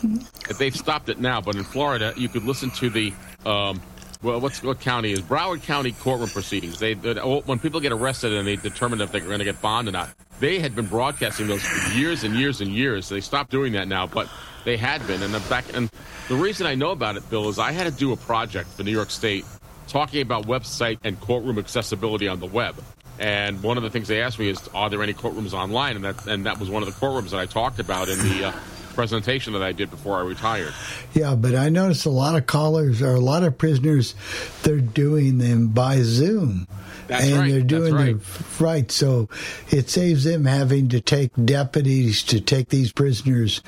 they've 0.59 0.75
stopped 0.75 1.09
it 1.09 1.21
now. 1.21 1.41
But 1.41 1.55
in 1.55 1.63
Florida, 1.63 2.13
you 2.17 2.29
could 2.29 2.45
listen 2.45 2.71
to 2.73 2.91
the. 2.91 3.13
Um, 3.47 3.81
well, 4.21 4.41
what's 4.41 4.65
what 4.65 4.81
county 4.81 5.13
is 5.13 5.21
Broward 5.21 5.63
County 5.63 5.93
courtroom 5.93 6.29
proceedings? 6.31 6.81
They, 6.81 6.95
they 6.95 7.15
when 7.15 7.61
people 7.61 7.79
get 7.79 7.93
arrested 7.93 8.33
and 8.33 8.49
they 8.49 8.57
determine 8.57 9.01
if 9.01 9.13
they're 9.13 9.21
going 9.21 9.39
to 9.39 9.45
get 9.45 9.63
bond 9.63 9.87
or 9.87 9.93
not. 9.93 10.11
They 10.41 10.59
had 10.59 10.75
been 10.75 10.87
broadcasting 10.87 11.47
those 11.47 11.63
for 11.63 11.93
years 11.97 12.25
and 12.25 12.35
years 12.35 12.61
and 12.61 12.73
years. 12.73 13.09
They 13.09 13.21
stopped 13.21 13.51
doing 13.51 13.73
that 13.75 13.87
now, 13.87 14.09
but 14.09 14.29
they 14.65 14.77
had 14.77 15.07
been. 15.07 15.23
And 15.23 15.33
the 15.33 15.41
back 15.49 15.65
and 15.73 15.89
the 16.29 16.35
reason 16.35 16.67
I 16.67 16.75
know 16.75 16.91
about 16.91 17.17
it, 17.17 17.31
Bill, 17.31 17.49
is 17.49 17.61
I 17.61 17.71
had 17.71 17.85
to 17.85 17.93
do 17.93 18.13
a 18.13 18.17
project 18.17 18.69
for 18.71 18.83
New 18.83 18.91
York 18.91 19.11
State 19.11 19.45
talking 19.89 20.23
about 20.23 20.47
website 20.47 20.99
and 21.05 21.21
courtroom 21.21 21.59
accessibility 21.59 22.29
on 22.29 22.41
the 22.41 22.47
web. 22.47 22.77
And 23.19 23.63
one 23.63 23.77
of 23.77 23.83
the 23.83 23.91
things 23.91 24.07
they 24.07 24.23
asked 24.23 24.39
me 24.39 24.49
is, 24.49 24.69
"Are 24.75 24.89
there 24.89 25.03
any 25.03 25.13
courtrooms 25.13 25.53
online?" 25.53 25.97
And 25.97 26.05
that 26.05 26.27
and 26.27 26.47
that 26.47 26.61
was 26.61 26.71
one 26.71 26.83
of 26.83 26.89
the 26.89 26.95
courtrooms 26.95 27.31
that 27.31 27.41
I 27.41 27.47
talked 27.47 27.81
about 27.81 28.09
in 28.09 28.19
the 28.19 28.45
uh, 28.49 28.53
presentation 28.99 29.53
that 29.53 29.63
I 29.63 29.71
did 29.71 29.91
before 29.91 30.19
I 30.19 30.23
retired. 30.23 30.73
Yeah, 31.15 31.37
but 31.37 31.55
I 31.55 31.69
noticed 31.69 32.05
a 32.05 32.11
lot 32.11 32.35
of 32.35 32.47
callers 32.47 33.01
or 33.01 33.15
a 33.15 33.21
lot 33.21 33.45
of 33.45 33.57
prisoners, 33.57 34.17
they're 34.63 34.81
doing 34.81 35.39
them 35.39 35.69
by 35.69 36.01
Zoom. 36.03 36.67
That's 37.07 37.25
and 37.25 37.37
right, 37.37 37.51
they're 37.51 37.61
that's 37.61 37.69
doing 37.69 37.95
right. 37.95 38.21
the 38.21 38.65
right. 38.65 38.91
So 38.91 39.29
it 39.71 39.89
saves 39.89 40.25
them 40.25 40.45
having 40.45 40.89
to 40.89 41.01
take 41.01 41.31
deputies 41.45 42.25
to 42.25 42.41
take 42.41 42.71
these 42.71 42.91
prisoners 42.93 43.63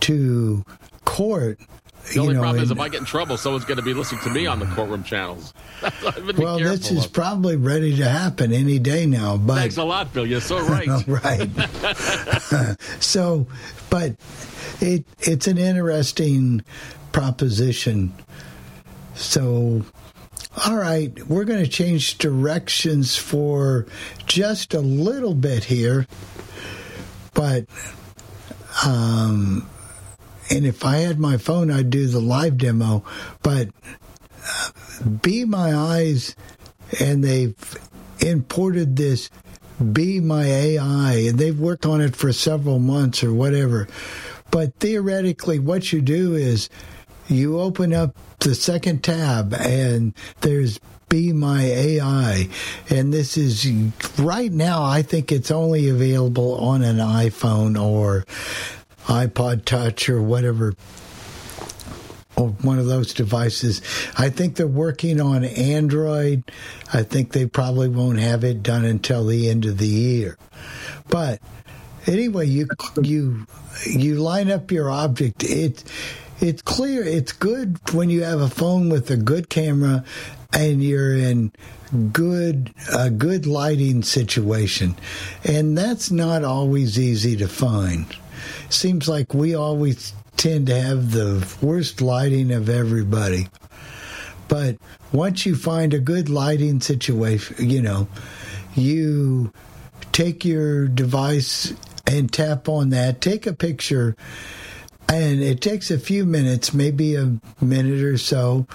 to 0.00 0.64
court. 1.04 1.60
The 2.08 2.14
you 2.14 2.20
only 2.20 2.34
know, 2.34 2.40
problem 2.40 2.62
is 2.62 2.70
if 2.70 2.78
I 2.78 2.88
get 2.88 3.00
in 3.00 3.06
trouble, 3.06 3.36
someone's 3.36 3.64
going 3.64 3.78
to 3.78 3.82
be 3.82 3.94
listening 3.94 4.20
to 4.22 4.30
me 4.30 4.46
on 4.46 4.58
the 4.58 4.66
courtroom 4.66 5.04
channels. 5.04 5.54
Well, 6.36 6.58
this 6.58 6.90
is 6.90 7.06
of. 7.06 7.12
probably 7.12 7.56
ready 7.56 7.96
to 7.96 8.08
happen 8.08 8.52
any 8.52 8.78
day 8.78 9.04
now. 9.04 9.36
But 9.36 9.56
Thanks 9.56 9.76
a 9.76 9.84
lot, 9.84 10.12
Bill. 10.14 10.24
You're 10.24 10.40
so 10.40 10.60
right. 10.60 10.88
right. 11.06 12.76
so, 13.00 13.46
but 13.90 14.16
it 14.80 15.04
it's 15.20 15.46
an 15.46 15.58
interesting 15.58 16.64
proposition. 17.12 18.14
So, 19.14 19.84
all 20.66 20.76
right, 20.76 21.12
we're 21.28 21.44
going 21.44 21.62
to 21.62 21.70
change 21.70 22.16
directions 22.18 23.16
for 23.16 23.86
just 24.26 24.72
a 24.72 24.80
little 24.80 25.34
bit 25.34 25.64
here, 25.64 26.06
but 27.34 27.66
um, 28.84 29.68
and 30.50 30.66
if 30.66 30.84
I 30.84 30.98
had 30.98 31.18
my 31.18 31.36
phone, 31.36 31.70
I'd 31.70 31.90
do 31.90 32.06
the 32.06 32.20
live 32.20 32.58
demo, 32.58 33.04
but. 33.42 33.68
Be 35.22 35.44
My 35.44 35.74
Eyes, 35.74 36.36
and 37.00 37.24
they've 37.24 37.56
imported 38.20 38.96
this 38.96 39.30
Be 39.92 40.20
My 40.20 40.44
AI, 40.44 41.14
and 41.28 41.38
they've 41.38 41.58
worked 41.58 41.86
on 41.86 42.00
it 42.00 42.14
for 42.14 42.32
several 42.32 42.78
months 42.78 43.24
or 43.24 43.32
whatever. 43.32 43.88
But 44.50 44.74
theoretically, 44.76 45.58
what 45.58 45.92
you 45.92 46.00
do 46.00 46.34
is 46.34 46.68
you 47.26 47.58
open 47.58 47.92
up 47.92 48.16
the 48.40 48.54
second 48.54 49.02
tab, 49.02 49.54
and 49.54 50.14
there's 50.42 50.78
Be 51.08 51.32
My 51.32 51.62
AI. 51.62 52.48
And 52.88 53.12
this 53.12 53.36
is 53.36 53.66
right 54.18 54.52
now, 54.52 54.84
I 54.84 55.02
think 55.02 55.32
it's 55.32 55.50
only 55.50 55.88
available 55.88 56.56
on 56.56 56.82
an 56.82 56.98
iPhone 56.98 57.80
or 57.80 58.24
iPod 59.06 59.64
Touch 59.64 60.08
or 60.08 60.22
whatever 60.22 60.74
or 62.36 62.48
one 62.48 62.78
of 62.78 62.86
those 62.86 63.14
devices. 63.14 63.82
I 64.16 64.30
think 64.30 64.56
they're 64.56 64.66
working 64.66 65.20
on 65.20 65.44
Android. 65.44 66.50
I 66.92 67.02
think 67.02 67.32
they 67.32 67.46
probably 67.46 67.88
won't 67.88 68.18
have 68.18 68.44
it 68.44 68.62
done 68.62 68.84
until 68.84 69.26
the 69.26 69.48
end 69.48 69.64
of 69.64 69.78
the 69.78 69.86
year. 69.86 70.36
But 71.08 71.40
anyway, 72.06 72.46
you 72.46 72.68
you 73.00 73.46
you 73.86 74.16
line 74.16 74.50
up 74.50 74.70
your 74.70 74.90
object. 74.90 75.44
It 75.44 75.84
it's 76.40 76.62
clear. 76.62 77.04
It's 77.04 77.32
good 77.32 77.78
when 77.92 78.10
you 78.10 78.22
have 78.24 78.40
a 78.40 78.48
phone 78.48 78.88
with 78.88 79.10
a 79.10 79.16
good 79.16 79.48
camera 79.48 80.04
and 80.52 80.82
you're 80.82 81.16
in 81.16 81.52
good 82.12 82.72
a 82.92 83.10
good 83.10 83.46
lighting 83.46 84.02
situation, 84.02 84.96
and 85.44 85.76
that's 85.76 86.10
not 86.10 86.44
always 86.44 86.98
easy 86.98 87.36
to 87.36 87.48
find. 87.48 88.16
Seems 88.68 89.08
like 89.08 89.34
we 89.34 89.54
always 89.54 90.12
tend 90.36 90.66
to 90.66 90.80
have 90.80 91.12
the 91.12 91.46
worst 91.62 92.00
lighting 92.00 92.52
of 92.52 92.68
everybody. 92.68 93.48
But 94.48 94.76
once 95.12 95.46
you 95.46 95.56
find 95.56 95.94
a 95.94 95.98
good 95.98 96.28
lighting 96.28 96.80
situation, 96.80 97.70
you 97.70 97.80
know, 97.80 98.08
you 98.74 99.52
take 100.12 100.44
your 100.44 100.86
device 100.86 101.72
and 102.06 102.32
tap 102.32 102.68
on 102.68 102.90
that, 102.90 103.20
take 103.20 103.46
a 103.46 103.52
picture, 103.52 104.16
and 105.08 105.42
it 105.42 105.60
takes 105.60 105.90
a 105.90 105.98
few 105.98 106.24
minutes, 106.24 106.74
maybe 106.74 107.14
a 107.14 107.38
minute 107.60 108.02
or 108.02 108.18
so, 108.18 108.66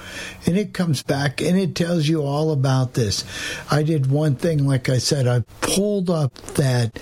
and 0.45 0.57
it 0.57 0.73
comes 0.73 1.03
back 1.03 1.41
and 1.41 1.59
it 1.59 1.75
tells 1.75 2.07
you 2.07 2.23
all 2.23 2.51
about 2.51 2.93
this. 2.93 3.25
I 3.69 3.83
did 3.83 4.09
one 4.09 4.35
thing, 4.35 4.65
like 4.65 4.89
I 4.89 4.99
said, 4.99 5.27
I 5.27 5.41
pulled 5.61 6.09
up 6.09 6.33
that 6.55 6.99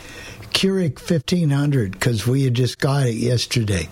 Keurig 0.57 0.95
1500 0.95 1.91
because 1.91 2.25
we 2.25 2.43
had 2.43 2.55
just 2.55 2.79
got 2.79 3.05
it 3.05 3.13
yesterday, 3.13 3.87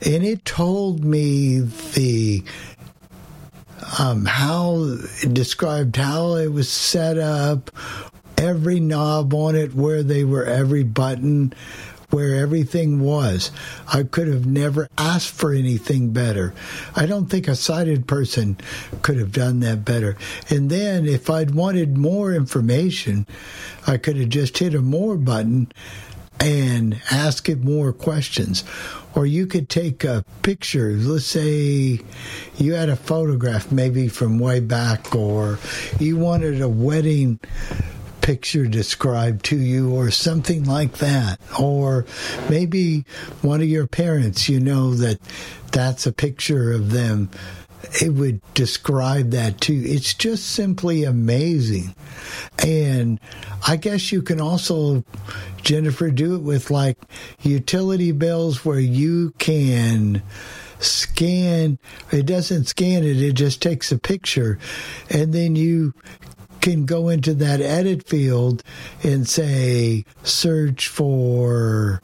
and 0.00 0.24
it 0.24 0.46
told 0.46 1.04
me 1.04 1.58
the 1.58 2.42
um, 3.98 4.24
how 4.24 4.96
it 5.22 5.34
described 5.34 5.94
how 5.96 6.36
it 6.36 6.50
was 6.50 6.70
set 6.70 7.18
up, 7.18 7.70
every 8.38 8.80
knob 8.80 9.34
on 9.34 9.56
it, 9.56 9.74
where 9.74 10.02
they 10.02 10.24
were, 10.24 10.46
every 10.46 10.84
button, 10.84 11.52
where 12.10 12.36
everything 12.36 13.00
was. 13.00 13.50
I 13.92 14.02
could 14.04 14.28
have 14.28 14.46
never 14.46 14.88
asked 14.96 15.30
for 15.30 15.52
anything 15.52 16.12
better. 16.12 16.54
I 16.94 17.06
don't 17.06 17.26
think 17.26 17.48
a 17.48 17.56
sighted 17.56 18.06
person 18.06 18.56
could 19.02 19.18
have 19.18 19.32
done 19.32 19.60
that 19.60 19.84
better. 19.84 20.16
And 20.48 20.70
then 20.70 21.06
if 21.06 21.28
I'd 21.30 21.54
wanted 21.54 21.96
more 21.96 22.32
information, 22.32 23.26
I 23.86 23.96
could 23.96 24.16
have 24.16 24.28
just 24.28 24.58
hit 24.58 24.74
a 24.74 24.80
more 24.82 25.16
button 25.16 25.72
and 26.38 27.00
ask 27.10 27.48
it 27.48 27.60
more 27.60 27.92
questions. 27.92 28.62
Or 29.14 29.24
you 29.24 29.46
could 29.46 29.68
take 29.68 30.04
a 30.04 30.24
picture. 30.42 30.92
Let's 30.92 31.24
say 31.24 32.00
you 32.58 32.74
had 32.74 32.90
a 32.90 32.96
photograph 32.96 33.72
maybe 33.72 34.08
from 34.08 34.38
way 34.38 34.60
back, 34.60 35.14
or 35.14 35.58
you 35.98 36.18
wanted 36.18 36.60
a 36.60 36.68
wedding 36.68 37.40
picture 38.26 38.66
described 38.66 39.44
to 39.44 39.56
you, 39.56 39.94
or 39.94 40.10
something 40.10 40.64
like 40.64 40.94
that. 40.94 41.38
Or 41.60 42.06
maybe 42.50 43.04
one 43.40 43.60
of 43.60 43.68
your 43.68 43.86
parents, 43.86 44.48
you 44.48 44.58
know 44.58 44.94
that 44.94 45.20
that's 45.70 46.08
a 46.08 46.12
picture 46.12 46.72
of 46.72 46.90
them. 46.90 47.30
It 48.02 48.14
would 48.14 48.40
describe 48.54 49.30
that 49.30 49.60
too. 49.60 49.80
It's 49.86 50.12
just 50.12 50.44
simply 50.44 51.04
amazing. 51.04 51.94
And 52.58 53.20
I 53.64 53.76
guess 53.76 54.10
you 54.10 54.22
can 54.22 54.40
also, 54.40 55.04
Jennifer, 55.62 56.10
do 56.10 56.34
it 56.34 56.42
with 56.42 56.68
like 56.68 56.98
utility 57.42 58.10
bills 58.10 58.64
where 58.64 58.80
you 58.80 59.34
can 59.38 60.20
scan. 60.80 61.78
It 62.10 62.26
doesn't 62.26 62.64
scan 62.64 63.04
it, 63.04 63.22
it 63.22 63.34
just 63.34 63.62
takes 63.62 63.92
a 63.92 63.98
picture. 63.98 64.58
And 65.10 65.32
then 65.32 65.54
you 65.54 65.94
can 66.66 66.84
go 66.84 67.08
into 67.08 67.32
that 67.32 67.60
edit 67.60 68.08
field 68.08 68.64
and 69.04 69.28
say, 69.28 70.04
search 70.24 70.88
for 70.88 72.02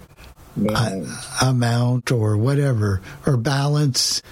a, 0.69 1.05
amount 1.43 2.13
or 2.13 2.37
whatever, 2.37 3.03
or 3.27 3.37
balance 3.37 4.23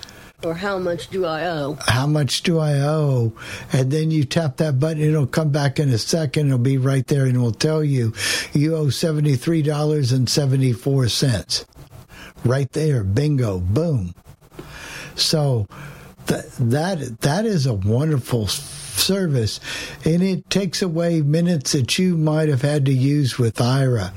Or 0.44 0.54
how 0.54 0.78
much 0.78 1.08
do 1.08 1.26
I 1.26 1.46
owe? 1.46 1.76
how 1.88 2.06
much 2.06 2.44
do 2.44 2.60
I 2.60 2.74
owe? 2.78 3.32
And 3.72 3.90
then 3.90 4.12
you 4.12 4.24
tap 4.24 4.58
that 4.58 4.78
button, 4.78 5.02
it'll 5.02 5.26
come 5.26 5.50
back 5.50 5.80
in 5.80 5.88
a 5.88 5.98
second, 5.98 6.46
it'll 6.46 6.58
be 6.58 6.78
right 6.78 7.04
there 7.08 7.26
and 7.26 7.34
it 7.34 7.40
will 7.40 7.50
tell 7.50 7.82
you 7.82 8.14
you 8.52 8.76
owe 8.76 8.86
$73.74. 8.86 11.64
Right 12.44 12.70
there, 12.72 13.02
bingo, 13.02 13.58
boom. 13.58 14.14
So 15.16 15.66
that 16.26 16.44
that 16.58 17.20
that 17.22 17.46
is 17.46 17.66
a 17.66 17.74
wonderful 17.74 18.46
service 19.00 19.60
and 20.04 20.22
it 20.22 20.48
takes 20.50 20.82
away 20.82 21.22
minutes 21.22 21.72
that 21.72 21.98
you 21.98 22.16
might 22.16 22.48
have 22.48 22.62
had 22.62 22.86
to 22.86 22.92
use 22.92 23.38
with 23.38 23.56
Aira, 23.56 24.10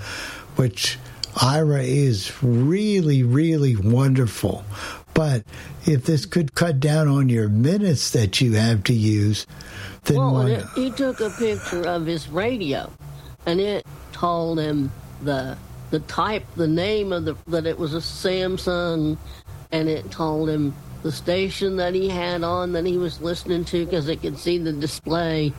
which 0.55 0.99
Aira 1.35 1.84
is 1.84 2.31
really, 2.43 3.23
really 3.23 3.76
wonderful. 3.76 4.64
But 5.14 5.43
if 5.85 6.05
this 6.05 6.26
could 6.26 6.55
cut 6.55 6.80
down 6.80 7.07
on 7.07 7.30
your 7.30 7.49
minutes 7.49 8.11
that 8.11 8.41
you 8.41 8.53
have 8.53 8.84
to 8.85 8.93
use, 8.93 9.45
then 10.05 10.18
Well, 10.18 10.34
why 10.34 10.49
it, 10.51 10.65
he 10.76 10.91
took 10.91 11.19
a 11.19 11.30
picture 11.30 11.88
of 11.88 12.05
his 12.05 12.30
radio, 12.30 12.91
and 13.45 13.60
it 13.60 13.85
told 14.11 14.60
him 14.60 14.91
the 15.22 15.57
the 15.91 15.99
type, 15.99 16.43
the 16.55 16.68
name 16.68 17.14
of 17.14 17.26
the 17.26 17.35
that 17.47 17.68
it 17.68 17.77
was 17.77 17.93
a 17.93 17.97
Samsung, 17.97 19.18
and 19.72 19.89
it 19.89 20.10
told 20.11 20.49
him 20.49 20.73
the 21.03 21.11
station 21.11 21.75
that 21.75 21.93
he 21.93 22.09
had 22.09 22.43
on 22.43 22.71
that 22.71 22.85
he 22.85 22.97
was 22.97 23.21
listening 23.21 23.65
to 23.65 23.85
because 23.85 24.07
it 24.07 24.21
could 24.21 24.39
see 24.39 24.57
the 24.57 24.73
display. 24.73 25.53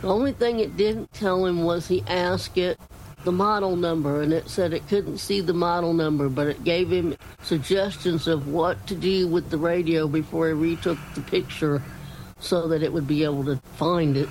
The 0.00 0.08
only 0.08 0.32
thing 0.32 0.58
it 0.58 0.76
didn't 0.76 1.12
tell 1.12 1.44
him 1.44 1.62
was 1.62 1.86
he 1.86 2.02
asked 2.08 2.56
it 2.56 2.80
the 3.24 3.32
model 3.32 3.76
number, 3.76 4.22
and 4.22 4.32
it 4.32 4.48
said 4.48 4.72
it 4.72 4.88
couldn't 4.88 5.18
see 5.18 5.42
the 5.42 5.52
model 5.52 5.92
number, 5.92 6.30
but 6.30 6.46
it 6.46 6.64
gave 6.64 6.90
him 6.90 7.14
suggestions 7.42 8.26
of 8.26 8.48
what 8.48 8.86
to 8.86 8.94
do 8.94 9.28
with 9.28 9.50
the 9.50 9.58
radio 9.58 10.08
before 10.08 10.48
he 10.48 10.54
retook 10.54 10.98
the 11.14 11.20
picture 11.20 11.82
so 12.38 12.66
that 12.68 12.82
it 12.82 12.90
would 12.90 13.06
be 13.06 13.22
able 13.22 13.44
to 13.44 13.56
find 13.76 14.16
it. 14.16 14.28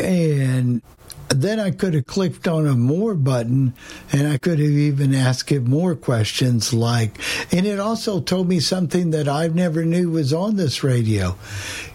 And 0.00 0.80
then 1.28 1.58
I 1.58 1.70
could 1.70 1.94
have 1.94 2.06
clicked 2.06 2.46
on 2.46 2.66
a 2.66 2.74
more 2.74 3.14
button 3.14 3.74
and 4.12 4.28
I 4.28 4.38
could 4.38 4.58
have 4.58 4.70
even 4.70 5.14
asked 5.14 5.50
it 5.52 5.64
more 5.64 5.94
questions 5.94 6.72
like, 6.72 7.18
and 7.52 7.66
it 7.66 7.80
also 7.80 8.20
told 8.20 8.48
me 8.48 8.60
something 8.60 9.10
that 9.10 9.28
I 9.28 9.48
never 9.48 9.84
knew 9.84 10.10
was 10.10 10.32
on 10.32 10.56
this 10.56 10.84
radio. 10.84 11.36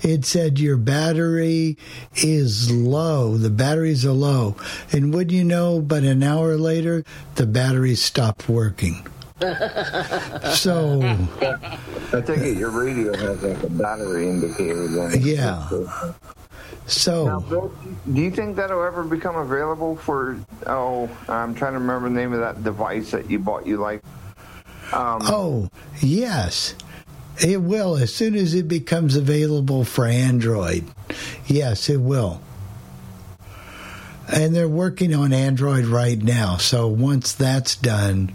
It 0.01 0.25
said 0.25 0.59
your 0.59 0.77
battery 0.77 1.77
is 2.15 2.71
low. 2.71 3.37
The 3.37 3.49
batteries 3.49 4.05
are 4.05 4.11
low. 4.11 4.55
And 4.91 5.13
would 5.13 5.31
you 5.31 5.43
know, 5.43 5.79
but 5.79 6.03
an 6.03 6.23
hour 6.23 6.57
later, 6.57 7.03
the 7.35 7.45
battery 7.45 7.95
stopped 7.95 8.49
working. 8.49 9.05
So, 10.53 11.01
I 11.01 12.21
take 12.21 12.39
it 12.39 12.57
your 12.57 12.69
radio 12.69 13.15
has 13.17 13.41
like 13.41 13.63
a 13.63 13.69
battery 13.69 14.29
indicator. 14.29 14.87
Then. 14.87 15.19
yeah. 15.21 15.67
So, 16.87 17.25
Now, 17.25 17.39
Bill, 17.39 17.73
do 18.11 18.21
you 18.21 18.31
think 18.31 18.55
that'll 18.57 18.83
ever 18.83 19.03
become 19.03 19.35
available 19.35 19.95
for? 19.95 20.37
Oh, 20.67 21.09
I'm 21.29 21.55
trying 21.55 21.73
to 21.73 21.79
remember 21.79 22.09
the 22.09 22.15
name 22.15 22.33
of 22.33 22.39
that 22.39 22.63
device 22.63 23.11
that 23.11 23.29
you 23.29 23.39
bought. 23.39 23.65
You 23.65 23.77
like? 23.77 24.03
Um, 24.91 25.21
Oh, 25.23 25.69
Yes, 26.01 26.75
it 27.39 27.61
will 27.61 27.95
as 27.97 28.13
soon 28.13 28.35
as 28.35 28.53
it 28.53 28.67
becomes 28.67 29.15
available 29.15 29.85
for 29.85 30.05
Android. 30.05 30.85
Yes, 31.47 31.89
it 31.89 32.01
will. 32.01 32.41
And 34.27 34.55
they're 34.55 34.67
working 34.67 35.13
on 35.13 35.33
Android 35.33 35.85
right 35.85 36.21
now. 36.21 36.57
So 36.57 36.87
once 36.87 37.33
that's 37.33 37.75
done, 37.75 38.33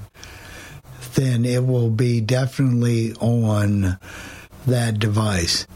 then 1.14 1.44
it 1.44 1.66
will 1.66 1.90
be 1.90 2.20
definitely 2.20 3.14
on 3.14 3.98
that 4.66 4.98
device. 4.98 5.66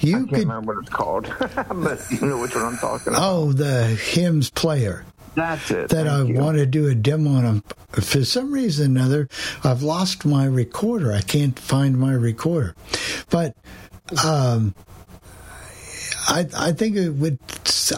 You 0.00 0.16
I 0.16 0.18
can't 0.20 0.30
could 0.30 0.38
remember 0.40 0.74
what 0.74 0.82
it's 0.82 0.92
called, 0.94 1.32
but 1.74 2.00
you 2.10 2.26
know 2.26 2.38
which 2.40 2.54
one 2.54 2.64
I'm 2.64 2.76
talking 2.78 3.12
about. 3.12 3.22
oh 3.22 3.52
the 3.52 3.86
hymns 3.88 4.48
player 4.50 5.04
That's 5.34 5.70
it. 5.70 5.90
that 5.90 6.06
I 6.08 6.22
you. 6.22 6.34
want 6.34 6.56
to 6.58 6.66
do 6.66 6.88
a 6.88 6.94
demo 6.94 7.30
on. 7.46 7.62
For 7.92 8.24
some 8.24 8.52
reason 8.52 8.96
or 8.96 9.00
another, 9.00 9.28
I've 9.64 9.82
lost 9.82 10.24
my 10.24 10.44
recorder. 10.46 11.12
I 11.12 11.20
can't 11.22 11.58
find 11.58 11.98
my 11.98 12.12
recorder. 12.12 12.74
But 13.30 13.56
um, 14.24 14.74
I, 16.28 16.46
I 16.56 16.72
think 16.72 16.96
it 16.96 17.10
would. 17.10 17.38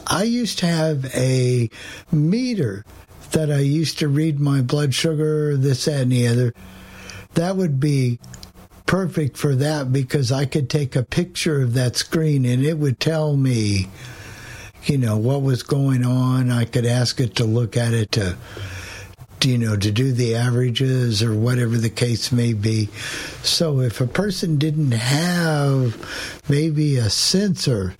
I 0.06 0.22
used 0.24 0.58
to 0.60 0.66
have 0.66 1.04
a 1.14 1.68
meter 2.10 2.84
that 3.32 3.50
I 3.50 3.58
used 3.58 3.98
to 4.00 4.08
read 4.08 4.40
my 4.40 4.60
blood 4.62 4.94
sugar, 4.94 5.56
this, 5.56 5.84
that, 5.86 6.02
and 6.02 6.12
the 6.12 6.26
other. 6.28 6.54
That 7.34 7.56
would 7.56 7.78
be 7.80 8.18
perfect 8.92 9.38
for 9.38 9.54
that 9.54 9.90
because 9.90 10.30
I 10.30 10.44
could 10.44 10.68
take 10.68 10.94
a 10.94 11.02
picture 11.02 11.62
of 11.62 11.72
that 11.72 11.96
screen 11.96 12.44
and 12.44 12.62
it 12.62 12.76
would 12.76 13.00
tell 13.00 13.38
me 13.38 13.88
you 14.84 14.98
know 14.98 15.16
what 15.16 15.40
was 15.40 15.62
going 15.62 16.04
on. 16.04 16.50
I 16.50 16.66
could 16.66 16.84
ask 16.84 17.18
it 17.18 17.36
to 17.36 17.44
look 17.44 17.74
at 17.74 17.94
it 17.94 18.12
to 18.12 18.36
you 19.42 19.56
know 19.56 19.78
to 19.78 19.90
do 19.90 20.12
the 20.12 20.34
averages 20.34 21.22
or 21.22 21.34
whatever 21.34 21.78
the 21.78 21.88
case 21.88 22.30
may 22.32 22.52
be. 22.52 22.90
So 23.42 23.80
if 23.80 24.02
a 24.02 24.06
person 24.06 24.58
didn't 24.58 24.92
have 24.92 25.96
maybe 26.50 26.98
a 26.98 27.08
sensor 27.08 27.94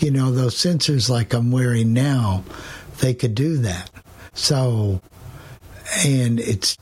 you 0.00 0.10
know 0.10 0.32
those 0.32 0.56
sensors 0.56 1.08
like 1.08 1.32
i'm 1.32 1.52
wearing 1.52 1.92
now 1.92 2.42
they 2.98 3.14
could 3.14 3.36
do 3.36 3.58
that. 3.58 3.88
So 4.34 5.00
and 6.04 6.40
it's 6.40 6.76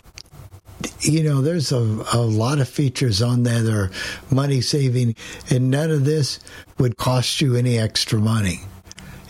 you 1.01 1.23
know, 1.23 1.43
there's 1.43 1.73
a, 1.73 2.05
a 2.13 2.19
lot 2.19 2.61
of 2.61 2.69
features 2.69 3.23
on 3.23 3.43
there 3.43 3.63
that 3.63 3.73
are 3.73 3.91
money 4.31 4.61
saving, 4.61 5.17
and 5.51 5.71
none 5.71 5.91
of 5.91 6.05
this 6.05 6.41
would 6.79 6.97
cost 6.97 7.41
you 7.41 7.57
any 7.57 7.79
extra 7.79 8.19
money. 8.19 8.61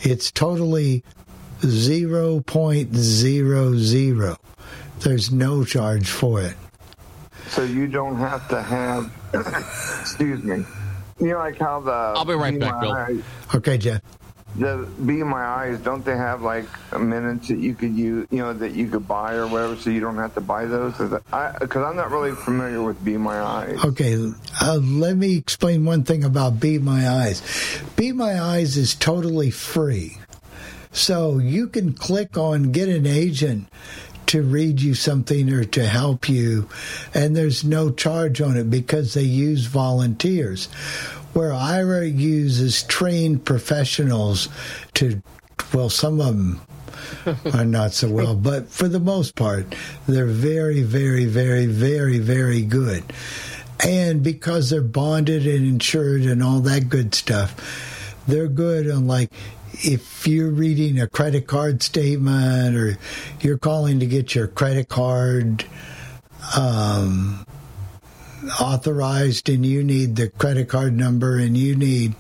It's 0.02 0.30
totally 0.30 1.02
0.00. 1.60 4.36
There's 5.00 5.32
no 5.32 5.64
charge 5.64 6.10
for 6.10 6.42
it. 6.42 6.54
So 7.48 7.64
you 7.64 7.86
don't 7.86 8.16
have 8.16 8.46
to 8.48 8.62
have. 8.62 9.12
excuse 10.00 10.42
me. 10.42 10.64
You 11.20 11.28
know, 11.28 11.38
like 11.38 11.58
how 11.58 11.80
the. 11.80 11.90
I'll 11.90 12.24
be 12.24 12.34
right 12.34 12.58
back, 12.58 12.80
Bill. 12.80 13.22
Okay, 13.54 13.78
Jeff. 13.78 14.00
The 14.56 14.88
Be 15.06 15.22
My 15.22 15.44
Eyes, 15.44 15.78
don't 15.78 16.04
they 16.04 16.16
have 16.16 16.42
like 16.42 16.66
minutes 16.98 17.48
that 17.48 17.58
you 17.58 17.74
could 17.74 17.94
use, 17.94 18.26
you 18.30 18.38
know, 18.38 18.52
that 18.52 18.72
you 18.72 18.88
could 18.88 19.06
buy 19.06 19.34
or 19.34 19.46
whatever, 19.46 19.76
so 19.76 19.90
you 19.90 20.00
don't 20.00 20.16
have 20.16 20.34
to 20.34 20.40
buy 20.40 20.64
those? 20.64 20.98
Because 20.98 21.22
I'm 21.30 21.96
not 21.96 22.10
really 22.10 22.32
familiar 22.32 22.82
with 22.82 23.02
Be 23.04 23.16
My 23.16 23.40
Eyes. 23.40 23.78
Okay, 23.84 24.16
uh, 24.60 24.76
let 24.82 25.16
me 25.16 25.36
explain 25.36 25.84
one 25.84 26.02
thing 26.02 26.24
about 26.24 26.58
Be 26.58 26.78
My 26.78 27.08
Eyes. 27.08 27.42
Be 27.96 28.12
My 28.12 28.40
Eyes 28.40 28.76
is 28.76 28.94
totally 28.94 29.50
free. 29.50 30.18
So 30.92 31.38
you 31.38 31.68
can 31.68 31.92
click 31.92 32.36
on 32.36 32.72
get 32.72 32.88
an 32.88 33.06
agent 33.06 33.68
to 34.26 34.42
read 34.42 34.80
you 34.80 34.94
something 34.94 35.50
or 35.52 35.64
to 35.64 35.86
help 35.86 36.28
you, 36.28 36.68
and 37.14 37.36
there's 37.36 37.64
no 37.64 37.90
charge 37.90 38.40
on 38.40 38.56
it 38.56 38.68
because 38.70 39.14
they 39.14 39.22
use 39.22 39.66
volunteers. 39.66 40.68
Where 41.32 41.50
Aira 41.50 42.12
uses 42.12 42.82
trained 42.82 43.44
professionals 43.44 44.48
to, 44.94 45.22
well, 45.72 45.88
some 45.88 46.20
of 46.20 46.26
them 46.26 46.60
are 47.54 47.64
not 47.64 47.92
so 47.92 48.10
well, 48.10 48.34
but 48.50 48.68
for 48.68 48.88
the 48.88 49.00
most 49.00 49.36
part, 49.36 49.74
they're 50.06 50.26
very, 50.26 50.82
very, 50.82 51.26
very, 51.26 51.66
very, 51.66 52.18
very 52.18 52.62
good. 52.62 53.04
And 53.82 54.22
because 54.22 54.70
they're 54.70 54.82
bonded 54.82 55.46
and 55.46 55.66
insured 55.66 56.22
and 56.22 56.42
all 56.42 56.60
that 56.60 56.88
good 56.88 57.14
stuff, 57.14 58.16
they're 58.26 58.48
good 58.48 58.90
on 58.90 59.06
like 59.06 59.32
if 59.72 60.26
you're 60.26 60.50
reading 60.50 61.00
a 61.00 61.08
credit 61.08 61.46
card 61.46 61.82
statement 61.82 62.76
or 62.76 62.98
you're 63.40 63.58
calling 63.58 64.00
to 64.00 64.06
get 64.06 64.34
your 64.34 64.46
credit 64.46 64.88
card 64.88 65.64
um, 66.56 67.46
authorized 68.60 69.48
and 69.48 69.64
you 69.64 69.82
need 69.82 70.16
the 70.16 70.28
credit 70.28 70.68
card 70.68 70.96
number 70.96 71.36
and 71.36 71.56
you 71.56 71.76
need 71.76 72.14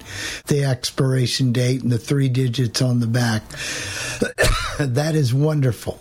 the 0.46 0.64
expiration 0.64 1.52
date 1.52 1.82
and 1.82 1.90
the 1.90 1.98
three 1.98 2.28
digits 2.28 2.82
on 2.82 3.00
the 3.00 3.06
back. 3.06 3.42
that 4.78 5.14
is 5.14 5.32
wonderful. 5.32 6.00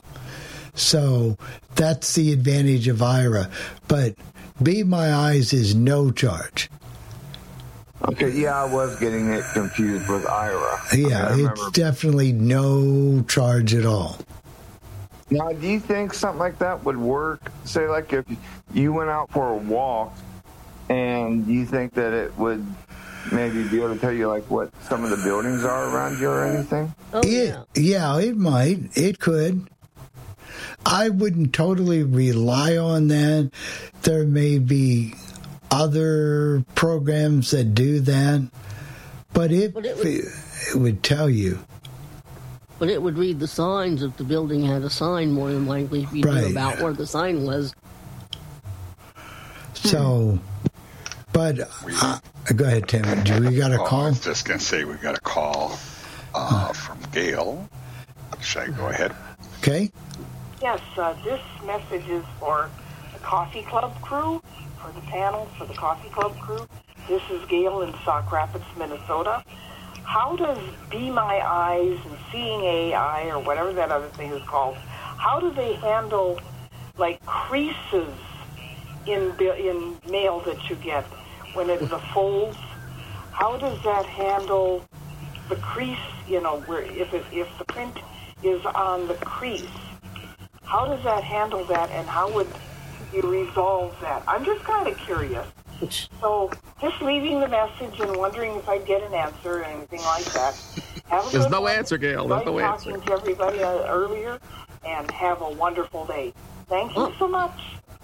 So 0.73 1.37
that's 1.75 2.15
the 2.15 2.31
advantage 2.31 2.87
of 2.87 2.97
Aira. 2.97 3.51
But 3.87 4.15
Be 4.61 4.83
My 4.83 5.13
Eyes 5.13 5.53
is 5.53 5.75
no 5.75 6.11
charge. 6.11 6.69
Okay, 8.07 8.31
yeah, 8.31 8.63
I 8.63 8.73
was 8.73 8.97
getting 8.99 9.33
it 9.33 9.43
confused 9.53 10.07
with 10.07 10.23
Aira. 10.23 10.79
Yeah, 10.97 11.35
it's 11.37 11.71
definitely 11.71 12.31
no 12.31 13.23
charge 13.27 13.73
at 13.73 13.85
all. 13.85 14.17
Now, 15.31 15.51
do 15.51 15.67
you 15.67 15.79
think 15.79 16.13
something 16.13 16.39
like 16.39 16.57
that 16.59 16.83
would 16.83 16.97
work? 16.97 17.51
Say, 17.65 17.87
like 17.87 18.11
if 18.13 18.25
you 18.73 18.93
went 18.93 19.09
out 19.09 19.29
for 19.31 19.53
a 19.53 19.57
walk, 19.57 20.15
and 20.89 21.45
you 21.47 21.65
think 21.65 21.93
that 21.93 22.13
it 22.13 22.35
would 22.37 22.65
maybe 23.31 23.67
be 23.67 23.77
able 23.77 23.93
to 23.93 23.99
tell 23.99 24.11
you 24.11 24.27
like 24.27 24.49
what 24.49 24.71
some 24.83 25.03
of 25.03 25.11
the 25.11 25.17
buildings 25.17 25.63
are 25.63 25.89
around 25.95 26.19
you 26.19 26.29
or 26.29 26.45
anything? 26.45 26.93
Oh, 27.13 27.21
it, 27.23 27.55
yeah. 27.75 28.17
it 28.19 28.35
might. 28.35 28.97
It 28.97 29.19
could. 29.19 29.67
I 30.85 31.09
wouldn't 31.09 31.53
totally 31.53 32.01
rely 32.03 32.77
on 32.77 33.09
that. 33.09 33.51
There 34.01 34.25
may 34.25 34.57
be 34.57 35.13
other 35.69 36.63
programs 36.73 37.51
that 37.51 37.75
do 37.75 37.99
that, 37.99 38.49
but 39.33 39.51
it, 39.51 39.73
But 39.75 39.85
it 39.85 39.97
would- 39.97 40.07
it 40.07 40.75
would 40.75 41.03
tell 41.03 41.29
you. 41.29 41.59
But 42.79 42.89
it 42.89 43.01
would 43.01 43.17
read 43.17 43.39
the 43.39 43.47
signs 43.47 44.01
if 44.03 44.15
the 44.17 44.23
building 44.23 44.63
had 44.63 44.83
a 44.83 44.89
sign, 44.89 45.31
more 45.31 45.51
than 45.51 45.65
likely, 45.67 46.03
if 46.03 46.13
you 46.13 46.23
knew 46.23 46.31
Right. 46.31 46.51
about 46.51 46.79
where 46.79 46.93
the 46.93 47.05
sign 47.05 47.43
was. 47.45 47.75
So, 49.73 50.39
but 51.33 51.59
uh, 51.59 52.19
go 52.55 52.65
ahead, 52.65 52.87
Tim. 52.87 53.23
Do 53.23 53.47
we 53.49 53.55
got 53.57 53.71
a 53.71 53.79
Oh, 53.79 53.83
I 53.83 53.87
call? 53.87 54.05
was 54.05 54.19
just 54.21 54.45
going 54.45 54.59
to 54.59 54.65
say 54.65 54.83
we 54.85 54.95
got 54.95 55.17
a 55.17 55.21
call 55.21 55.77
uh, 56.33 56.71
from 56.73 56.99
Gail. 57.11 57.67
Should 58.41 58.63
I 58.63 58.67
go 58.69 58.87
ahead? 58.87 59.13
Okay. 59.59 59.91
Yes, 60.61 60.79
uh, 60.97 61.13
this 61.23 61.41
message 61.65 62.07
is 62.09 62.23
for 62.39 62.69
the 63.13 63.19
Coffee 63.19 63.63
Club 63.63 63.99
crew, 64.01 64.41
for 64.81 64.91
the 64.93 65.01
panel, 65.07 65.47
for 65.57 65.65
the 65.65 65.73
Coffee 65.73 66.09
Club 66.09 66.37
crew. 66.39 66.65
This 67.07 67.21
is 67.31 67.45
Gail 67.49 67.81
in 67.81 67.93
Sauk 68.05 68.31
Rapids, 68.31 68.65
Minnesota. 68.77 69.43
How 70.09 70.35
does 70.35 70.57
Be 70.89 71.11
My 71.11 71.39
Eyes 71.45 71.99
and 72.03 72.17
Seeing 72.31 72.63
AI, 72.63 73.25
or 73.29 73.43
whatever 73.45 73.73
that 73.73 73.91
other 73.91 74.09
thing 74.17 74.31
is 74.33 74.41
called, 74.49 74.75
how 75.17 75.39
do 75.39 75.53
they 75.53 75.75
handle 75.83 76.39
like 76.97 77.21
creases 77.27 78.17
in 79.05 79.33
in 79.39 79.99
mail 80.09 80.41
that 80.47 80.57
you 80.67 80.77
get 80.77 81.05
when 81.53 81.69
it's 81.69 81.83
the 81.91 81.99
folds? 82.15 82.57
How 83.29 83.57
does 83.59 83.77
that 83.85 84.05
handle 84.07 84.83
the 85.47 85.57
crease? 85.57 85.97
You 86.27 86.41
know, 86.41 86.63
where 86.65 86.83
if 86.83 87.13
it, 87.13 87.25
if 87.31 87.47
the 87.59 87.65
print 87.65 87.95
is 88.43 88.61
on 88.75 89.09
the 89.09 89.15
crease, 89.15 89.69
how 90.65 90.87
does 90.87 91.03
that 91.05 91.23
handle 91.23 91.67
that, 91.67 91.91
and 91.91 92.09
how 92.09 92.33
would 92.33 92.49
you 93.13 93.21
resolve 93.29 93.93
that? 94.01 94.23
I'm 94.27 94.43
just 94.43 94.65
kind 94.65 94.87
of 94.87 94.95
curious. 95.05 95.45
So, 96.21 96.51
just 96.81 97.01
leaving 97.01 97.39
the 97.39 97.47
message 97.47 97.99
and 97.99 98.15
wondering 98.17 98.55
if 98.55 98.67
I'd 98.67 98.85
get 98.85 99.01
an 99.03 99.13
answer 99.13 99.59
or 99.59 99.63
anything 99.63 100.01
like 100.01 100.25
that. 100.33 100.55
Have 101.07 101.27
a 101.27 101.31
There's 101.31 101.45
good 101.45 101.51
no 101.51 101.61
one. 101.61 101.71
answer, 101.75 101.97
Gail. 101.97 102.27
There's 102.27 102.39
Nice 102.39 102.45
no 102.45 102.59
answer. 102.59 102.91
talking 102.91 103.05
to 103.07 103.13
everybody 103.13 103.63
uh, 103.63 103.87
earlier, 103.87 104.39
and 104.85 105.09
have 105.11 105.41
a 105.41 105.49
wonderful 105.51 106.05
day. 106.05 106.33
Thank 106.67 106.95
you 106.95 107.13
so 107.17 107.27
much. 107.27 107.59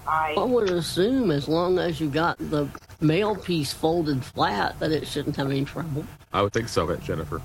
Bye. 0.05 0.35
I 0.37 0.43
would 0.43 0.69
assume 0.69 1.31
as 1.31 1.47
long 1.47 1.79
as 1.79 1.99
you 1.99 2.09
got 2.09 2.37
the 2.37 2.67
mail 3.01 3.35
piece 3.35 3.73
folded 3.73 4.23
flat 4.23 4.79
that 4.79 4.91
it 4.91 5.07
shouldn't 5.07 5.35
have 5.35 5.49
any 5.49 5.65
trouble. 5.65 6.05
I 6.31 6.41
would 6.43 6.53
think 6.53 6.69
so, 6.69 6.95
Jennifer. 6.97 7.41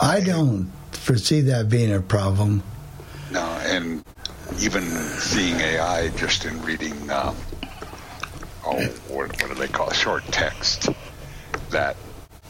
I 0.00 0.20
don't 0.20 0.70
foresee 0.92 1.40
that 1.42 1.68
being 1.68 1.92
a 1.92 2.00
problem. 2.00 2.62
No, 3.30 3.40
and 3.66 4.04
even 4.60 4.82
seeing 5.18 5.56
AI 5.60 6.08
just 6.10 6.44
in 6.46 6.60
reading, 6.62 7.10
um, 7.10 7.36
oh, 8.68 8.86
what, 9.08 9.40
what 9.40 9.48
do 9.48 9.54
they 9.54 9.68
call 9.68 9.88
it? 9.90 9.96
Short 9.96 10.24
text. 10.26 10.88
That 11.70 11.96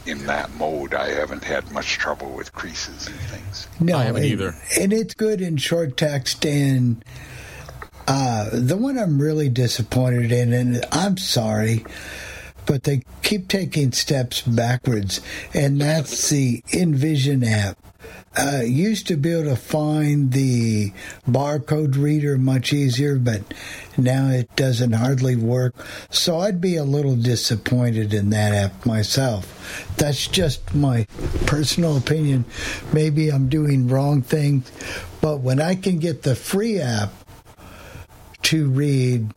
in 0.05 0.25
that 0.27 0.53
mode, 0.55 0.93
I 0.93 1.09
haven't 1.09 1.43
had 1.43 1.71
much 1.71 1.97
trouble 1.97 2.31
with 2.31 2.53
creases 2.53 3.07
and 3.07 3.15
things. 3.15 3.67
No, 3.79 3.97
I 3.97 4.03
haven't 4.03 4.23
and, 4.23 4.31
either. 4.31 4.55
And 4.79 4.93
it's 4.93 5.13
good 5.13 5.41
in 5.41 5.57
short 5.57 5.97
text 5.97 6.45
and 6.45 7.03
Uh, 8.07 8.49
the 8.51 8.75
one 8.75 8.97
I'm 8.97 9.21
really 9.21 9.49
disappointed 9.49 10.31
in, 10.31 10.51
and 10.51 10.83
I'm 10.91 11.17
sorry, 11.17 11.85
but 12.65 12.81
they 12.81 13.03
keep 13.21 13.47
taking 13.47 13.91
steps 13.91 14.41
backwards, 14.41 15.21
and 15.53 15.79
that's 15.79 16.29
the 16.29 16.63
Envision 16.73 17.43
app. 17.43 17.77
Uh, 18.37 18.61
used 18.63 19.07
to 19.07 19.17
be 19.17 19.33
able 19.33 19.49
to 19.49 19.55
find 19.55 20.31
the 20.31 20.93
barcode 21.27 21.97
reader 21.97 22.37
much 22.37 22.71
easier, 22.71 23.17
but 23.17 23.41
now 23.97 24.29
it 24.29 24.55
doesn't 24.55 24.93
hardly 24.93 25.35
work. 25.35 25.73
So 26.09 26.39
I'd 26.39 26.61
be 26.61 26.75
a 26.75 26.83
little 26.83 27.15
disappointed 27.15 28.13
in 28.13 28.29
that 28.29 28.53
app 28.53 28.85
myself. 28.85 29.95
That's 29.97 30.27
just 30.27 30.73
my 30.75 31.07
personal 31.47 31.97
opinion. 31.97 32.45
Maybe 32.93 33.29
I'm 33.29 33.49
doing 33.49 33.87
wrong 33.87 34.21
things, 34.21 34.71
but 35.21 35.37
when 35.37 35.59
I 35.59 35.75
can 35.75 35.97
get 35.97 36.21
the 36.21 36.35
free 36.35 36.79
app 36.79 37.11
to 38.43 38.69
read 38.69 39.33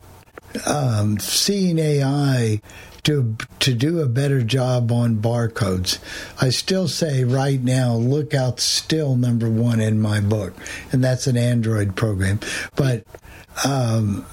um, 0.65 1.19
seeing 1.19 1.79
AI 1.79 2.61
to 3.03 3.35
to 3.59 3.73
do 3.73 3.99
a 3.99 4.07
better 4.07 4.41
job 4.41 4.91
on 4.91 5.17
barcodes. 5.17 5.99
I 6.41 6.49
still 6.49 6.87
say 6.87 7.23
right 7.23 7.61
now, 7.61 7.95
Lookout's 7.95 8.63
still 8.63 9.15
number 9.15 9.49
one 9.49 9.79
in 9.81 9.99
my 9.99 10.21
book, 10.21 10.53
and 10.91 11.03
that's 11.03 11.27
an 11.27 11.37
Android 11.37 11.95
program. 11.95 12.39
But 12.75 13.05
um, 13.65 14.25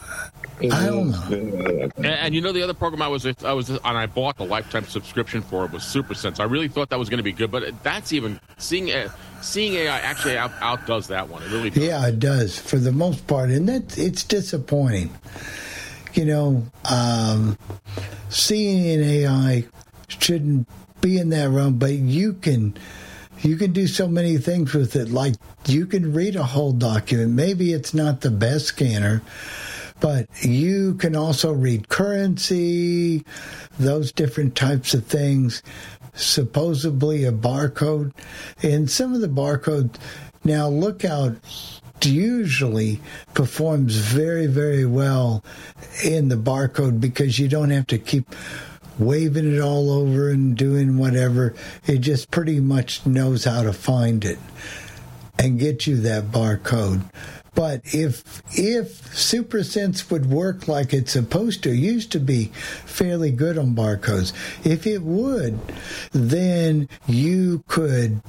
I 0.62 0.86
don't 0.86 1.10
know. 1.10 1.90
And, 1.96 2.06
and 2.06 2.34
you 2.34 2.40
know 2.40 2.52
the 2.52 2.62
other 2.62 2.74
program 2.74 3.02
I 3.02 3.08
was 3.08 3.26
I 3.26 3.52
was 3.52 3.70
and 3.70 3.80
I 3.82 4.06
bought 4.06 4.36
the 4.36 4.44
lifetime 4.44 4.84
subscription 4.84 5.42
for 5.42 5.64
it 5.64 5.72
was 5.72 5.82
SuperSense. 5.82 6.38
I 6.38 6.44
really 6.44 6.68
thought 6.68 6.90
that 6.90 6.98
was 6.98 7.08
going 7.08 7.18
to 7.18 7.24
be 7.24 7.32
good, 7.32 7.50
but 7.50 7.82
that's 7.82 8.12
even 8.12 8.38
seeing 8.58 8.90
uh, 8.90 9.08
seeing 9.40 9.74
AI 9.74 9.98
actually 9.98 10.36
out, 10.36 10.52
outdoes 10.60 11.08
that 11.08 11.28
one. 11.28 11.42
It 11.42 11.50
really 11.50 11.70
does. 11.70 11.82
Yeah, 11.82 12.06
it 12.06 12.18
does 12.18 12.58
for 12.58 12.76
the 12.76 12.92
most 12.92 13.26
part, 13.26 13.50
and 13.50 13.68
that 13.68 13.98
it's 13.98 14.22
disappointing. 14.24 15.10
You 16.14 16.24
know, 16.24 16.66
um, 16.90 17.56
seeing 18.28 19.00
AI 19.00 19.64
shouldn't 20.08 20.68
be 21.00 21.18
in 21.18 21.30
that 21.30 21.48
realm, 21.50 21.78
but 21.78 21.92
you 21.92 22.34
can 22.34 22.76
you 23.42 23.56
can 23.56 23.72
do 23.72 23.86
so 23.86 24.06
many 24.06 24.36
things 24.36 24.74
with 24.74 24.96
it. 24.96 25.10
Like 25.10 25.34
you 25.66 25.86
can 25.86 26.12
read 26.12 26.36
a 26.36 26.42
whole 26.42 26.72
document. 26.72 27.32
Maybe 27.32 27.72
it's 27.72 27.94
not 27.94 28.20
the 28.20 28.30
best 28.30 28.66
scanner, 28.66 29.22
but 30.00 30.28
you 30.42 30.94
can 30.94 31.16
also 31.16 31.52
read 31.52 31.88
currency, 31.88 33.24
those 33.78 34.12
different 34.12 34.56
types 34.56 34.94
of 34.94 35.06
things. 35.06 35.62
Supposedly 36.12 37.24
a 37.24 37.32
barcode, 37.32 38.12
and 38.62 38.90
some 38.90 39.14
of 39.14 39.20
the 39.20 39.28
barcodes 39.28 39.96
Now, 40.42 40.68
Lookout 40.68 41.36
usually 42.06 43.00
performs 43.34 43.96
very, 43.96 44.46
very 44.46 44.84
well 44.84 45.44
in 46.04 46.28
the 46.28 46.36
barcode 46.36 47.00
because 47.00 47.38
you 47.38 47.48
don't 47.48 47.70
have 47.70 47.86
to 47.88 47.98
keep 47.98 48.34
waving 48.98 49.54
it 49.54 49.60
all 49.60 49.90
over 49.90 50.30
and 50.30 50.56
doing 50.56 50.98
whatever. 50.98 51.54
It 51.86 51.98
just 51.98 52.30
pretty 52.30 52.60
much 52.60 53.06
knows 53.06 53.44
how 53.44 53.62
to 53.62 53.72
find 53.72 54.24
it 54.24 54.38
and 55.38 55.58
get 55.58 55.86
you 55.86 55.96
that 56.02 56.24
barcode. 56.24 57.02
But 57.54 57.80
if 57.84 58.42
if 58.56 59.02
SuperSense 59.12 60.10
would 60.10 60.26
work 60.26 60.68
like 60.68 60.94
it's 60.94 61.12
supposed 61.12 61.62
to, 61.64 61.72
used 61.74 62.12
to 62.12 62.20
be 62.20 62.46
fairly 62.84 63.32
good 63.32 63.58
on 63.58 63.74
barcodes. 63.74 64.32
If 64.64 64.86
it 64.86 65.02
would, 65.02 65.58
then 66.12 66.88
you 67.06 67.64
could 67.66 68.22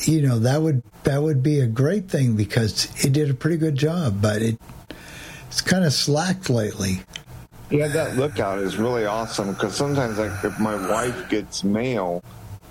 you 0.00 0.22
know 0.22 0.38
that 0.40 0.62
would 0.62 0.82
that 1.04 1.22
would 1.22 1.42
be 1.42 1.60
a 1.60 1.66
great 1.66 2.08
thing 2.08 2.36
because 2.36 2.88
it 3.04 3.12
did 3.12 3.30
a 3.30 3.34
pretty 3.34 3.56
good 3.56 3.76
job, 3.76 4.20
but 4.20 4.42
it 4.42 4.58
it's 5.48 5.60
kind 5.60 5.84
of 5.84 5.92
slacked 5.92 6.48
lately. 6.48 7.02
Yeah, 7.70 7.88
that 7.88 8.16
lookout 8.16 8.58
is 8.58 8.76
really 8.76 9.06
awesome 9.06 9.52
because 9.52 9.74
sometimes, 9.74 10.18
like, 10.18 10.44
if 10.44 10.58
my 10.58 10.74
wife 10.90 11.30
gets 11.30 11.64
mail 11.64 12.22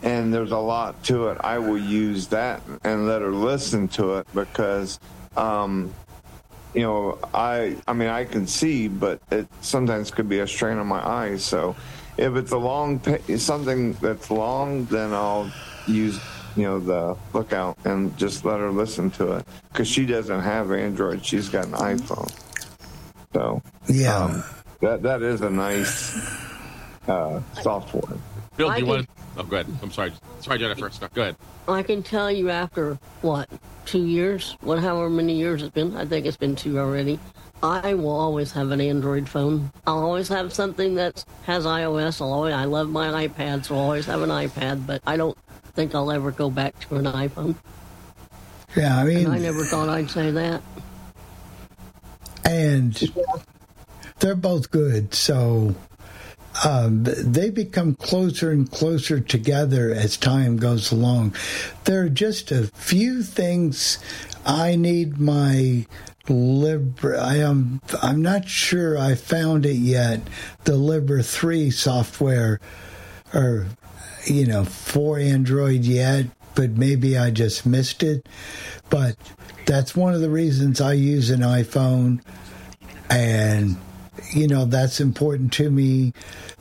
and 0.04 0.34
there's 0.34 0.52
a 0.52 0.58
lot 0.58 1.04
to 1.06 1.30
it, 1.30 1.38
I 1.42 1.58
will 1.58 1.78
use 1.78 2.28
that 2.28 2.62
and 2.84 3.08
let 3.08 3.22
her 3.22 3.32
listen 3.32 3.88
to 3.90 4.16
it 4.16 4.28
because, 4.34 5.00
um, 5.38 5.94
you 6.74 6.82
know, 6.82 7.18
I 7.34 7.78
I 7.88 7.94
mean 7.94 8.10
I 8.10 8.26
can 8.26 8.46
see, 8.46 8.88
but 8.88 9.22
it 9.32 9.48
sometimes 9.62 10.12
could 10.12 10.30
be 10.30 10.40
a 10.40 10.48
strain 10.48 10.78
on 10.78 10.88
my 10.88 11.04
eyes. 11.04 11.44
So, 11.44 11.76
if 12.18 12.36
it's 12.36 12.52
a 12.52 12.58
long 12.58 13.02
something 13.38 13.94
that's 13.94 14.30
long, 14.30 14.86
then 14.86 15.14
I'll 15.14 15.52
use 15.88 16.20
you 16.56 16.64
know 16.64 16.80
the 16.80 17.18
lookout 17.34 17.78
and 17.86 18.16
just 18.18 18.46
let 18.46 18.60
her 18.60 18.72
listen 18.72 19.10
to 19.12 19.34
it 19.34 19.46
because 19.72 19.88
she 19.88 20.06
doesn't 20.06 20.42
have 20.42 20.72
Android; 20.72 21.26
she's 21.26 21.50
got 21.50 21.66
an 21.66 21.74
iPhone. 21.74 22.32
So 23.34 23.62
yeah, 23.88 24.18
um, 24.18 24.44
that 24.82 25.02
that 25.04 25.22
is 25.22 25.42
a 25.42 25.50
nice 25.50 26.16
uh, 27.08 27.42
software. 27.62 28.18
Bill, 28.58 28.68
do 28.68 28.74
I 28.74 28.78
you 28.78 28.84
can- 28.84 28.88
want? 28.90 29.08
to... 29.08 29.12
Oh, 29.38 29.44
go 29.44 29.56
ahead. 29.58 29.68
I'm 29.82 29.92
sorry. 29.92 30.12
Sorry, 30.42 30.60
Jennifer. 30.60 30.90
Go 31.14 31.22
ahead. 31.22 31.38
I 31.68 31.84
can 31.84 32.04
tell 32.04 32.30
you 32.30 32.50
after 32.50 33.00
what 33.22 33.48
two 33.86 34.06
years, 34.06 34.58
what 34.62 34.80
however 34.80 35.10
many 35.10 35.36
years 35.38 35.62
it's 35.64 35.74
been. 35.74 35.96
I 35.96 36.06
think 36.06 36.26
it's 36.26 36.36
been 36.38 36.56
two 36.56 36.78
already. 36.80 37.18
I 37.64 37.94
will 37.94 38.10
always 38.10 38.52
have 38.54 38.72
an 38.72 38.82
Android 38.82 39.30
phone. 39.30 39.72
I'll 39.86 40.00
always 40.04 40.28
have 40.30 40.52
something 40.52 40.96
that 40.96 41.24
has 41.44 41.66
iOS. 41.66 42.20
I'll 42.20 42.34
always, 42.34 42.54
I 42.56 42.66
love 42.66 42.90
my 42.90 43.28
iPad, 43.28 43.66
so 43.66 43.76
I'll 43.76 43.82
always 43.82 44.08
have 44.08 44.22
an 44.22 44.30
iPad. 44.30 44.86
But 44.86 45.02
I 45.06 45.16
don't 45.16 45.38
think 45.72 45.96
I'll 45.96 46.12
ever 46.12 46.32
go 46.32 46.50
back 46.50 46.80
to 46.82 46.96
an 46.96 47.06
iPhone. 47.06 47.56
Yeah, 48.76 48.98
I 48.98 49.04
mean, 49.04 49.26
And 49.26 49.34
I 49.34 49.38
never 49.40 49.64
thought 49.66 49.90
I'd 49.90 50.10
say 50.10 50.32
that. 50.32 50.62
and 52.46 52.96
they're 54.20 54.36
both 54.36 54.72
good. 54.72 55.14
So 55.14 55.76
um, 56.66 57.04
they 57.04 57.50
become 57.50 57.96
closer 57.96 58.52
and 58.52 58.70
closer 58.70 59.20
together 59.20 59.92
as 59.94 60.18
time 60.18 60.58
goes 60.58 60.92
along. 60.92 61.36
There 61.86 62.04
are 62.04 62.10
just 62.10 62.52
a 62.52 62.68
few 62.68 63.24
things 63.24 64.00
I 64.46 64.76
need 64.76 65.20
my 65.20 65.86
Libre. 66.30 67.20
I 67.20 67.38
am. 67.38 67.82
I'm 68.02 68.22
not 68.22 68.48
sure 68.48 68.98
I 68.98 69.16
found 69.16 69.66
it 69.66 69.76
yet. 69.78 70.22
The 70.66 70.76
Libre 70.78 71.24
three 71.24 71.72
software, 71.72 72.60
or 73.34 73.66
you 74.26 74.46
know, 74.46 74.66
for 74.66 75.20
Android 75.20 75.84
yet. 75.86 76.26
But 76.54 76.72
maybe 76.72 77.18
I 77.18 77.32
just 77.32 77.66
missed 77.66 78.04
it. 78.04 78.28
But 78.90 79.16
that's 79.66 79.96
one 79.96 80.14
of 80.14 80.20
the 80.22 80.30
reasons 80.30 80.82
I 80.82 80.94
use 80.94 81.30
an 81.30 81.40
iPhone 81.42 82.22
and 83.10 83.78
you 84.34 84.48
know 84.48 84.66
that's 84.66 85.00
important 85.00 85.52
to 85.54 85.70
me 85.70 86.14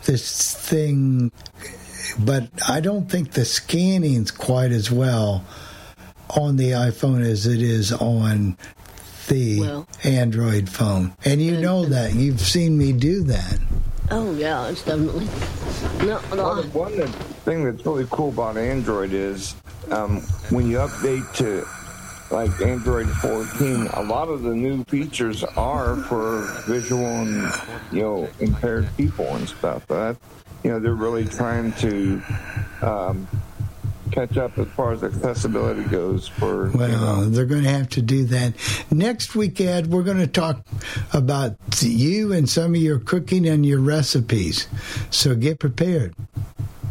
this 0.05 0.55
thing 0.55 1.31
but 2.19 2.49
i 2.69 2.81
don't 2.81 3.11
think 3.11 3.33
the 3.33 3.45
scanning's 3.45 4.31
quite 4.31 4.73
as 4.73 4.91
well 4.91 5.45
on 6.37 6.57
the 6.57 6.71
iphone 6.73 7.23
as 7.25 7.47
it 7.47 7.63
is 7.63 7.93
on 7.93 8.57
the 9.29 9.61
Well- 9.61 9.89
android 10.03 10.69
phone 10.69 11.15
and 11.25 11.41
you 11.41 11.61
know 11.61 11.85
that 11.85 12.15
you've 12.15 12.41
seen 12.41 12.77
me 12.77 12.93
do 12.93 13.23
that 13.25 13.59
Oh 14.13 14.35
yeah, 14.35 14.69
it's 14.69 14.83
definitely 14.85 15.27
no. 16.05 16.21
no 16.35 16.63
One, 16.73 16.93
one 16.99 17.07
thing 17.45 17.65
that's 17.65 17.87
really 17.87 18.07
cool 18.11 18.31
about 18.31 18.57
Android 18.57 19.13
is 19.13 19.55
um, 19.91 20.21
when 20.51 20.69
you 20.69 20.79
update 20.79 21.33
to 21.37 21.65
like 22.35 22.51
Android 22.61 23.09
14, 23.09 23.87
a 23.95 24.03
lot 24.03 24.29
of 24.29 24.43
the 24.43 24.55
new 24.55 24.83
features 24.85 25.45
are 25.45 25.97
for 25.97 26.43
visual 26.67 27.07
and 27.07 27.53
you 27.93 28.03
know 28.03 28.29
impaired 28.41 28.89
people 28.97 29.27
and 29.37 29.49
stuff. 29.49 29.87
That 29.87 30.17
you 30.65 30.71
know 30.71 30.81
they're 30.81 30.95
really 30.95 31.25
trying 31.25 31.73
to 31.75 32.21
um, 32.83 33.29
catch 34.11 34.37
up 34.37 34.57
as 34.59 34.67
far 34.69 34.93
as 34.93 35.03
accessibility 35.05 35.83
goes 35.85 36.27
for 36.29 36.71
you 36.71 36.79
well 36.79 37.23
they're 37.31 37.45
going 37.47 37.63
to 37.63 37.69
have 37.71 37.89
to 37.89 38.03
do 38.03 38.25
that 38.25 38.53
next 38.91 39.35
week 39.35 39.61
ed 39.61 39.87
we're 39.87 40.03
going 40.03 40.19
to 40.19 40.27
talk 40.27 40.65
about 41.13 41.57
you 41.81 42.33
and 42.33 42.49
some 42.49 42.75
of 42.75 42.81
your 42.81 42.99
cooking 42.99 43.47
and 43.49 43.65
your 43.65 43.81
recipes 43.81 44.67
so 45.11 45.35
get 45.35 45.59
prepared 45.59 46.15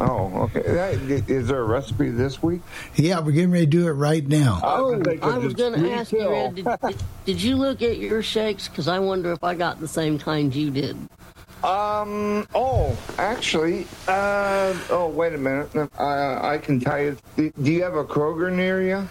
Oh, 0.02 0.44
okay. 0.44 0.62
That- 0.62 1.30
Is 1.30 1.50
there 1.50 1.60
a 1.60 1.66
recipe 1.66 2.10
this 2.10 2.42
week? 2.42 2.62
yeah 2.96 3.20
we're 3.20 3.34
getting 3.34 3.52
ready 3.52 3.66
to 3.66 3.70
do 3.70 3.86
it 3.88 3.92
right 3.92 4.26
now 4.26 4.62
Oh, 4.64 4.94
I 5.22 5.38
was 5.38 5.54
going 5.56 5.74
to 5.84 5.92
ask 5.92 6.14
you, 6.14 6.34
Ed, 6.34 6.56
did, 6.56 6.66
did, 6.82 7.04
did 7.26 7.42
you 7.42 7.58
look 7.58 7.82
at 7.82 7.98
your 7.98 8.24
shakes? 8.24 8.70
Because 8.70 8.88
I 8.88 8.98
wonder 9.00 9.34
if 9.34 9.44
I 9.44 9.56
got 9.56 9.82
the 9.82 9.90
same 9.90 10.18
kind 10.18 10.56
you 10.56 10.72
did. 10.72 10.96
Um. 11.64 12.48
Oh, 12.56 12.98
actually. 13.18 13.86
Uh. 14.08 14.78
Oh, 14.90 15.12
wait 15.14 15.34
a 15.34 15.38
minute. 15.38 15.70
I 15.98 16.54
I 16.54 16.58
can 16.58 16.80
tell 16.80 17.02
you. 17.02 17.18
Do 17.36 17.52
do 17.62 17.72
you 17.72 17.84
have 17.84 17.96
a 17.96 18.06
Kroger 18.06 18.52
near 18.52 18.82
you? 18.82 19.08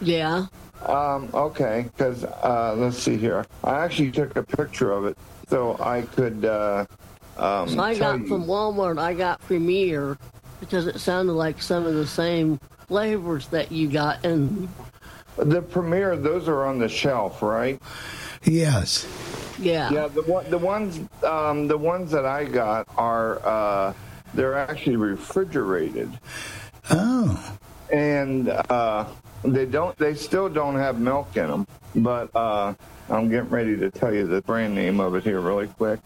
Yeah. 0.00 0.46
Um. 0.86 1.28
Okay. 1.34 1.90
Because 1.94 2.24
uh, 2.24 2.74
let's 2.78 2.98
see 2.98 3.18
here. 3.18 3.44
I 3.64 3.84
actually 3.84 4.12
took 4.12 4.34
a 4.36 4.42
picture 4.42 4.92
of 4.92 5.04
it 5.04 5.18
so 5.48 5.76
I 5.78 6.02
could. 6.02 6.46
Uh, 6.46 6.86
um. 7.36 7.68
So 7.68 7.80
I 7.80 7.98
got 7.98 8.20
you. 8.20 8.28
from 8.28 8.46
Walmart, 8.46 8.98
I 8.98 9.12
got 9.12 9.40
Premier 9.42 10.16
because 10.60 10.86
it 10.86 11.00
sounded 11.00 11.32
like 11.34 11.60
some 11.60 11.84
of 11.84 11.94
the 11.94 12.06
same 12.06 12.58
flavors 12.88 13.48
that 13.48 13.70
you 13.70 13.88
got. 13.88 14.24
And 14.24 14.70
the 15.36 15.60
Premier. 15.60 16.16
Those 16.16 16.48
are 16.48 16.64
on 16.64 16.78
the 16.78 16.88
shelf, 16.88 17.42
right? 17.42 17.78
Yes. 18.44 19.06
Yeah. 19.58 19.90
Yeah, 19.90 20.08
the 20.08 20.22
one, 20.22 20.50
the 20.50 20.58
ones, 20.58 21.00
um, 21.24 21.68
the 21.68 21.78
ones 21.78 22.10
that 22.10 22.26
I 22.26 22.44
got 22.44 22.88
are 22.96 23.44
uh, 23.46 23.94
they're 24.34 24.56
actually 24.56 24.96
refrigerated. 24.96 26.18
Oh. 26.90 27.58
And 27.92 28.48
uh, 28.48 29.06
they 29.44 29.66
don't, 29.66 29.96
they 29.98 30.14
still 30.14 30.48
don't 30.48 30.76
have 30.76 30.98
milk 30.98 31.36
in 31.36 31.48
them. 31.48 31.66
But 31.94 32.34
uh, 32.34 32.74
I'm 33.08 33.28
getting 33.28 33.50
ready 33.50 33.76
to 33.76 33.90
tell 33.90 34.14
you 34.14 34.26
the 34.26 34.40
brand 34.42 34.74
name 34.74 34.98
of 35.00 35.14
it 35.14 35.24
here 35.24 35.40
really 35.40 35.68
quick. 35.68 36.00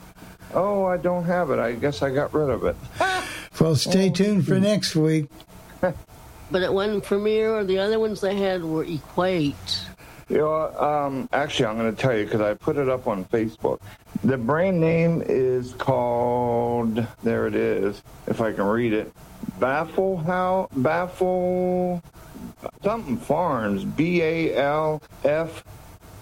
Oh, 0.52 0.84
I 0.84 0.96
don't 0.96 1.24
have 1.24 1.50
it. 1.50 1.58
I 1.58 1.72
guess 1.72 2.02
I 2.02 2.10
got 2.10 2.34
rid 2.34 2.50
of 2.50 2.64
it. 2.64 2.76
Well, 3.58 3.74
stay 3.74 4.10
tuned 4.10 4.46
for 4.46 4.60
next 4.60 4.94
week. 4.94 5.30
But 6.48 6.62
it 6.62 6.72
wasn't 6.72 7.02
Premier, 7.02 7.56
or 7.56 7.64
the 7.64 7.78
other 7.78 7.98
ones 7.98 8.20
they 8.20 8.36
had 8.36 8.62
were 8.62 8.84
Equate. 8.84 9.80
You 10.28 10.38
know, 10.38 10.76
um, 10.76 11.28
actually, 11.32 11.66
I'm 11.66 11.78
going 11.78 11.94
to 11.94 12.00
tell 12.00 12.16
you 12.16 12.24
because 12.24 12.40
I 12.40 12.54
put 12.54 12.76
it 12.76 12.88
up 12.88 13.06
on 13.06 13.24
Facebook. 13.26 13.78
The 14.24 14.36
brand 14.36 14.80
name 14.80 15.22
is 15.24 15.72
called. 15.74 17.06
There 17.22 17.46
it 17.46 17.54
is. 17.54 18.02
If 18.26 18.40
I 18.40 18.52
can 18.52 18.64
read 18.64 18.92
it, 18.92 19.12
Baffle 19.60 20.16
How 20.18 20.68
Baffle 20.76 22.02
something 22.82 23.18
Farms. 23.18 23.84
B 23.84 24.20
A 24.22 24.56
L 24.56 25.00
F 25.22 25.62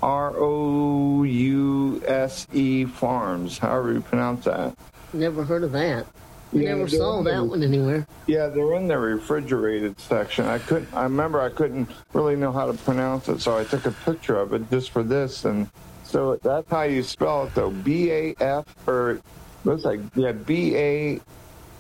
R 0.03 0.35
O 0.37 1.23
U 1.23 2.03
S 2.07 2.47
E 2.53 2.85
Farms. 2.85 3.57
However 3.57 3.95
you 3.95 4.01
pronounce 4.03 4.45
that. 4.45 4.77
Never 5.15 5.45
heard 5.45 5.63
of 5.63 5.73
that. 5.73 6.07
Yeah, 6.55 6.75
never 6.75 6.89
saw 6.89 7.23
that 7.23 7.35
the- 7.37 7.45
one 7.45 7.63
anywhere. 7.63 8.07
Yeah, 8.27 8.47
they're 8.47 8.75
in 8.75 8.89
the 8.89 8.99
refrigerated 8.99 10.01
section. 10.01 10.47
I 10.47 10.59
couldn't. 10.59 10.89
I 10.95 11.03
remember 11.03 11.41
I 11.41 11.49
couldn't 11.51 11.91
really 12.13 12.37
know 12.37 12.53
how 12.53 12.67
to 12.67 12.75
pronounce 12.75 13.29
it, 13.29 13.41
so 13.41 13.59
I 13.59 13.65
took 13.65 13.87
a 13.87 13.91
picture 13.91 14.37
of 14.37 14.53
it 14.55 14.71
just 14.71 14.91
for 14.91 15.03
this, 15.03 15.45
and 15.45 15.69
so 16.05 16.39
that's 16.43 16.71
how 16.71 16.83
you 16.83 17.03
spell 17.03 17.45
it, 17.47 17.55
though. 17.55 17.71
B 17.71 18.11
A 18.11 18.35
F 18.41 18.65
or 18.87 19.21
looks 19.65 19.85
like 19.85 20.01
yeah 20.15 20.33
B 20.33 20.77
A 20.77 21.21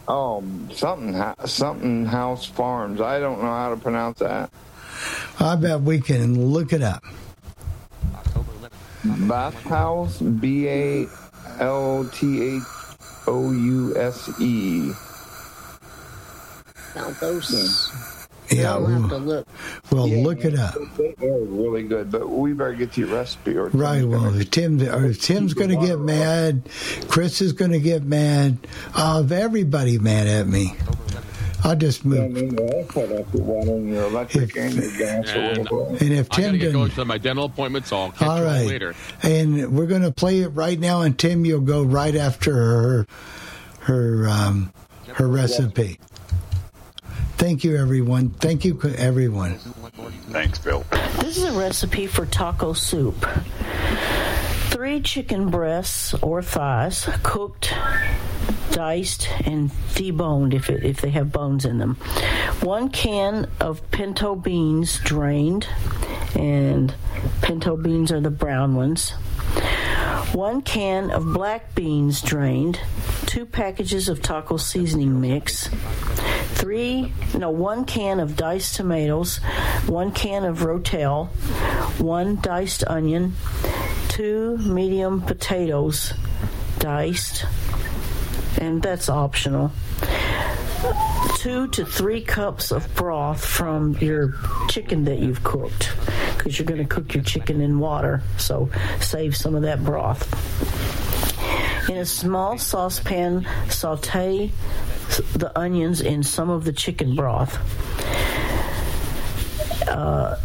oh 0.08 0.42
something 0.72 1.22
something 1.46 2.04
House 2.04 2.44
Farms. 2.44 3.00
I 3.00 3.20
don't 3.20 3.40
know 3.40 3.48
how 3.48 3.70
to 3.70 3.76
pronounce 3.76 4.18
that. 4.18 4.50
I 5.40 5.56
bet 5.56 5.80
we 5.82 6.00
can 6.00 6.48
look 6.52 6.72
it 6.72 6.82
up. 6.82 7.04
Bath 9.04 9.54
House 9.64 10.18
B 10.20 10.66
A 10.68 11.06
L 11.60 12.08
T 12.12 12.56
H 12.56 12.62
O 13.26 13.52
U 13.52 13.96
S 13.96 14.30
E. 14.40 14.92
Now 16.94 17.10
those. 17.20 17.90
Yeah, 18.50 18.74
I'll 18.74 18.86
have 18.86 19.08
to 19.08 19.16
look. 19.16 19.48
we'll 19.90 20.08
look 20.08 20.44
it 20.44 20.54
up. 20.58 20.74
They 20.96 21.14
are 21.26 21.38
really 21.44 21.82
good, 21.84 22.10
but 22.10 22.28
we 22.28 22.52
better 22.52 22.74
get 22.74 22.92
to 22.92 23.00
your 23.00 23.16
recipe. 23.16 23.56
Or 23.56 23.68
Right. 23.68 24.04
Well, 24.04 24.32
Tim, 24.50 24.80
or 24.82 25.12
Tim's 25.14 25.54
going 25.54 25.70
to 25.70 25.86
get 25.86 25.98
mad. 25.98 26.68
Chris 27.08 27.40
is 27.40 27.52
going 27.52 27.72
to 27.72 27.80
get 27.80 28.04
mad. 28.04 28.58
Uh, 28.94 29.26
everybody 29.30 29.98
mad 29.98 30.26
at 30.26 30.46
me. 30.46 30.74
I'll 31.64 31.74
just 31.76 32.04
move. 32.04 32.36
your 32.36 34.04
electric 34.06 34.56
and 34.56 34.74
your 34.74 34.96
gas 34.98 35.34
or 35.34 35.38
And, 35.38 35.68
whatever. 35.70 36.04
And 36.04 36.12
if 36.12 36.28
I 36.32 36.36
Tim 36.36 36.44
gotta 36.44 36.58
get 36.58 36.58
didn't- 36.58 36.72
going 36.74 36.90
to 36.90 37.04
my 37.06 37.18
dental 37.18 37.44
appointment, 37.46 37.86
so 37.86 37.96
I'll 37.98 38.10
catch 38.12 38.28
All 38.28 38.36
you 38.38 38.44
all 38.44 38.50
right. 38.50 38.66
later. 38.66 38.94
And 39.22 39.76
we're 39.76 39.86
going 39.86 40.02
to 40.02 40.12
play 40.12 40.40
it 40.40 40.48
right 40.48 40.78
now, 40.78 41.00
and 41.02 41.18
Tim, 41.18 41.44
you'll 41.46 41.60
go 41.60 41.82
right 41.82 42.14
after 42.14 42.52
her, 42.54 43.06
her, 43.80 44.28
um, 44.28 44.72
her 45.14 45.26
recipe. 45.26 45.98
Thank 47.36 47.64
you, 47.64 47.76
everyone. 47.76 48.30
Thank 48.30 48.64
you, 48.64 48.78
everyone. 48.96 49.58
Thanks, 50.30 50.58
Bill. 50.58 50.84
This 51.20 51.36
is 51.38 51.44
a 51.44 51.52
recipe 51.52 52.06
for 52.06 52.26
taco 52.26 52.72
soup. 52.74 53.26
Three 54.70 55.00
chicken 55.00 55.48
breasts 55.50 56.14
or 56.14 56.42
thighs, 56.42 57.08
cooked, 57.22 57.72
diced, 58.74 59.30
and 59.46 59.70
deboned 59.94 60.52
if, 60.52 60.68
it, 60.68 60.84
if 60.84 61.00
they 61.00 61.10
have 61.10 61.30
bones 61.30 61.64
in 61.64 61.78
them. 61.78 61.94
One 62.60 62.88
can 62.88 63.48
of 63.60 63.88
pinto 63.92 64.34
beans 64.34 64.98
drained, 64.98 65.68
and 66.34 66.92
pinto 67.40 67.76
beans 67.76 68.10
are 68.10 68.20
the 68.20 68.30
brown 68.30 68.74
ones. 68.74 69.10
One 70.32 70.60
can 70.62 71.12
of 71.12 71.24
black 71.32 71.76
beans 71.76 72.20
drained. 72.20 72.80
Two 73.26 73.46
packages 73.46 74.08
of 74.08 74.20
taco 74.20 74.56
seasoning 74.56 75.20
mix 75.20 75.70
three 76.54 77.12
no 77.36 77.50
one 77.50 77.84
can 77.84 78.20
of 78.20 78.36
diced 78.36 78.76
tomatoes 78.76 79.36
one 79.86 80.12
can 80.12 80.44
of 80.44 80.60
rotel 80.60 81.26
one 82.00 82.36
diced 82.36 82.84
onion 82.86 83.34
two 84.08 84.56
medium 84.58 85.20
potatoes 85.20 86.14
diced 86.78 87.44
and 88.58 88.82
that's 88.82 89.08
optional 89.08 89.72
two 91.36 91.66
to 91.68 91.84
three 91.84 92.20
cups 92.20 92.70
of 92.70 92.94
broth 92.94 93.44
from 93.44 93.94
your 93.98 94.34
chicken 94.68 95.04
that 95.04 95.18
you've 95.18 95.42
cooked 95.42 95.92
because 96.36 96.58
you're 96.58 96.66
going 96.66 96.80
to 96.80 96.86
cook 96.86 97.14
your 97.14 97.24
chicken 97.24 97.60
in 97.60 97.78
water 97.78 98.22
so 98.36 98.68
save 99.00 99.36
some 99.36 99.54
of 99.54 99.62
that 99.62 99.82
broth 99.82 100.30
in 101.88 101.98
a 101.98 102.06
small 102.06 102.56
saucepan, 102.58 103.46
saute 103.68 104.50
the 105.34 105.52
onions 105.58 106.00
in 106.00 106.22
some 106.22 106.48
of 106.48 106.64
the 106.64 106.72
chicken 106.72 107.14
broth. 107.14 107.58
Uh, 109.86 110.36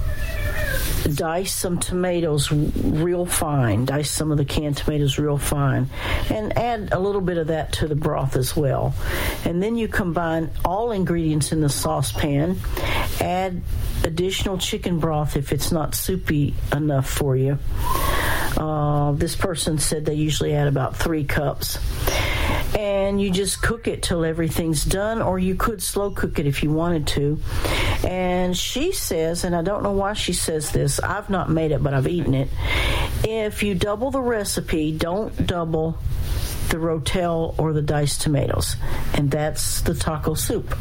dice 1.15 1.53
some 1.53 1.80
tomatoes 1.80 2.52
real 2.52 3.26
fine. 3.26 3.86
Dice 3.86 4.10
some 4.10 4.31
of 4.31 4.38
the 4.38 4.45
canned 4.45 4.77
tomatoes 4.77 5.18
real 5.18 5.38
fine. 5.38 5.90
And 6.30 6.57
add 6.57 6.90
a 6.91 6.99
little 6.99 7.22
bit 7.22 7.38
of 7.38 7.48
that 7.48 7.73
to 7.73 7.88
the 7.88 7.95
broth 7.95 8.36
as 8.36 8.56
well. 8.56 8.94
And 9.45 9.61
then 9.61 9.76
you 9.76 9.88
combine 9.88 10.49
all 10.64 10.91
ingredients 10.91 11.52
in 11.52 11.61
the 11.61 11.69
saucepan. 11.69 12.60
Add 13.19 13.61
additional 14.03 14.57
chicken 14.57 14.99
broth 14.99 15.36
if 15.36 15.52
it's 15.52 15.72
not 15.72 15.95
soupy 15.95 16.56
enough 16.73 17.10
for 17.10 17.36
you. 17.36 17.57
Uh, 18.57 19.11
this 19.14 19.36
person 19.36 19.77
said 19.77 20.06
they 20.06 20.15
usually 20.15 20.53
add 20.53 20.68
about 20.68 20.95
three 20.95 21.23
cups. 21.23 21.80
And 22.77 23.22
you 23.22 23.31
just 23.31 23.61
cook 23.61 23.88
it 23.88 24.03
till 24.03 24.23
everything's 24.23 24.86
done, 24.86 25.22
or 25.22 25.40
you 25.40 25.56
could 25.56 25.81
slow 25.81 26.11
cook 26.11 26.40
it 26.40 26.45
if 26.45 26.61
you 26.61 26.72
wanted 26.72 27.07
to. 27.07 27.40
And 28.07 28.56
she 28.56 28.91
says, 28.91 29.44
and 29.44 29.56
I 29.56 29.61
don't 29.61 29.84
know 29.84 29.91
why 29.91 30.14
she 30.14 30.34
says 30.49 30.71
this, 30.71 30.99
I've 30.99 31.30
not 31.30 31.51
made 31.51 31.71
it, 31.71 31.84
but 31.84 31.93
I've 31.93 32.07
eaten 32.07 32.34
it. 32.34 32.49
If 33.23 33.61
you 33.61 33.76
double 33.76 34.09
the 34.09 34.19
recipe, 34.19 34.91
don't 34.91 35.45
double 35.45 35.99
the 36.69 36.77
rotel 36.77 37.53
or 37.59 37.71
the 37.71 37.84
diced 37.84 38.21
tomatoes. 38.21 38.76
And 39.13 39.30
that's 39.30 39.81
the 39.81 39.93
taco 39.93 40.34
soup. 40.34 40.76